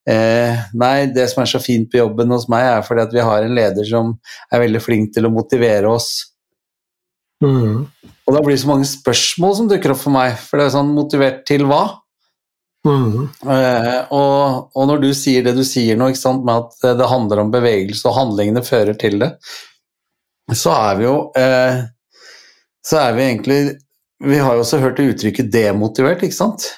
eh, 0.09 0.63
nei, 0.77 0.95
det 1.13 1.27
som 1.31 1.43
er 1.43 1.51
så 1.51 1.61
fint 1.63 1.89
på 1.91 1.99
jobben 2.01 2.31
hos 2.33 2.47
meg, 2.51 2.65
er 2.65 2.87
fordi 2.87 3.05
at 3.05 3.13
vi 3.15 3.27
har 3.27 3.45
en 3.45 3.55
leder 3.57 3.87
som 3.87 4.15
er 4.51 4.63
veldig 4.63 4.81
flink 4.83 5.13
til 5.15 5.27
å 5.27 5.33
motivere 5.33 5.91
oss. 5.91 6.11
Mm. 7.43 7.85
Og 8.27 8.33
da 8.33 8.41
blir 8.41 8.55
det 8.55 8.63
så 8.63 8.71
mange 8.71 8.89
spørsmål 8.89 9.55
som 9.59 9.69
dukker 9.69 9.93
opp 9.93 10.01
for 10.01 10.15
meg, 10.15 10.35
for 10.41 10.59
det 10.59 10.67
er 10.67 10.75
sånn 10.75 10.93
motivert 10.95 11.43
til 11.47 11.67
hva? 11.69 11.83
Mm. 12.87 13.27
Eh, 13.51 13.99
og, 14.15 14.69
og 14.71 14.89
når 14.89 15.01
du 15.03 15.09
sier 15.17 15.43
det 15.43 15.55
du 15.57 15.63
sier 15.67 15.99
nå, 15.99 16.11
ikke 16.11 16.23
sant, 16.23 16.45
med 16.47 16.65
at 16.65 16.97
det 16.99 17.09
handler 17.11 17.43
om 17.43 17.53
bevegelse 17.53 18.07
og 18.07 18.15
handlingene 18.17 18.63
fører 18.65 18.97
til 18.99 19.19
det, 19.23 19.33
så 20.55 20.71
er 20.71 20.99
vi 20.99 21.03
jo 21.03 21.15
eh, 21.35 21.81
Så 22.87 22.95
er 23.01 23.15
vi 23.17 23.23
egentlig 23.25 23.57
Vi 24.23 24.37
har 24.39 24.55
jo 24.55 24.61
også 24.63 24.77
hørt 24.79 24.95
det 24.95 25.09
uttrykket 25.11 25.49
'demotivert', 25.51 26.23
ikke 26.23 26.37
sant? 26.37 26.69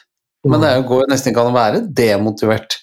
Men 0.47 0.63
det 0.63 0.69
er 0.69 0.79
jo, 0.79 0.87
går 0.89 1.03
jo 1.03 1.09
nesten 1.11 1.29
ikke 1.29 1.43
an 1.43 1.51
å 1.51 1.57
være 1.57 1.81
demotivert. 1.93 2.79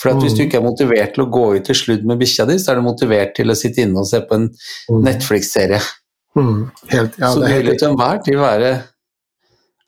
For 0.00 0.10
at 0.10 0.22
hvis 0.24 0.34
du 0.36 0.42
ikke 0.44 0.58
er 0.58 0.64
motivert 0.66 1.14
til 1.14 1.22
å 1.24 1.30
gå 1.30 1.44
ut 1.56 1.64
til 1.64 1.76
sludd 1.78 2.02
med 2.04 2.18
bikkja 2.18 2.46
di, 2.50 2.56
så 2.58 2.72
er 2.72 2.80
du 2.80 2.82
motivert 2.88 3.34
til 3.36 3.48
å 3.52 3.54
sitte 3.56 3.84
inne 3.84 4.00
og 4.02 4.06
se 4.10 4.20
på 4.26 4.34
en 4.34 4.48
Mm. 4.90 5.02
Netflix-serie. 5.06 5.78
Mm. 6.36 6.70
Helt, 6.90 7.14
ja, 7.20 7.28
så 7.30 7.40
det 7.44 7.52
vil 7.62 7.68
jo 7.72 7.78
til 7.78 7.88
enhver 7.92 8.18
tid 8.26 8.36
være 8.40 8.70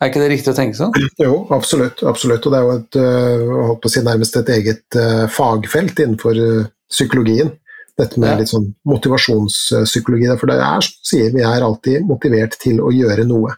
Er 0.01 0.11
ikke 0.11 0.21
det 0.23 0.29
riktig 0.31 0.53
å 0.53 0.57
tenke 0.57 0.77
sånn? 0.77 0.93
Jo, 1.19 1.47
absolutt. 1.51 2.03
absolutt. 2.05 2.47
Og 2.47 2.53
det 2.53 2.59
er 2.59 2.65
jo 2.67 2.75
et, 2.77 2.97
øh, 3.01 3.67
håper 3.73 3.89
å 3.89 3.91
si, 3.91 4.01
nærmest 4.05 4.37
et 4.37 4.49
eget 4.53 4.97
øh, 5.01 5.27
fagfelt 5.33 5.99
innenfor 6.05 6.37
øh, 6.37 6.67
psykologien. 6.93 7.51
Dette 7.99 8.21
med 8.21 8.29
Ja. 8.29 8.37
litt 8.37 8.49
sånn 8.53 8.75
motivasjonspsykologi. 8.85 10.29
For 10.39 10.47
det 10.47 10.59
er 10.61 10.81
sier, 11.03 11.33
vi 11.33 11.41
er 11.43 11.65
alltid 11.65 12.05
motivert 12.07 12.59
til 12.61 12.79
å 12.85 12.93
gjøre 12.93 13.25
noe. 13.27 13.55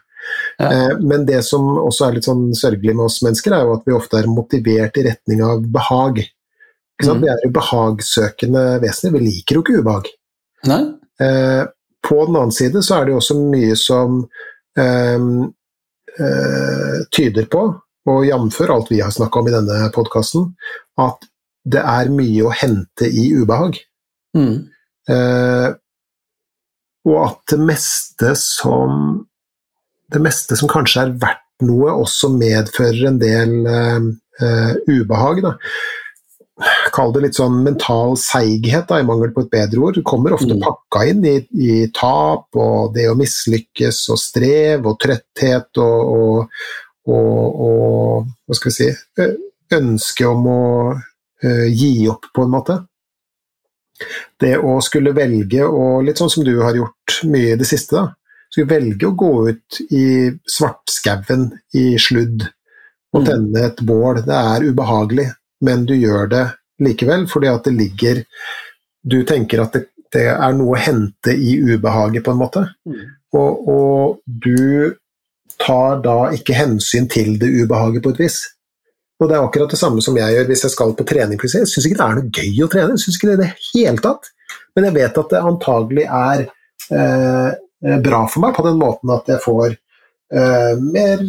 Ja. 0.59 0.69
Eh, 0.71 0.95
Men 1.01 1.25
det 1.25 1.43
som 1.43 1.61
også 1.77 2.07
er 2.07 2.13
litt 2.13 2.23
sånn 2.25 2.53
sørgelig 2.55 2.95
med 2.95 3.05
oss 3.05 3.21
mennesker, 3.21 3.51
er 3.53 3.65
jo 3.65 3.73
at 3.75 3.85
vi 3.85 3.93
ofte 3.93 4.17
er 4.19 4.27
motivert 4.27 4.97
i 4.97 5.03
retning 5.09 5.43
av 5.43 5.61
behag. 5.71 6.23
Mhm. 7.03 7.21
Vi 7.21 7.29
er 7.31 7.43
jo 7.45 7.51
behagsøkende 7.55 8.63
vesener. 8.83 9.13
Vi 9.17 9.25
liker 9.25 9.55
jo 9.55 9.63
ikke 9.63 9.79
ubehag. 9.79 10.09
Eh, 11.19 11.65
på 12.07 12.25
den 12.25 12.35
annen 12.35 12.55
side 12.55 12.83
så 12.83 12.99
er 12.99 13.05
det 13.05 13.13
jo 13.13 13.19
også 13.21 13.37
mye 13.39 13.75
som 13.79 14.21
ehm, 14.79 15.49
eh, 16.19 16.99
tyder 17.15 17.47
på, 17.51 17.63
og 18.09 18.25
jf. 18.25 18.61
alt 18.69 18.91
vi 18.91 19.01
har 19.03 19.11
snakka 19.11 19.41
om 19.41 19.49
i 19.49 19.55
denne 19.55 19.91
podkasten, 19.95 20.53
at 20.99 21.27
det 21.69 21.83
er 21.83 22.11
mye 22.13 22.47
å 22.47 22.55
hente 22.55 23.09
i 23.09 23.29
ubehag. 23.35 23.77
Mm. 24.37 24.69
Eh, 25.09 25.69
og 27.09 27.19
at 27.25 27.55
det 27.55 27.59
meste 27.65 28.35
som 28.37 29.25
Det 30.09 30.19
meste 30.21 30.55
som 30.57 30.69
kanskje 30.69 31.03
er 31.03 31.11
verdt 31.21 31.43
noe, 31.61 31.91
også 32.01 32.31
medfører 32.33 33.11
en 33.11 33.19
del 33.21 33.51
eh, 33.69 34.07
eh, 34.41 34.71
ubehag. 34.89 35.43
Da. 35.45 35.51
Kall 36.99 37.13
det 37.15 37.21
litt 37.23 37.37
sånn 37.39 37.61
mental 37.63 38.17
seighet, 38.19 38.89
da, 38.89 38.97
i 38.99 39.05
mangel 39.07 39.31
på 39.31 39.45
et 39.45 39.51
bedre 39.53 39.79
ord. 39.87 39.99
Kommer 40.03 40.33
ofte 40.35 40.51
Mm. 40.51 40.59
pakka 40.65 41.05
inn 41.07 41.23
i, 41.23 41.37
i 41.55 41.87
tap 41.95 42.57
og 42.59 42.91
det 42.93 43.05
å 43.07 43.15
mislykkes 43.15 44.01
og 44.11 44.19
strev 44.19 44.85
og 44.89 44.97
trøtthet 44.99 45.79
og, 45.79 46.11
og, 46.17 46.49
og, 47.07 47.63
og 47.69 48.27
hva 48.49 48.57
skal 48.57 48.71
vi 48.73 48.75
si 48.75 48.89
ønske 49.79 50.27
om 50.27 50.47
å 50.51 50.61
uh, 51.45 51.67
gi 51.71 51.93
opp, 52.11 52.25
på 52.35 52.43
en 52.43 52.51
måte. 52.51 52.75
Det 54.39 54.57
å 54.59 54.79
skulle 54.83 55.15
velge, 55.15 55.63
og 55.63 56.03
litt 56.03 56.19
sånn 56.19 56.31
som 56.31 56.43
du 56.43 56.57
har 56.63 56.75
gjort 56.75 57.19
mye 57.31 57.53
i 57.53 57.59
det 57.59 57.67
siste, 57.69 57.95
da. 57.95 58.15
Skulle 58.49 58.71
velge 58.73 59.07
å 59.07 59.15
gå 59.15 59.31
ut 59.53 59.79
i 59.93 60.05
svartskauen 60.49 61.51
i 61.77 61.93
sludd 62.01 62.47
og 63.13 63.21
Mm. 63.21 63.25
tenne 63.25 63.65
et 63.67 63.79
bål. 63.85 64.23
Det 64.25 64.35
er 64.35 64.65
ubehagelig, 64.67 65.27
men 65.61 65.85
du 65.85 65.93
gjør 65.95 66.27
det 66.29 66.45
likevel 66.83 67.27
fordi 67.29 67.49
at 67.51 67.67
det 67.67 67.75
ligger 67.75 68.23
Du 68.99 69.21
tenker 69.23 69.61
at 69.63 69.75
det, 69.77 69.85
det 70.11 70.25
er 70.33 70.55
noe 70.57 70.75
å 70.75 70.81
hente 70.81 71.31
i 71.31 71.53
ubehaget, 71.61 72.23
på 72.25 72.33
en 72.33 72.39
måte. 72.41 72.65
Mm. 72.85 73.03
Og, 73.39 73.69
og 73.71 74.17
du 74.25 74.95
tar 75.59 76.01
da 76.03 76.17
ikke 76.35 76.57
hensyn 76.57 77.07
til 77.11 77.37
det 77.39 77.47
ubehaget 77.61 78.03
på 78.03 78.11
et 78.11 78.19
vis. 78.25 78.41
Og 79.19 79.27
det 79.27 79.35
er 79.35 79.45
akkurat 79.45 79.71
det 79.71 79.79
samme 79.79 80.03
som 80.03 80.17
jeg 80.19 80.35
gjør 80.35 80.49
hvis 80.49 80.65
jeg 80.65 80.73
skal 80.73 80.93
på 80.95 81.05
trening. 81.07 81.39
Jeg 81.43 81.67
syns 81.67 81.87
ikke 81.87 81.99
det 81.99 82.05
er 82.05 82.19
noe 82.19 82.33
gøy 82.39 82.63
å 82.63 82.69
trene, 82.71 82.95
jeg 82.95 83.03
synes 83.03 83.19
ikke 83.19 83.29
det 83.29 83.37
i 83.37 83.41
det 83.41 83.49
hele 83.69 84.03
tatt. 84.03 84.29
Men 84.75 84.87
jeg 84.87 84.95
vet 84.95 85.19
at 85.23 85.33
det 85.33 85.45
antagelig 85.51 86.05
er 86.07 86.45
eh, 86.95 87.49
bra 88.07 88.21
for 88.31 88.43
meg 88.45 88.55
på 88.55 88.65
den 88.67 88.79
måten 88.79 89.11
at 89.15 89.31
jeg 89.31 89.43
får 89.43 89.75
eh, 89.75 90.73
mer 90.79 91.25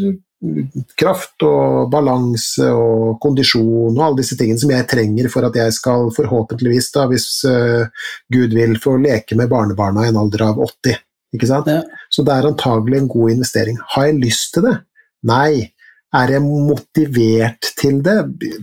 kraft 0.96 1.44
og 1.44 1.90
balanse 1.92 2.64
og 2.72 3.18
kondisjon 3.20 3.92
og 3.92 4.04
alle 4.04 4.22
disse 4.22 4.38
tingene 4.40 4.60
som 4.60 4.72
jeg 4.72 4.86
trenger 4.88 5.28
for 5.32 5.44
at 5.44 5.58
jeg 5.60 5.74
skal 5.76 6.08
forhåpentligvis, 6.16 6.88
da, 6.94 7.04
hvis 7.10 7.26
uh, 7.44 8.08
Gud 8.32 8.56
vil, 8.56 8.78
få 8.80 8.96
leke 9.02 9.36
med 9.36 9.50
barnebarna 9.52 10.06
i 10.06 10.12
en 10.12 10.20
alder 10.20 10.46
av 10.48 10.62
80. 10.64 10.96
Ikke 11.36 11.50
sant? 11.50 11.68
Ja. 11.70 11.84
Så 12.10 12.24
det 12.26 12.34
er 12.34 12.48
antagelig 12.48 13.02
en 13.02 13.10
god 13.10 13.36
investering. 13.36 13.76
Har 13.92 14.08
jeg 14.08 14.22
lyst 14.22 14.54
til 14.56 14.66
det? 14.66 14.78
Nei. 15.28 15.68
Er 16.16 16.32
jeg 16.34 16.42
motivert 16.42 17.68
til 17.78 18.00
det? 18.02 18.16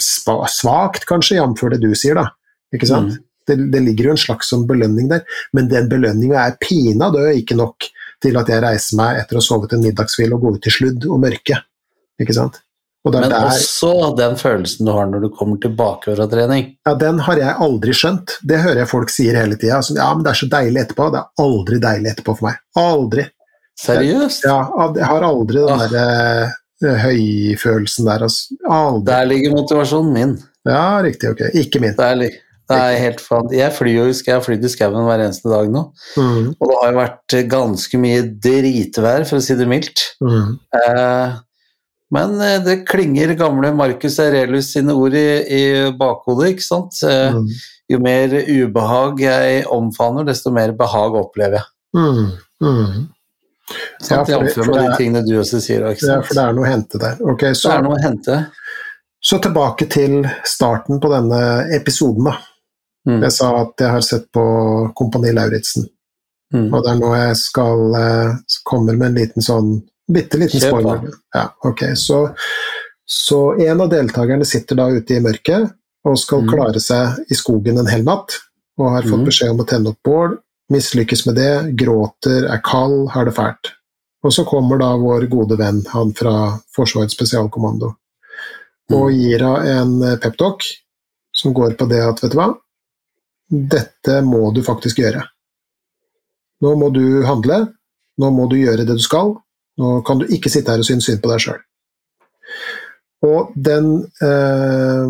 Svakt, 0.03 1.05
kanskje, 1.07 1.37
jf. 1.39 1.63
det 1.71 1.79
du 1.85 1.93
sier, 1.95 2.17
da. 2.17 2.33
Ikke 2.75 2.89
sant? 2.89 3.13
Mm. 3.13 3.23
Det, 3.47 3.55
det 3.71 3.83
ligger 3.85 4.09
jo 4.09 4.15
en 4.17 4.19
slags 4.19 4.49
sånn 4.51 4.65
belønning 4.67 5.07
der, 5.07 5.21
men 5.55 5.69
den 5.71 5.85
belønninga 5.87 6.41
er 6.41 6.57
pinadø 6.59 7.29
ikke 7.37 7.55
nok 7.55 7.85
til 8.23 8.37
at 8.39 8.47
jeg 8.49 8.61
reiser 8.63 8.97
meg 8.97 9.19
etter 9.21 9.37
å 9.37 9.41
ha 9.41 9.45
sovet 9.45 9.73
en 9.77 9.83
middagshvil 9.83 10.33
og 10.33 10.41
går 10.41 10.55
ut 10.57 10.67
i 10.67 10.73
sludd 10.73 11.05
og 11.09 11.19
mørke. 11.21 11.59
Ikke 12.21 12.33
sant? 12.33 12.61
Og 13.05 13.13
Men 13.13 13.29
der, 13.29 13.45
også 13.47 13.91
den 14.17 14.33
følelsen 14.35 14.85
du 14.85 14.91
har 14.91 15.05
når 15.07 15.21
du 15.21 15.29
kommer 15.37 15.55
tilbake 15.63 16.15
fra 16.17 16.25
trening. 16.27 16.73
ja, 16.85 16.93
den 16.99 17.19
har 17.23 17.37
jeg 17.39 17.53
aldri 17.63 17.93
skjønt. 17.95 18.33
Det 18.43 18.57
hører 18.59 18.81
jeg 18.81 18.89
folk 18.91 19.09
sier 19.13 19.37
hele 19.37 19.55
tida. 19.55 19.77
Altså, 19.77 19.95
ja, 19.95 20.09
men 20.13 20.25
det 20.25 20.31
er 20.33 20.39
så 20.41 20.49
deilig 20.51 20.81
etterpå. 20.81 21.07
Det 21.13 21.21
er 21.21 21.45
aldri 21.45 21.79
deilig 21.85 22.11
etterpå 22.11 22.35
for 22.39 22.49
meg. 22.49 22.57
Aldri. 22.75 23.27
Seriøst? 23.79 24.43
Ja, 24.49 24.57
jeg 24.97 25.05
har 25.07 25.23
aldri 25.23 25.61
den 25.61 25.69
Ah. 25.69 25.87
der 25.93 26.51
eh, 26.83 26.97
høyfølelsen 27.05 28.05
der. 28.09 28.25
Altså. 28.27 28.57
Aldri. 28.67 29.05
Der 29.11 29.25
ligger 29.31 29.55
motivasjonen 29.55 30.13
min. 30.13 30.33
Ja, 30.67 30.99
riktig. 31.05 31.29
Ok. 31.31 31.45
Ikke 31.53 31.79
min. 31.79 31.95
Der 31.97 32.15
ligger 32.15 32.35
li- 32.35 32.43
det 32.69 32.77
er 32.77 32.97
helt 32.99 33.21
fan. 33.21 33.47
Jeg 33.51 33.71
flyr 33.71 33.93
jo 33.95 34.05
jeg 34.11 34.33
har 34.35 34.41
flydd 34.43 34.63
i 34.65 34.71
skauen 34.73 35.05
hver 35.07 35.23
eneste 35.25 35.49
dag 35.49 35.69
nå, 35.71 35.83
Mm, 36.17 36.53
og 36.59 36.67
det 36.69 36.77
har 36.81 36.91
jo 36.91 36.97
vært 36.99 37.35
ganske 37.49 37.99
mye 37.99 38.21
dritvær, 38.43 39.25
for 39.29 39.37
å 39.37 39.41
si 39.41 39.55
det 39.55 39.67
mildt. 39.67 40.03
mm, 40.21 40.59
Eh, 40.73 41.37
men 42.11 42.39
eh, 42.41 42.59
det 42.63 42.85
klinger 42.87 43.35
gamle 43.37 43.73
Marcus 43.75 44.17
Aurelius 44.19 44.71
sine 44.73 44.93
ord 44.95 45.13
i, 45.13 45.27
i 45.47 45.91
bakhodet, 45.91 46.53
ikke 46.55 46.63
sant. 46.63 47.01
Eh, 47.03 47.33
mm, 47.33 47.47
jo 47.89 47.99
mer 47.99 48.27
ubehag 48.47 49.19
jeg 49.19 49.65
omfavner, 49.71 50.25
desto 50.27 50.51
mer 50.51 50.71
behag 50.71 51.15
opplever 51.15 51.59
jeg. 51.61 51.65
mm, 51.95 52.31
mm. 52.63 53.07
Ja, 53.67 54.23
Sant? 54.23 54.29
for 54.29 54.43
det- 54.43 54.53
for 54.53 54.63
det 54.71 54.73
de 54.79 54.85
er- 54.91 54.97
tingene 54.97 55.25
du 55.27 55.33
også 55.41 55.59
sier. 55.59 55.81
Ikke 55.91 56.07
Ja, 56.07 56.21
for 56.21 56.33
det 56.33 56.43
er 56.43 56.53
noe 56.53 56.63
å 56.65 56.71
hente 56.71 56.97
der. 56.99 57.17
Ok, 57.27 57.39
det 57.39 57.65
er 57.65 57.81
noe 57.81 57.95
å 57.97 58.01
hente. 58.01 58.51
så 59.21 59.39
tilbake 59.41 59.89
til 59.89 60.23
starten 60.45 61.01
på 61.01 61.09
denne 61.11 61.67
episoden, 61.75 62.23
da. 62.23 62.37
Mm. 63.07 63.21
Jeg 63.23 63.31
sa 63.31 63.51
at 63.61 63.79
jeg 63.79 63.89
har 63.93 64.01
sett 64.03 64.25
på 64.35 64.43
Kompani 64.95 65.31
Lauritzen, 65.35 65.87
Mm. 66.53 66.73
og 66.73 66.83
det 66.83 66.91
er 66.93 66.99
nå 66.99 67.07
jeg 67.15 67.35
skal 67.35 67.95
eh, 67.99 68.35
kommer 68.63 68.95
med 68.95 69.07
en 69.09 69.15
liten 69.19 69.43
sånn 69.43 69.81
bitte 70.11 70.37
liten 70.39 70.61
spoiler. 70.63 71.09
Ja, 71.35 71.49
okay. 71.67 71.95
så, 71.95 72.33
så 73.05 73.59
en 73.59 73.81
av 73.81 73.89
deltakerne 73.91 74.45
sitter 74.47 74.75
da 74.79 74.85
ute 74.87 75.17
i 75.17 75.19
mørket 75.19 75.73
og 76.07 76.15
skal 76.17 76.41
Mm. 76.45 76.49
klare 76.53 76.79
seg 76.79 77.25
i 77.31 77.35
skogen 77.35 77.77
en 77.79 77.87
hel 77.91 78.03
natt, 78.07 78.37
og 78.79 78.91
har 78.93 79.01
fått 79.03 79.19
Mm. 79.19 79.25
beskjed 79.27 79.49
om 79.51 79.59
å 79.59 79.67
tenne 79.67 79.89
opp 79.89 79.99
bål, 80.03 80.37
mislykkes 80.71 81.25
med 81.27 81.35
det, 81.35 81.75
gråter, 81.75 82.45
er 82.49 82.61
kald, 82.63 83.09
har 83.09 83.25
det 83.25 83.33
fælt. 83.35 83.73
Og 84.23 84.31
så 84.31 84.45
kommer 84.47 84.77
da 84.79 84.95
vår 84.97 85.27
gode 85.29 85.57
venn, 85.57 85.83
han 85.89 86.13
fra 86.13 86.59
Forsvarets 86.75 87.13
spesialkommando, 87.15 87.93
og 88.91 89.11
gir 89.11 89.39
henne 89.39 90.07
en 90.07 90.17
peptalk 90.19 90.63
som 91.33 91.53
går 91.53 91.75
på 91.77 91.87
det 91.89 91.99
at, 92.01 92.21
vet 92.23 92.31
du 92.31 92.37
hva, 92.37 92.55
dette 93.49 94.21
må 94.25 94.51
du 94.55 94.61
faktisk 94.65 94.99
gjøre. 95.01 95.23
Nå 96.63 96.73
må 96.79 96.89
du 96.93 97.23
handle, 97.27 97.61
nå 98.17 98.31
må 98.33 98.47
du 98.49 98.57
gjøre 98.59 98.85
det 98.87 98.97
du 98.97 99.03
skal, 99.03 99.35
nå 99.77 99.99
kan 100.07 100.21
du 100.21 100.25
ikke 100.33 100.51
sitte 100.51 100.73
her 100.73 100.81
og 100.81 100.87
synes 100.87 101.05
synd 101.07 101.21
på 101.23 101.31
deg 101.31 101.43
sjøl. 101.43 101.61
Og 103.27 103.53
den 103.53 103.91
eh, 104.23 105.05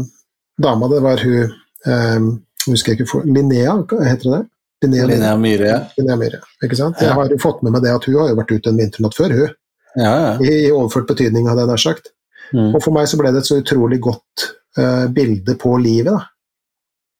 dama, 0.63 0.89
det 0.91 0.99
var 1.05 1.23
hun 1.23 1.55
eh, 1.87 2.27
husker 2.67 2.93
jeg 2.93 2.99
ikke 2.99 3.09
for, 3.09 3.27
Linnea, 3.27 3.77
heter 4.03 4.27
det 4.27 4.35
det? 4.35 4.43
Linnea 4.83 5.07
Linnea 5.09 5.37
Myhre. 5.41 5.77
Linnea 5.97 6.19
Myhre. 6.19 6.41
Ikke 6.63 6.77
sant? 6.77 7.01
Jeg 7.01 7.15
har 7.17 7.31
jo 7.31 7.39
fått 7.41 7.63
med 7.65 7.73
meg 7.73 7.85
det 7.85 7.95
at 7.95 8.05
hun 8.05 8.19
har 8.19 8.29
jo 8.31 8.37
vært 8.37 8.53
ute 8.53 8.71
en 8.71 8.77
vinternatt 8.81 9.17
før, 9.17 9.33
hun. 9.33 9.55
Ja, 9.97 10.11
ja. 10.13 10.31
I, 10.43 10.51
i 10.67 10.73
overført 10.73 11.09
betydning, 11.09 11.47
hadde 11.49 11.63
jeg 11.63 11.71
nær 11.71 11.81
sagt. 11.81 12.11
Mm. 12.53 12.75
Og 12.75 12.81
for 12.83 12.93
meg 12.95 13.09
så 13.09 13.17
ble 13.19 13.31
det 13.33 13.41
et 13.41 13.49
så 13.49 13.57
utrolig 13.59 13.97
godt 14.03 14.45
eh, 14.77 15.07
bilde 15.13 15.57
på 15.59 15.73
livet, 15.81 16.11
da. 16.13 16.36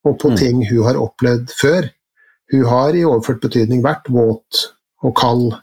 Og 0.06 0.20
på 0.20 0.30
Mm. 0.30 0.38
ting 0.38 0.66
hun 0.70 0.84
har 0.86 0.98
opplevd 1.00 1.54
før. 1.62 1.90
Hun 2.52 2.66
har 2.66 2.96
i 2.96 3.04
overført 3.04 3.42
betydning 3.42 3.84
vært 3.84 4.08
våt 4.10 4.68
og 5.04 5.16
kald 5.16 5.54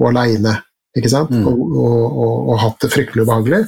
og 0.00 0.08
aleine, 0.08 0.62
ikke 0.96 1.10
sant? 1.10 1.30
Mm. 1.30 1.46
Og, 1.46 1.60
og, 1.76 2.18
og, 2.24 2.48
og 2.48 2.58
hatt 2.58 2.80
det 2.82 2.90
fryktelig 2.92 3.22
ubehagelig. 3.22 3.60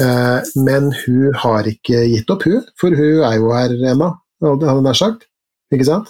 Eh, 0.00 0.40
men 0.56 0.92
hun 1.04 1.34
har 1.34 1.68
ikke 1.68 2.06
gitt 2.08 2.30
opp, 2.30 2.44
hun, 2.48 2.64
for 2.80 2.88
hun 2.96 3.22
er 3.28 3.36
jo 3.36 3.52
her 3.52 3.74
ennå, 3.92 4.12
hadde 4.42 4.66
jeg 4.70 4.82
nær 4.86 4.96
sagt. 4.96 5.26
Ikke 5.74 5.84
sant? 5.84 6.08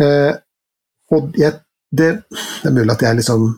Eh, 0.00 0.34
og 1.12 1.32
jeg, 1.40 1.56
det, 1.92 2.10
det 2.28 2.68
er 2.68 2.74
mulig 2.76 2.92
at 2.92 3.02
jeg 3.02 3.16
liksom 3.22 3.48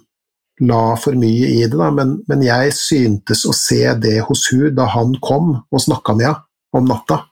la 0.68 0.94
for 1.02 1.18
mye 1.18 1.48
i 1.50 1.62
det, 1.66 1.74
da, 1.74 1.90
men, 1.90 2.20
men 2.30 2.42
jeg 2.46 2.74
syntes 2.78 3.42
å 3.50 3.52
se 3.56 3.82
det 3.98 4.20
hos 4.28 4.46
hun 4.52 4.74
da 4.76 4.86
han 4.92 5.16
kom 5.22 5.56
og 5.66 5.82
snakka 5.82 6.14
med 6.14 6.28
henne 6.30 6.42
om 6.78 6.86
natta, 6.86 7.24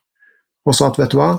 og 0.66 0.76
sa 0.76 0.90
at 0.90 0.98
vet 1.00 1.12
du 1.12 1.18
hva, 1.18 1.32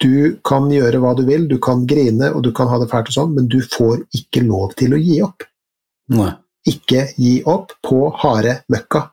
du 0.00 0.40
kan 0.46 0.70
gjøre 0.72 1.00
hva 1.02 1.12
du 1.18 1.24
vil, 1.28 1.46
du 1.48 1.58
kan 1.62 1.84
grine 1.88 2.30
og 2.32 2.44
du 2.46 2.52
kan 2.56 2.70
ha 2.70 2.78
det 2.80 2.88
fælt 2.90 3.10
og 3.12 3.16
sånn, 3.16 3.34
men 3.36 3.48
du 3.52 3.58
får 3.60 4.04
ikke 4.16 4.44
lov 4.46 4.72
til 4.80 4.96
å 4.96 5.00
gi 5.00 5.18
opp. 5.24 5.44
Nei. 6.16 6.30
Ikke 6.70 7.06
gi 7.20 7.40
opp 7.48 7.74
på 7.84 8.06
harde 8.22 8.60
møkka. 8.72 9.04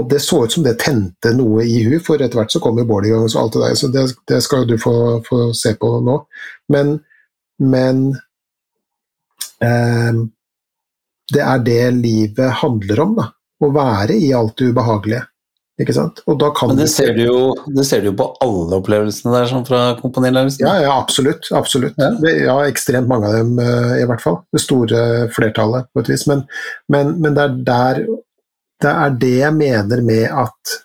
Og 0.00 0.08
det 0.08 0.22
så 0.24 0.44
ut 0.46 0.54
som 0.54 0.64
det 0.64 0.78
tente 0.80 1.34
noe 1.36 1.66
i 1.68 1.82
hun, 1.84 1.98
for 2.02 2.22
etter 2.22 2.40
hvert 2.40 2.52
så 2.54 2.62
kom 2.64 2.78
jo 2.80 2.86
Bård 2.88 3.06
i 3.06 3.12
gang, 3.12 3.26
og 3.26 3.32
så 3.32 3.42
alt 3.42 3.56
det 3.58 3.64
der, 3.64 3.74
så 3.76 3.90
det, 3.92 4.04
det 4.30 4.38
skal 4.44 4.62
jo 4.62 4.72
du 4.72 4.78
få, 4.80 4.94
få 5.26 5.40
se 5.56 5.74
på 5.78 5.90
nå. 6.06 6.16
Men, 6.72 6.94
men 7.60 8.06
eh, 9.60 10.22
det 11.32 11.44
er 11.44 11.66
det 11.66 11.82
livet 11.98 12.56
handler 12.62 13.04
om, 13.04 13.14
da. 13.20 13.28
Å 13.62 13.68
være 13.70 14.16
i 14.18 14.32
alt 14.34 14.56
det 14.58 14.72
ubehagelige. 14.72 15.26
Ikke 15.80 15.94
sant? 15.96 16.20
Og 16.28 16.36
da 16.38 16.50
kan 16.52 16.68
Men 16.68 16.82
det 16.82 16.90
ser, 16.92 17.14
du 17.16 17.22
jo, 17.24 17.38
det 17.74 17.86
ser 17.88 18.02
du 18.04 18.10
jo 18.10 18.16
på 18.18 18.26
alle 18.44 18.76
opplevelsene 18.76 19.32
der, 19.32 19.46
sånn 19.48 19.64
fra 19.66 19.94
kompaniledelsen. 19.98 20.66
Ja, 20.66 20.74
ja, 20.84 20.92
absolutt. 21.00 21.48
absolutt. 21.56 21.94
Ja. 21.98 22.10
Det- 22.20 22.34
Ja, 22.44 22.58
ekstremt 22.68 23.08
mange 23.08 23.26
av 23.30 23.32
dem, 23.38 23.58
eh, 23.58 24.02
i 24.02 24.06
hvert 24.06 24.20
fall. 24.20 24.42
Det 24.52 24.60
store 24.60 25.28
flertallet, 25.32 25.88
på 25.94 26.00
et 26.04 26.08
vis. 26.12 26.26
Men, 26.28 26.44
men, 26.88 27.18
men 27.20 27.34
det, 27.34 27.42
er 27.42 27.56
der, 27.64 28.06
det 28.84 28.92
er 28.92 29.10
det 29.10 29.32
jeg 29.38 29.54
mener 29.54 30.02
med 30.02 30.28
at 30.30 30.76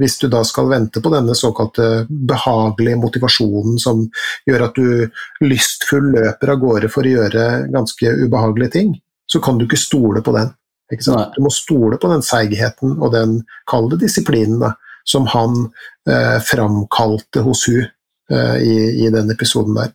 hvis 0.00 0.16
du 0.18 0.26
da 0.26 0.40
skal 0.42 0.66
vente 0.72 0.98
på 1.04 1.12
denne 1.12 1.36
såkalte 1.38 2.06
behagelige 2.08 2.98
motivasjonen 2.98 3.76
som 3.78 4.08
gjør 4.48 4.64
at 4.66 4.74
du 4.74 5.46
lystfull 5.46 6.08
løper 6.16 6.50
av 6.50 6.58
gårde 6.64 6.88
for 6.90 7.04
å 7.06 7.12
gjøre 7.12 7.44
ganske 7.70 8.10
ubehagelige 8.24 8.72
ting, 8.72 8.94
så 9.30 9.38
kan 9.40 9.58
du 9.58 9.66
ikke 9.68 9.78
stole 9.78 10.20
på 10.24 10.32
den. 10.34 10.50
Du 10.90 11.42
må 11.42 11.50
stole 11.50 11.98
på 12.00 12.10
den 12.12 12.22
seigheten 12.22 12.98
og 13.00 13.12
den, 13.14 13.38
kalde 13.70 13.98
disiplinen, 14.00 14.60
da, 14.60 14.74
som 15.04 15.26
han 15.32 15.68
eh, 16.08 16.38
framkalte 16.44 17.44
hos 17.44 17.66
hun 17.68 17.86
eh, 18.30 18.56
i, 18.62 18.76
i 19.06 19.10
den 19.12 19.30
episoden 19.32 19.76
der. 19.78 19.92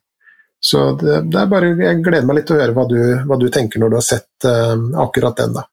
Så 0.59 0.91
det, 0.99 1.21
det 1.31 1.39
er 1.39 1.51
bare, 1.51 1.71
jeg 1.79 2.01
gleder 2.03 2.27
meg 2.27 2.41
litt 2.41 2.49
til 2.49 2.57
å 2.57 2.63
høre 2.63 2.75
hva 2.75 2.83
du, 2.89 2.99
hva 3.29 3.37
du 3.39 3.47
tenker 3.53 3.79
når 3.79 3.93
du 3.93 3.99
har 4.01 4.07
sett 4.09 4.49
eh, 4.49 4.75
akkurat 5.05 5.39
den. 5.39 5.55
da. 5.55 5.67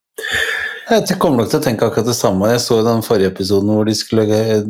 Jeg 0.86 1.18
kommer 1.18 1.42
nok 1.42 1.50
til 1.50 1.58
å 1.58 1.64
tenke 1.64 1.86
akkurat 1.88 2.06
det 2.06 2.14
samme. 2.14 2.52
Jeg 2.52 2.62
så 2.62 2.78
den 2.86 3.02
forrige 3.02 3.32
episoden 3.32 3.72
hvor 3.74 3.88
de 3.88 3.94
skulle 3.98 4.38
eh, 4.54 4.62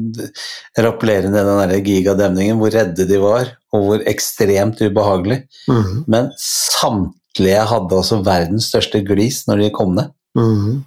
rappellere 0.81 1.29
ned 1.29 1.45
den 1.45 1.61
der 1.61 1.85
gigademningen, 1.85 2.57
hvor 2.63 2.73
redde 2.73 3.05
de 3.09 3.21
var, 3.21 3.53
og 3.77 3.85
hvor 3.85 4.07
ekstremt 4.09 4.81
ubehagelig. 4.81 5.43
Mhm, 5.69 6.05
Men 6.09 6.31
samtlige 6.41 7.67
hadde 7.69 8.01
altså 8.01 8.23
verdens 8.25 8.71
største 8.73 9.05
glis 9.05 9.43
når 9.51 9.67
de 9.67 9.75
kom 9.77 9.93
ned. 9.99 10.15
Mhm, 10.37 10.79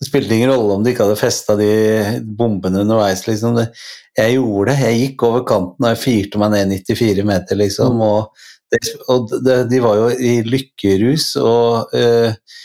Det 0.00 0.08
spilte 0.10 0.36
ingen 0.36 0.52
rolle 0.52 0.74
om 0.76 0.82
de 0.84 0.92
ikke 0.92 1.06
hadde 1.06 1.20
festa 1.20 1.54
de 1.56 1.70
bombene 2.38 2.82
underveis. 2.84 3.24
Liksom. 3.28 3.56
Jeg 4.16 4.36
gjorde 4.36 4.74
det. 4.74 4.82
Jeg 4.82 5.00
gikk 5.00 5.24
over 5.28 5.46
kanten 5.48 5.86
og 5.86 5.94
jeg 5.94 6.02
fyrte 6.02 6.40
meg 6.42 6.52
ned 6.52 6.74
94 6.84 7.24
meter, 7.24 7.60
liksom. 7.62 8.02
Og, 8.04 8.46
det, 8.72 8.82
og 9.08 9.32
det, 9.46 9.56
de 9.72 9.80
var 9.80 9.96
jo 9.96 10.10
i 10.12 10.34
lykkerus, 10.44 11.30
og 11.40 11.96
uh, 11.96 12.56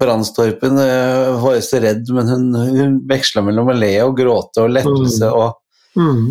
Brannstorpen 0.00 0.78
eh, 0.78 1.42
var 1.42 1.54
jo 1.56 1.62
så 1.64 1.80
redd, 1.80 2.10
men 2.12 2.28
hun, 2.28 2.48
hun 2.54 2.96
veksla 3.08 3.42
mellom 3.46 3.70
å 3.72 3.76
le 3.76 3.94
og 4.04 4.18
gråte 4.18 4.66
og 4.66 4.74
lettelse. 4.76 5.30
Mm. 5.30 5.38
og 5.40 6.02
mm. 6.02 6.26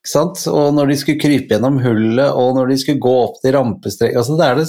ikke 0.00 0.12
sant? 0.14 0.44
Og 0.48 0.70
når 0.76 0.88
de 0.88 0.96
skulle 1.02 1.20
krype 1.20 1.56
gjennom 1.56 1.76
hullet, 1.84 2.30
og 2.32 2.56
når 2.56 2.72
de 2.72 2.78
skulle 2.80 3.02
gå 3.04 3.12
opp 3.26 3.36
til 3.42 3.54
rampestrek 3.58 4.16
altså 4.16 4.38
det, 4.40 4.48
er 4.48 4.62
det, 4.62 4.68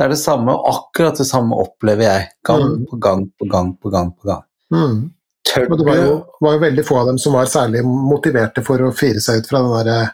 det 0.00 0.06
er 0.06 0.12
det 0.14 0.16
samme, 0.16 0.54
akkurat 0.70 1.18
det 1.20 1.26
samme 1.28 1.56
opplever 1.60 2.06
jeg. 2.06 2.28
Gang 2.48 2.62
Mm. 2.64 2.86
på 2.88 2.96
gang 3.04 3.26
på 3.36 3.48
gang 3.52 3.74
på 3.76 3.90
gang. 3.92 4.12
på 4.16 4.28
gang. 4.30 4.44
Mm. 4.72 5.10
Tør 5.44 5.66
Og 5.72 5.78
det 5.78 5.86
var 5.86 5.96
jo, 6.00 6.14
var 6.40 6.54
jo 6.56 6.62
veldig 6.62 6.84
få 6.88 6.96
av 7.02 7.06
dem 7.10 7.18
som 7.20 7.34
var 7.36 7.44
særlig 7.52 7.82
motiverte 7.84 8.62
for 8.64 8.80
å 8.80 8.94
fire 8.96 9.20
seg 9.20 9.42
ut 9.42 9.48
fra 9.50 9.60
den 9.60 9.74
der 9.76 9.90
eh, 9.92 10.08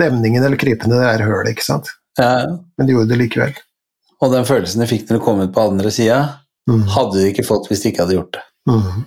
demningen 0.00 0.44
eller 0.44 0.60
krypene 0.60 0.98
i 0.98 0.98
det 1.00 1.06
der 1.16 1.24
hølet, 1.30 1.54
ikke 1.54 1.64
sant. 1.64 1.88
Ja, 2.20 2.44
Men 2.76 2.86
de 2.86 2.92
gjorde 2.92 3.08
det 3.14 3.18
likevel. 3.22 3.54
og 4.20 4.32
den 4.32 4.44
følelsen 4.48 4.80
de 4.80 4.86
fikk 4.90 5.08
når 5.08 5.18
de 5.18 5.24
kom 5.24 5.40
ut 5.40 5.52
på 5.54 5.64
andre 5.70 5.90
sida, 5.90 6.20
mm. 6.68 6.82
hadde 6.92 7.16
de 7.22 7.30
ikke 7.32 7.44
fått 7.48 7.68
hvis 7.68 7.82
de 7.82 7.88
ikke 7.92 8.04
hadde 8.04 8.16
gjort 8.18 8.32
det. 8.36 8.44
Mhm. 8.68 9.06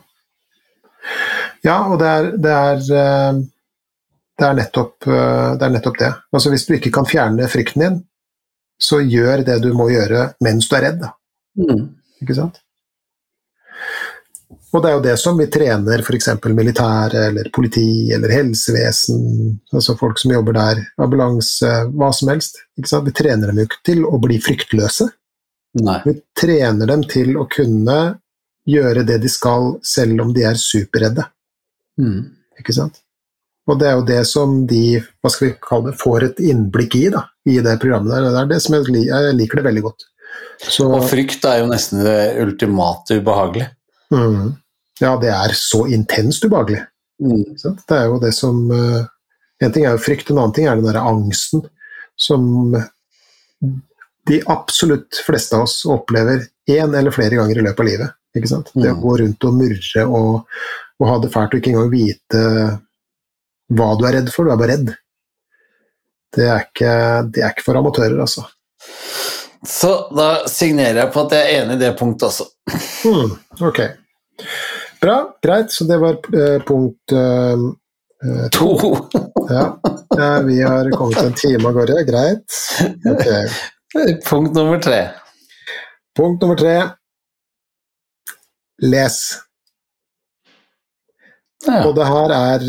Ja, 1.65 1.77
og 1.91 1.99
det 1.99 2.07
er, 2.07 2.27
det 2.37 2.51
er, 2.55 2.75
eh, 2.97 3.39
det 4.39 4.45
er, 4.47 4.53
nettopp, 4.61 5.07
eh, 5.07 5.55
det 5.59 5.65
er 5.67 5.73
nettopp 5.73 5.97
det. 5.99 6.11
Altså 6.33 6.49
Hvis 6.53 6.65
du 6.67 6.73
ikke 6.77 6.91
kan 6.95 7.05
fjerne 7.09 7.47
frykten 7.51 7.83
din, 7.83 7.97
så 8.79 9.01
gjør 9.03 9.43
det 9.47 9.59
du 9.63 9.71
må 9.75 9.89
gjøre 9.91 10.31
mens 10.43 10.69
du 10.69 10.75
er 10.77 10.85
redd. 10.87 11.05
Mm. 11.59 11.85
Ikke 12.23 12.37
sant? 12.37 12.61
Og 14.69 14.83
det 14.83 14.89
er 14.89 14.95
jo 14.97 15.03
det 15.03 15.15
som 15.17 15.37
vi 15.39 15.47
trener 15.49 16.03
f.eks. 16.03 16.27
militære 16.45 17.23
eller 17.31 17.49
politi 17.53 18.11
eller 18.13 18.33
helsevesen, 18.35 19.21
altså 19.73 19.95
folk 19.97 20.19
som 20.21 20.33
jobber 20.35 20.59
der, 20.59 20.81
ambulanse, 21.01 21.71
hva 21.89 22.11
som 22.13 22.29
helst. 22.29 22.61
Vi 22.77 23.15
trener 23.17 23.49
dem 23.49 23.63
jo 23.63 23.65
ikke 23.65 23.81
til 23.89 24.03
å 24.05 24.19
bli 24.21 24.37
fryktløse. 24.43 25.09
Nei. 25.81 25.97
Vi 26.05 26.15
trener 26.37 26.89
dem 26.89 27.05
til 27.09 27.37
å 27.41 27.47
kunne 27.49 27.99
gjøre 28.69 29.05
det 29.09 29.17
de 29.23 29.31
skal, 29.31 29.79
selv 29.85 30.21
om 30.21 30.33
de 30.35 30.45
er 30.45 30.59
superredde. 30.61 31.25
Mm. 31.97 32.29
Ikke 32.61 32.75
sant? 32.77 33.01
Og 33.69 33.77
det 33.81 33.89
er 33.89 33.97
jo 33.97 34.05
det 34.05 34.21
som 34.29 34.53
de 34.69 34.83
hva 34.99 35.33
skal 35.33 35.47
vi 35.47 35.57
kalle 35.61 35.91
det, 35.91 35.99
får 36.01 36.25
et 36.27 36.39
innblikk 36.51 36.97
i 36.97 37.07
da, 37.13 37.25
i 37.49 37.57
det 37.65 37.75
programmet. 37.81 38.11
der. 38.13 38.29
Det 38.29 38.41
er 38.43 38.49
det 38.53 38.61
som 38.63 38.75
jeg, 38.77 39.05
jeg 39.09 39.35
liker 39.39 39.59
det 39.61 39.65
veldig 39.69 39.83
godt. 39.87 40.05
Så, 40.61 40.85
Og 40.91 41.05
frykt 41.09 41.45
er 41.49 41.61
jo 41.61 41.69
nesten 41.71 42.03
det 42.05 42.17
ultimate 42.43 43.17
ubehagelig. 43.21 43.67
mm, 44.11 44.49
ja, 45.01 45.13
det 45.21 45.29
er 45.31 45.53
så 45.55 45.85
intenst 45.87 46.43
ubehagelig. 46.45 46.81
Mm. 47.21 47.43
Det 47.55 47.95
er 47.97 48.05
jo 48.07 48.19
det 48.19 48.33
som 48.35 48.59
eh, 48.71 49.05
En 49.61 49.71
ting 49.75 49.83
er 49.83 49.91
jo 49.97 49.99
frykt, 49.99 50.29
en 50.31 50.37
annen 50.39 50.53
ting 50.55 50.67
er 50.71 50.77
den 50.79 50.85
derre 50.87 51.01
angsten 51.03 51.65
som 52.15 52.71
de 54.29 54.37
absolutt 54.47 55.17
fleste 55.25 55.55
av 55.57 55.65
oss 55.65 55.81
opplever 55.89 56.45
én 56.69 56.93
eller 56.95 57.11
flere 57.11 57.35
ganger 57.39 57.59
i 57.59 57.65
løpet 57.65 57.79
av 57.83 57.87
livet. 57.89 58.13
Ikke 58.37 58.47
sant? 58.51 58.69
Det 58.75 58.91
å 58.91 58.95
Mm. 58.95 59.01
gå 59.03 59.17
rundt 59.19 59.43
og 59.49 59.53
murre 59.57 60.03
og, 60.05 60.45
og 60.99 61.07
ha 61.09 61.17
det 61.19 61.31
fælt 61.33 61.53
og 61.55 61.59
ikke 61.59 61.71
engang 61.73 61.91
vite 61.91 62.43
hva 63.73 63.89
du 63.99 64.05
er 64.07 64.13
redd 64.19 64.31
for, 64.33 64.45
du 64.45 64.51
er 64.53 64.57
bare 64.61 64.75
redd. 64.77 64.93
Det 66.35 66.45
er 66.45 66.65
ikke, 66.67 66.93
det 67.33 67.43
er 67.43 67.53
ikke 67.53 67.65
for 67.65 67.79
amatører, 67.79 68.19
altså. 68.21 68.45
Så 69.67 69.91
da 70.15 70.29
signerer 70.47 71.01
jeg 71.03 71.11
på 71.13 71.25
at 71.25 71.35
jeg 71.35 71.47
er 71.47 71.63
enig 71.63 71.75
i 71.79 71.81
det 71.81 71.91
punktet 71.99 72.29
også. 72.29 72.45
Hmm, 73.03 73.33
ok. 73.65 73.81
Bra, 75.01 75.17
greit. 75.43 75.71
Så 75.71 75.87
det 75.89 75.97
var 75.99 76.15
uh, 76.35 76.61
punkt 76.67 77.11
uh, 77.11 77.69
To. 78.51 78.97
Ja. 79.49 80.41
vi 80.45 80.61
har 80.61 80.91
kommet 80.91 81.17
en 81.23 81.33
time 81.33 81.67
av 81.67 81.73
gårde. 81.73 82.03
Greit. 82.03 82.57
Okay. 83.07 83.47
Punkt 84.29 84.53
nummer 84.53 84.79
tre. 84.79 85.07
Punkt 86.17 86.41
nummer 86.41 86.55
tre. 86.59 86.75
Les. 88.83 89.17
Ja. 91.65 91.79
Og 91.87 91.95
det 91.95 92.05
her 92.05 92.35
er 92.35 92.67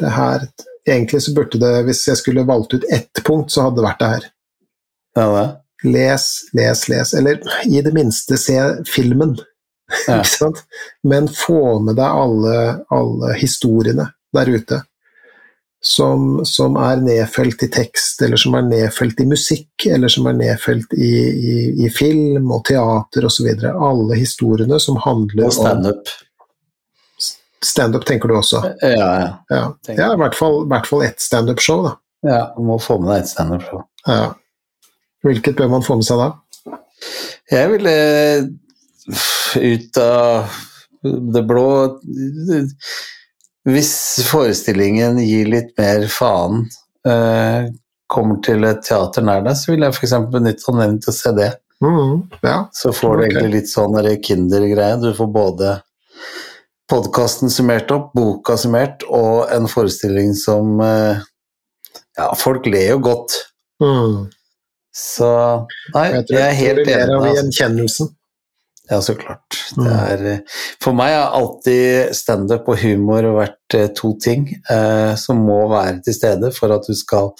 det 0.00 0.12
her, 0.14 0.46
Egentlig 0.88 1.22
så 1.22 1.34
burde 1.36 1.60
det, 1.60 1.72
hvis 1.86 2.06
jeg 2.08 2.20
skulle 2.20 2.46
valgt 2.48 2.74
ut 2.74 2.86
ett 2.92 3.22
punkt, 3.26 3.52
så 3.52 3.66
hadde 3.66 3.80
det 3.80 3.86
vært 3.88 4.00
det 4.00 4.12
her. 4.14 4.28
Ja, 5.18 5.26
det. 5.34 5.48
Les, 5.90 6.26
les, 6.52 6.88
les. 6.88 7.14
Eller 7.14 7.40
i 7.66 7.80
det 7.84 7.92
minste 7.96 8.38
se 8.40 8.58
filmen. 8.88 9.36
Ja. 10.06 10.20
Ikke 10.20 10.30
sant? 10.30 10.62
Men 11.02 11.28
få 11.32 11.80
med 11.82 11.98
deg 11.98 12.06
alle, 12.06 12.54
alle 12.94 13.34
historiene 13.40 14.10
der 14.36 14.52
ute. 14.52 14.82
Som, 15.80 16.42
som 16.44 16.74
er 16.76 17.00
nedfelt 17.00 17.62
i 17.64 17.70
tekst, 17.72 18.20
eller 18.22 18.36
som 18.36 18.52
er 18.58 18.66
nedfelt 18.68 19.22
i 19.22 19.24
musikk, 19.30 19.86
eller 19.88 20.12
som 20.12 20.28
er 20.28 20.36
nedfelt 20.36 20.92
i, 20.92 21.14
i, 21.32 21.54
i 21.86 21.88
film 21.88 22.50
og 22.52 22.66
teater 22.68 23.24
osv. 23.24 23.48
Alle 23.72 24.18
historiene 24.20 24.76
som 24.82 25.00
handler 25.00 25.48
Og 25.48 25.56
standup. 25.56 26.12
Standup, 27.64 28.06
tenker 28.08 28.30
du 28.30 28.36
også. 28.38 28.62
Ja, 28.82 29.08
ja. 29.20 29.30
Ja. 29.50 29.64
Er 29.92 30.14
i 30.14 30.20
hvert 30.20 30.36
fall, 30.38 30.62
i 30.64 30.70
hvert 30.70 30.88
fall 30.88 31.04
ett 31.06 31.20
standup-show, 31.20 31.82
da. 31.88 31.96
Ja, 32.26 32.40
du 32.56 32.64
må 32.68 32.76
få 32.82 32.98
med 33.00 33.12
deg 33.14 33.24
et 33.24 33.32
standup-show. 33.32 33.84
Ja. 34.08 34.32
Hvilket 35.24 35.56
bør 35.58 35.70
man 35.74 35.84
få 35.84 35.98
med 36.00 36.08
seg 36.08 36.20
da? 36.20 36.30
Jeg 37.50 37.70
ville 37.72 37.94
ut 39.60 39.98
av 39.98 40.58
det 41.34 41.42
blå 41.48 41.64
Hvis 43.68 43.92
forestillingen 44.28 45.18
gir 45.24 45.48
litt 45.50 45.72
mer 45.80 46.04
faen, 46.12 46.62
eh, 47.08 47.70
kommer 48.10 48.40
til 48.44 48.64
et 48.68 48.80
teater 48.84 49.24
nær 49.24 49.44
deg, 49.44 49.56
så 49.58 49.72
vil 49.72 49.84
jeg 49.84 49.96
f.eks. 49.96 50.14
benytte 50.32 50.72
anledningen 50.72 51.02
til 51.04 51.12
å 51.12 51.16
se 51.16 51.32
det. 51.36 51.50
Mm, 51.84 52.14
ja. 52.44 52.56
Så 52.76 52.92
får 52.96 53.12
du 53.16 53.22
okay. 53.22 53.28
egentlig 53.30 53.52
litt 53.54 53.70
sånn 53.70 53.96
der 53.96 54.16
Kinder-greie. 54.24 54.98
Du 55.00 55.12
får 55.16 55.30
både 55.32 55.76
podkasten 56.90 57.50
summert 57.52 57.90
opp, 57.94 58.10
boka 58.16 58.56
summert, 58.60 59.04
og 59.08 59.46
en 59.54 59.68
forestilling 59.70 60.34
som 60.38 60.80
eh, 60.84 61.22
Ja, 62.18 62.32
folk 62.36 62.66
ler 62.66 62.90
jo 62.96 63.00
godt. 63.06 63.36
Mm. 63.80 64.26
Så 64.92 65.28
Nei, 65.94 66.06
Jeg 66.10 66.24
jeg, 66.34 66.40
er 66.42 66.56
helt 66.58 66.80
enig. 66.82 66.96
enig. 66.98 67.14
av 67.16 67.36
gjenkjennelsen. 67.38 68.10
Ja, 68.90 68.98
så 69.06 69.14
klart. 69.14 69.54
Mm. 69.78 69.84
Det 69.86 69.96
er, 70.10 70.24
eh, 70.32 70.62
for 70.82 70.98
meg 70.98 71.14
har 71.14 71.36
alltid 71.38 72.10
standup 72.18 72.66
og 72.72 72.80
humor 72.82 73.28
vært 73.38 73.76
eh, 73.78 73.86
to 73.94 74.16
ting 74.18 74.48
eh, 74.68 75.12
som 75.20 75.44
må 75.46 75.60
være 75.70 76.00
til 76.08 76.16
stede 76.18 76.50
for 76.56 76.74
at 76.74 76.88
du 76.90 76.96
skal 76.98 77.30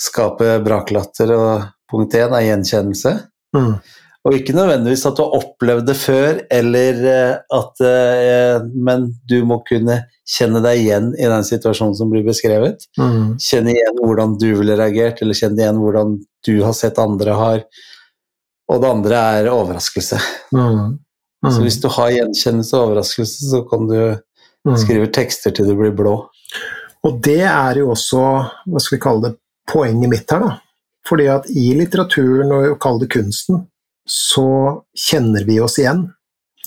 skape 0.00 0.58
braklatter. 0.66 1.32
Og 1.32 1.64
punkt 1.90 2.12
én 2.20 2.36
er 2.36 2.44
gjenkjennelse. 2.50 3.16
Mhm. 3.56 3.74
Og 4.22 4.36
ikke 4.36 4.54
nødvendigvis 4.54 5.02
at 5.08 5.16
du 5.18 5.24
har 5.24 5.32
opplevd 5.40 5.86
det 5.88 5.96
før, 5.98 6.40
eller 6.54 6.98
eh, 7.10 7.38
at 7.58 7.80
eh, 7.82 8.66
Men 8.74 9.08
du 9.26 9.40
må 9.48 9.58
kunne 9.66 9.96
kjenne 10.28 10.60
deg 10.62 10.78
igjen 10.84 11.08
i 11.18 11.26
den 11.26 11.42
situasjonen 11.46 11.96
som 11.98 12.12
blir 12.12 12.22
beskrevet. 12.26 12.86
Mm. 13.00 13.34
Kjenne 13.42 13.74
igjen 13.74 13.98
hvordan 13.98 14.36
du 14.38 14.52
ville 14.60 14.76
reagert, 14.78 15.22
eller 15.22 15.34
kjenne 15.34 15.58
igjen 15.58 15.80
hvordan 15.82 16.14
du 16.46 16.52
har 16.62 16.76
sett 16.78 17.00
andre 17.02 17.34
har. 17.34 17.64
Og 18.70 18.78
det 18.82 18.92
andre 18.94 19.24
er 19.40 19.50
overraskelse. 19.52 20.20
Mhm. 20.54 20.98
Så 21.42 21.58
Mhm. 21.58 21.62
hvis 21.66 21.80
du 21.82 21.88
har 21.90 22.10
gjenkjennelse 22.14 22.76
og 22.78 22.84
overraskelse, 22.86 23.50
så 23.50 23.64
kan 23.68 23.88
du 23.88 24.16
Mhm. 24.64 24.76
skrive 24.78 25.10
tekster 25.12 25.50
til 25.50 25.66
du 25.66 25.74
blir 25.74 25.90
blå. 25.90 26.28
Og 27.04 27.20
det 27.20 27.40
er 27.42 27.74
jo 27.80 27.90
også, 27.90 28.22
hva 28.70 28.80
skal 28.80 28.96
vi 28.98 29.02
kalle 29.02 29.22
det, 29.22 29.38
poenget 29.66 30.08
mitt 30.08 30.30
her, 30.30 30.38
da. 30.38 30.58
Fordi 31.04 31.26
at 31.26 31.50
i 31.50 31.74
litteraturen, 31.74 32.52
og 32.52 32.78
kall 32.78 33.00
det 33.00 33.10
kunsten, 33.10 33.66
så 34.08 34.82
kjenner 34.98 35.44
vi 35.46 35.60
oss 35.62 35.78
igjen. 35.80 36.06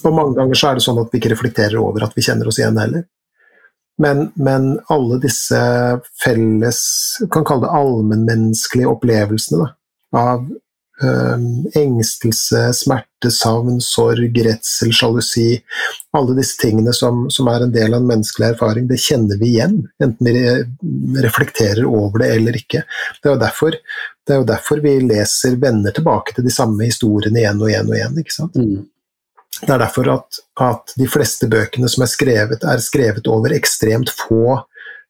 Og 0.03 0.14
mange 0.14 0.36
ganger 0.38 0.60
så 0.60 0.70
er 0.70 0.78
det 0.78 0.86
sånn 0.86 0.99
at 1.02 1.12
vi 1.12 1.22
ikke 1.22 1.34
reflekterer 1.34 1.80
over 1.82 2.06
at 2.06 2.16
vi 2.16 2.24
kjenner 2.26 2.49
oss 2.49 2.60
igjen 2.62 2.80
heller. 2.80 3.06
Men, 4.02 4.30
men 4.36 4.74
alle 4.91 5.22
disse 5.24 5.60
felles, 6.20 6.82
kan 7.32 7.45
kalle 7.48 7.64
det 7.64 7.76
allmennmenneskelige 7.78 8.91
opplevelsene, 8.91 9.64
da, 9.64 9.70
av 10.20 10.49
engstelse, 11.76 12.74
smerte, 12.74 13.32
savn, 13.32 13.82
sorg, 13.84 14.38
redsel, 14.46 14.94
sjalusi, 14.96 15.60
alle 16.16 16.36
disse 16.38 16.56
tingene 16.62 16.94
som, 16.96 17.26
som 17.30 17.50
er 17.52 17.66
en 17.66 17.74
del 17.74 17.94
av 17.94 18.00
en 18.00 18.08
menneskelig 18.14 18.54
erfaring, 18.54 18.88
det 18.88 19.02
kjenner 19.04 19.40
vi 19.42 19.52
igjen, 19.56 19.82
enten 20.04 20.30
vi 20.32 21.22
reflekterer 21.26 21.84
over 21.86 22.24
det 22.24 22.32
eller 22.38 22.60
ikke. 22.62 22.86
Det 23.20 23.30
er 23.30 23.36
jo 23.36 23.44
derfor, 23.44 23.80
det 24.26 24.36
er 24.36 24.42
jo 24.42 24.50
derfor 24.54 24.84
vi 24.86 24.98
leser, 25.04 25.60
venner 25.60 25.96
tilbake 25.96 26.38
til 26.38 26.48
de 26.48 26.54
samme 26.54 26.88
historiene 26.88 27.44
igjen 27.44 27.60
og 27.62 27.72
igjen 27.72 27.92
og 27.92 27.98
igjen. 28.00 28.22
ikke 28.24 28.38
sant? 28.38 28.56
Mm. 28.56 28.86
Det 29.56 29.72
er 29.72 29.80
derfor 29.80 30.12
at, 30.12 30.40
at 30.64 30.96
de 31.00 31.08
fleste 31.12 31.48
bøkene 31.52 31.90
som 31.92 32.04
er 32.04 32.12
skrevet, 32.12 32.64
er 32.64 32.84
skrevet 32.84 33.28
over 33.32 33.56
ekstremt 33.56 34.12
få 34.16 34.62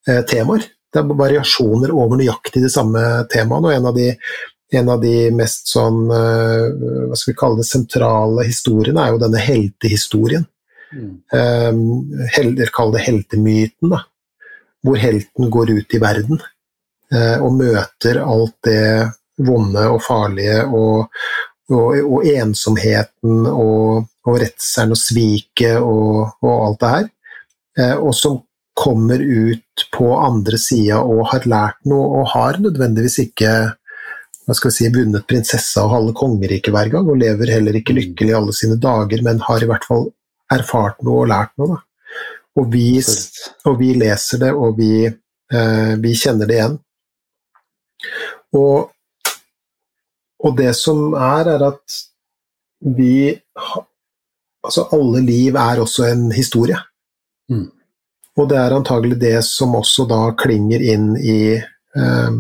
eh, 0.08 0.22
temaer. 0.30 0.66
Det 0.94 1.02
er 1.02 1.18
variasjoner 1.18 1.92
over 1.92 2.18
nøyaktig 2.20 2.62
de 2.64 2.70
samme 2.72 3.02
temaene, 3.32 3.68
og 3.68 3.74
en 3.76 3.90
av 3.90 3.98
de, 3.98 4.14
en 4.74 4.90
av 4.90 5.02
de 5.02 5.30
mest 5.36 5.70
sånn, 5.70 6.06
eh, 6.12 6.66
hva 7.10 7.18
skal 7.18 7.34
vi 7.34 7.38
kalle 7.38 7.62
det, 7.62 7.68
sentrale 7.70 8.46
historiene 8.48 9.04
er 9.04 9.14
jo 9.14 9.22
denne 9.22 9.42
heltehistorien. 9.44 10.46
Mm. 10.96 11.12
Um, 11.34 11.80
hel, 12.32 12.54
kall 12.74 12.94
det 12.94 13.04
heltemyten, 13.06 13.92
da. 13.92 14.04
Hvor 14.86 15.00
helten 15.02 15.50
går 15.52 15.74
ut 15.74 15.96
i 15.98 16.00
verden 16.00 16.40
uh, 16.40 17.38
og 17.42 17.56
møter 17.58 18.20
alt 18.22 18.54
det 18.68 19.10
vonde 19.46 19.82
og 19.92 19.98
farlige 20.06 20.60
og, 20.70 21.10
og, 21.74 21.98
og 22.06 22.28
ensomheten 22.30 23.50
og, 23.50 24.06
og 24.30 24.38
redselen 24.44 24.94
og 24.94 25.02
sviket 25.02 25.80
og, 25.82 26.38
og 26.46 26.54
alt 26.54 26.84
det 26.84 26.94
her. 26.94 27.10
Uh, 27.82 27.98
og 27.98 28.14
som 28.16 28.40
kommer 28.76 29.20
ut 29.20 29.88
på 29.96 30.12
andre 30.20 30.60
sida 30.62 31.00
og 31.02 31.26
har 31.32 31.48
lært 31.50 31.82
noe, 31.90 32.22
og 32.22 32.32
har 32.36 32.60
nødvendigvis 32.62 33.22
ikke 33.26 33.56
hva 34.46 34.54
skal 34.54 34.72
vi 34.72 34.76
si, 34.78 34.90
vunnet 34.94 35.26
prinsessa 35.30 35.86
og 35.86 35.94
halve 35.96 36.14
kongeriket 36.18 36.74
hver 36.74 36.92
gang, 36.94 37.10
og 37.10 37.20
lever 37.22 37.54
heller 37.56 37.78
ikke 37.80 37.96
lykkelig 37.98 38.34
i 38.34 38.38
alle 38.38 38.54
sine 38.56 38.78
dager, 38.82 39.24
men 39.26 39.44
har 39.46 39.64
i 39.64 39.70
hvert 39.70 39.86
fall 39.88 40.10
erfart 40.54 41.02
noe 41.06 41.24
og 41.24 41.30
lært 41.32 41.54
noe. 41.62 41.76
Da. 41.76 41.80
Og, 42.56 42.68
vi, 42.72 42.90
og 43.68 43.80
vi 43.80 43.94
leser 44.00 44.44
det, 44.46 44.52
og 44.54 44.78
vi, 44.78 44.92
eh, 45.06 45.94
vi 46.02 46.14
kjenner 46.16 46.50
det 46.50 46.60
igjen. 46.60 46.78
Og, 48.56 48.92
og 50.46 50.58
det 50.60 50.72
som 50.78 51.16
er, 51.18 51.56
er 51.56 51.70
at 51.74 52.02
vi 52.96 53.16
Altså, 54.66 54.88
alle 54.98 55.20
liv 55.22 55.54
er 55.62 55.78
også 55.78 56.08
en 56.10 56.32
historie. 56.34 56.80
Mm. 57.54 57.68
Og 58.42 58.48
det 58.50 58.58
er 58.58 58.74
antagelig 58.74 59.20
det 59.22 59.36
som 59.46 59.76
også 59.78 60.08
da 60.10 60.22
klinger 60.40 60.82
inn 60.82 61.12
i 61.22 61.54
ehm, 61.54 62.40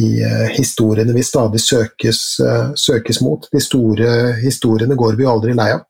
i 0.00 0.22
eh, 0.24 0.48
historiene 0.56 1.12
vi 1.12 1.22
stadig 1.22 1.60
søkes, 1.60 2.40
eh, 2.40 2.70
søkes 2.78 3.20
mot. 3.20 3.48
De 3.52 3.60
store 3.60 4.32
historiene 4.40 4.96
går 4.96 5.18
vi 5.18 5.26
aldri 5.28 5.52
lei 5.56 5.72
av. 5.74 5.82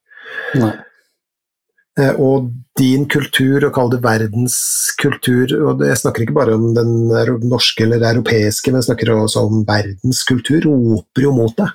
Nei. 0.58 0.72
Eh, 2.00 2.14
Og 2.18 2.50
din 2.78 3.04
kultur, 3.06 3.66
og 3.66 3.74
kall 3.74 3.90
det 3.92 4.00
verdenskultur 4.02 5.52
og 5.60 5.82
Jeg 5.84 5.98
snakker 6.00 6.24
ikke 6.24 6.34
bare 6.38 6.54
om 6.56 6.74
den 6.74 7.10
norske 7.50 7.84
eller 7.84 8.00
europeiske, 8.14 8.72
men 8.72 8.80
jeg 8.80 8.88
snakker 8.90 9.12
også 9.12 9.44
om 9.46 9.64
verdenskultur. 9.68 10.64
roper 10.64 11.22
jo 11.22 11.32
mot 11.32 11.54
deg. 11.56 11.68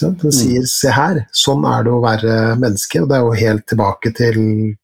Den 0.00 0.16
Mm. 0.16 0.32
sier 0.32 0.62
'se 0.66 0.90
her, 0.90 1.26
sånn 1.32 1.64
er 1.64 1.84
det 1.84 1.92
å 1.92 2.02
være 2.02 2.58
menneske', 2.58 3.00
og 3.00 3.08
det 3.08 3.16
er 3.16 3.20
jo 3.20 3.30
helt 3.32 3.66
tilbake 3.66 4.14
til 4.14 4.76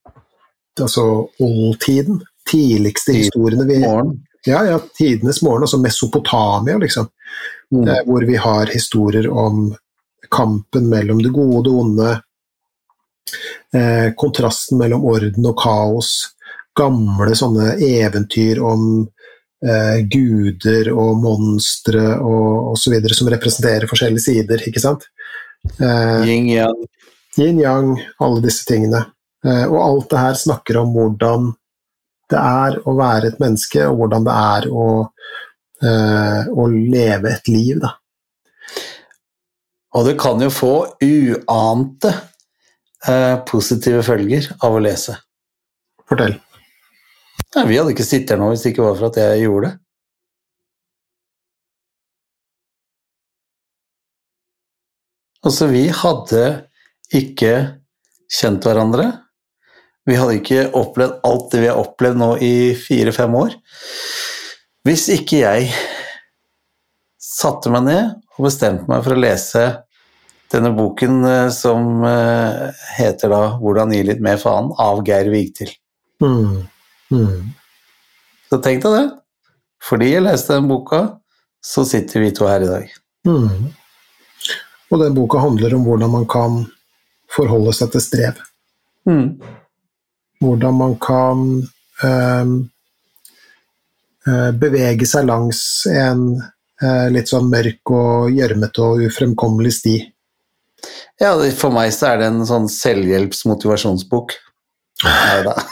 altså 0.80 1.28
oldtiden. 1.38 2.22
Tidligste 2.46 3.12
historiene 3.12 3.66
vi 3.66 3.78
Morgen. 3.80 4.22
Ja, 4.46 4.64
ja, 4.66 4.78
tidenes 4.98 5.42
morgen, 5.42 5.62
altså 5.62 5.78
Mesopotamia, 5.78 6.78
liksom 6.78 7.08
Mm. 7.72 7.88
eh, 7.88 8.02
hvor 8.04 8.26
vi 8.26 8.36
har 8.36 8.66
historier 8.66 9.30
om 9.30 9.74
kampen 10.28 10.88
mellom 10.88 11.22
det 11.22 11.32
gode 11.32 11.56
og 11.56 11.64
det 11.64 11.70
onde, 11.72 12.20
eh, 13.74 14.12
kontrasten 14.16 14.78
mellom 14.78 15.04
orden 15.04 15.46
og 15.46 15.56
kaos, 15.56 16.10
gamle 16.76 17.34
sånne 17.36 17.78
eventyr 17.80 18.60
om 18.62 19.08
eh, 19.64 20.02
guder 20.10 20.88
og 20.92 21.16
monstre 21.22 22.18
og 22.18 22.72
osv. 22.72 22.96
som 23.14 23.28
representerer 23.30 23.86
forskjellige 23.86 24.24
sider, 24.24 24.58
ikke 24.66 24.80
sant? 24.82 25.04
Eh, 25.78 26.24
Yin-yang. 26.26 26.80
Yin-yang, 27.38 27.92
alle 28.20 28.42
disse 28.42 28.66
tingene. 28.66 29.06
Eh, 29.46 29.64
og 29.70 29.78
alt 29.80 30.10
det 30.10 30.18
her 30.18 30.34
snakker 30.34 30.80
om 30.82 30.92
hvordan 30.92 31.52
det 32.32 32.40
er 32.40 32.78
å 32.88 32.94
være 32.98 33.32
et 33.32 33.40
menneske, 33.42 33.84
og 33.88 34.00
hvordan 34.00 34.26
det 34.26 34.36
er 34.42 34.68
å, 34.72 34.86
eh, 35.84 36.48
å 36.48 36.68
leve 36.72 37.34
et 37.36 37.50
liv, 37.52 37.82
da. 37.82 37.94
Og 39.92 40.08
du 40.08 40.14
kan 40.16 40.40
jo 40.40 40.48
få 40.52 40.72
uante 41.04 42.14
eh, 43.08 43.36
positive 43.48 44.00
følger 44.06 44.48
av 44.64 44.78
å 44.78 44.80
lese. 44.80 45.18
Fortell. 46.08 46.38
Nei, 47.52 47.64
vi 47.68 47.76
hadde 47.76 47.92
ikke 47.92 48.08
sittet 48.08 48.34
her 48.34 48.40
nå 48.40 48.48
hvis 48.52 48.64
det 48.64 48.72
ikke 48.72 48.86
var 48.86 48.96
for 48.96 49.10
at 49.10 49.20
jeg 49.20 49.44
gjorde 49.44 49.68
det. 49.68 49.78
Altså, 55.42 55.66
vi 55.72 55.88
hadde 55.90 56.42
ikke 57.18 57.54
kjent 58.30 58.64
hverandre. 58.64 59.08
Vi 60.08 60.18
hadde 60.18 60.38
ikke 60.40 60.66
opplevd 60.78 61.20
alt 61.26 61.52
det 61.52 61.62
vi 61.62 61.70
har 61.70 61.78
opplevd 61.78 62.18
nå 62.18 62.30
i 62.42 62.54
fire-fem 62.78 63.34
år. 63.38 63.54
Hvis 64.86 65.06
ikke 65.14 65.44
jeg 65.44 65.68
satte 67.22 67.70
meg 67.72 67.86
ned 67.86 68.10
og 68.36 68.46
bestemte 68.48 68.88
meg 68.90 69.04
for 69.04 69.14
å 69.14 69.22
lese 69.22 69.64
denne 70.52 70.72
boken 70.76 71.22
eh, 71.24 71.48
som 71.54 72.02
eh, 72.04 72.82
heter 72.98 73.30
da 73.32 73.42
'Hvordan 73.60 73.94
gi 73.94 74.02
litt 74.04 74.20
mer 74.24 74.40
faen' 74.42 74.72
av 74.82 75.00
Geir 75.06 75.30
Vigtil. 75.32 75.70
Mm. 76.22 76.66
Mm. 77.12 77.52
Så 78.50 78.58
tenk 78.60 78.82
deg 78.84 78.98
det. 78.98 79.06
Fordi 79.82 80.12
jeg 80.12 80.26
leste 80.26 80.58
den 80.58 80.68
boka, 80.70 81.00
så 81.64 81.86
sitter 81.88 82.22
vi 82.22 82.34
to 82.34 82.46
her 82.46 82.62
i 82.62 82.70
dag. 82.70 82.92
Mm. 83.26 83.72
Og 84.92 85.00
den 85.00 85.16
boka 85.16 85.40
handler 85.42 85.74
om 85.74 85.86
hvordan 85.86 86.12
man 86.12 86.26
kan 86.28 86.62
forholde 87.32 87.72
seg 87.74 87.94
til 87.94 88.04
strev. 88.04 88.42
Mm. 89.08 89.40
Hvordan 90.42 90.74
man 90.74 90.94
kan 91.02 91.42
ehm, 92.02 92.54
eh, 94.26 94.50
bevege 94.58 95.06
seg 95.06 95.28
langs 95.28 95.60
en 95.86 96.24
eh, 96.82 97.08
litt 97.14 97.30
sånn 97.30 97.50
mørk 97.52 97.92
og 97.94 98.32
gjørmete 98.34 98.82
og 98.82 99.04
ufremkommelig 99.06 99.76
sti. 99.78 99.96
Ja, 101.22 101.36
for 101.54 101.70
meg 101.74 101.92
så 101.94 102.10
er 102.10 102.22
det 102.22 102.32
en 102.32 102.42
sånn 102.48 102.66
selvhjelps-motivasjonsbok. 102.72 104.34
Nei 105.02 105.38
da. 105.46 105.54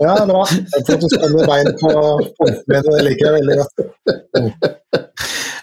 Ja, 0.00 0.14
bra. 0.26 0.42
Jeg 0.50 0.84
tror 0.86 0.98
du 1.00 1.06
spenner 1.10 1.48
bein 1.48 1.68
på 1.80 1.90
punktene 2.38 2.62
mine, 2.70 2.82
det 2.86 3.02
liker 3.06 3.26
jeg 3.26 3.34
veldig 3.36 3.56
godt. 3.60 3.74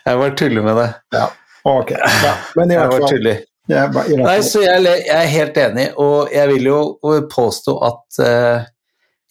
Jeg 0.03 0.19
bare 0.21 0.35
tuller 0.39 0.65
med 0.65 0.79
det. 0.81 0.87
Ja, 1.15 1.25
ok. 1.69 1.93
Ja, 1.95 2.33
men 2.59 2.73
i 2.73 2.79
hvert 2.79 2.95
fall. 2.97 3.43
Jeg, 3.71 4.17
Nei, 4.19 4.39
så 4.43 4.59
jeg, 4.59 4.83
jeg, 4.83 5.03
er 5.15 5.29
helt 5.31 5.57
enig, 5.61 5.85
og 6.01 6.31
jeg 6.33 6.49
vil 6.51 6.65
jo 6.67 6.79
påstå 7.31 7.75
at 7.87 8.17
eh, 8.19 8.65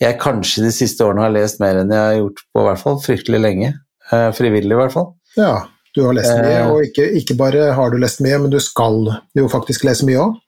jeg 0.00 0.16
kanskje 0.22 0.64
de 0.64 0.70
siste 0.72 1.04
årene 1.04 1.26
har 1.26 1.34
lest 1.34 1.60
mer 1.60 1.82
enn 1.82 1.92
jeg 1.92 2.00
har 2.00 2.16
gjort 2.16 2.40
på 2.48 2.64
hvert 2.64 2.80
fall 2.80 2.96
fryktelig 3.02 3.42
lenge. 3.42 3.74
Eh, 4.09 4.30
frivillig, 4.36 4.72
i 4.72 4.78
hvert 4.80 4.94
fall. 4.94 5.10
Ja, 5.36 5.52
du 5.92 6.00
har 6.06 6.16
lest 6.16 6.32
mye, 6.32 6.54
eh, 6.62 6.70
og 6.70 6.88
ikke, 6.88 7.10
ikke, 7.20 7.36
bare 7.42 7.68
har 7.76 7.92
du 7.92 7.98
lest 8.00 8.24
mye, 8.24 8.40
men 8.40 8.54
du 8.54 8.56
skal 8.64 9.04
jo 9.36 9.50
faktisk 9.52 9.84
lese 9.88 10.09
mye 10.09 10.24
òg. 10.24 10.40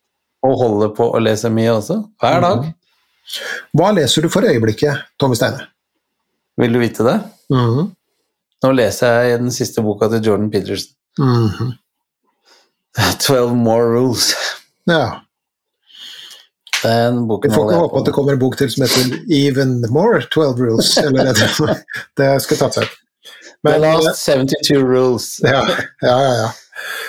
Og 0.49 0.57
holder 0.61 0.97
på 0.97 1.11
å 1.13 1.21
lese 1.21 1.53
mye 1.53 1.77
også. 1.77 2.01
Hver 2.25 2.41
dag. 2.45 2.65
Mm. 2.65 3.37
Hva 3.77 3.93
leser 3.97 4.25
du 4.25 4.33
for 4.33 4.49
øyeblikket, 4.49 5.07
Tommy 5.21 5.37
Steine? 5.37 5.69
Vil 6.61 6.73
du 6.73 6.81
vite 6.81 7.05
det? 7.05 7.19
Mm. 7.53 7.93
Nå 8.65 8.75
leser 8.81 9.29
jeg 9.29 9.45
den 9.45 9.53
siste 9.53 9.85
boka 9.85 10.09
til 10.13 10.25
Jordan 10.25 10.53
Peterson. 10.53 10.97
Mm 11.21 11.75
12 13.27 13.55
More 13.57 13.85
Rules. 13.85 14.35
Ja. 14.85 15.21
Den 16.83 17.29
boken 17.29 17.51
Vi 17.51 17.55
får 17.55 17.71
ikke 17.71 17.81
håpe 17.81 17.99
at 17.99 18.09
det 18.09 18.13
kommer 18.13 18.37
en 18.37 18.43
bok 18.43 18.59
til 18.61 18.69
som 18.71 18.85
heter 18.85 19.15
Even 19.33 19.79
More 19.91 20.21
12 20.31 20.61
Rules. 20.61 20.91
Eller 21.01 21.33
det, 21.33 21.49
det 22.21 22.29
skal 22.45 22.61
tatt 22.61 22.79
seg. 22.81 22.93
Men, 23.65 23.79
The 23.79 23.81
Last 23.87 24.29
eh, 24.29 24.45
72 24.45 24.83
Rules. 24.83 25.31
Ja, 25.43 25.65
ja, 26.03 26.19
ja. 26.27 26.35
ja. 26.43 26.51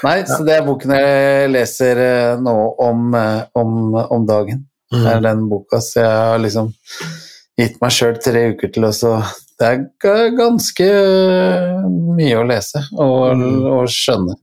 Nei, 0.05 0.19
ja. 0.21 0.25
så 0.29 0.43
det 0.47 0.55
er 0.55 0.65
boken 0.65 0.93
jeg 0.95 1.51
leser 1.51 1.99
eh, 1.99 2.33
nå 2.39 2.55
om, 2.85 3.09
eh, 3.19 3.41
om, 3.59 3.95
om 3.99 4.27
dagen. 4.29 4.63
Mm. 4.93 5.01
Det 5.01 5.11
er 5.11 5.25
den 5.25 5.47
boka, 5.51 5.81
så 5.83 5.99
jeg 5.99 6.19
har 6.29 6.39
liksom 6.39 6.71
gitt 7.59 7.81
meg 7.81 7.95
sjøl 7.95 8.15
tre 8.23 8.45
uker 8.53 8.71
til 8.71 8.87
å 8.87 8.93
det 9.55 9.67
er 9.71 10.33
ganske 10.35 10.87
mye 12.15 12.39
å 12.41 12.47
lese 12.47 12.81
og, 12.91 13.35
mm. 13.39 13.67
og 13.71 13.85
skjønne. 13.91 14.35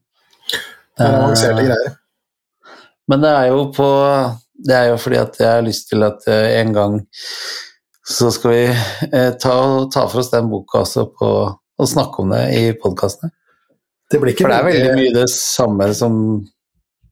Det 1.03 1.09
er 1.11 1.19
avanserte 1.19 1.59
Eh, 1.63 1.67
greier. 1.69 1.97
Men 3.11 3.21
det 3.25 3.31
er 3.35 3.47
jo 3.51 3.65
på 3.75 3.89
Det 4.63 4.75
er 4.79 4.89
jo 4.93 4.99
fordi 5.03 5.17
at 5.19 5.39
jeg 5.41 5.49
har 5.51 5.65
lyst 5.67 5.89
til 5.91 6.05
at 6.07 6.23
eh, 6.31 6.61
en 6.61 6.73
gang 6.73 7.01
så 8.07 8.29
skal 8.35 8.51
vi 8.53 8.63
eh, 8.69 9.33
ta, 9.43 9.55
ta 9.91 10.05
for 10.11 10.21
oss 10.23 10.31
den 10.31 10.49
boka 10.51 10.83
også 10.85 11.09
på 11.19 11.31
og 11.83 11.89
snakke 11.89 12.23
om 12.23 12.31
det 12.31 12.43
i 12.55 12.63
podkastene. 12.79 13.33
Det 14.11 14.21
blir 14.21 14.35
ikke 14.35 14.45
For 14.45 14.53
det 14.53 14.59
er 14.61 14.67
veldig 14.69 14.85
veldig- 14.87 15.01
mye 15.01 15.15
det 15.17 15.31
samme 15.33 15.89
som 15.99 16.15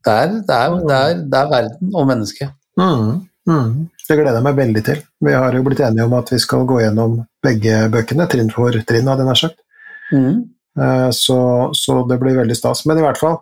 det 0.05 0.13
er. 0.15 0.29
Det 0.47 0.55
er, 0.57 0.77
det 0.87 0.97
er, 0.99 1.15
det 1.33 1.39
er 1.41 1.51
verden 1.51 1.91
og 1.97 2.07
mennesket. 2.07 2.53
Mm, 2.79 3.27
mm. 3.51 3.73
Det 4.09 4.19
gleder 4.21 4.39
jeg 4.39 4.47
meg 4.47 4.57
veldig 4.61 4.85
til. 4.85 5.03
Vi 5.27 5.33
har 5.35 5.53
jo 5.59 5.63
blitt 5.67 5.81
enige 5.87 6.07
om 6.07 6.15
at 6.21 6.31
vi 6.31 6.39
skal 6.39 6.67
gå 6.71 6.79
gjennom 6.85 7.19
begge 7.43 7.81
bøkene, 7.91 8.29
trinn 8.31 8.51
for 8.55 8.71
trinn, 8.87 9.11
hadde 9.11 9.25
jeg 9.25 9.31
nær 9.33 9.41
sagt. 9.43 9.59
Mm. 10.15 10.39
Så, 11.17 11.39
så 11.75 11.99
det 12.09 12.21
blir 12.23 12.39
veldig 12.39 12.57
stas. 12.59 12.85
Men 12.87 12.99
i 13.01 13.05
hvert 13.05 13.19
fall, 13.19 13.41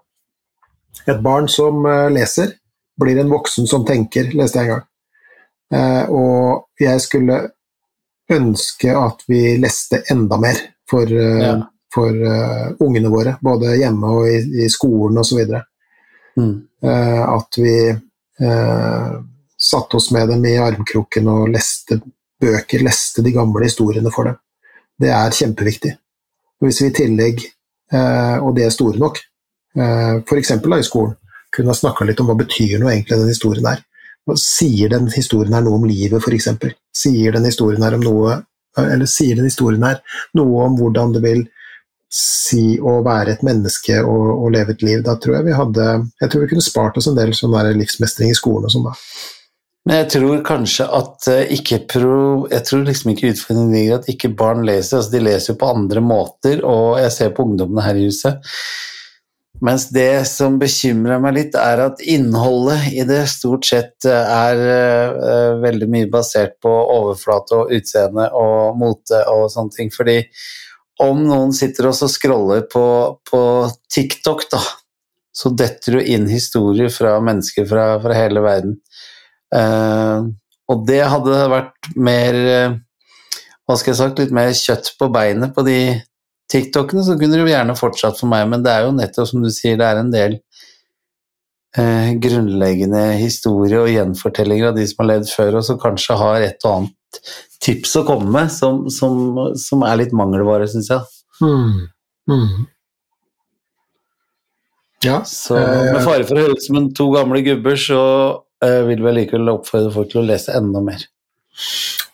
et 1.06 1.20
barn 1.22 1.48
som 1.48 1.86
eh, 1.86 2.08
leser, 2.10 2.54
blir 3.00 3.18
en 3.20 3.30
voksen 3.30 3.66
som 3.70 3.84
tenker, 3.86 4.32
leste 4.34 4.58
jeg 4.58 4.68
en 4.68 4.74
gang. 4.74 4.84
Eh, 5.72 6.10
Og 6.10 6.66
jeg 6.80 7.00
skulle 7.00 7.50
ønske 8.32 8.92
at 8.96 9.22
vi 9.28 9.56
leste 9.60 10.02
enda 10.10 10.36
mer 10.40 10.56
for, 10.90 11.04
eh, 11.06 11.42
Ja. 11.46 11.56
for 11.94 12.10
ungene 12.80 13.08
våre, 13.08 13.38
både 13.42 13.76
hjemme 13.78 14.06
og 14.12 14.26
i, 14.28 14.64
i 14.64 14.68
skolen 14.68 15.18
osv. 15.18 15.40
Mm. 16.36 16.68
Eh, 16.82 17.22
At 17.28 17.56
vi 17.56 17.76
eh, 18.40 19.14
satte 19.58 19.96
oss 19.96 20.10
med 20.12 20.28
dem 20.28 20.44
i 20.44 20.56
armkroken 20.58 21.26
og 21.28 21.48
leste 21.48 22.00
bøker, 22.40 22.84
leste 22.84 23.22
de 23.24 23.32
gamle 23.32 23.64
historiene 23.64 24.12
for 24.14 24.24
dem. 24.24 24.36
Det 25.00 25.08
er 25.10 25.30
kjempeviktig. 25.34 25.96
Hvis 26.60 26.80
vi 26.82 26.86
i 26.90 26.94
tillegg, 26.94 27.40
eh, 27.92 28.36
og 28.38 28.54
det 28.54 28.66
er 28.66 28.70
store 28.74 28.98
nok, 28.98 29.18
f.eks. 29.78 30.50
i 30.59 30.86
skolen, 30.86 31.14
kunne 31.55 31.72
ha 31.72 31.78
snakka 31.78 32.05
litt 32.05 32.20
om 32.20 32.28
hva 32.28 32.36
betyr 32.38 32.78
noe 32.80 32.92
egentlig 32.92 33.18
den 33.20 33.32
historien 33.32 33.70
her. 33.70 33.84
Sier 34.36 34.90
den 34.92 35.06
historien 35.09 35.55
her 35.56 35.64
noe 35.64 35.78
om 35.78 35.86
livet, 35.88 36.20
f.eks.? 36.20 36.50
Sier 36.92 37.36
den 37.36 37.46
historien 37.48 37.84
her 37.84 37.96
om 37.96 38.05
noe 38.05 38.42
eller 38.78 39.09
sier 39.10 39.38
den 39.38 39.48
historien 39.48 39.82
her 39.82 40.02
noe 40.38 40.66
om 40.66 40.76
hvordan 40.78 41.14
det 41.16 41.22
vil 41.24 41.46
si 42.12 42.78
å 42.80 42.98
være 43.05 43.34
et 43.34 43.42
menneske 43.44 43.98
og, 44.00 44.28
og 44.36 44.52
leve 44.55 44.74
et 44.74 44.84
liv? 44.84 45.02
Da 45.05 45.16
tror 45.20 45.38
jeg 45.38 45.48
vi 45.48 45.56
hadde 45.56 45.88
Jeg 46.20 46.30
tror 46.30 46.44
vi 46.44 46.52
kunne 46.52 46.64
spart 46.64 47.00
oss 47.00 47.09
en 47.10 47.18
del 47.18 47.34
sånn 47.36 47.56
livsmestring 47.78 48.32
i 48.32 48.38
skolen 48.38 48.68
og 48.68 48.74
sånn, 48.74 48.88
da. 48.88 48.94
Men 49.88 50.02
jeg 50.02 50.09
tror 50.12 50.40
kanskje 50.44 50.84
at 50.98 51.28
eh, 51.32 51.55
ikke 51.56 51.80
pro, 51.88 52.20
Jeg 52.52 52.64
tror 52.68 52.84
liksom 52.84 53.12
ikke 53.14 53.32
utfordringen 53.32 53.72
ligger 53.72 54.00
at 54.00 54.10
ikke 54.12 54.34
barn 54.36 54.66
leser. 54.68 54.98
altså 54.98 55.14
De 55.14 55.24
leser 55.24 55.55
jo 55.55 55.60
på 55.62 55.72
andre 55.72 56.02
måter, 56.05 56.60
og 56.60 56.98
jeg 57.00 57.14
ser 57.14 57.32
på 57.36 57.46
ungdommene 57.48 57.84
her 57.86 57.96
i 57.96 58.09
huset. 58.09 58.52
Mens 59.64 59.88
det 59.90 60.22
som 60.30 60.54
bekymrer 60.60 61.18
meg 61.22 61.34
litt, 61.34 61.56
er 61.58 61.80
at 61.88 62.02
innholdet 62.06 62.92
i 62.94 63.02
det 63.08 63.24
stort 63.30 63.66
sett 63.66 64.06
eh, 64.06 64.30
er 64.30 64.60
uh, 64.62 65.58
veldig 65.62 65.88
mye 65.90 66.10
basert 66.12 66.54
på 66.62 66.70
overflate 66.70 67.56
og 67.58 67.72
utseende 67.74 68.28
og 68.38 68.78
mote 68.78 69.24
og 69.32 69.48
sånne 69.50 69.74
ting. 69.74 69.90
Fordi 69.94 70.20
om 71.02 71.24
noen 71.26 71.54
sitter 71.54 71.90
og 71.90 71.98
scroller 71.98 72.68
på, 72.70 72.84
på 73.26 73.42
TikTok, 73.90 74.46
da, 74.54 74.62
så 75.34 75.50
detter 75.54 75.98
du 75.98 76.06
inn 76.06 76.28
historier 76.30 76.90
fra 76.94 77.16
mennesker 77.22 77.66
fra, 77.66 77.92
fra 78.02 78.14
hele 78.14 78.42
verden. 78.44 78.78
Uh, 79.54 80.30
og 80.70 80.86
det 80.86 81.02
hadde 81.08 81.44
vært 81.48 81.90
mer 81.96 82.36
uh, 82.36 82.74
Hva 83.64 83.76
skal 83.80 83.94
jeg 83.94 83.98
sagt, 84.02 84.20
litt 84.20 84.34
mer 84.36 84.52
kjøtt 84.52 84.92
på 85.00 85.08
beinet 85.12 85.54
på 85.56 85.64
de 85.64 85.78
TikTokene, 86.52 87.04
så 87.04 87.16
kunne 87.20 87.38
det 87.38 87.50
gjerne 87.52 87.76
fortsatt 87.76 88.20
for 88.20 88.30
meg, 88.30 88.46
men 88.48 88.64
det 88.64 88.72
er 88.72 88.86
jo 88.86 88.94
nettopp 88.96 89.28
som 89.30 89.44
du 89.44 89.50
sier, 89.52 89.76
det 89.80 89.88
er 89.88 90.00
en 90.00 90.12
del 90.12 90.38
eh, 91.76 92.14
grunnleggende 92.22 93.02
historie 93.20 93.82
og 93.82 93.90
gjenfortellinger 93.92 94.70
av 94.70 94.78
de 94.78 94.86
som 94.88 95.04
har 95.04 95.10
levd 95.12 95.34
før, 95.34 95.60
og 95.60 95.68
som 95.68 95.80
kanskje 95.82 96.16
har 96.20 96.46
et 96.46 96.64
og 96.64 96.74
annet 96.78 97.22
tips 97.64 97.94
å 98.00 98.06
komme 98.08 98.32
med, 98.32 98.50
som, 98.54 98.86
som, 98.92 99.38
som 99.60 99.84
er 99.86 100.00
litt 100.02 100.16
mangelvare, 100.16 100.68
syns 100.70 100.90
jeg. 100.92 101.04
Mm. 101.42 101.86
Mm. 102.32 102.66
Ja. 105.04 105.22
Så 105.28 105.56
Eh, 105.56 105.92
med 105.92 106.02
fare 106.04 106.26
for 106.26 106.38
å 106.38 106.46
høres 106.46 106.64
ut 106.64 106.68
som 106.70 106.80
en 106.80 106.90
to 106.96 107.10
gamle 107.14 107.42
gubber, 107.46 107.78
så 107.78 108.00
eh, 108.64 108.82
vil 108.88 109.04
vi 109.04 109.14
likevel 109.20 109.54
oppfordre 109.54 109.92
folk 109.94 110.12
til 110.12 110.22
å 110.22 110.28
lese 110.28 110.56
enda 110.58 110.82
mer. 110.84 111.04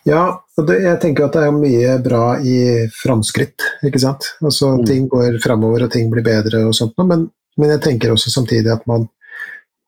Ja, 0.05 0.37
og 0.57 0.67
det, 0.67 0.75
jeg 0.83 0.99
tenker 1.01 1.25
at 1.25 1.33
det 1.33 1.43
er 1.47 1.51
mye 1.55 1.95
bra 2.05 2.37
i 2.45 2.85
framskritt, 2.93 3.63
ikke 3.87 3.99
sant. 4.03 4.27
Altså, 4.43 4.75
Mm. 4.77 4.85
Ting 4.85 5.07
går 5.09 5.39
framover, 5.41 5.83
og 5.87 5.91
ting 5.91 6.11
blir 6.11 6.21
bedre 6.23 6.61
og 6.67 6.75
sånt, 6.77 6.93
noe, 6.97 7.07
men, 7.09 7.23
men 7.57 7.69
jeg 7.73 7.81
tenker 7.81 8.11
også 8.13 8.29
samtidig 8.33 8.71
at 8.73 8.85
man 8.87 9.07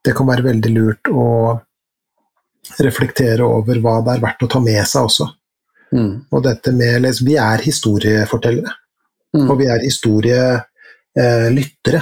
Det 0.06 0.14
kan 0.16 0.28
være 0.28 0.44
veldig 0.46 0.72
lurt 0.72 1.04
å 1.12 1.60
reflektere 2.80 3.42
over 3.44 3.76
hva 3.84 3.98
det 4.06 4.14
er 4.16 4.22
verdt 4.24 4.44
å 4.46 4.50
ta 4.50 4.60
med 4.64 4.86
seg 4.88 5.04
også. 5.10 5.26
Mm. 5.92 6.14
Og 6.32 6.44
dette 6.46 6.72
med 6.72 7.02
liksom, 7.04 7.26
Vi 7.28 7.36
er 7.36 7.58
historiefortellere, 7.66 8.72
Mm. 9.36 9.50
og 9.52 9.58
vi 9.60 9.66
er 9.68 9.80
historielyttere. 9.84 12.02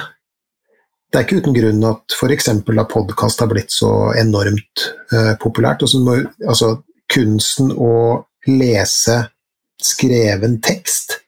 Det 1.12 1.18
er 1.20 1.24
ikke 1.26 1.40
uten 1.42 1.54
grunn 1.56 1.84
at 1.90 2.14
f.eks. 2.14 2.50
podkast 2.92 3.40
har 3.42 3.48
blitt 3.50 3.72
så 3.72 4.14
enormt 4.20 4.86
eh, 5.12 5.34
populært. 5.42 5.82
og 5.82 5.90
så 5.90 6.00
må, 6.04 6.20
altså 6.48 6.84
kunsten 7.16 7.72
å 7.72 7.94
lese 8.48 9.22
skreven 9.82 10.60
tekst, 10.62 11.22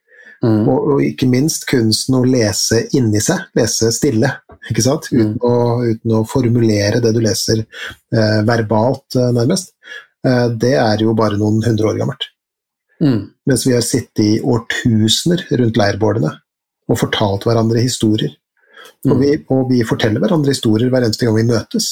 Mm. 0.43 0.67
og, 0.69 0.83
og 0.93 0.99
ikke 1.01 1.25
minst 1.25 1.63
kunsten 1.65 2.13
å 2.13 2.19
lese 2.29 2.83
inni 2.93 3.17
seg, 3.25 3.39
lese 3.57 3.87
stille, 3.91 4.29
ikke 4.69 4.83
sant? 4.85 5.07
Uten, 5.09 5.31
Mm. 5.33 5.39
å, 5.41 5.53
uten 5.81 6.11
å 6.13 6.19
formulere 6.29 7.01
det 7.01 7.09
du 7.15 7.19
leser 7.25 7.63
eh, 8.13 8.43
verbalt, 8.45 9.15
eh, 9.17 9.31
nærmest. 9.33 9.71
Eh, 10.23 10.49
det 10.53 10.75
er 10.77 11.01
jo 11.01 11.15
bare 11.17 11.39
noen 11.41 11.63
hundre 11.65 11.89
år 11.89 11.97
gammelt. 11.97 12.27
Mm. 13.01 13.31
Mens 13.49 13.65
vi 13.65 13.73
har 13.73 13.81
sittet 13.81 14.21
i 14.27 14.39
årtusener 14.45 15.41
rundt 15.57 15.75
leirbålene 15.81 16.29
og 16.87 16.97
fortalt 17.01 17.43
hverandre 17.49 17.81
historier. 17.81 18.35
Og, 19.07 19.15
Mm. 19.17 19.19
vi, 19.19 19.45
og 19.49 19.69
vi 19.71 19.81
forteller 19.83 20.21
hverandre 20.21 20.53
historier 20.53 20.89
hver 20.93 21.01
eneste 21.09 21.25
gang 21.25 21.35
vi 21.35 21.49
møtes. 21.49 21.89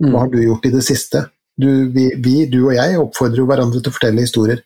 Hva 0.00 0.08
Mm. 0.08 0.18
har 0.20 0.28
du 0.32 0.38
gjort 0.40 0.64
i 0.66 0.70
det 0.70 0.82
siste? 0.88 1.28
Du, 1.60 1.68
vi, 1.94 2.08
vi, 2.18 2.36
du 2.50 2.64
og 2.64 2.74
jeg 2.74 2.98
oppfordrer 2.98 3.42
jo 3.42 3.48
hverandre 3.48 3.80
til 3.80 3.92
å 3.92 3.94
fortelle 3.94 4.24
historier. 4.24 4.62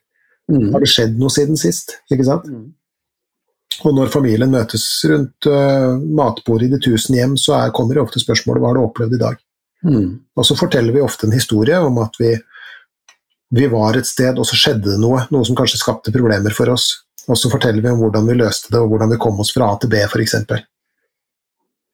Mm. 0.49 0.71
Har 0.73 0.85
det 0.85 0.91
skjedd 0.91 1.19
noe 1.21 1.33
siden 1.33 1.61
sist? 1.61 1.99
Ikke 2.09 2.27
sant? 2.27 2.49
Mm. 2.49 2.71
Og 3.87 3.95
når 3.95 4.11
familien 4.11 4.51
møtes 4.51 4.85
rundt 5.07 5.47
uh, 5.47 5.99
matbordet 6.01 6.67
i 6.67 6.73
de 6.73 6.81
tusen 6.89 7.19
hjem, 7.19 7.37
så 7.39 7.59
er, 7.59 7.75
kommer 7.77 7.95
det 7.95 8.03
ofte 8.03 8.23
spørsmålet 8.23 8.65
hva 8.65 8.73
har 8.73 8.79
du 8.79 8.87
opplevd 8.87 9.19
i 9.19 9.21
dag? 9.21 9.43
Mm. 9.87 10.09
Og 10.35 10.47
så 10.49 10.57
forteller 10.59 10.97
vi 10.97 11.05
ofte 11.05 11.29
en 11.29 11.37
historie 11.37 11.79
om 11.85 12.01
at 12.03 12.17
vi 12.19 12.33
vi 13.51 13.69
var 13.73 13.97
et 13.97 14.07
sted, 14.07 14.37
og 14.37 14.47
så 14.47 14.57
skjedde 14.59 14.91
det 14.91 14.99
noe, 15.01 15.23
noe 15.33 15.47
som 15.47 15.57
kanskje 15.57 15.81
skapte 15.81 16.13
problemer 16.13 16.53
for 16.53 16.69
oss. 16.73 16.91
Og 17.29 17.37
så 17.39 17.51
forteller 17.53 17.85
vi 17.85 17.93
om 17.93 18.03
hvordan 18.03 18.27
vi 18.29 18.37
løste 18.37 18.73
det, 18.73 18.81
og 18.81 18.93
hvordan 18.93 19.13
vi 19.15 19.21
kom 19.21 19.41
oss 19.41 19.53
fra 19.55 19.71
A 19.73 19.79
til 19.81 19.93
B, 19.93 20.01
f.eks. 20.05 20.35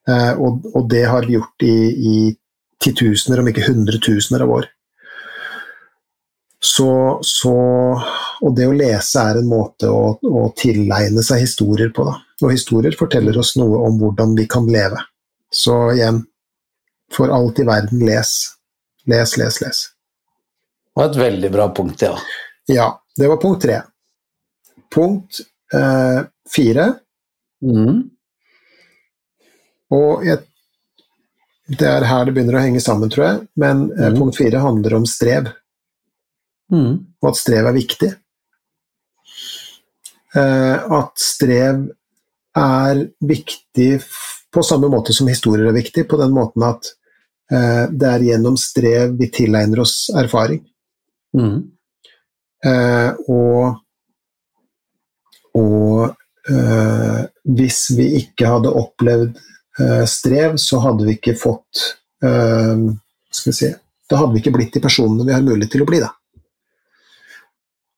Uh, 0.05 0.33
og, 0.43 0.67
og 0.75 0.89
det 0.91 1.05
har 1.09 1.27
vi 1.27 1.37
gjort 1.37 1.67
i, 1.67 1.77
i 1.95 2.17
titusener, 2.83 3.41
om 3.41 3.51
ikke 3.51 3.67
hundretusener 3.69 4.45
av 4.45 4.55
år. 4.59 4.69
Så, 6.65 7.19
så, 7.29 7.53
og 8.41 8.55
det 8.57 8.65
å 8.71 8.73
lese 8.77 9.21
er 9.21 9.37
en 9.43 9.49
måte 9.51 9.91
å, 9.93 10.15
å 10.25 10.45
tilegne 10.57 11.21
seg 11.27 11.43
historier 11.45 11.91
på. 11.93 12.07
Da. 12.09 12.15
Og 12.41 12.55
historier 12.55 12.95
forteller 12.97 13.37
oss 13.41 13.51
noe 13.61 13.83
om 13.85 13.99
hvordan 14.01 14.33
vi 14.39 14.47
kan 14.49 14.65
leve. 14.73 15.03
Så 15.53 15.75
igjen, 15.93 16.23
for 17.13 17.29
alt 17.37 17.61
i 17.61 17.67
verden, 17.69 18.01
les. 18.09 18.31
Les, 19.13 19.35
les, 19.37 19.59
les. 19.61 19.83
Det 20.95 21.03
var 21.03 21.11
et 21.11 21.21
veldig 21.21 21.51
bra 21.53 21.67
punkt, 21.77 22.01
ja. 22.07 22.15
Ja, 22.73 22.89
det 23.19 23.29
var 23.29 23.43
punkt 23.43 23.61
tre. 23.67 23.83
Punkt 24.95 25.43
eh, 25.75 26.21
fire 26.55 26.93
Mm. 27.65 28.03
Og 29.95 30.25
jeg, 30.27 30.43
det 31.79 31.87
er 31.89 32.05
her 32.05 32.27
det 32.29 32.35
begynner 32.37 32.59
å 32.59 32.65
henge 32.65 32.83
sammen, 32.85 33.09
tror 33.13 33.25
jeg. 33.25 33.39
Men 33.57 33.87
eh, 33.95 34.11
Mhm. 34.11 34.19
punkt 34.19 34.37
fire 34.37 34.61
handler 34.61 34.97
om 34.99 35.07
strev, 35.09 35.49
Mm. 36.73 36.95
og 37.21 37.29
at 37.29 37.37
strev 37.39 37.67
er 37.69 37.77
viktig. 37.77 38.09
Eh, 40.35 40.93
at 40.99 41.21
strev 41.21 41.85
er 42.59 43.03
viktig 43.23 43.91
på 44.55 44.63
samme 44.67 44.91
måte 44.91 45.15
som 45.15 45.29
historier 45.31 45.69
er 45.71 45.77
viktig, 45.77 46.07
på 46.11 46.19
den 46.19 46.35
måten 46.35 46.65
at 46.67 46.91
eh, 47.53 47.85
det 47.91 48.11
er 48.11 48.27
gjennom 48.31 48.59
strev 48.59 49.15
vi 49.19 49.31
tilegner 49.35 49.85
oss 49.85 50.09
erfaring. 50.15 50.65
Mm. 51.39 51.57
Eh, 52.67 53.25
og 53.31 53.81
og 55.55 56.11
hvis 57.57 57.79
vi 57.95 58.09
ikke 58.19 58.49
hadde 58.51 58.73
opplevd 58.75 59.39
strev, 60.11 60.57
så 60.59 60.81
hadde 60.83 61.07
vi 61.07 61.15
ikke 61.15 61.37
fått 61.39 61.85
Skal 62.19 63.49
vi 63.49 63.55
si 63.57 63.71
Da 64.11 64.19
hadde 64.19 64.35
vi 64.35 64.43
ikke 64.43 64.53
blitt 64.59 64.75
de 64.75 64.83
personene 64.83 65.25
vi 65.25 65.33
har 65.33 65.47
mulighet 65.47 65.73
til 65.73 65.87
å 65.87 65.89
bli, 65.89 66.03
da. 66.03 66.11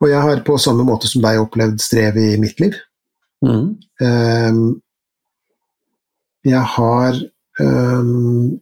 Og 0.03 0.11
jeg 0.11 0.21
har 0.21 0.45
på 0.45 0.59
samme 0.61 0.85
måte 0.85 1.09
som 1.09 1.23
deg 1.25 1.41
opplevd 1.41 1.81
strev 1.81 2.19
i 2.21 2.35
mitt 2.41 2.61
liv. 2.61 2.77
Mm. 3.45 3.77
Um, 4.01 4.61
jeg 6.47 6.63
har 6.77 7.19
um, 7.61 8.61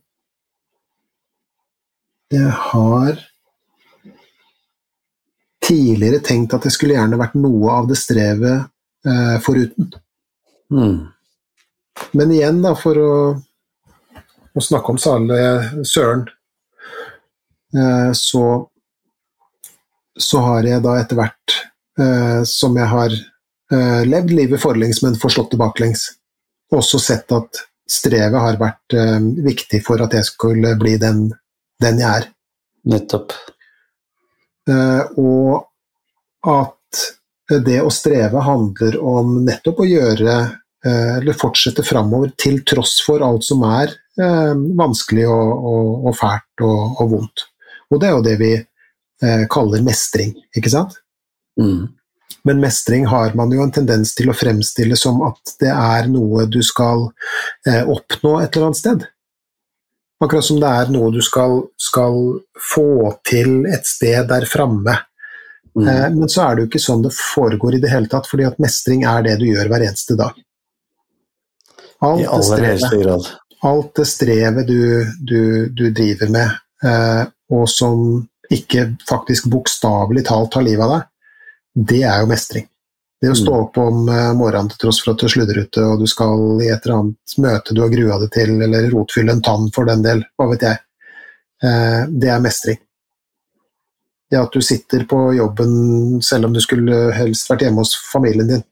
Jeg 2.32 2.50
har 2.50 3.18
tidligere 5.64 6.20
tenkt 6.24 6.54
at 6.56 6.64
det 6.66 6.72
skulle 6.74 6.96
gjerne 6.96 7.18
vært 7.20 7.36
noe 7.38 7.72
av 7.72 7.88
det 7.88 7.96
strevet 8.00 8.66
uh, 9.06 9.36
foruten. 9.44 9.92
Mm. 10.72 10.96
Men 12.18 12.32
igjen, 12.34 12.60
da, 12.64 12.74
for 12.78 12.98
å, 13.00 13.12
å 14.50 14.64
snakke 14.64 14.92
om 14.92 14.98
Sale 15.00 15.38
Søren, 15.86 16.24
uh, 17.76 18.10
så, 18.18 18.44
så 20.20 20.42
har 20.44 20.66
jeg 20.68 20.82
da 20.84 20.96
etter 21.00 21.18
hvert 21.18 21.56
eh, 22.00 22.42
som 22.48 22.76
jeg 22.78 22.90
har 22.90 23.14
eh, 23.14 24.02
levd 24.06 24.34
livet 24.34 24.62
forlengs, 24.62 25.02
men 25.02 25.18
forstått 25.20 25.54
det 25.54 25.60
baklengs, 25.60 26.06
også 26.74 27.00
sett 27.02 27.34
at 27.34 27.64
strevet 27.90 28.40
har 28.40 28.60
vært 28.60 28.96
eh, 28.96 29.18
viktig 29.44 29.82
for 29.86 30.02
at 30.04 30.14
jeg 30.16 30.28
skulle 30.28 30.74
bli 30.80 30.96
den, 31.02 31.26
den 31.82 32.00
jeg 32.02 32.22
er. 32.22 32.30
Nettopp. 32.84 33.32
Eh, 34.68 35.02
og 35.20 35.64
at 36.44 37.04
det 37.64 37.80
å 37.84 37.92
streve 37.92 38.40
handler 38.44 38.96
om 39.00 39.38
nettopp 39.44 39.82
å 39.84 39.88
gjøre 39.88 40.34
eh, 40.36 41.16
eller 41.18 41.36
fortsette 41.36 41.84
framover 41.84 42.32
til 42.40 42.62
tross 42.68 42.98
for 43.04 43.24
alt 43.24 43.44
som 43.44 43.64
er 43.68 43.92
eh, 44.20 44.52
vanskelig 44.78 45.26
og, 45.28 45.66
og, 45.72 45.90
og 46.08 46.16
fælt 46.18 46.64
og, 46.64 47.00
og 47.02 47.10
vondt. 47.16 47.46
Og 47.92 48.00
det 48.00 48.08
er 48.08 48.16
jo 48.16 48.24
det 48.24 48.36
vi 48.40 48.52
eh, 49.22 49.44
kaller 49.50 49.84
mestring, 49.86 50.34
ikke 50.56 50.72
sant? 50.72 50.96
Mm. 51.60 51.92
Men 52.44 52.60
mestring 52.60 53.06
har 53.06 53.34
man 53.34 53.52
jo 53.52 53.62
en 53.64 53.72
tendens 53.72 54.12
til 54.16 54.28
å 54.28 54.36
fremstille 54.36 54.96
som 55.00 55.22
at 55.24 55.54
det 55.62 55.70
er 55.72 56.08
noe 56.12 56.44
du 56.50 56.60
skal 56.64 57.06
eh, 57.68 57.82
oppnå 57.82 58.38
et 58.42 58.50
eller 58.56 58.70
annet 58.70 58.80
sted. 58.80 59.06
Akkurat 60.24 60.46
som 60.46 60.60
det 60.60 60.70
er 60.70 60.92
noe 60.92 61.12
du 61.14 61.20
skal, 61.24 61.62
skal 61.80 62.20
få 62.60 63.14
til 63.26 63.64
et 63.70 63.88
sted 63.88 64.28
der 64.28 64.46
framme. 64.48 64.98
Mm. 65.74 65.88
Eh, 65.88 66.08
men 66.18 66.28
så 66.28 66.44
er 66.44 66.54
det 66.54 66.64
jo 66.64 66.70
ikke 66.72 66.84
sånn 66.84 67.06
det 67.06 67.14
foregår 67.16 67.78
i 67.78 67.80
det 67.82 67.92
hele 67.92 68.10
tatt, 68.12 68.28
fordi 68.30 68.46
at 68.48 68.60
mestring 68.62 69.06
er 69.08 69.24
det 69.26 69.38
du 69.40 69.48
gjør 69.48 69.72
hver 69.72 69.86
eneste 69.88 70.18
dag. 70.18 70.36
Alt 72.04 72.20
I 72.20 72.28
aller 72.36 72.68
høyeste 72.68 73.00
grad. 73.00 73.32
alt 73.64 73.90
det 73.96 74.06
strevet 74.10 74.68
du, 74.68 74.80
du, 75.24 75.40
du 75.72 75.84
driver 75.96 76.32
med, 76.32 76.60
eh, 76.84 77.24
og 77.56 77.68
som 77.72 78.04
ikke 78.56 78.84
faktisk 79.08 79.48
bokstavelig 79.52 80.24
talt 80.28 80.52
tar 80.54 80.64
livet 80.66 80.84
av 80.86 80.94
deg, 80.94 81.10
det 81.90 82.02
er 82.06 82.22
jo 82.22 82.30
mestring. 82.30 82.68
Det 83.22 83.30
å 83.32 83.36
stå 83.38 83.52
Mm. 83.54 83.60
opp 83.64 83.78
om 83.80 84.08
eh, 84.12 84.32
morgenen 84.36 84.68
til 84.70 84.78
tross 84.84 84.98
for 85.02 85.12
at 85.14 85.18
du 85.22 85.26
er 85.26 85.32
sludrete, 85.32 85.80
og 85.82 86.00
du 86.02 86.06
skal 86.10 86.60
i 86.62 86.68
et 86.68 86.84
eller 86.84 86.98
annet 86.98 87.36
møte 87.40 87.74
du 87.74 87.80
har 87.80 87.88
grua 87.92 88.18
deg 88.20 88.30
til, 88.34 88.56
eller 88.62 88.90
rotfylle 88.92 89.32
en 89.32 89.40
tann 89.42 89.70
for 89.72 89.88
den 89.88 90.02
del, 90.04 90.24
hva 90.38 90.48
vet 90.50 90.60
jeg. 90.66 90.78
Eh, 91.64 92.02
det 92.10 92.28
er 92.34 92.42
mestring. 92.44 92.78
Det 94.30 94.40
at 94.40 94.52
du 94.52 94.60
sitter 94.64 95.04
på 95.08 95.18
jobben 95.36 96.20
selv 96.24 96.46
om 96.48 96.52
du 96.56 96.60
skulle 96.60 97.12
helst 97.16 97.48
vært 97.50 97.64
hjemme 97.66 97.80
hos 97.84 97.94
familien 98.12 98.48
din, 98.50 98.64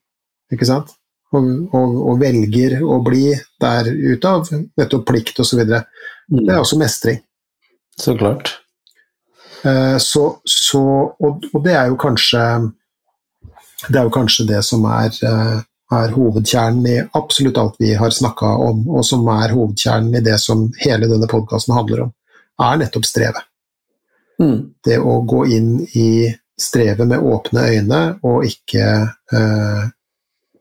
ikke 0.52 0.66
sant? 0.68 0.90
Og, 1.32 1.46
og, 1.72 1.94
og 2.12 2.18
velger 2.20 2.82
å 2.84 2.98
bli 3.04 3.30
der 3.62 3.88
ute 3.88 4.28
av 4.28 4.50
nettopp 4.52 5.06
plikt 5.08 5.40
osv. 5.40 5.64
Det 5.64 5.84
Mm. 6.32 6.48
er 6.48 6.60
også 6.60 6.76
mestring. 6.78 7.18
Så 7.98 8.14
klart. 8.16 8.61
Eh, 9.64 9.98
Så, 9.98 10.24
så, 10.44 10.84
og, 11.18 11.44
og 11.52 11.64
det 11.64 11.74
er 11.78 11.90
jo 11.92 11.98
kanskje 12.00 12.40
det 13.88 13.98
er 13.98 14.06
jo 14.06 14.14
kanskje 14.14 14.46
det 14.46 14.62
som 14.66 14.84
er, 14.86 15.10
eh, 15.26 15.62
er 15.92 16.12
hovedkjernen 16.14 16.86
i 16.86 16.98
absolutt 17.18 17.58
alt 17.58 17.80
vi 17.82 17.94
har 17.98 18.10
snakka 18.14 18.46
om, 18.68 18.84
og 18.88 19.04
som 19.04 19.26
er 19.28 19.54
hovedkjernen 19.56 20.14
i 20.18 20.24
det 20.24 20.38
som 20.40 20.68
hele 20.84 21.08
denne 21.10 21.26
podkasten 21.30 21.74
handler 21.74 22.04
om, 22.06 22.12
er 22.62 22.78
nettopp 22.78 23.08
strevet. 23.08 23.48
Mm. 24.38 24.74
Det 24.84 24.98
å 24.98 25.20
gå 25.26 25.44
inn 25.56 25.74
i 25.98 26.30
strevet 26.58 27.08
med 27.08 27.22
åpne 27.26 27.66
øyne 27.74 28.00
og 28.22 28.46
ikke 28.46 28.86
eh, 29.34 29.82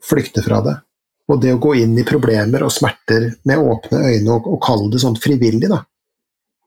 flykte 0.02 0.41
fra 0.45 0.61
det. 0.65 0.76
Og 1.32 1.40
det 1.41 1.53
å 1.53 1.61
gå 1.61 1.76
inn 1.80 1.94
i 1.98 2.07
problemer 2.07 2.65
og 2.65 2.73
smerter 2.73 3.30
med 3.48 3.61
åpne 3.61 4.02
øyne 4.02 4.34
og, 4.34 4.49
og 4.56 4.60
kalle 4.65 4.90
det 4.91 4.99
sånn 5.03 5.19
frivillig, 5.22 5.69
da. 5.69 5.84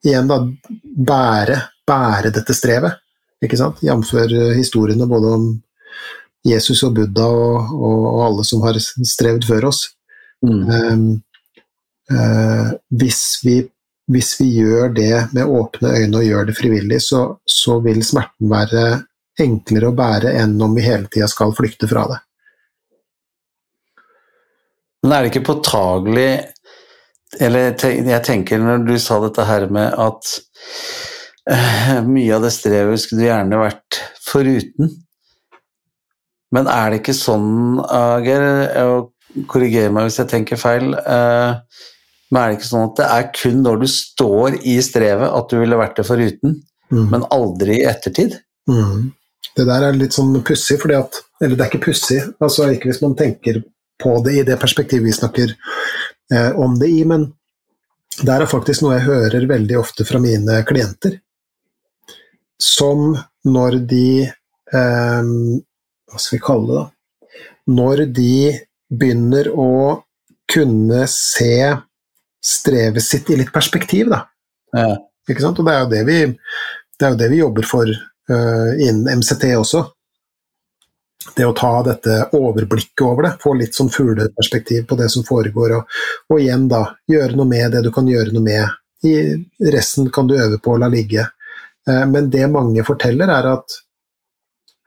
Igjen, 0.05 0.31
da. 0.31 0.39
Bære, 1.11 1.59
bære 1.89 2.32
dette 2.35 2.56
strevet. 2.56 3.01
Ikke 3.44 3.59
sant? 3.61 3.82
Jf. 3.85 4.15
historiene 4.56 5.09
både 5.11 5.35
om 5.36 5.47
Jesus 6.44 6.82
og 6.85 6.94
Buddha 6.98 7.27
og, 7.28 7.73
og, 7.74 8.01
og 8.15 8.24
alle 8.27 8.44
som 8.47 8.65
har 8.65 8.78
strevd 8.81 9.47
før 9.48 9.70
oss. 9.70 9.86
Mm. 10.44 10.65
Um, 10.69 11.06
uh, 12.12 12.74
hvis, 13.01 13.23
vi, 13.44 13.59
hvis 14.12 14.35
vi 14.40 14.51
gjør 14.61 14.93
det 14.97 15.15
med 15.36 15.48
åpne 15.48 15.94
øyne 15.98 16.20
og 16.20 16.28
gjør 16.28 16.51
det 16.51 16.56
frivillig, 16.59 17.01
så, 17.05 17.27
så 17.48 17.78
vil 17.85 18.05
smerten 18.05 18.52
være 18.52 18.85
enklere 19.40 19.90
å 19.90 19.97
bære 19.97 20.36
enn 20.39 20.61
om 20.62 20.77
vi 20.77 20.85
hele 20.85 21.09
tida 21.11 21.28
skal 21.31 21.55
flykte 21.56 21.89
fra 21.90 22.06
det. 22.12 22.20
Men 25.05 25.12
er 25.12 25.24
det 25.24 25.35
ikke 25.35 25.48
påtagelig 25.51 26.28
Eller 27.44 27.74
jeg 27.74 28.20
tenker 28.24 28.62
når 28.62 28.86
du 28.86 28.94
sa 29.02 29.19
dette 29.20 29.44
her 29.44 29.66
med 29.74 29.90
at 30.01 30.31
eh, 30.31 31.13
mye 32.14 32.36
av 32.36 32.44
det 32.46 32.52
strevet 32.54 33.00
skulle 33.02 33.24
du 33.24 33.28
gjerne 33.28 33.58
vært 33.60 33.98
foruten. 34.24 34.92
Men 36.54 36.70
er 36.70 36.92
det 36.92 37.00
ikke 37.02 37.16
sånn, 37.18 37.80
Ager, 37.82 38.44
og 38.86 39.46
korriger 39.50 39.90
meg 39.92 40.06
hvis 40.06 40.20
jeg 40.22 40.30
tenker 40.30 40.60
feil, 40.60 40.94
eh, 40.94 41.56
men 42.30 42.40
er 42.40 42.52
det 42.52 42.58
ikke 42.60 42.70
sånn 42.70 42.86
at 42.88 43.00
det 43.00 43.08
er 43.16 43.28
kun 43.34 43.60
når 43.64 43.82
du 43.82 43.88
står 43.90 44.56
i 44.62 44.78
strevet 44.84 45.34
at 45.34 45.50
du 45.50 45.58
ville 45.60 45.80
vært 45.80 45.98
det 46.00 46.06
foruten, 46.08 46.62
Mm. 46.92 47.06
men 47.10 47.22
aldri 47.32 47.78
i 47.80 47.86
ettertid? 47.88 48.36
Mm. 48.70 49.12
Det 49.56 49.64
der 49.66 49.86
er 49.88 49.96
litt 49.96 50.12
sånn 50.12 50.34
pussig, 50.44 50.76
fordi 50.82 50.98
at 50.98 51.22
Eller 51.42 51.56
det 51.56 51.64
er 51.64 51.70
ikke 51.72 51.86
pussig, 51.90 52.20
altså 52.40 52.68
ikke 52.70 52.90
hvis 52.90 53.00
man 53.02 53.16
tenker 53.18 53.62
på 54.00 54.12
det 54.24 54.34
i 54.38 54.44
det 54.46 54.54
perspektivet 54.60 55.04
vi 55.04 55.12
snakker 55.16 55.50
eh, 56.32 56.52
om 56.56 56.78
det 56.78 56.88
i, 56.88 57.02
men 57.04 57.26
det 58.22 58.30
er 58.30 58.46
faktisk 58.46 58.84
noe 58.84 58.94
jeg 58.98 59.08
hører 59.08 59.48
veldig 59.50 59.76
ofte 59.80 60.06
fra 60.06 60.20
mine 60.22 60.60
klienter. 60.68 61.18
Som 62.62 63.14
når 63.44 63.78
de 63.90 64.09
eh, 64.24 65.31
Hva 66.10 66.20
skal 66.20 66.39
vi 66.39 66.44
kalle 66.44 66.68
det, 66.68 66.82
da? 66.82 67.40
Når 67.74 68.05
de 68.14 68.36
begynner 68.94 69.48
å 69.51 69.72
kunne 70.52 71.06
se 71.10 71.56
strevet 72.44 73.02
sitt 73.02 73.31
i 73.32 73.39
litt 73.40 73.52
perspektiv, 73.52 74.10
da. 74.12 74.20
Ja. 74.76 74.94
Ikke 75.31 75.40
sant? 75.40 75.59
Og 75.59 75.66
det 75.66 75.74
er 75.74 75.85
jo 75.85 75.90
det 75.94 76.02
vi, 76.09 76.18
det 76.98 77.06
er 77.06 77.14
jo 77.14 77.20
det 77.22 77.28
vi 77.32 77.40
jobber 77.40 77.68
for 77.68 77.89
uh, 77.89 78.70
innen 78.76 79.20
MCT 79.20 79.47
også. 79.56 79.85
Det 81.35 81.47
å 81.48 81.55
ta 81.56 81.72
dette 81.86 82.18
overblikket 82.36 83.05
over 83.06 83.28
det, 83.28 83.36
få 83.40 83.55
litt 83.56 83.76
sånn 83.76 83.89
fugleperspektiv 83.93 84.85
på 84.90 84.98
det 85.01 85.09
som 85.12 85.24
foregår, 85.24 85.78
og, 85.78 85.94
og, 86.28 86.36
igjen 86.36 86.66
da, 86.68 86.85
gjøre 87.09 87.39
noe 87.39 87.48
med 87.48 87.72
det 87.72 87.86
du 87.86 87.90
kan 87.94 88.09
gjøre 88.10 88.35
noe 88.35 88.44
med. 88.44 88.76
I 89.05 89.14
resten 89.72 90.10
kan 90.12 90.28
du 90.28 90.36
øve 90.36 90.60
på 90.60 90.74
å 90.74 90.82
la 90.82 90.90
ligge. 90.93 91.24
Uh, 91.89 92.05
men 92.11 92.31
det 92.32 92.47
mange 92.52 92.85
forteller, 92.86 93.31
er 93.31 93.51
at 93.55 93.81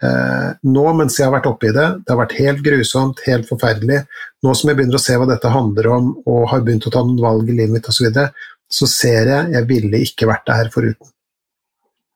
eh, 0.04 0.50
nå 0.70 0.86
mens 0.98 1.18
jeg 1.18 1.28
har 1.28 1.34
vært 1.36 1.50
oppi 1.50 1.72
det, 1.74 1.88
det 2.04 2.14
har 2.14 2.20
vært 2.22 2.38
helt 2.40 2.64
grusomt, 2.66 3.22
helt 3.28 3.50
forferdelig, 3.50 4.04
nå 4.46 4.54
som 4.58 4.72
jeg 4.72 4.80
begynner 4.80 5.00
å 5.00 5.04
se 5.04 5.18
hva 5.18 5.28
dette 5.30 5.54
handler 5.54 5.92
om, 5.94 6.12
og 6.30 6.50
har 6.52 6.66
begynt 6.66 6.88
å 6.90 6.94
ta 6.94 7.04
noen 7.06 7.22
valg 7.24 7.50
i 7.50 7.58
livet 7.58 7.78
mitt 7.78 7.90
osv., 7.90 8.00
så, 8.00 8.08
videre, 8.10 8.52
så 8.68 8.90
ser 8.92 9.32
jeg 9.32 9.54
jeg 9.56 9.70
ville 9.70 10.04
ikke 10.04 10.28
vært 10.30 10.46
det 10.50 10.60
her 10.60 10.74
foruten. 10.74 11.14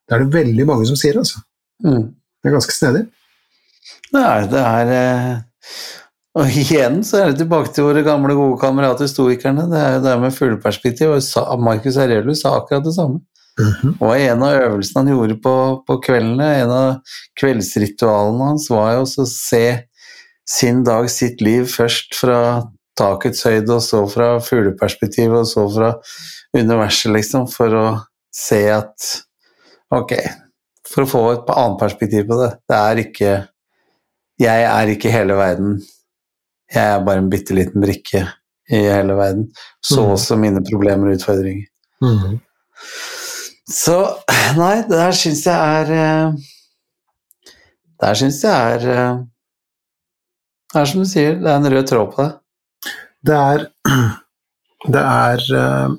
Det 0.06 0.16
er 0.16 0.24
det 0.24 0.34
veldig 0.34 0.68
mange 0.68 0.86
som 0.90 0.98
sier, 0.98 1.18
altså. 1.18 1.40
Mm. 1.82 2.12
Det 2.12 2.50
er 2.50 2.56
ganske 2.56 2.74
snedig. 2.76 3.02
Nei, 4.12 4.46
det 4.50 4.60
er 4.60 4.92
eh, 4.96 5.34
Og 6.38 6.56
igjen 6.62 7.00
så 7.06 7.20
er 7.20 7.30
det 7.30 7.42
tilbake 7.42 7.72
til 7.72 7.86
våre 7.86 8.02
gamle, 8.04 8.34
gode 8.36 8.58
kamerater 8.60 9.08
stoikerne. 9.10 9.66
Det 9.70 9.80
er 9.80 9.96
jo 9.96 10.02
det 10.04 10.14
med 10.22 10.34
fugleperspektiv. 10.36 11.14
Og 11.16 11.62
Marcus 11.62 11.98
Aurelius 12.00 12.42
sa 12.44 12.56
akkurat 12.58 12.84
det 12.84 12.94
samme. 12.96 13.22
Mm 13.60 13.72
-hmm. 13.72 13.96
Og 14.00 14.20
en 14.20 14.42
av 14.42 14.62
øvelsene 14.62 15.00
han 15.04 15.16
gjorde 15.16 15.36
på, 15.44 15.54
på 15.86 15.96
kveldene, 16.06 16.46
en 16.62 16.70
av 16.70 17.16
kveldsritualene 17.40 18.44
hans, 18.44 18.70
var 18.70 18.92
jo 18.94 19.02
å 19.02 19.26
se 19.28 19.64
sin 20.48 20.84
dag, 20.84 21.10
sitt 21.10 21.40
liv, 21.40 21.66
først 21.66 22.14
fra 22.14 22.38
takets 22.98 23.44
høyde, 23.44 23.74
og 23.74 23.82
så 23.82 24.06
fra 24.08 24.40
fugleperspektiv, 24.40 25.32
og 25.32 25.46
så 25.46 25.66
fra 25.74 25.92
universet, 26.56 27.12
liksom, 27.12 27.48
for 27.48 27.74
å 27.74 27.86
se 28.32 28.70
at 28.72 29.12
Ok, 29.92 30.14
for 30.88 31.04
å 31.04 31.10
få 31.10 31.20
et 31.34 31.50
annet 31.52 31.80
perspektiv 31.80 32.22
på 32.30 32.38
det. 32.40 32.52
Det 32.68 32.76
er 32.76 33.00
ikke 33.02 33.32
Jeg 34.40 34.62
er 34.64 34.86
ikke 34.88 35.10
hele 35.12 35.34
verden. 35.36 35.74
Jeg 36.72 36.94
er 36.94 37.04
bare 37.04 37.20
en 37.20 37.28
bitte 37.30 37.54
liten 37.54 37.84
brikke 37.84 38.22
i 38.72 38.80
hele 38.88 39.14
verden. 39.14 39.50
Så 39.84 40.00
mm. 40.00 40.12
også 40.14 40.38
mine 40.40 40.62
problemer 40.64 41.10
og 41.10 41.18
utfordringer. 41.18 41.68
Mm. 42.02 42.40
Så 43.72 43.96
nei, 44.58 44.82
det 44.88 44.98
der 44.98 45.14
syns 45.16 45.46
jeg 45.48 45.56
er 45.56 45.86
Det 46.32 48.02
Der 48.02 48.18
syns 48.18 48.42
jeg 48.44 48.76
er 48.76 48.86
eh, 48.92 49.20
Det 50.72 50.80
er 50.80 50.90
som 50.90 51.04
du 51.04 51.08
sier, 51.08 51.38
det 51.40 51.50
er 51.50 51.60
en 51.60 51.72
rød 51.72 51.88
tråd 51.88 52.12
på 52.12 52.22
det. 52.22 52.32
Det 53.28 53.38
er 53.38 53.66
Det 54.96 55.02
er 55.02 55.44
eh, 55.62 55.98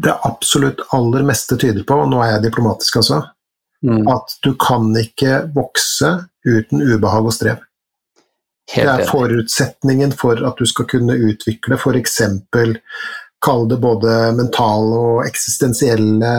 det 0.00 0.14
absolutt 0.24 0.80
aller 0.96 1.24
meste 1.28 1.56
tyder 1.60 1.84
på, 1.84 1.96
og 2.02 2.10
nå 2.12 2.20
er 2.24 2.34
jeg 2.34 2.44
diplomatisk 2.46 3.00
altså, 3.00 3.18
mm. 3.84 4.06
at 4.08 4.36
du 4.44 4.54
kan 4.60 4.88
ikke 4.96 5.42
vokse 5.56 6.12
uten 6.46 6.84
ubehag 6.84 7.26
og 7.26 7.34
strev. 7.36 7.64
Helt 8.70 8.86
det 8.86 8.92
er 8.92 9.10
forutsetningen 9.10 10.12
for 10.14 10.40
at 10.46 10.60
du 10.60 10.68
skal 10.68 10.86
kunne 10.90 11.16
utvikle 11.30 11.78
f.eks. 11.78 12.20
Kall 13.40 13.68
det 13.70 13.80
både 13.80 14.16
mentale 14.36 14.96
og 15.00 15.20
eksistensielle 15.24 16.32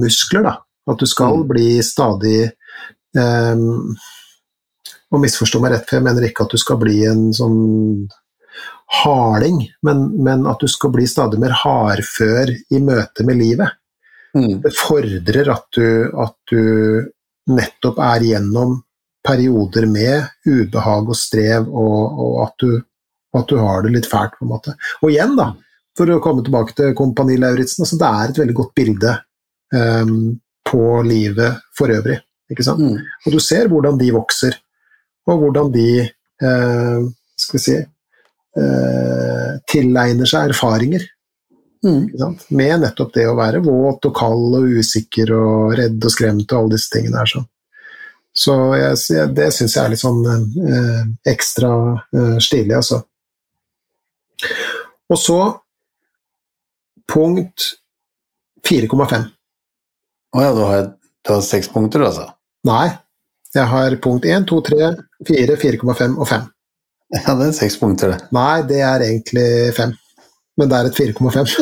muskler. 0.00 0.46
Da. 0.46 0.56
At 0.90 1.00
du 1.00 1.08
skal 1.10 1.40
mm. 1.40 1.46
bli 1.48 1.68
stadig 1.82 2.40
um, 3.16 3.94
Og 5.14 5.22
misforstå 5.22 5.60
meg 5.62 5.72
rett, 5.74 5.88
for 5.88 5.98
jeg 5.98 6.06
mener 6.06 6.26
ikke 6.28 6.46
at 6.46 6.54
du 6.54 6.60
skal 6.60 6.78
bli 6.80 7.00
en 7.08 7.28
sånn 7.34 7.58
harding, 8.94 9.62
men, 9.82 10.04
men, 10.22 10.46
at 10.46 10.60
du 10.60 10.68
skal 10.70 10.92
bli 10.94 11.06
stadig 11.08 11.40
mer 11.40 11.54
hardfør 11.64 12.52
i 12.52 12.80
møte 12.82 13.24
med 13.26 13.38
livet. 13.40 13.78
Mm. 14.36 14.60
Det 14.64 14.72
fordrer 14.76 15.50
at 15.54 15.66
du, 15.74 15.86
at 16.20 16.36
du, 16.50 16.60
nettopp 17.54 17.98
er 18.00 18.24
gjennom 18.24 18.78
perioder 19.24 19.86
med 19.88 20.48
ubehag 20.48 21.08
og 21.08 21.16
strev, 21.18 21.68
og, 21.68 22.20
og 22.24 22.38
at, 22.46 22.54
du, 22.60 22.78
at, 23.36 23.48
du, 23.48 23.58
har 23.60 23.84
det 23.84 23.94
litt 23.96 24.08
fælt, 24.10 24.36
på 24.38 24.46
en 24.46 24.52
måte. 24.52 24.76
Og 25.02 25.12
igjen, 25.12 25.36
da, 25.38 25.50
for 25.98 26.10
å 26.10 26.20
komme 26.22 26.44
tilbake 26.44 26.74
til 26.76 26.94
Kompani 26.98 27.36
Lauritzen, 27.38 27.84
altså 27.84 27.98
det 28.00 28.10
er 28.10 28.32
et 28.32 28.40
veldig 28.42 28.56
godt 28.58 28.74
bilde 28.76 29.14
um, 29.74 30.14
på 30.66 30.84
livet 31.06 31.62
for 31.76 31.92
øvrig. 31.94 32.18
Ikke 32.50 32.66
sant? 32.66 32.82
Mm. 32.82 32.98
Og 33.24 33.34
du 33.36 33.40
ser 33.42 33.70
hvordan 33.70 33.98
de 34.00 34.10
vokser, 34.14 34.58
og 35.30 35.40
hvordan 35.42 35.72
de 35.74 35.88
uh, 36.04 37.06
skal 37.38 37.58
vi 37.58 37.62
si, 37.62 37.78
uh, 38.58 39.50
tilegner 39.70 40.28
seg 40.28 40.50
erfaringer. 40.50 41.06
Mm. 41.84 42.36
Med 42.56 42.78
nettopp 42.80 43.12
det 43.14 43.26
å 43.28 43.36
være 43.36 43.62
våt 43.64 44.06
og 44.08 44.14
kald 44.16 44.56
og 44.56 44.78
usikker 44.80 45.34
og 45.36 45.74
redd 45.78 45.98
og 46.00 46.12
skremt 46.12 46.46
og 46.48 46.58
alle 46.58 46.78
disse 46.78 46.92
tingene 46.94 47.20
her. 47.20 47.28
Sånn. 47.36 47.50
Så 48.34 48.54
jeg, 48.74 49.26
det 49.36 49.50
syns 49.54 49.76
jeg 49.76 49.84
er 49.84 49.92
litt 49.92 50.02
sånn 50.02 50.24
eh, 50.26 51.02
ekstra 51.30 51.74
eh, 51.94 52.38
stilig, 52.42 52.74
altså. 52.80 52.98
Og 55.06 55.20
så 55.20 55.38
punkt 57.10 57.70
4,5. 58.68 59.26
Å 60.34 60.42
ja, 60.42 60.52
du 60.56 60.62
har, 60.66 60.86
du 61.24 61.32
har 61.34 61.42
seks 61.44 61.68
punkter, 61.72 62.06
altså? 62.08 62.30
Nei. 62.66 62.88
Jeg 63.54 63.70
har 63.70 63.94
punkt 64.02 64.26
1, 64.26 64.48
2, 64.50 64.60
3, 64.66 64.88
4, 65.28 65.58
4,5 65.62 66.16
og 66.18 66.28
5. 66.30 66.48
Ja, 67.14 67.36
det 67.38 67.46
er 67.46 67.54
seks 67.54 67.76
punkter, 67.78 68.14
det. 68.14 68.32
Nei, 68.34 68.64
det 68.66 68.80
er 68.82 69.04
egentlig 69.06 69.46
fem. 69.76 69.92
Men 70.58 70.70
det 70.70 70.80
er 70.80 70.88
et 70.90 70.98
4,5. 70.98 71.54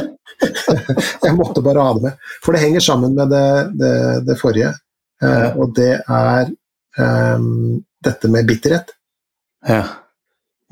jeg 1.27 1.35
måtte 1.37 1.65
bare 1.65 1.85
ha 1.85 1.93
det 1.97 2.07
med. 2.07 2.31
For 2.45 2.55
det 2.55 2.63
henger 2.65 2.85
sammen 2.85 3.17
med 3.19 3.33
det, 3.33 3.47
det, 3.81 3.93
det 4.29 4.39
forrige. 4.41 4.73
Eh, 5.23 5.49
og 5.59 5.75
det 5.77 5.93
er 6.01 6.49
um, 6.99 7.83
dette 8.03 8.31
med 8.33 8.49
bitterhet. 8.49 8.95
Ja. 9.69 9.85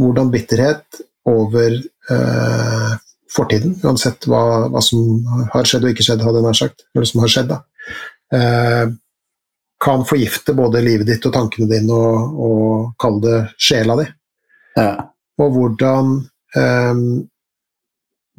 Hvordan 0.01 0.33
bitterhet 0.33 1.03
over 1.29 1.77
uh, 2.11 2.97
fortiden, 3.31 3.77
uansett 3.87 4.27
hva, 4.29 4.69
hva, 4.73 4.83
som 4.83 5.27
har 5.53 5.69
skjedd 5.69 5.87
og 5.87 5.93
ikke 5.93 6.07
skjedd, 6.07 6.25
hadde 6.27 6.41
jeg 6.41 6.47
nær 6.49 6.59
sagt, 6.59 6.87
eller 6.95 7.09
som 7.09 7.23
har 7.23 7.33
skjedd, 7.33 7.53
da, 7.53 7.61
Eh, 8.33 8.89
kan 9.85 10.05
forgifte 10.05 10.55
både 10.55 10.83
livet 10.85 11.09
ditt 11.09 11.25
og 11.27 11.33
tankene 11.35 11.67
dine 11.71 11.97
og, 11.97 12.41
og 12.47 12.91
kalle 13.01 13.23
det 13.25 13.39
sjela 13.59 13.97
di. 13.99 14.07
Ja. 14.77 14.93
Og 15.41 15.57
hvordan 15.57 16.13
eh, 16.55 17.01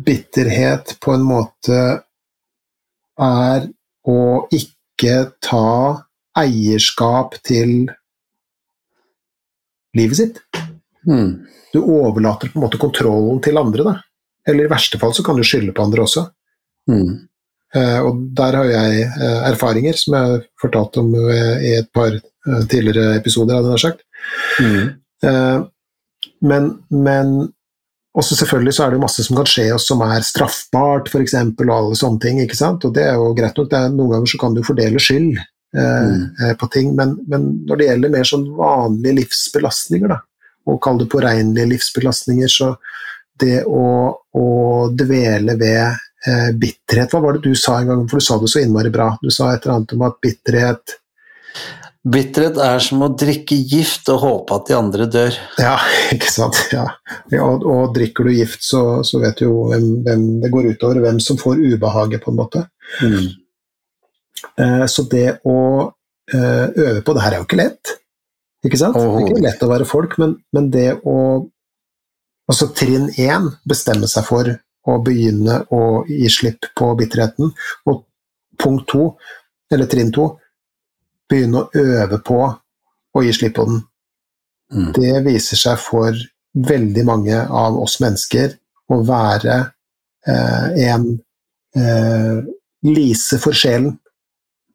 bitterhet 0.06 0.96
på 1.04 1.16
en 1.16 1.26
måte 1.28 1.82
er 3.22 3.68
å 4.08 4.22
ikke 4.54 5.18
ta 5.44 5.68
eierskap 6.38 7.36
til 7.44 7.90
livet 9.98 10.18
sitt. 10.22 10.40
Mm. 11.04 11.42
Du 11.74 11.82
overlater 11.82 12.48
på 12.48 12.60
en 12.60 12.64
måte 12.64 12.80
kontrollen 12.80 13.42
til 13.44 13.60
andre, 13.60 13.90
da. 13.90 13.98
Eller 14.48 14.66
i 14.66 14.72
verste 14.72 15.00
fall 15.02 15.14
så 15.14 15.26
kan 15.26 15.38
du 15.38 15.46
skylde 15.46 15.74
på 15.76 15.84
andre 15.86 16.06
også. 16.06 16.26
Mm. 16.90 17.12
Uh, 17.76 18.00
og 18.04 18.24
der 18.36 18.58
har 18.60 18.68
jeg 18.68 19.06
uh, 19.14 19.42
erfaringer 19.48 19.96
som 19.96 20.18
jeg 20.18 20.32
har 20.34 20.42
fortalt 20.60 20.98
om 21.00 21.14
uh, 21.16 21.56
i 21.64 21.76
et 21.78 21.88
par 21.94 22.18
tidligere 22.72 23.20
episoder, 23.20 23.60
hadde 23.60 23.76
jeg 23.76 23.84
sagt. 23.84 24.00
Mm. 24.58 25.68
Men, 26.42 26.70
men 26.90 27.36
også 28.18 28.36
selvfølgelig 28.36 28.74
så 28.76 28.84
er 28.84 28.92
det 28.92 28.98
jo 28.98 29.04
masse 29.06 29.24
som 29.24 29.38
kan 29.38 29.48
skje 29.48 29.68
oss 29.76 29.86
som 29.88 30.02
er 30.04 30.24
straffbart, 30.26 31.08
f.eks., 31.08 31.36
og 31.38 31.74
alle 31.76 32.00
sånne 32.00 32.22
ting. 32.24 32.42
ikke 32.44 32.58
sant? 32.58 32.84
Og 32.88 32.96
det 32.96 33.06
er 33.08 33.20
jo 33.20 33.32
greit 33.38 33.60
nok. 33.60 33.72
Er, 33.78 33.94
noen 33.94 34.16
ganger 34.16 34.32
så 34.34 34.40
kan 34.42 34.58
du 34.58 34.64
fordele 34.68 35.00
skyld 35.00 35.38
eh, 35.38 36.10
mm. 36.10 36.58
På 36.60 36.68
ting, 36.74 36.92
men, 36.98 37.16
men, 37.32 37.48
når 37.70 37.80
det 37.80 37.88
gjelder 37.88 38.14
mer 38.18 38.28
sånn 38.28 38.50
vanlige 38.58 39.20
livsbelastninger, 39.22 40.12
da, 40.12 40.20
og 40.68 40.82
kall 40.84 41.00
det 41.00 41.08
påregnelige 41.14 41.72
livsbelastninger, 41.76 42.52
så 42.52 42.74
det 43.42 43.60
å, 43.66 43.86
å 44.38 44.48
dvele 44.96 45.58
ved 45.60 45.84
eh, 45.84 46.50
bitterhet 46.58 47.14
Hva 47.14 47.22
var 47.24 47.38
det 47.38 47.50
du 47.50 47.58
sa 47.58 47.80
en 47.80 47.92
gang, 47.92 48.08
for 48.10 48.22
du 48.22 48.26
sa 48.26 48.40
det 48.42 48.50
så 48.52 48.62
innmari 48.64 48.94
bra. 48.94 49.12
Du 49.22 49.32
sa 49.34 49.52
et 49.52 49.66
eller 49.66 49.80
annet 49.80 49.96
om 49.98 50.10
at 50.10 50.20
bitterhet 50.24 50.98
Bitterhet 52.02 52.56
er 52.58 52.80
som 52.82 53.04
å 53.06 53.12
drikke 53.14 53.54
gift 53.70 54.08
og 54.10 54.24
håpe 54.24 54.56
at 54.56 54.70
de 54.72 54.74
andre 54.74 55.06
dør. 55.12 55.36
Ja, 55.62 55.76
ikke 56.16 56.32
sant. 56.34 56.58
Ja. 56.74 56.88
Ja, 57.30 57.44
og, 57.46 57.62
og, 57.62 57.92
drikker 57.94 58.26
du 58.26 58.34
gift, 58.34 58.64
så, 58.66 59.04
så 59.06 59.22
vet 59.22 59.38
du 59.38 59.46
jo 59.46 59.68
hvem, 59.70 59.86
hvem, 60.08 60.24
det 60.42 60.50
går 60.54 60.72
utover, 60.74 61.04
hvem 61.04 61.20
som 61.22 61.38
får 61.38 61.62
ubehaget, 61.62 62.24
på 62.24 62.34
en 62.34 62.40
måte. 62.40 62.64
Mm. 63.06 63.28
Eh, 64.66 64.86
så 64.90 65.06
det 65.12 65.28
å 65.46 65.60
eh, 66.34 66.66
øve 66.74 67.04
på 67.06 67.14
det 67.14 67.26
her 67.28 67.36
er 67.36 67.44
jo 67.44 67.46
ikke 67.46 67.62
lett. 67.62 67.94
Ikke 68.66 68.82
sant? 68.82 68.98
Det 68.98 69.06
er 69.06 69.28
ikke 69.28 69.46
lett 69.46 69.66
å 69.66 69.70
være 69.70 69.90
folk, 69.90 70.18
men, 70.22 70.36
men 70.58 70.74
det 70.74 70.90
å 71.06 71.16
Altså 72.52 72.68
trinn 72.76 73.08
én 73.16 73.48
bestemme 73.68 74.10
seg 74.12 74.28
for 74.28 74.50
å 74.92 74.98
begynne 75.06 75.62
å 75.72 76.02
gi 76.10 76.30
slipp 76.32 76.72
på 76.78 76.90
bitterheten, 77.00 77.52
og 77.88 78.04
punkt 78.60 78.90
to, 78.92 79.06
eller 79.72 79.88
trinn 79.88 80.12
to, 80.14 80.28
begynne 81.32 81.62
å 81.62 81.70
øve 81.80 82.20
på 82.26 82.42
å 83.16 83.24
gi 83.24 83.34
slipp 83.36 83.56
på 83.60 83.68
den. 83.70 83.82
Mm. 84.72 84.90
Det 84.98 85.14
viser 85.28 85.60
seg 85.60 85.80
for 85.80 86.18
veldig 86.52 87.04
mange 87.08 87.38
av 87.40 87.78
oss 87.80 88.00
mennesker 88.04 88.58
å 88.92 89.00
være 89.08 89.58
eh, 90.28 90.68
en 90.90 91.08
eh, 91.78 92.42
lise 92.88 93.40
for 93.40 93.56
sjelen. 93.56 93.96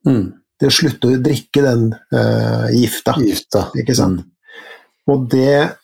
Mm. 0.07 0.27
det 0.61 0.69
å 0.71 0.73
slutte 0.73 1.09
å 1.11 1.17
drikke 1.19 1.63
den 1.65 1.89
uh, 2.15 2.69
gifta. 2.71 3.17
Gifta. 3.19 3.65
Ikke 3.77 3.97
sant? 3.99 4.23
Og 5.11 5.25
det 5.33 5.75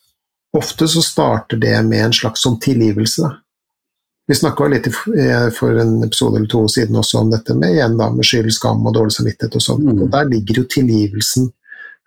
Ofte 0.59 0.89
så 0.89 1.03
starter 1.03 1.57
det 1.57 1.79
med 1.89 2.05
en 2.05 2.13
slags 2.13 2.43
sånn 2.45 2.59
tilgivelse. 2.61 3.25
Da. 3.25 3.39
Vi 4.29 4.37
snakka 4.37 4.69
litt 4.71 4.87
for 5.57 5.79
en 5.81 5.97
episode 6.05 6.39
eller 6.39 6.51
to 6.51 6.67
siden 6.71 6.97
også 7.01 7.25
om 7.25 7.33
dette 7.33 7.57
med 7.59 7.75
igjen 7.75 7.97
da, 7.99 8.11
med 8.13 8.27
skyld, 8.27 8.53
skam 8.55 8.85
og 8.87 8.95
dårlig 8.95 9.17
samvittighet 9.17 9.57
og 9.59 9.65
sånn. 9.65 9.83
Mm. 9.89 10.05
Og 10.05 10.13
der 10.13 10.29
ligger 10.31 10.61
jo 10.61 10.69
tilgivelsen 10.77 11.49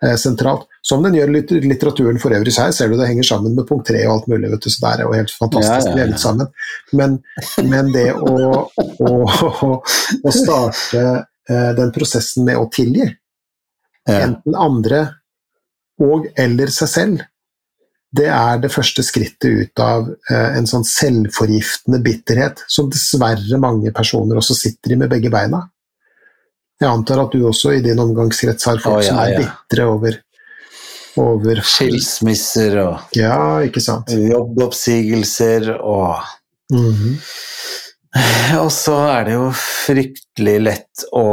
eh, 0.02 0.14
sentralt. 0.20 0.64
Som 0.86 1.02
den 1.02 1.18
gjør 1.18 1.34
litteraturen 1.34 2.20
for 2.22 2.32
øvrig. 2.38 2.54
seg, 2.54 2.70
her 2.70 2.76
ser 2.78 2.90
du 2.90 2.96
det 2.96 3.10
henger 3.10 3.26
sammen 3.26 3.56
med 3.58 3.66
punkt 3.68 3.88
tre 3.90 4.04
og 4.06 4.14
alt 4.14 4.30
mulig. 4.32 4.52
vet 4.54 4.64
du, 4.64 4.70
Så 4.70 4.82
der 4.86 5.02
er 5.02 5.08
jo 5.08 5.18
helt 5.18 5.34
fantastisk 5.34 5.92
Ja, 5.92 5.98
ja, 5.98 6.08
ja. 6.14 6.22
sammen. 6.22 6.50
Men, 6.92 7.18
men 7.66 7.92
det 7.92 8.08
å, 8.14 8.64
å, 8.80 9.70
å 10.22 10.34
starte 10.34 11.04
eh, 11.50 11.70
den 11.76 11.92
prosessen 11.92 12.46
med 12.46 12.62
å 12.62 12.68
tilgi, 12.72 13.10
enten 14.06 14.54
andre 14.54 15.00
og 15.98 16.28
eller 16.38 16.70
seg 16.70 16.88
selv, 16.92 17.24
det 18.16 18.28
er 18.32 18.60
det 18.62 18.72
første 18.72 19.04
skrittet 19.04 19.46
ut 19.46 19.82
av 19.82 20.10
eh, 20.30 20.58
en 20.58 20.68
sånn 20.68 20.84
selvforgiftende 20.86 22.00
bitterhet, 22.04 22.62
som 22.70 22.90
dessverre 22.92 23.60
mange 23.62 23.92
personer 23.96 24.40
også 24.40 24.56
sitter 24.58 24.94
i 24.94 25.00
med 25.00 25.12
begge 25.12 25.32
beina. 25.32 25.64
Jeg 26.80 26.90
antar 26.90 27.22
at 27.24 27.32
du 27.32 27.46
også 27.48 27.72
i 27.76 27.82
din 27.84 28.00
omgangskrets 28.02 28.68
har 28.68 28.80
folk 28.84 29.00
oh, 29.00 29.04
ja, 29.04 29.10
som 29.10 29.20
er 29.22 29.32
ja. 29.32 29.44
bitre 29.44 29.86
over, 29.88 30.18
over 31.22 31.62
Skilsmisser 31.64 32.76
og 32.82 33.16
Ja, 33.16 33.62
ikke 33.64 33.80
sant. 33.84 34.12
jobboppsigelser 34.12 35.72
og 35.78 36.20
Mhm. 36.72 37.18
Og 38.64 38.70
så 38.72 38.96
er 39.12 39.26
det 39.28 39.36
jo 39.36 39.48
fryktelig 39.54 40.56
lett 40.62 41.04
å 41.14 41.26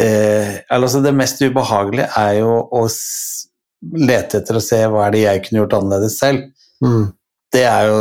eh, 0.00 0.62
altså 0.72 1.02
Det 1.04 1.12
mest 1.14 1.42
ubehagelige 1.44 2.08
er 2.16 2.38
jo 2.40 2.54
å 2.72 2.86
lete 3.80 4.40
etter 4.40 4.58
å 4.58 4.62
se 4.64 4.80
hva 4.90 5.06
er 5.06 5.14
det 5.14 5.24
jeg 5.24 5.42
kunne 5.46 5.62
gjort 5.62 5.76
annerledes 5.78 6.18
selv. 6.20 6.46
Mm. 6.84 7.10
Det 7.50 7.64
er 7.66 7.88
jo 7.90 8.00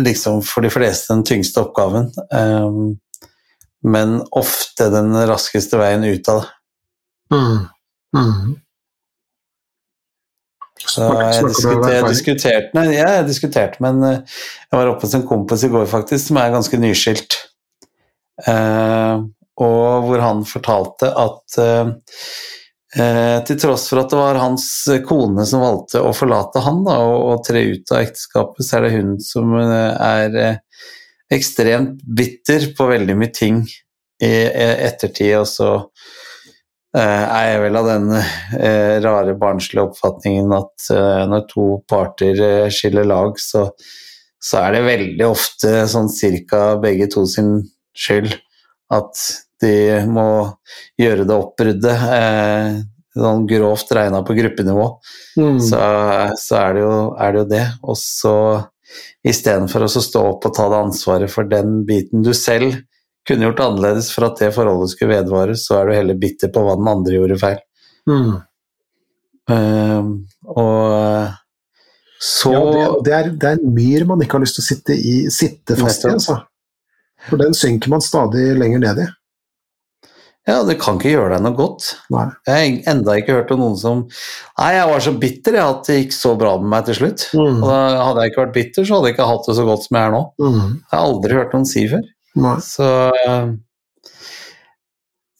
liksom 0.00 0.40
for 0.46 0.64
de 0.64 0.70
fleste 0.72 1.12
den 1.12 1.26
tyngste 1.28 1.64
oppgaven. 1.64 2.08
Um, 2.32 2.96
men 3.86 4.18
ofte 4.36 4.90
den 4.92 5.12
raskeste 5.28 5.80
veien 5.80 6.04
ut 6.04 6.28
av 6.32 6.42
det. 6.42 6.48
Mm. 7.30 7.58
Mm. 8.16 8.56
Så 10.80 11.04
jeg, 11.04 11.34
snakker 11.36 11.48
diskuter, 11.50 11.92
jeg 11.92 12.06
diskuterte 12.08 12.74
nei, 12.74 12.86
ja, 12.96 13.08
jeg 13.18 13.26
diskuterte 13.28 13.82
men 13.84 13.98
eh, 14.06 14.38
Jeg 14.64 14.78
var 14.78 14.88
oppe 14.90 15.04
hos 15.04 15.12
en 15.18 15.26
kompis 15.28 15.62
i 15.66 15.70
går, 15.70 15.84
faktisk, 15.90 16.30
som 16.30 16.38
er 16.40 16.54
ganske 16.54 16.80
nyskilt. 16.80 17.36
Eh, 18.48 19.20
og 19.60 20.06
hvor 20.06 20.24
han 20.24 20.40
fortalte 20.48 21.10
at 21.20 21.58
eh, 21.60 21.92
eh, 22.96 23.38
til 23.46 23.58
tross 23.60 23.88
for 23.90 24.02
at 24.02 24.12
det 24.12 24.18
var 24.18 24.40
hans 24.40 24.66
kone 25.06 25.44
som 25.48 25.64
valgte 25.64 26.02
å 26.02 26.14
forlate 26.16 26.62
han 26.64 26.82
da, 26.86 26.96
og, 27.04 27.18
og 27.32 27.44
tre 27.46 27.62
ut 27.72 27.92
av 27.94 28.02
ekteskapet, 28.04 28.66
så 28.66 28.78
er 28.78 28.86
det 28.86 28.94
hun 28.96 29.12
som 29.24 29.54
eh, 29.58 30.08
er 30.08 30.40
eh, 30.40 30.88
ekstremt 31.30 32.02
bitter 32.02 32.70
på 32.76 32.88
veldig 32.90 33.16
mye 33.20 33.34
ting 33.34 33.62
i 33.64 33.76
i 34.20 34.32
ettertid, 34.84 35.38
og 35.38 35.46
så 35.48 35.68
eh, 36.92 37.24
er 37.24 37.46
jeg 37.46 37.62
vel 37.62 37.78
av 37.80 37.86
den 37.88 38.10
rare, 39.00 39.32
barnslige 39.40 39.86
oppfatningen 39.86 40.52
at 40.52 40.90
når 41.30 41.46
to 41.48 41.68
parter 41.88 42.68
skiller 42.74 43.08
lag, 43.08 43.40
så, 43.40 43.70
så 44.36 44.60
er 44.66 44.76
det 44.76 44.82
veldig 44.84 45.24
ofte 45.24 45.72
sånn 45.88 46.12
cirka 46.12 46.74
begge 46.82 47.08
to 47.14 47.24
sin 47.32 47.62
skyld 47.96 48.36
at 48.92 49.24
de 49.64 49.74
må 50.10 50.26
gjøre 51.00 51.26
det 51.28 51.36
oppbruddet. 51.36 52.04
Eh, 52.16 52.80
sånn 53.20 53.46
grovt 53.50 53.90
regna 53.96 54.20
på 54.22 54.36
gruppenivå, 54.38 54.84
Mm. 55.36 55.56
så, 55.62 55.78
så 56.38 56.56
er, 56.60 56.74
det 56.76 56.82
jo, 56.84 56.92
er 57.18 57.32
det 57.32 57.40
jo 57.40 57.48
det. 57.50 57.64
Og 57.82 57.96
så 57.98 58.34
istedenfor 59.26 59.84
å 59.86 59.90
stå 59.90 60.22
opp 60.34 60.46
og 60.46 60.54
ta 60.54 60.68
det 60.70 60.78
ansvaret 60.78 61.30
for 61.30 61.48
den 61.50 61.82
biten 61.88 62.22
du 62.26 62.30
selv 62.34 62.78
kunne 63.28 63.48
gjort 63.48 63.60
annerledes 63.66 64.08
for 64.14 64.26
at 64.30 64.38
det 64.40 64.52
forholdet 64.54 64.94
skulle 64.94 65.18
vedvare, 65.18 65.56
så 65.58 65.80
er 65.80 65.90
du 65.90 65.94
heller 65.98 66.18
bitter 66.22 66.50
på 66.54 66.62
hva 66.64 66.76
den 66.78 66.88
andre 66.90 67.18
gjorde 67.18 67.38
feil. 67.42 67.58
Mm. 68.10 68.30
Ehm, 69.50 70.10
og 70.54 71.28
så 72.20 72.52
Ja, 72.52 72.62
det, 72.62 73.04
det, 73.06 73.12
er, 73.16 73.30
det 73.30 73.48
er 73.50 73.58
en 73.58 73.74
myr 73.74 74.06
man 74.08 74.22
ikke 74.22 74.38
har 74.38 74.44
lyst 74.44 74.58
til 74.58 74.64
å 74.64 74.68
sitte, 74.70 74.96
i, 74.96 75.14
sitte 75.32 75.76
fast 75.78 76.04
i, 76.04 76.12
altså. 76.14 76.40
For 77.28 77.40
den 77.40 77.56
synker 77.56 77.92
man 77.92 78.02
stadig 78.04 78.50
lenger 78.58 78.82
ned 78.86 79.02
i. 79.04 79.06
Ja, 80.48 80.62
det 80.64 80.78
kan 80.80 80.96
ikke 80.96 81.12
gjøre 81.12 81.34
deg 81.34 81.42
noe 81.44 81.56
godt. 81.56 81.86
Nei. 82.12 82.26
Jeg 82.48 82.60
har 82.60 82.92
enda 82.94 83.16
ikke 83.20 83.36
hørt 83.36 83.50
om 83.54 83.60
noen 83.60 83.76
som 83.78 83.98
Nei, 84.08 84.70
jeg 84.72 84.86
var 84.88 85.02
så 85.04 85.12
bitter 85.20 85.58
jeg, 85.58 85.74
at 85.74 85.90
det 85.90 85.98
gikk 85.98 86.14
så 86.16 86.32
bra 86.40 86.54
med 86.60 86.70
meg 86.72 86.86
til 86.88 86.96
slutt. 86.96 87.26
Mm. 87.36 87.58
Og 87.60 87.66
da 87.68 87.80
hadde 88.00 88.24
jeg 88.24 88.32
ikke 88.32 88.42
vært 88.42 88.54
bitter, 88.56 88.86
så 88.86 88.96
hadde 88.96 89.10
jeg 89.10 89.16
ikke 89.18 89.28
hatt 89.30 89.50
det 89.50 89.56
så 89.58 89.66
godt 89.68 89.84
som 89.86 89.98
jeg 89.98 90.08
er 90.08 90.14
nå. 90.16 90.22
Mm. 90.40 90.62
Jeg 90.78 90.94
har 90.94 91.04
aldri 91.10 91.36
hørt 91.36 91.56
noen 91.56 91.68
si 91.68 91.84
før. 91.92 92.06
Nei. 92.40 92.54
Så 92.64 92.88
eh, 93.20 93.52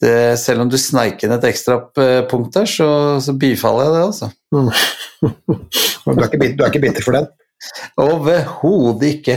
det, 0.04 0.14
selv 0.44 0.66
om 0.66 0.72
du 0.72 0.78
sneik 0.80 1.24
inn 1.24 1.34
et 1.36 1.48
ekstra 1.48 1.78
eh, 2.04 2.20
punkt 2.30 2.56
der, 2.56 2.68
så, 2.68 2.90
så 3.24 3.36
bifaller 3.40 3.88
jeg 3.88 3.96
det, 3.96 4.04
altså. 4.10 4.30
Mm. 4.56 4.70
Du, 6.00 6.16
er 6.16 6.30
ikke, 6.30 6.38
du 6.56 6.62
er 6.64 6.70
ikke 6.70 6.80
bitter 6.82 7.04
for 7.04 7.14
den? 7.14 7.26
Overhodet 8.00 9.10
ikke. 9.18 9.34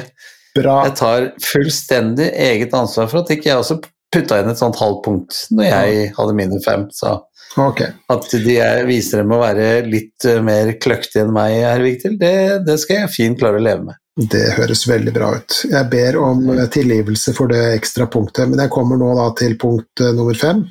Bra. 0.55 0.77
Jeg 0.87 0.93
tar 0.95 1.25
fullstendig 1.43 2.29
eget 2.39 2.73
ansvar 2.77 3.09
for 3.11 3.19
at 3.19 3.33
ikke 3.35 3.49
jeg 3.49 3.59
også 3.59 3.81
putta 4.13 4.39
inn 4.41 4.51
et 4.51 4.59
sånt 4.59 4.79
halvt 4.79 5.03
punkt 5.05 5.39
når 5.53 5.69
jeg 5.69 6.09
hadde 6.17 6.35
mine 6.37 6.59
fem. 6.65 6.85
Så 6.93 7.15
okay. 7.59 7.93
at 8.13 8.29
de 8.45 8.55
er, 8.61 8.83
viser 8.89 9.23
dem 9.23 9.33
å 9.35 9.41
være 9.41 9.83
litt 9.87 10.27
eh, 10.29 10.41
mer 10.45 10.73
kløktige 10.81 11.25
enn 11.25 11.33
meg, 11.35 11.57
herr 11.65 11.83
Vigtil, 11.83 12.17
det, 12.21 12.35
det 12.67 12.79
skal 12.81 13.03
jeg 13.03 13.13
fint 13.15 13.39
klare 13.41 13.61
å 13.61 13.65
leve 13.65 13.89
med. 13.89 13.99
Det 14.13 14.43
høres 14.59 14.83
veldig 14.85 15.13
bra 15.15 15.31
ut. 15.39 15.63
Jeg 15.71 15.89
ber 15.89 16.19
om 16.21 16.43
eh, 16.53 16.67
tilgivelse 16.73 17.33
for 17.37 17.51
det 17.53 17.63
ekstra 17.79 18.07
punktet, 18.13 18.49
men 18.49 18.61
jeg 18.61 18.73
kommer 18.73 18.99
nå 19.01 19.13
da 19.17 19.31
til 19.39 19.57
punkt 19.61 20.05
eh, 20.05 20.13
nummer 20.15 20.37
fem, 20.37 20.65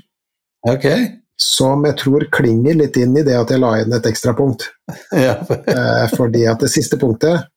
Ok. 0.70 0.86
som 1.43 1.82
jeg 1.89 1.98
tror 1.98 2.28
klinger 2.31 2.78
litt 2.78 2.97
inn 3.02 3.16
i 3.19 3.24
det 3.27 3.35
at 3.35 3.51
jeg 3.51 3.62
la 3.62 3.74
inn 3.82 3.97
et 3.98 4.12
ekstra 4.12 4.36
punkt. 4.39 4.70
Ja. 5.12 5.40
Fordi 6.12 6.44
at 6.51 6.62
det 6.62 6.69
siste 6.73 6.98
punktet, 7.01 7.48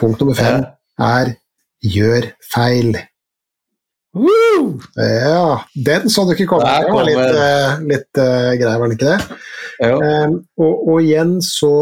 punkt 0.00 0.20
nummer 0.20 0.36
fem, 0.36 0.64
er 1.00 1.34
gjør 1.80 2.28
feil. 2.52 2.96
Woo! 4.16 4.80
Ja, 4.96 5.64
den 5.74 6.10
så 6.10 6.24
du 6.26 6.32
ikke 6.34 6.48
komme. 6.50 6.66
Der 6.66 6.86
Det 6.86 6.94
var 6.94 7.04
litt, 7.06 7.16
kommer- 7.16 7.42
eh, 7.46 7.82
litt 7.92 8.18
uh, 8.18 8.52
grei, 8.58 8.78
var 8.78 8.88
den 8.88 8.96
ikke 8.96 9.12
det? 9.12 9.36
Eh, 9.86 10.32
og, 10.58 10.88
og 10.88 10.96
igjen 11.02 11.36
så, 11.44 11.74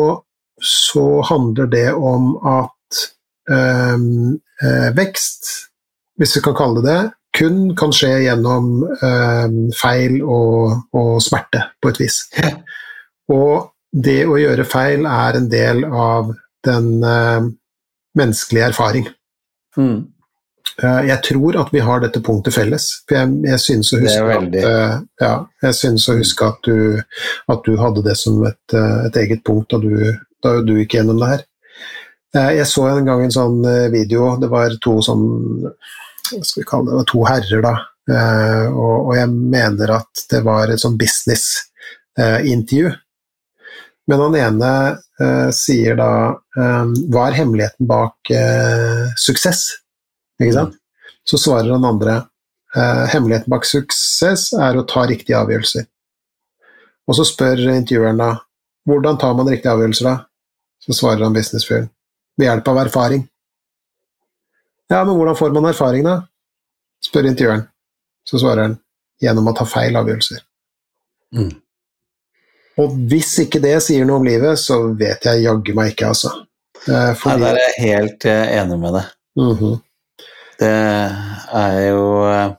så 0.60 1.06
handler 1.28 1.70
det 1.72 1.86
om 1.94 2.34
at 2.46 3.00
um, 3.50 4.36
uh, 4.62 4.90
vekst, 4.96 5.48
hvis 6.20 6.36
vi 6.36 6.44
kan 6.44 6.58
kalle 6.58 6.84
det 6.84 6.92
det, 6.92 7.00
kun 7.38 7.58
kan 7.78 7.92
skje 7.94 8.12
gjennom 8.26 8.68
um, 8.84 9.58
feil 9.78 10.20
og, 10.24 10.84
og 10.96 11.10
smerte, 11.22 11.62
på 11.80 11.92
et 11.92 12.00
vis. 12.02 12.22
Og 13.28 13.68
det 13.92 14.22
å 14.24 14.38
gjøre 14.40 14.64
feil 14.64 15.04
er 15.04 15.36
en 15.36 15.50
del 15.52 15.82
av 15.84 16.30
den 16.64 16.86
menneskelige 18.16 18.70
erfaring. 18.70 19.04
Mm. 19.76 20.06
Eh, 20.82 21.00
Jeg 21.08 21.22
tror 21.26 21.56
at 21.60 21.72
vi 21.74 21.80
har 21.82 22.00
dette 22.04 22.20
punktet 22.24 22.54
felles. 22.54 22.84
Jeg, 23.10 23.30
jeg 23.48 23.60
synes 23.62 23.92
å 23.92 24.00
huske 24.02 24.22
at, 24.22 24.30
veldig. 24.36 24.62
eh, 24.64 24.96
ja, 25.24 25.32
jeg 25.66 25.74
synes 25.80 26.08
å 26.12 26.16
huske 26.20 26.48
at 26.52 26.68
du, 26.68 27.02
at 27.54 27.64
du 27.66 27.76
hadde 27.80 28.04
det 28.06 28.16
som 28.20 28.38
et, 28.46 28.74
eh, 28.76 28.98
et 29.08 29.16
eget 29.24 29.42
punkt 29.46 29.70
da 29.74 29.80
du, 29.82 29.94
da 30.44 30.58
du 30.62 30.74
gikk 30.78 30.94
gjennom 30.98 31.18
det 31.22 31.30
her. 31.34 31.42
Jeg 32.38 32.66
så 32.68 32.84
en 32.90 33.06
gang 33.08 33.22
en 33.24 33.32
sånn 33.32 33.62
video, 33.90 34.34
det 34.38 34.50
var 34.52 34.74
to 34.84 34.98
sånn 35.02 35.22
hva 35.64 36.42
skal 36.44 36.60
vi 36.60 36.66
kalle 36.68 36.84
det, 36.84 36.92
det 36.92 36.98
var 37.00 37.06
to 37.08 37.22
herrer 37.24 37.62
da, 37.64 37.70
og, 38.68 38.96
og 39.08 39.14
jeg 39.16 39.30
mener 39.32 39.92
at 39.96 40.22
det 40.28 40.42
var 40.44 40.68
et 40.68 40.82
sånn 40.82 40.98
business-intervju. 41.00 42.90
Men 44.12 44.24
han 44.26 44.36
ene 44.42 44.72
sier 45.56 45.96
da 45.98 46.10
Hva 46.52 47.24
er 47.30 47.38
hemmeligheten 47.40 47.88
bak 47.88 48.30
suksess? 49.24 49.64
Ikke 50.38 50.54
sant? 50.54 50.76
Så 51.28 51.38
svarer 51.40 51.70
han 51.74 51.84
andre 51.84 52.14
eh, 52.74 53.04
hemmeligheten 53.12 53.52
bak 53.52 53.66
suksess 53.68 54.52
er 54.56 54.78
å 54.78 54.86
ta 54.88 55.04
riktige 55.08 55.38
avgjørelser. 55.40 55.88
Og 57.08 57.16
så 57.18 57.26
spør 57.26 57.64
intervjueren 57.74 58.20
da 58.20 58.30
hvordan 58.88 59.18
tar 59.20 59.34
man 59.36 59.48
riktige 59.50 59.74
avgjørelser 59.74 60.08
da? 60.08 60.16
Så 60.84 60.96
svarer 60.96 61.26
han 61.26 61.36
businessfyren 61.36 61.90
ved 62.38 62.48
hjelp 62.48 62.68
av 62.72 62.82
erfaring. 62.86 63.26
Ja, 64.88 65.02
men 65.04 65.16
hvordan 65.18 65.36
får 65.36 65.52
man 65.56 65.68
erfaring 65.68 66.06
da? 66.06 66.20
spør 67.04 67.28
intervjueren. 67.30 67.64
Så 68.24 68.40
svarer 68.40 68.62
han 68.62 68.76
gjennom 69.22 69.50
å 69.50 69.54
ta 69.56 69.66
feil 69.68 69.96
avgjørelser. 69.98 70.40
Mm. 71.36 71.52
Og 72.78 72.94
hvis 73.10 73.32
ikke 73.42 73.60
det 73.62 73.76
sier 73.84 74.06
noe 74.06 74.20
om 74.20 74.26
livet, 74.26 74.58
så 74.60 74.80
vet 74.98 75.26
jeg 75.26 75.44
jaggu 75.44 75.74
meg 75.76 75.92
ikke, 75.92 76.12
altså. 76.12 76.32
Fordi... 76.84 77.34
Nei, 77.34 77.38
der 77.42 77.58
er 77.58 77.64
jeg 77.64 77.86
helt 77.88 78.26
eh, 78.30 78.56
enig 78.60 78.80
med 78.80 78.98
deg. 78.98 79.14
Mhm. 79.38 79.76
Det 80.58 80.70
er 81.54 81.76
jo 81.86 82.06
eh, 82.26 82.56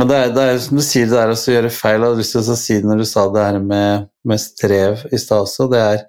Men 0.00 0.08
det 0.10 0.16
er, 0.18 0.30
det 0.34 0.44
er 0.44 0.62
som 0.64 0.78
du 0.80 0.82
sier, 0.82 1.10
det 1.10 1.18
er 1.20 1.32
å 1.32 1.36
gjøre 1.36 1.70
feil. 1.70 2.00
Jeg 2.00 2.08
hadde 2.08 2.22
lyst 2.22 2.34
til 2.34 2.54
å 2.54 2.56
si 2.58 2.78
det 2.80 2.88
når 2.88 3.02
du 3.02 3.08
sa 3.08 3.26
det 3.30 3.44
her 3.44 3.58
med, 3.62 4.08
med 4.26 4.42
strev 4.42 5.04
i 5.12 5.20
stad 5.20 5.44
også. 5.44 5.68
Det 5.70 5.82
er 5.82 6.00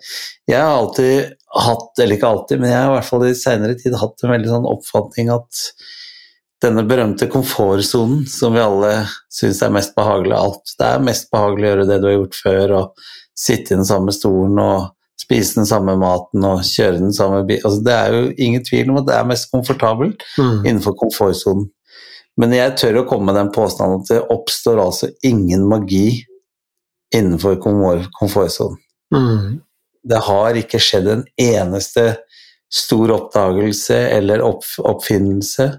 Jeg 0.50 0.62
har 0.62 0.72
alltid 0.80 1.36
hatt, 1.66 1.92
eller 2.00 2.18
ikke 2.18 2.32
alltid, 2.32 2.62
men 2.64 2.72
jeg 2.72 2.80
har 2.82 2.90
i 2.90 2.96
hvert 2.98 3.10
fall 3.12 3.28
i 3.28 3.36
seinere 3.38 3.78
tid 3.80 4.00
hatt 4.00 4.24
en 4.24 4.34
veldig 4.34 4.52
sånn 4.52 4.68
oppfatning 4.72 5.30
at 5.36 5.62
denne 6.64 6.86
berømte 6.88 7.28
komfortsonen 7.30 8.24
som 8.32 8.56
vi 8.56 8.64
alle 8.64 8.92
syns 9.34 9.62
er 9.64 9.74
mest 9.76 9.94
behagelig 9.98 10.34
av 10.34 10.50
alt. 10.50 10.74
Det 10.80 10.88
er 10.88 11.06
mest 11.06 11.30
behagelig 11.34 11.68
å 11.68 11.72
gjøre 11.72 11.88
det 11.92 12.00
du 12.02 12.10
har 12.10 12.18
gjort 12.18 12.40
før, 12.42 12.76
og 12.80 13.08
sitte 13.36 13.74
i 13.74 13.78
den 13.78 13.88
samme 13.88 14.16
stolen 14.16 14.60
og 14.64 14.95
spise 15.20 15.56
den 15.60 15.66
samme 15.70 15.96
maten 16.00 16.44
og 16.46 16.64
kjøre 16.68 17.00
den 17.00 17.14
samme 17.16 17.44
bil. 17.48 17.62
Altså, 17.64 17.82
det 17.86 17.94
er 17.96 18.14
jo 18.14 18.34
ingen 18.38 18.64
tvil 18.68 18.90
om 18.92 18.98
at 19.02 19.08
det 19.08 19.16
er 19.16 19.30
mest 19.30 19.52
komfortabelt 19.52 20.24
Mm. 20.38 20.66
innenfor 20.66 20.96
komfortsonen. 21.00 21.70
Men 22.38 22.52
jeg 22.52 22.76
tør 22.78 22.98
å 23.02 23.08
komme 23.08 23.32
med 23.32 23.36
den 23.40 23.52
påstanden 23.56 24.02
at 24.02 24.10
det 24.12 24.26
oppstår 24.30 24.82
altså 24.84 25.08
ingen 25.24 25.64
magi 25.72 26.26
innenfor 27.16 27.56
komfort- 27.64 28.10
komfortsonen. 28.20 28.78
Mm. 29.14 29.62
Det 30.04 30.20
har 30.28 30.54
ikke 30.60 30.80
skjedd 30.84 31.08
en 31.08 31.24
eneste 31.40 32.18
stor 32.70 33.14
oppdagelse 33.16 33.96
eller 34.18 34.42
opp, 34.44 34.66
oppfinnelse 34.84 35.70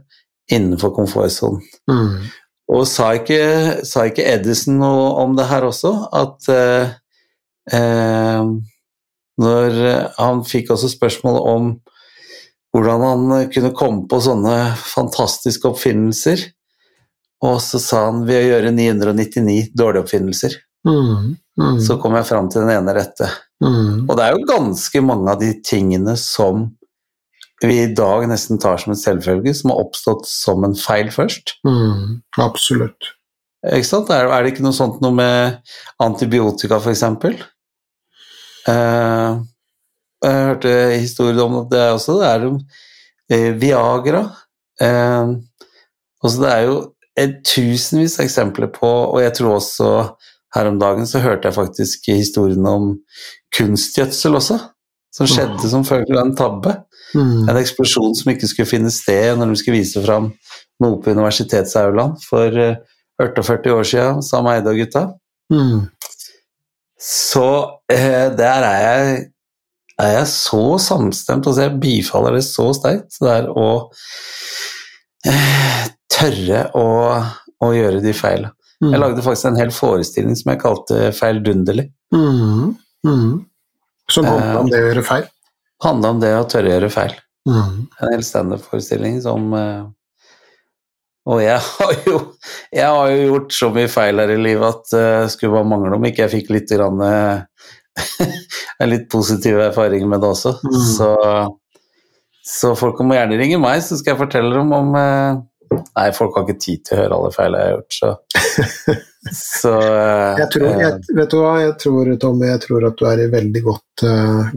innenfor 0.51 0.95
komfortsonen. 0.97 1.61
Mm. 1.91 2.25
Og 2.73 2.87
sa 2.89 3.13
ikke, 3.19 3.85
sa 3.87 4.07
ikke 4.09 4.25
Edison 4.27 4.79
noe 4.81 5.11
om 5.23 5.37
det 5.37 5.45
her 5.47 5.63
også? 5.69 5.93
At 6.17 6.49
eh, 6.51 6.89
eh, 7.71 8.43
når 9.41 9.81
han 10.17 10.45
fikk 10.49 10.71
også 10.75 10.89
spørsmål 10.93 11.41
om 11.51 11.73
hvordan 12.77 13.03
han 13.05 13.51
kunne 13.53 13.73
komme 13.77 14.05
på 14.11 14.21
sånne 14.25 14.55
fantastiske 14.81 15.69
oppfinnelser, 15.71 16.43
og 17.45 17.59
så 17.65 17.81
sa 17.81 18.07
han 18.09 18.25
ved 18.29 18.43
å 18.43 18.49
gjøre 18.51 18.73
999 18.77 19.71
dårlige 19.77 20.07
oppfinnelser, 20.07 20.61
Mm. 20.87 21.35
Mm. 21.59 21.81
så 21.83 21.97
kom 21.99 22.15
jeg 22.15 22.29
fram 22.29 22.47
til 22.47 22.63
den 22.63 22.71
ene 22.77 22.93
rette. 22.95 23.27
Mm. 23.59 24.05
Og 24.07 24.13
det 24.15 24.23
er 24.23 24.37
jo 24.37 24.45
ganske 24.47 25.01
mange 25.03 25.33
av 25.33 25.41
de 25.41 25.49
tingene 25.67 26.13
som 26.21 26.69
vi 27.65 27.81
i 27.83 27.95
dag 27.97 28.27
nesten 28.31 28.61
tar 28.63 28.79
som 28.79 28.93
en 28.93 29.01
selvfølge, 29.01 29.55
som 29.57 29.73
har 29.73 29.81
oppstått 29.83 30.29
som 30.31 30.63
en 30.63 30.77
feil 30.79 31.09
først. 31.11 31.57
Mm. 31.67 32.21
Absolutt. 32.39 33.11
Ikke 33.67 33.89
sant? 33.89 34.13
Er, 34.15 34.29
er 34.31 34.45
det 34.45 34.53
ikke 34.53 34.67
noe 34.67 34.77
sånt 34.77 35.01
noe 35.03 35.17
med 35.17 35.57
antibiotika, 36.05 36.79
f.eks.? 36.79 37.03
Eh, 38.69 39.39
jeg 40.27 40.47
hørte 40.49 40.75
historier 40.97 41.43
om 41.45 41.61
at 41.61 41.71
det 41.71 41.81
er 41.83 41.95
også 41.95 42.19
det 42.21 42.31
er 42.31 42.47
eh, 43.33 43.51
Viagra. 43.61 44.23
Eh, 44.83 45.35
også 46.23 46.43
det 46.43 46.53
er 46.53 46.63
jo 46.67 46.79
et 47.17 47.37
tusenvis 47.47 48.19
av 48.19 48.27
eksempler 48.27 48.71
på, 48.73 48.89
og 48.89 49.21
jeg 49.23 49.35
tror 49.39 49.57
også 49.57 49.91
her 50.57 50.71
om 50.71 50.81
dagen 50.81 51.09
så 51.09 51.21
hørte 51.25 51.49
jeg 51.49 51.57
faktisk 51.57 52.11
historien 52.13 52.67
om 52.69 52.91
kunstgjødsel 53.57 54.39
også, 54.39 54.59
som 55.15 55.29
skjedde 55.31 55.71
som 55.71 55.85
følge 55.87 56.17
av 56.17 56.27
en 56.27 56.37
tabbe. 56.37 56.75
Mm. 57.15 57.47
En 57.49 57.61
eksplosjon 57.61 58.17
som 58.19 58.33
ikke 58.33 58.49
skulle 58.51 58.69
finne 58.69 58.93
sted 58.93 59.37
når 59.39 59.53
de 59.53 59.61
skulle 59.61 59.79
vise 59.79 60.03
fram 60.05 60.33
noe 60.83 60.99
på 61.01 61.15
universitetsaulaen 61.17 62.17
for 62.25 62.61
eh, 62.61 62.81
48 63.23 63.73
år 63.73 63.87
siden, 63.89 64.25
sa 64.25 64.43
Eide 64.53 64.73
og 64.73 64.81
gutta. 64.83 65.07
Mm. 65.53 65.87
Så 67.01 67.47
eh, 67.93 68.29
der 68.37 68.65
er 68.65 68.83
jeg, 68.83 69.17
er 70.01 70.13
jeg 70.19 70.29
så 70.33 70.63
samstemt, 70.81 71.47
altså 71.47 71.67
jeg 71.67 71.81
bifaller 71.81 72.39
det 72.39 72.45
så 72.47 72.71
sterkt. 72.77 73.19
Det 73.21 73.33
er 73.33 73.51
å 73.53 73.69
eh, 75.29 75.83
tørre 76.13 76.63
å, 76.77 76.87
å 77.65 77.73
gjøre 77.77 78.01
de 78.05 78.15
feilene. 78.17 78.53
Mm. 78.85 78.91
Jeg 78.93 79.01
lagde 79.01 79.25
faktisk 79.25 79.49
en 79.49 79.61
hel 79.61 79.71
forestilling 79.73 80.37
som 80.37 80.51
jeg 80.53 80.61
kalte 80.61 81.13
Feildunderlig. 81.17 81.87
Mm. 82.13 82.75
Mm. 83.09 83.31
Som 84.13 84.29
handler 84.29 84.59
om 84.61 84.69
det 84.71 84.81
å 84.83 84.89
gjøre 84.91 85.05
feil. 85.07 85.31
Handla 85.85 86.11
om 86.13 86.21
det 86.21 86.33
å 86.37 86.45
tørre 86.49 86.69
å 86.69 86.75
gjøre 86.75 86.91
feil. 86.93 87.15
Mm. 87.49 87.87
En 87.87 88.13
hel 88.13 88.25
standup-forestilling 88.27 89.19
som 89.25 89.49
eh, 89.57 89.87
Og 91.27 91.43
jeg 91.43 91.59
har, 91.59 91.95
jo, 92.07 92.21
jeg 92.75 92.87
har 92.87 93.11
jo 93.11 93.27
gjort 93.33 93.57
så 93.57 93.71
mye 93.75 93.91
feil 93.91 94.23
her 94.23 94.33
i 94.33 94.39
livet 94.39 94.67
at 94.69 94.93
det 94.95 95.33
skulle 95.35 95.57
bare 95.57 95.71
mangle 95.73 95.99
om 95.99 96.07
ikke 96.07 96.23
jeg 96.27 96.35
fikk 96.37 96.53
litt 96.55 96.71
grann, 96.71 97.03
eh, 97.03 97.67
en 98.83 98.93
litt 98.93 99.09
positiv 99.11 99.59
erfaring 99.65 100.07
med 100.09 100.23
det 100.23 100.31
også. 100.31 100.55
Mm. 100.63 100.79
Så, 100.93 101.11
så 102.47 102.73
folk 102.79 103.03
må 103.03 103.19
gjerne 103.19 103.41
ringe 103.41 103.59
meg, 103.63 103.83
så 103.83 103.99
skal 103.99 104.15
jeg 104.15 104.23
fortelle 104.23 104.55
dem 104.55 104.75
om 104.77 104.97
uh, 104.97 105.43
Nei, 105.67 106.11
folk 106.15 106.37
har 106.39 106.45
ikke 106.45 106.63
tid 106.63 106.83
til 106.87 106.95
å 106.95 106.99
høre 107.01 107.17
alle 107.17 107.31
feil 107.35 107.57
jeg 107.57 107.65
har 107.67 107.73
gjort, 107.73 107.97
så, 107.97 108.11
så 109.59 109.73
uh, 109.75 110.39
Jeg 110.39 110.47
tror, 110.55 110.67
jeg, 110.79 110.93
vet 111.19 111.33
du 111.33 111.41
hva, 111.41 111.55
jeg 111.65 111.73
tror, 111.83 112.11
Tommy, 112.23 112.47
jeg 112.53 112.63
tror 112.69 112.87
at 112.87 113.01
du 113.01 113.09
er 113.11 113.23
i 113.25 113.33
veldig 113.33 113.63
godt, 113.67 114.05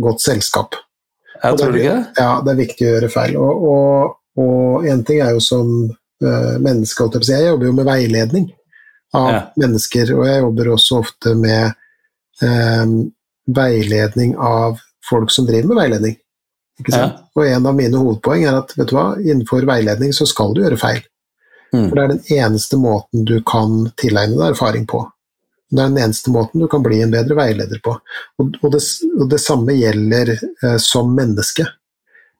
godt 0.05 0.21
selskap. 0.21 0.77
Jeg 1.39 1.57
tror 1.57 1.73
du 1.73 1.79
ikke 1.79 1.95
det? 1.95 2.19
Ja, 2.19 2.29
det 2.45 2.53
er 2.53 2.59
viktig 2.59 2.85
å 2.85 2.91
gjøre 2.91 3.09
feil. 3.09 3.39
Og, 3.41 3.65
og, 3.71 4.13
og 4.43 4.85
en 4.91 5.01
ting 5.07 5.23
er 5.25 5.33
jo 5.33 5.41
som 5.41 5.73
uh, 5.89 5.98
menneske, 6.19 7.03
holdt 7.03 7.29
jeg 7.29 7.47
jobber 7.47 7.69
jo 7.69 7.75
med 7.77 7.87
veiledning 7.87 8.49
av 9.13 9.31
Ja. 9.31 9.41
mennesker, 9.55 10.11
og 10.17 10.25
jeg 10.27 10.41
jobber 10.41 10.71
også 10.75 10.99
ofte 10.99 11.35
med 11.35 11.73
um, 12.41 13.11
veiledning 13.47 14.35
av 14.37 14.79
folk 15.09 15.31
som 15.31 15.47
driver 15.47 15.71
med 15.73 15.79
veiledning. 15.83 16.17
Sant? 16.87 17.23
Og 17.35 17.47
en 17.47 17.65
av 17.65 17.75
mine 17.75 17.97
hovedpoeng 17.99 18.45
er 18.47 18.59
at 18.61 18.75
vet 18.77 18.91
du 18.91 18.95
hva, 18.95 19.07
innenfor 19.19 19.65
veiledning 19.67 20.13
så 20.15 20.27
skal 20.29 20.53
du 20.53 20.61
gjøre 20.63 20.79
feil. 20.79 21.01
Mm. 21.73 21.89
For 21.89 21.95
det 21.95 22.03
er 22.03 22.13
den 22.13 22.37
eneste 22.37 22.77
måten 22.81 23.25
du 23.27 23.39
kan 23.45 23.89
tilegne 23.99 24.37
deg 24.37 24.53
erfaring 24.53 24.85
på. 24.89 25.03
Det 25.69 25.83
er 25.83 25.91
den 25.91 26.01
eneste 26.05 26.31
måten 26.33 26.63
du 26.63 26.67
kan 26.71 26.81
bli 26.85 27.01
en 27.03 27.11
bedre 27.13 27.35
veileder 27.37 27.81
på. 27.83 27.93
Og, 28.41 28.55
og, 28.63 28.71
det, 28.73 28.81
og 29.19 29.27
det 29.29 29.41
samme 29.43 29.75
gjelder 29.77 30.31
eh, 30.37 30.77
som 30.81 31.11
menneske. 31.13 31.67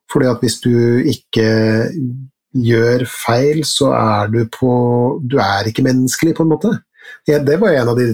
Fordi 0.10 0.30
at 0.32 0.42
hvis 0.42 0.58
du 0.64 0.74
ikke 1.12 1.46
gjør 2.56 3.06
feil, 3.10 3.62
så 3.68 3.92
er 3.94 4.32
du 4.34 4.42
på 4.52 4.72
Du 5.22 5.38
er 5.42 5.70
ikke 5.70 5.86
menneskelig, 5.86 6.36
på 6.38 6.46
en 6.46 6.54
måte. 6.54 6.74
Det 7.26 7.58
var 7.62 7.76
en 7.76 7.92
av 7.92 8.00
de 8.00 8.12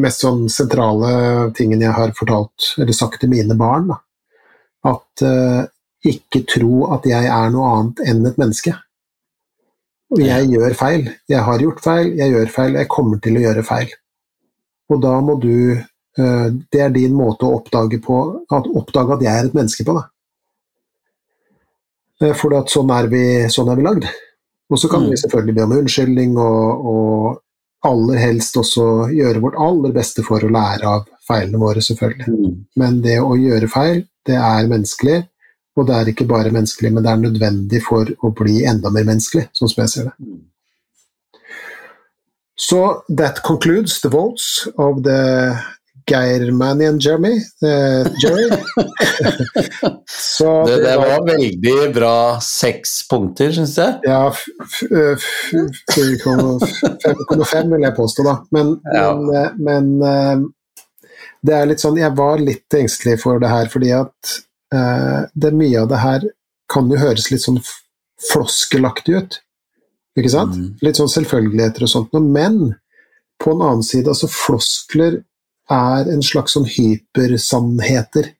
mest 0.00 0.24
sånn 0.24 0.46
sentrale 0.52 1.50
tingene 1.56 1.86
jeg 1.86 1.96
har 1.96 2.14
fortalt, 2.16 2.72
eller 2.78 2.96
sagt 2.96 3.20
til 3.22 3.32
mine 3.32 3.56
barn. 3.58 3.90
Da. 3.92 3.98
At 4.88 5.24
uh, 5.26 5.62
ikke 6.06 6.44
tro 6.48 6.88
at 6.94 7.06
jeg 7.08 7.28
er 7.28 7.54
noe 7.54 7.72
annet 7.74 8.04
enn 8.08 8.26
et 8.28 8.38
menneske. 8.40 8.74
Og 10.14 10.22
jeg 10.24 10.48
gjør 10.48 10.74
feil. 10.78 11.08
Jeg 11.28 11.44
har 11.44 11.62
gjort 11.62 11.82
feil, 11.84 12.14
jeg 12.16 12.32
gjør 12.32 12.52
feil, 12.54 12.78
jeg 12.80 12.90
kommer 12.92 13.20
til 13.22 13.36
å 13.36 13.44
gjøre 13.44 13.64
feil. 13.66 13.90
Og 14.88 15.02
da 15.04 15.18
må 15.20 15.36
du 15.42 15.76
uh, 15.76 16.48
Det 16.48 16.80
er 16.80 16.94
din 16.94 17.16
måte 17.16 17.46
å 17.46 17.58
oppdage, 17.60 18.00
på, 18.02 18.22
at, 18.48 18.70
oppdage 18.80 19.18
at 19.18 19.26
jeg 19.26 19.34
er 19.34 19.50
et 19.50 19.58
menneske 19.58 19.84
på, 19.84 19.98
da. 19.98 20.08
Eh, 22.20 22.34
For 22.34 22.50
sånn 22.66 22.90
er 22.90 23.06
vi, 23.12 23.22
sånn 23.52 23.70
er 23.70 23.76
vi 23.76 23.82
lagd. 23.86 24.08
Og 24.70 24.78
så 24.78 24.88
kan 24.90 25.02
Mm. 25.02 25.10
vi 25.10 25.16
selvfølgelig 25.16 25.54
be 25.54 25.62
om 25.62 25.72
unnskyldning, 25.78 26.36
og, 26.38 26.86
og 26.86 27.42
aller 27.84 28.18
helst 28.18 28.56
også 28.56 29.08
gjøre 29.14 29.40
vårt 29.40 29.56
aller 29.56 29.92
beste 29.92 30.22
for 30.26 30.40
å 30.40 30.50
lære 30.50 30.84
av 30.84 31.06
feilene 31.28 31.58
våre, 31.58 31.80
selvfølgelig. 31.80 32.28
Mm. 32.28 32.64
Men 32.76 33.00
det 33.00 33.18
å 33.22 33.36
gjøre 33.38 33.68
feil, 33.70 34.04
det 34.26 34.34
er 34.36 34.68
menneskelig. 34.68 35.28
Og 35.78 35.86
det 35.86 35.94
er 35.94 36.10
ikke 36.10 36.26
bare 36.26 36.50
menneskelig, 36.50 36.92
men 36.92 37.04
det 37.04 37.10
er 37.12 37.22
nødvendig 37.22 37.82
for 37.86 38.04
å 38.26 38.32
bli 38.34 38.64
enda 38.66 38.90
mer 38.90 39.04
menneskelig, 39.04 39.48
sånn 39.54 39.70
som 39.70 39.82
jeg 39.84 39.88
ser 39.92 40.04
det. 40.10 40.14
Så 42.58 42.78
So 42.78 43.02
that 43.14 43.42
concludes 43.44 44.00
the 44.00 44.08
votes 44.08 44.66
of 44.76 45.04
the 45.04 45.56
Geirmanian 46.08 46.98
Jeremy. 47.00 47.34
Eh, 47.62 48.06
Jerry. 48.22 48.48
Så 50.08 50.66
Det, 50.66 50.76
det 50.82 50.96
var 51.00 51.24
veldig 51.26 51.76
bra 51.94 52.14
seks 52.44 53.08
punkter, 53.10 53.52
syns 53.54 53.76
jeg. 53.78 53.98
Ja, 54.08 54.28
f- 54.30 54.48
f- 54.62 55.52
f- 55.52 55.94
4,5 55.94 57.72
vil 57.74 57.86
jeg 57.86 57.96
påstå, 57.96 58.24
da. 58.26 58.36
Men, 58.54 58.74
Ja. 58.94 59.14
men, 59.14 59.34
eh, 59.36 59.50
men 59.58 59.90
eh, 60.02 60.36
det 61.46 61.54
er 61.54 61.68
litt 61.70 61.80
sånn 61.82 61.98
Jeg 62.00 62.16
var 62.18 62.40
litt 62.42 62.74
engstelig 62.74 63.20
for 63.22 63.38
det 63.38 63.48
her, 63.52 63.68
fordi 63.70 63.92
at 63.94 64.32
eh, 64.74 65.20
det 65.34 65.52
mye 65.54 65.82
av 65.84 65.88
det 65.92 66.00
her 66.02 66.26
kan 66.68 66.90
jo 66.90 66.98
høres 67.00 67.30
litt 67.30 67.44
sånn 67.44 67.60
floskelaktig 68.32 69.14
ut. 69.22 69.38
Ikke 70.18 70.32
sant? 70.32 70.56
Mm. 70.58 70.70
Litt 70.82 70.98
sånn 70.98 71.08
selvfølgeligheter 71.12 71.86
og 71.86 71.92
sånt 71.92 72.12
noe. 72.12 72.24
Men 72.26 72.74
på 73.38 73.52
en 73.54 73.62
annen 73.62 73.84
side, 73.86 74.08
altså 74.10 74.26
floskler 74.28 75.20
er 75.70 76.08
en 76.12 76.22
slags 76.24 76.54
sånn 76.56 76.68
hypersannheter. 76.68 78.32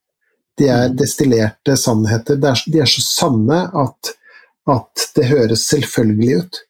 De 0.58 0.68
er 0.68 0.88
Mm. 0.88 0.96
destillerte 0.96 1.76
sannheter. 1.76 2.38
Er, 2.42 2.62
de 2.66 2.80
er 2.80 2.86
så 2.86 3.02
sanne 3.04 3.70
at, 3.74 4.14
at 4.68 5.08
det 5.14 5.26
høres 5.28 5.68
selvfølgelig 5.68 6.38
ut. 6.42 6.60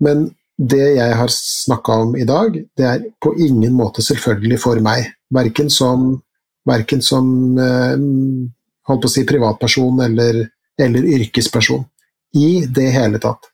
Men 0.00 0.34
det 0.58 0.96
jeg 0.96 1.14
har 1.16 1.28
snakka 1.32 1.92
om 1.92 2.16
i 2.16 2.24
dag, 2.24 2.52
det 2.76 2.84
er 2.86 3.04
på 3.22 3.34
ingen 3.38 3.72
måte 3.72 4.02
selvfølgelig 4.02 4.58
for 4.60 4.80
meg. 4.80 5.12
Verken 5.32 5.70
som, 5.70 6.22
verken 6.66 7.02
som 7.02 7.58
eh, 7.58 7.96
holdt 8.88 9.02
på 9.02 9.10
å 9.10 9.14
si 9.14 9.24
privatperson 9.24 10.00
eller, 10.00 10.42
eller 10.78 11.08
yrkesperson. 11.18 11.84
I 12.34 12.64
det 12.66 12.90
hele 12.94 13.18
tatt. 13.18 13.50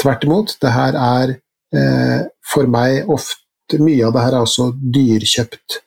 Tvert 0.00 0.24
imot, 0.24 0.56
det 0.60 0.72
her 0.72 0.96
er 0.98 1.34
eh, 1.76 2.20
for 2.52 2.66
meg 2.66 3.08
ofte 3.12 3.41
Mye 3.80 4.06
av 4.06 4.12
det 4.16 4.24
her 4.26 4.34
er 4.36 4.44
også 4.44 4.70
dyrkjøpt 4.76 5.78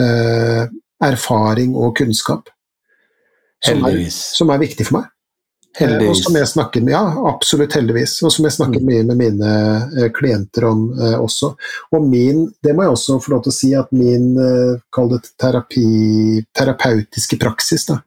eh, 0.00 0.62
erfaring 1.04 1.74
og 1.76 1.96
kunnskap. 1.98 2.48
Som 3.64 3.84
er, 3.88 3.98
som 4.12 4.50
er 4.52 4.60
viktig 4.62 4.86
for 4.86 5.00
meg. 5.00 5.12
Eh, 5.76 6.08
Og 6.08 6.16
som 6.16 6.36
jeg 6.38 6.48
snakker 6.48 6.80
med, 6.80 6.94
ja, 6.94 7.02
absolutt 7.28 7.74
heldigvis. 7.76 8.14
Og 8.24 8.32
som 8.32 8.46
jeg 8.48 8.54
snakker 8.56 8.80
mye 8.84 9.02
med 9.04 9.18
mine 9.20 9.50
eh, 9.98 10.08
klienter 10.16 10.64
om 10.70 10.86
eh, 10.96 11.16
også. 11.20 11.50
Og 11.92 12.06
min, 12.08 12.46
det 12.64 12.72
må 12.76 12.86
jeg 12.86 12.94
også 12.94 13.18
få 13.20 13.34
lov 13.34 13.42
til 13.44 13.52
å 13.52 13.56
si, 13.58 13.72
at 13.76 13.92
min 13.92 14.30
eh, 14.40 14.78
kall 14.94 15.10
det 15.12 15.22
terapi, 15.40 16.44
terapeutiske 16.56 17.36
praksis 17.42 17.88
da, 17.90 17.98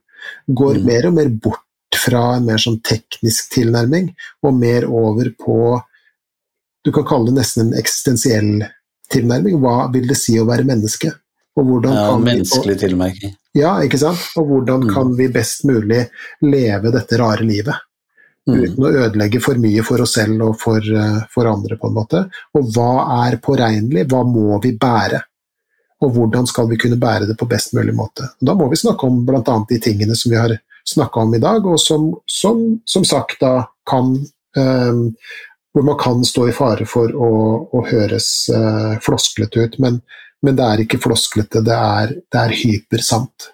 går 0.47 0.79
Mm. 0.79 0.85
mer 0.85 1.07
og 1.07 1.13
mer 1.19 1.29
bort 1.29 1.65
fra 1.99 2.23
en 2.37 2.45
mer 2.45 2.57
sånn 2.61 2.79
teknisk 2.85 3.51
tilnærming, 3.53 4.11
og 4.45 4.53
mer 4.57 4.85
over 4.85 5.29
på 5.37 5.55
Du 6.85 6.91
kan 6.95 7.03
kalle 7.03 7.25
det 7.27 7.35
nesten 7.41 7.65
en 7.67 7.73
eksistensiell 7.77 8.63
tilnærming. 9.13 9.59
Hva 9.61 9.91
vil 9.93 10.07
det 10.07 10.17
si 10.17 10.37
å 10.39 10.45
være 10.47 10.65
menneske? 10.67 11.11
Og 11.57 11.65
hvordan 11.65 11.93
Ja, 11.93 12.09
kan 12.09 12.23
vi- 12.23 12.31
og- 12.31 12.37
menneskelig 12.37 12.79
tilmerking. 12.79 13.35
ja, 13.55 13.75
ikke 13.81 13.99
sant? 13.99 14.19
Og 14.37 14.47
hvordan 14.47 14.83
Mm. 14.83 14.93
kan 14.93 15.15
vi 15.15 15.27
best 15.27 15.65
mulig 15.65 16.09
leve 16.41 16.91
dette 16.91 17.17
rare 17.17 17.41
livet? 17.43 17.75
Mm. 18.47 18.63
Uten 18.63 18.83
å 18.83 18.93
ødelegge 18.93 19.41
for 19.41 19.55
mye 19.55 19.83
for 19.83 20.01
oss 20.01 20.13
selv 20.13 20.41
og 20.41 20.59
for, 20.59 20.77
eh, 20.79 21.21
for 21.33 21.45
andre, 21.47 21.75
på 21.77 21.87
en 21.87 21.93
måte. 21.93 22.29
Og 22.55 22.63
hva 22.73 23.29
er 23.31 23.37
påregnelig? 23.37 24.07
Hva 24.07 24.23
må 24.25 24.61
vi 24.61 24.77
bære? 24.77 25.21
Og 26.01 26.13
hvordan 26.13 26.47
skal 26.47 26.67
vi 26.69 26.77
kunne 26.77 26.97
bære 26.99 27.27
det 27.27 27.37
på 27.37 27.47
best 27.47 27.73
mulig 27.73 27.93
måte? 27.93 28.29
Da 28.41 28.53
må 28.55 28.69
vi 28.69 28.75
snakke 28.77 29.03
om 29.03 29.25
bl.a. 29.25 29.65
de 29.67 29.77
tingene 29.79 30.15
som 30.15 30.31
vi 30.31 30.37
har 30.37 30.57
snakka 30.87 31.17
om 31.21 31.33
i 31.35 31.39
dag, 31.39 31.65
og 31.65 31.77
som 31.79 32.15
som, 32.25 32.79
som 32.85 33.03
sagt 33.03 33.39
da 33.41 33.65
kan 33.85 34.25
eh, 34.55 34.93
Hvor 35.79 35.85
man 35.87 35.95
kan 36.01 36.23
stå 36.27 36.49
i 36.49 36.51
fare 36.55 36.83
for 36.89 37.13
å, 37.15 37.29
å 37.71 37.83
høres 37.87 38.27
eh, 38.51 38.97
flosklete 39.05 39.63
ut, 39.63 39.77
men, 39.79 40.01
men 40.43 40.57
det 40.59 40.65
er 40.65 40.81
ikke 40.83 40.99
flosklete, 40.99 41.61
det 41.63 41.77
er, 41.77 42.11
det 42.35 42.41
er 42.41 42.55
hypersant. 42.59 43.47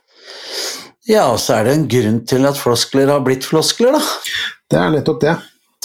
Ja, 1.05 1.27
og 1.29 1.37
så 1.43 1.59
er 1.59 1.67
det 1.67 1.73
en 1.77 1.83
grunn 1.91 2.15
til 2.25 2.47
at 2.49 2.57
floskler 2.57 3.11
har 3.13 3.21
blitt 3.21 3.45
floskler, 3.45 3.93
da. 3.93 4.01
Det 4.73 4.79
er 4.81 4.89
nettopp 4.95 5.19
det. 5.21 5.35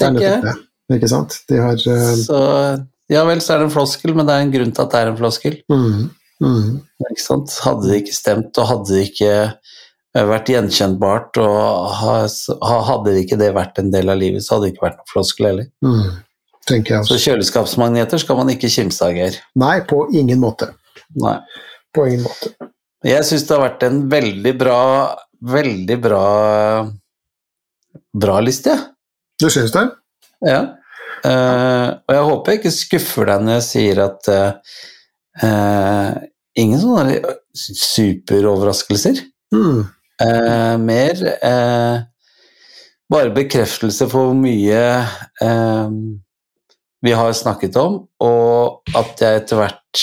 Det 0.01 0.07
er 0.07 0.15
nettopp 0.17 0.47
det. 0.49 0.97
Ikke 0.97 1.11
sant? 1.13 1.37
De 1.51 1.59
har 1.61 1.77
eh, 1.77 2.15
Så 2.25 2.39
ja 3.13 3.25
vel, 3.29 3.43
så 3.45 3.53
er 3.53 3.61
det 3.61 3.69
en 3.69 3.75
floskel, 3.75 4.15
men 4.17 4.27
det 4.27 4.37
er 4.39 4.47
en 4.47 4.55
grunn 4.55 4.73
til 4.73 4.87
at 4.87 4.95
det 4.95 5.03
er 5.05 5.11
en 5.13 5.19
floskel. 5.21 5.59
mm, 5.69 6.01
mm, 6.41 6.71
Ikke 7.11 7.23
sant? 7.27 7.53
Hadde 7.67 7.91
det 7.91 8.01
ikke 8.05 8.17
stemt, 8.17 8.57
og 8.63 8.69
hadde 8.71 8.95
det 8.97 9.05
ikke 9.11 9.31
eh, 9.51 10.25
vært 10.33 10.49
gjenkjennbart, 10.55 11.37
og 11.45 11.93
ha- 12.01 12.25
ha- 12.71 12.83
hadde 12.89 13.13
det 13.13 13.27
ikke 13.27 13.39
det 13.45 13.53
vært 13.61 13.79
en 13.85 13.93
del 13.93 14.09
av 14.15 14.19
livet, 14.25 14.43
så 14.47 14.57
hadde 14.57 14.71
det 14.71 14.73
ikke 14.77 14.87
vært 14.89 14.99
noen 15.03 15.13
floskel 15.13 15.51
heller. 15.51 15.69
mm, 15.85 16.11
tenker 16.71 16.97
jeg 16.97 17.09
Så 17.09 17.19
kjøleskapsmagneter 17.25 18.23
skal 18.23 18.39
man 18.41 18.53
ikke 18.55 18.71
kimse 18.73 19.05
av, 19.05 19.17
Geir. 19.17 19.37
Nei, 19.59 19.77
på 19.87 20.05
ingen 20.17 20.41
måte. 20.43 20.71
Nei. 21.21 21.37
På 21.95 22.07
ingen 22.09 22.25
måte. 22.29 22.55
Jeg 23.07 23.27
syns 23.27 23.47
det 23.49 23.57
har 23.57 23.65
vært 23.65 23.85
en 23.87 24.03
veldig 24.13 24.55
bra, 24.61 24.81
veldig 25.51 26.01
bra 26.05 26.25
bra 28.13 28.41
liste, 28.45 28.75
jeg. 28.75 28.87
Du 29.41 29.49
syns 29.53 29.73
det? 29.75 29.87
Ja. 30.47 30.61
Uh, 31.21 32.01
og 32.09 32.15
jeg 32.17 32.27
håper 32.31 32.53
jeg 32.53 32.61
ikke 32.61 32.73
skuffer 32.73 33.29
deg 33.29 33.43
når 33.45 33.59
jeg 33.59 33.67
sier 33.67 34.03
at 34.07 34.31
uh, 34.33 36.13
ingen 36.61 36.83
sånne 36.83 37.37
superoverraskelser. 37.55 39.25
Mm, 39.55 39.89
Uh, 40.21 40.77
mer 40.77 41.17
bare 43.09 43.31
bekreftelse 43.33 44.05
for 44.13 44.27
hvor 44.29 44.35
mye 44.37 44.83
vi 47.05 47.13
har 47.17 47.33
snakket 47.37 47.77
om, 47.81 48.03
og 48.21 48.97
at 48.97 49.23
jeg 49.23 49.43
etter 49.43 49.61
hvert 49.61 50.03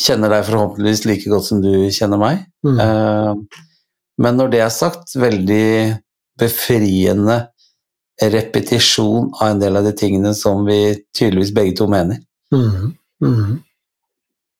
kjenner 0.00 0.32
deg 0.32 0.46
forhåpentligvis 0.48 1.06
like 1.08 1.32
godt 1.32 1.48
som 1.48 1.62
du 1.64 1.72
kjenner 1.92 2.20
meg. 2.20 2.44
mm, 2.66 2.78
Eh, 2.80 3.34
men 4.20 4.36
når 4.36 4.50
det 4.52 4.60
er 4.60 4.72
sagt, 4.74 5.14
veldig 5.16 5.96
befriende 6.40 7.38
repetisjon 8.20 9.30
av 9.40 9.54
en 9.54 9.62
del 9.62 9.78
av 9.80 9.86
de 9.88 9.94
tingene 9.96 10.34
som 10.36 10.66
vi 10.66 10.92
tydeligvis 11.16 11.54
begge 11.56 11.76
to 11.76 11.88
mener. 11.88 12.20
mm, 12.52 12.92
mm. 13.24 13.62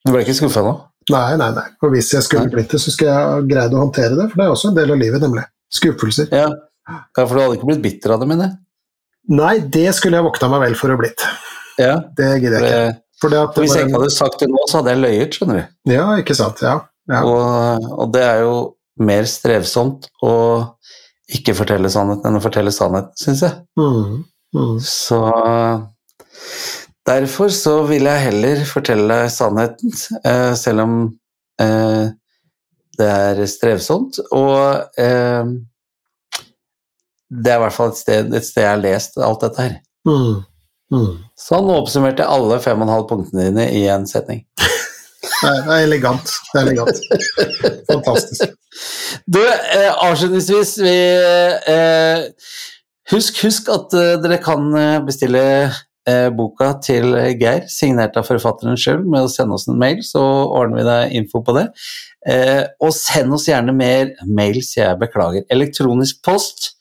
Du 0.06 0.14
ble 0.14 0.22
ikke 0.24 0.38
skuffa 0.38 0.62
nå? 0.64 0.72
Nei, 1.12 1.36
nei, 1.36 1.50
nei. 1.52 1.66
Og 1.84 1.92
hvis 1.92 2.08
jeg 2.14 2.24
skulle 2.24 2.48
blitt 2.52 2.72
det, 2.72 2.80
så 2.80 2.92
skulle 2.92 3.12
jeg 3.12 3.28
ha 3.28 3.44
greid 3.44 3.74
å 3.74 3.82
håndtere 3.82 4.16
det, 4.16 4.30
for 4.30 4.40
det 4.40 4.46
er 4.46 4.54
også 4.54 4.70
en 4.70 4.78
del 4.78 4.94
av 4.94 5.00
livet, 5.00 5.20
nemlig. 5.20 5.44
Skuffelser. 5.72 6.30
Ja. 6.32 6.48
ja, 6.88 7.24
for 7.26 7.34
du 7.34 7.42
hadde 7.42 7.58
ikke 7.58 7.68
blitt 7.68 7.84
bitter 7.84 8.14
av 8.14 8.22
det, 8.22 8.28
mener 8.30 8.48
jeg? 8.48 8.56
Nei, 9.36 9.54
det 9.76 9.90
skulle 9.96 10.18
jeg 10.18 10.26
vokta 10.26 10.48
meg 10.50 10.64
vel 10.64 10.76
for 10.78 10.92
å 10.92 10.98
blitt. 11.00 11.24
Ja, 11.80 11.94
Det 12.16 12.28
gidder 12.42 12.66
jeg 12.66 12.90
ikke. 12.90 12.98
for, 13.20 13.60
hvis 13.60 13.76
jeg 13.76 13.88
ikke 13.88 13.98
hadde 13.98 14.12
sagt 14.14 14.42
det 14.42 14.50
nå, 14.52 14.64
så 14.68 14.80
hadde 14.80 14.94
jeg 14.94 15.02
løyet, 15.04 15.36
skjønner 15.36 15.60
du. 15.60 15.78
Ja, 15.92 16.04
ikke 16.20 16.36
sant. 16.36 16.60
Ja. 16.64 16.76
ja. 17.10 17.22
Og, 17.24 17.88
og 17.96 18.12
det 18.14 18.26
er 18.26 18.44
jo 18.44 18.54
mer 19.00 19.28
strevsomt 19.28 20.10
å 20.26 20.34
ikke 21.30 21.54
fortelle 21.56 21.90
sannheten 21.92 22.28
enn 22.28 22.40
å 22.40 22.42
fortelle 22.42 22.72
sannheten, 22.74 23.14
syns 23.18 23.44
jeg. 23.46 23.56
Mm, 23.78 24.22
mm. 24.56 24.76
Så 24.84 25.20
derfor 27.06 27.52
så 27.54 27.76
vil 27.88 28.08
jeg 28.10 28.26
heller 28.28 28.64
fortelle 28.68 29.22
sannheten, 29.32 29.94
eh, 30.24 30.52
selv 30.58 30.86
om 30.86 30.96
eh, 31.62 32.10
det 33.00 33.10
er 33.10 33.44
strevsomt. 33.48 34.20
Og 34.36 35.00
eh, 35.00 35.54
det 37.30 37.52
er 37.52 37.60
i 37.60 37.64
hvert 37.64 37.76
fall 37.76 37.92
et 37.94 38.00
sted, 38.00 38.34
et 38.34 38.46
sted 38.46 38.66
jeg 38.66 38.74
har 38.74 38.82
lest 38.82 39.18
alt 39.22 39.44
dette 39.46 39.68
her. 39.68 39.76
Mm, 40.08 40.40
mm. 40.92 41.10
Så 41.38 41.60
nå 41.64 41.76
oppsummerte 41.80 42.28
alle 42.28 42.60
fem 42.62 42.80
og 42.80 42.88
en 42.88 42.94
halv 42.94 43.08
punktene 43.10 43.48
dine 43.48 43.66
i 43.76 43.86
en 43.92 44.06
setning. 44.10 44.44
Det 44.60 45.48
er, 45.48 45.60
er 45.66 45.84
elegant. 45.84 46.32
Det 46.52 46.60
er 46.60 46.66
elegant. 46.68 47.04
Fantastisk. 47.90 48.48
Du, 49.26 49.40
eh, 49.42 49.90
avslutningsvis 50.06 50.76
vi, 50.78 50.92
eh, 51.68 52.20
husk, 53.10 53.40
husk 53.42 53.68
at 53.74 53.96
eh, 53.98 54.12
dere 54.22 54.38
kan 54.40 54.68
eh, 54.78 55.00
bestille 55.04 55.42
eh, 56.08 56.28
boka 56.32 56.70
til 56.84 57.16
Geir, 57.40 57.66
signert 57.68 58.16
av 58.16 58.28
forfatteren 58.28 58.78
sjøl, 58.80 59.02
med 59.02 59.26
å 59.26 59.32
sende 59.32 59.58
oss 59.58 59.66
en 59.68 59.80
mail, 59.80 60.04
så 60.06 60.22
ordner 60.22 60.78
vi 60.78 60.86
deg 60.86 61.16
info 61.20 61.42
på 61.44 61.56
det. 61.58 61.66
Eh, 62.30 62.62
og 62.80 62.94
send 62.96 63.34
oss 63.36 63.48
gjerne 63.50 63.74
mer 63.76 64.14
mail, 64.28 64.62
sier 64.64 64.92
jeg 64.92 65.02
beklager. 65.02 65.46
Elektronisk 65.52 66.22
post. 66.26 66.76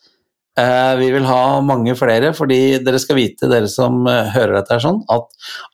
Eh, 0.60 0.94
vi 1.00 1.10
vil 1.14 1.28
ha 1.30 1.60
mange 1.64 1.96
flere, 1.98 2.34
fordi 2.36 2.80
dere 2.84 3.00
skal 3.02 3.20
vite, 3.20 3.50
dere 3.52 3.70
som 3.72 4.02
eh, 4.10 4.32
hører 4.36 4.60
dette 4.60 4.80
sånn, 4.84 5.02
at 5.12 5.30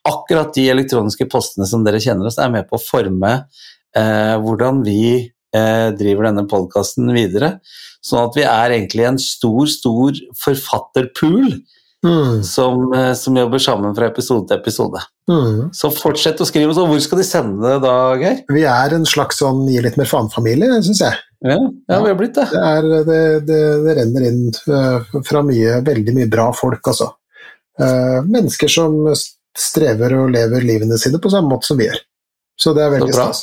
akkurat 0.06 0.54
de 0.56 0.68
elektroniske 0.74 1.28
postene 1.32 1.68
som 1.70 1.86
dere 1.86 2.02
kjenner 2.04 2.30
oss, 2.30 2.40
er 2.42 2.52
med 2.54 2.68
på 2.70 2.78
å 2.78 2.84
forme 2.84 3.34
eh, 3.36 4.36
hvordan 4.44 4.84
vi 4.86 5.06
eh, 5.26 5.88
driver 5.98 6.30
denne 6.30 6.46
podkasten 6.52 7.10
videre. 7.16 7.56
Sånn 8.06 8.28
at 8.28 8.38
vi 8.38 8.46
er 8.46 8.76
egentlig 8.76 9.08
en 9.10 9.22
stor, 9.22 9.66
stor 9.72 10.20
forfatterpool 10.44 11.56
Mm, 12.06 12.44
som, 12.44 12.94
eh, 12.94 13.14
som 13.14 13.38
jobber 13.38 13.58
sammen 13.60 13.96
fra 13.96 14.06
episode 14.06 14.48
til 14.48 14.60
episode. 14.60 15.02
mm. 15.30 15.74
Så 15.74 15.90
fortsett 15.90 16.42
å 16.42 16.46
skrive. 16.46 16.74
Så 16.76 16.86
hvor 16.86 17.00
skal 17.02 17.18
de 17.18 17.26
sende 17.26 17.66
det 17.66 17.80
da, 17.82 17.96
Geir? 18.20 18.44
Vi 18.52 18.62
er 18.70 18.94
en 18.94 19.08
slags 19.10 19.42
sånn 19.42 19.64
gi 19.68 19.82
litt 19.82 19.98
mer 19.98 20.06
faen-familie, 20.06 20.84
syns 20.86 21.02
jeg. 21.02 21.18
Ja, 21.42 21.58
ja, 21.88 22.00
vi 22.04 22.10
har 22.10 22.16
blitt 22.20 22.36
det. 22.36 22.48
Det, 22.52 22.62
er, 22.64 22.90
det, 23.08 23.22
det, 23.50 23.62
det 23.86 23.96
renner 24.00 24.28
inn 24.30 24.42
eh, 24.50 25.22
fra 25.28 25.42
mye, 25.46 25.80
veldig 25.86 26.16
mye 26.16 26.30
bra 26.32 26.50
folk, 26.56 26.82
altså. 26.88 27.12
Eh, 27.80 28.20
mennesker 28.24 28.72
som 28.72 28.96
strever 29.56 30.16
og 30.22 30.32
lever 30.36 30.64
livene 30.64 30.98
sine 31.00 31.20
på 31.22 31.30
samme 31.32 31.52
måte 31.52 31.68
som 31.70 31.78
vi 31.80 31.90
gjør. 31.90 32.00
Så 32.56 32.72
det 32.72 32.86
er 32.86 32.92
veldig 32.94 33.12
stas. 33.12 33.42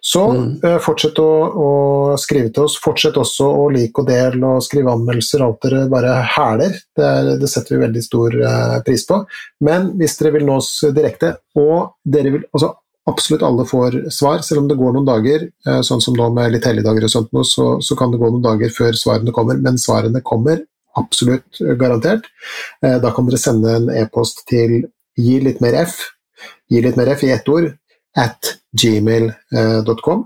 Så 0.00 0.22
Mm. 0.32 0.60
eh, 0.64 0.78
fortsett 0.80 1.18
å, 1.20 1.28
å 1.60 1.70
skrive 2.16 2.48
til 2.56 2.64
oss. 2.64 2.78
Fortsett 2.80 3.18
også 3.20 3.44
å 3.44 3.66
like 3.72 4.00
og 4.00 4.08
dele 4.08 4.46
og 4.56 4.62
skrive 4.64 4.94
anmeldelser, 4.96 5.44
alt 5.44 5.60
dere 5.66 5.82
bare 5.92 6.14
hæler. 6.36 6.72
Det, 6.96 7.04
er, 7.04 7.30
det 7.36 7.50
setter 7.52 7.76
vi 7.76 7.82
veldig 7.84 8.02
stor 8.02 8.32
eh, 8.40 8.78
pris 8.86 9.04
på. 9.06 9.20
Men 9.60 9.90
hvis 10.00 10.16
dere 10.16 10.32
vil 10.38 10.46
nå 10.48 10.56
oss 10.56 10.70
direkte, 10.96 11.34
og 11.60 11.98
dere 12.08 12.32
vil 12.32 12.46
altså 12.52 12.72
Absolutt 13.06 13.42
alle 13.46 13.64
får 13.68 14.10
svar, 14.10 14.40
selv 14.42 14.64
om 14.64 14.68
det 14.68 14.76
går 14.80 14.92
noen 14.96 15.06
dager, 15.06 15.44
eh, 15.66 15.80
sånn 15.86 16.00
som 16.02 16.16
nå 16.18 16.26
med 16.34 16.50
litt 16.56 16.64
helligdager 16.66 17.04
og 17.06 17.12
sånt, 17.12 17.28
nå, 17.36 17.44
så, 17.46 17.66
så 17.78 17.94
kan 17.98 18.10
det 18.10 18.18
gå 18.18 18.30
noen 18.32 18.42
dager 18.42 18.72
før 18.74 18.98
svarene 18.98 19.34
kommer, 19.34 19.60
men 19.62 19.78
svarene 19.78 20.22
kommer 20.26 20.64
absolutt 20.98 21.60
eh, 21.62 21.74
garantert. 21.78 22.26
Eh, 22.82 22.98
Da 23.02 23.12
kan 23.14 23.28
dere 23.28 23.38
sende 23.38 23.76
en 23.78 23.86
e-post 23.94 24.42
til 24.50 24.80
gi 25.16 25.36
litt 25.44 25.60
mer 25.62 25.74
f, 25.84 26.00
gi 26.70 26.82
litt 26.82 26.98
mer 26.98 27.12
f 27.14 27.22
i 27.22 27.30
ett 27.36 27.48
ord, 27.48 27.70
at 28.16 28.56
gmail.com. 28.74 30.24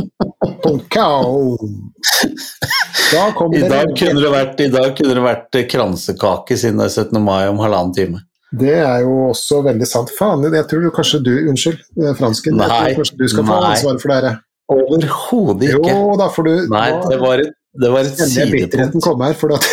Da 3.12 3.24
I 3.54 3.64
dag 3.68 3.90
kunne 3.98 4.20
det 4.22 4.30
vært, 4.32 4.60
i 4.64 4.70
dag 4.72 4.94
kunne 4.96 5.14
det 5.18 5.24
vært 5.24 5.58
eh, 5.60 5.66
kransekake 5.70 6.56
siden 6.58 6.80
det 6.80 6.86
er 6.88 6.94
17. 7.04 7.20
mai 7.22 7.42
om 7.50 7.60
halvannen 7.62 7.92
time. 7.96 8.22
Det 8.54 8.70
er 8.78 9.02
jo 9.02 9.30
også 9.32 9.60
veldig 9.66 9.86
sant. 9.90 10.12
Faen, 10.14 10.44
jeg 10.46 10.66
tror 10.70 10.86
kanskje 10.94 11.20
du 11.26 11.32
Unnskyld, 11.50 11.80
fransken. 11.98 12.16
fransken. 12.20 12.60
jeg 12.62 12.70
tror 12.70 13.00
kanskje 13.02 13.18
du 13.18 13.26
skal 13.32 13.46
få 13.48 13.56
nei. 13.60 13.70
ansvaret 13.74 14.02
for 14.04 14.12
det 14.14 14.20
her. 14.22 14.38
Overhodet 14.74 15.68
Jo 15.74 16.14
da, 16.16 16.28
får 16.32 16.46
du 16.48 16.52
Nei, 16.72 16.86
det 17.10 17.18
var, 17.20 17.42
et, 17.42 17.50
Det 17.82 17.90
var 17.92 18.06
et 18.08 18.14
sidepunkt. 18.16 18.54
bitterheten 18.54 19.02
sidepunkt. 19.02 19.26
her, 19.26 19.34
for 19.34 19.52
at 19.58 19.66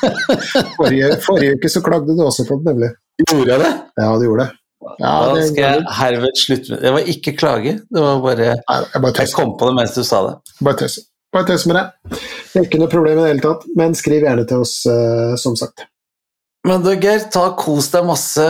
forrige, 0.78 1.10
forrige 1.26 1.58
uke 1.58 1.68
så 1.74 1.82
klagde 1.84 2.16
du 2.16 2.22
også 2.24 2.46
på 2.48 2.56
det, 2.62 2.70
nemlig. 2.70 2.90
Gjorde 3.26 3.50
jeg 3.52 3.60
det? 3.66 3.72
Ja, 4.00 4.08
du 4.16 4.24
gjorde 4.28 4.46
det. 4.46 4.56
Ja, 5.02 5.10
Da 5.26 5.34
det 5.36 5.42
skal 5.50 5.60
jeg 5.66 5.82
herved 5.98 6.38
slutte 6.40 6.70
med 6.72 6.80
Det 6.86 6.90
var 6.94 7.08
ikke 7.12 7.32
klage, 7.36 7.72
det 7.92 8.00
var 8.00 8.22
bare 8.24 8.46
Nei, 8.56 8.76
jeg 8.94 9.02
bare 9.04 9.12
Jeg 9.26 9.32
kom 9.36 9.50
på 9.60 9.66
det 9.68 9.74
mens 9.76 9.92
du 9.98 10.00
sa 10.08 10.22
det. 10.24 10.32
Bare 10.64 10.88
tøyser. 11.30 11.32
Bare 11.32 11.46
tøyser 11.46 11.70
med 11.70 11.76
det. 11.76 12.18
Det 12.52 12.60
er 12.60 12.66
ikke 12.66 12.80
noe 12.80 12.90
problem 12.90 13.18
i 13.18 13.22
det 13.22 13.30
hele 13.30 13.40
tatt, 13.44 13.64
men 13.76 13.94
skriv 13.94 14.22
gjerne 14.26 14.46
til 14.50 14.60
oss, 14.64 14.86
eh, 14.86 15.36
som 15.38 15.56
sagt. 15.56 15.86
Men 16.66 16.82
du, 16.82 16.90
Geir, 17.00 17.22
ta 17.32 17.54
kos 17.56 17.88
deg 17.90 18.04
masse. 18.04 18.44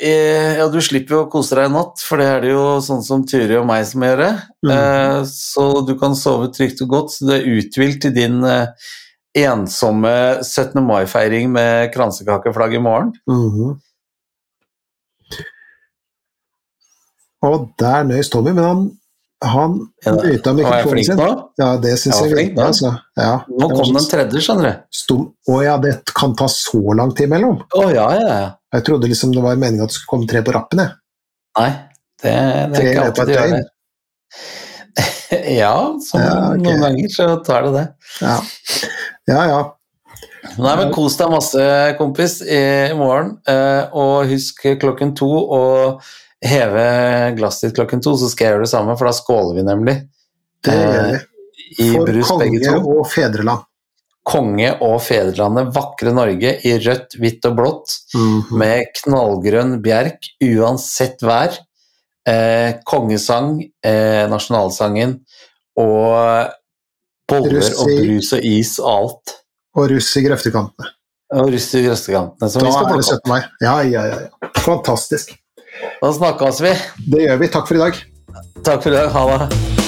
i, 0.00 0.56
Ja, 0.58 0.68
du 0.68 0.78
slipper 0.80 1.14
jo 1.14 1.20
å 1.24 1.30
kose 1.30 1.54
deg 1.56 1.70
i 1.70 1.72
natt, 1.72 2.02
for 2.04 2.18
det 2.18 2.26
er 2.26 2.40
det 2.42 2.50
jo 2.50 2.80
sånn 2.84 3.02
som 3.02 3.24
Turi 3.24 3.56
og 3.56 3.66
meg 3.66 3.86
som 3.86 4.02
gjør 4.02 4.16
det. 4.18 4.42
Mm. 4.66 4.70
Eh, 4.74 5.24
Så 5.24 5.86
du 5.86 5.98
kan 5.98 6.14
sove 6.14 6.52
trygt 6.52 6.82
og 6.82 6.88
godt, 6.88 7.10
så 7.12 7.26
du 7.26 7.32
er 7.32 7.46
uthvilt 7.48 8.02
til 8.02 8.12
din 8.12 8.44
eh, 8.44 8.66
ensomme 9.36 10.42
17. 10.42 10.82
mai-feiring 10.84 11.50
med 11.50 11.92
kransekakeflagg 11.94 12.74
i 12.74 12.78
morgen. 12.78 13.14
Mhm. 13.26 13.80
Og 17.42 17.70
der 17.78 18.02
nøys 18.04 18.28
Tommy, 18.32 18.50
men 18.52 18.64
han, 18.64 18.98
han 19.44 19.74
jeg 20.04 20.14
mikrofonen 20.56 21.04
sin. 21.04 21.18
Ja, 21.60 21.68
det 21.76 21.92
syns 22.00 22.14
Jeg 22.14 22.16
er 22.16 22.28
jeg 22.28 22.32
flink, 22.32 22.52
virkelig, 22.54 22.66
altså. 22.66 22.92
Ja, 23.20 23.32
Nå 23.60 23.68
kom 23.74 23.90
den 23.92 24.08
tredje, 24.08 24.40
skjønner 24.46 24.68
du. 24.70 24.84
Stum. 24.96 25.26
Å 25.52 25.58
ja, 25.64 25.74
det 25.82 25.92
kan 26.16 26.32
ta 26.38 26.48
så 26.48 26.80
lang 26.96 27.12
tid 27.16 27.28
imellom. 27.28 27.58
Å 27.76 27.84
ja, 27.92 28.06
ja, 28.16 28.28
ja. 28.40 28.48
Jeg 28.76 28.86
trodde 28.88 29.10
liksom 29.12 29.34
det 29.36 29.44
var 29.44 29.58
meninga 29.60 29.84
at 29.84 29.92
det 29.92 29.98
skulle 29.98 30.12
komme 30.14 30.30
tre 30.30 30.42
på 30.46 30.54
rappen, 30.56 30.82
jeg. 30.84 30.96
Nei, 31.56 31.70
det, 32.22 32.34
det 32.72 32.80
er 32.80 32.90
ikke 32.90 33.04
alltid 33.06 33.20
det 33.20 33.36
et 33.36 33.40
gjør 33.40 33.56
det. 33.56 33.64
Ja, 35.60 35.74
som 36.00 36.20
Ja, 36.22 36.34
okay. 36.52 36.60
noen 36.62 36.84
ganger 36.84 37.08
så 37.12 37.24
tar 37.44 37.66
det 37.66 37.72
det. 37.76 37.86
Ja, 38.22 38.36
ja. 39.28 39.40
ja. 39.50 39.62
Nei, 40.56 40.74
men 40.78 40.92
kos 40.94 41.16
deg 41.18 41.32
masse, 41.32 41.64
kompis, 41.98 42.38
i 42.40 42.94
morgen. 42.96 43.34
eh, 43.50 43.90
Og 43.92 44.30
husk 44.30 44.62
klokken 44.80 45.12
to 45.18 45.28
å 45.28 45.60
heve 46.44 47.36
glasset 47.36 47.70
ditt 47.70 47.78
klokken 47.78 48.02
to, 48.04 48.16
så 48.18 48.28
skal 48.30 48.46
jeg 48.46 48.54
gjøre 48.54 48.66
det 48.66 48.72
samme, 48.72 48.96
for 48.98 49.08
da 49.08 49.14
skåler 49.16 49.56
vi 49.56 49.64
nemlig. 49.66 49.96
Det 50.64 50.74
gjør 50.76 51.08
vi. 51.12 51.22
I 51.82 51.86
For 51.92 52.06
brus 52.06 52.28
konge 52.30 52.74
og 52.78 53.06
fedreland. 53.10 53.64
Konge 54.26 54.72
og 54.82 54.96
fedrelandet, 55.02 55.70
vakre 55.74 56.12
Norge 56.14 56.52
i 56.66 56.72
rødt, 56.82 57.14
hvitt 57.20 57.46
og 57.46 57.56
blått, 57.58 57.94
Mhm. 58.14 58.58
med 58.58 58.86
knallgrønn 59.02 59.80
bjerk 59.82 60.30
uansett 60.42 61.22
vær. 61.22 61.56
Eh, 62.26 62.74
kongesang, 62.84 63.60
eh, 63.84 64.26
nasjonalsangen 64.26 65.20
og 65.78 66.50
boller 67.28 67.60
Russi, 67.60 67.74
og 67.78 67.86
brus 67.86 68.32
og 68.32 68.40
is 68.44 68.78
og 68.80 68.88
alt. 68.90 69.34
Og 69.76 69.90
russ 69.90 70.16
i 70.16 70.22
grøftekantene. 70.22 70.88
Og 71.34 71.52
russ 71.52 71.74
i 71.74 71.82
grøftekantene. 71.84 72.50
Da 72.50 72.90
er 72.90 72.96
det 72.96 73.04
17. 73.04 73.20
mai. 73.30 73.42
Ja, 73.60 73.80
ja. 73.82 74.06
ja. 74.06 74.50
Fantastisk. 74.56 75.36
Da 76.02 76.12
snakkes 76.12 76.60
vi. 76.64 76.74
Det 77.12 77.24
gjør 77.26 77.42
vi. 77.42 77.48
Takk 77.52 77.68
for 77.68 77.78
i 77.78 77.84
dag. 77.86 78.00
Takk 78.64 78.82
for 78.82 78.92
i 78.92 78.96
dag. 78.98 79.10
Ha 79.16 79.26
det. 79.32 79.85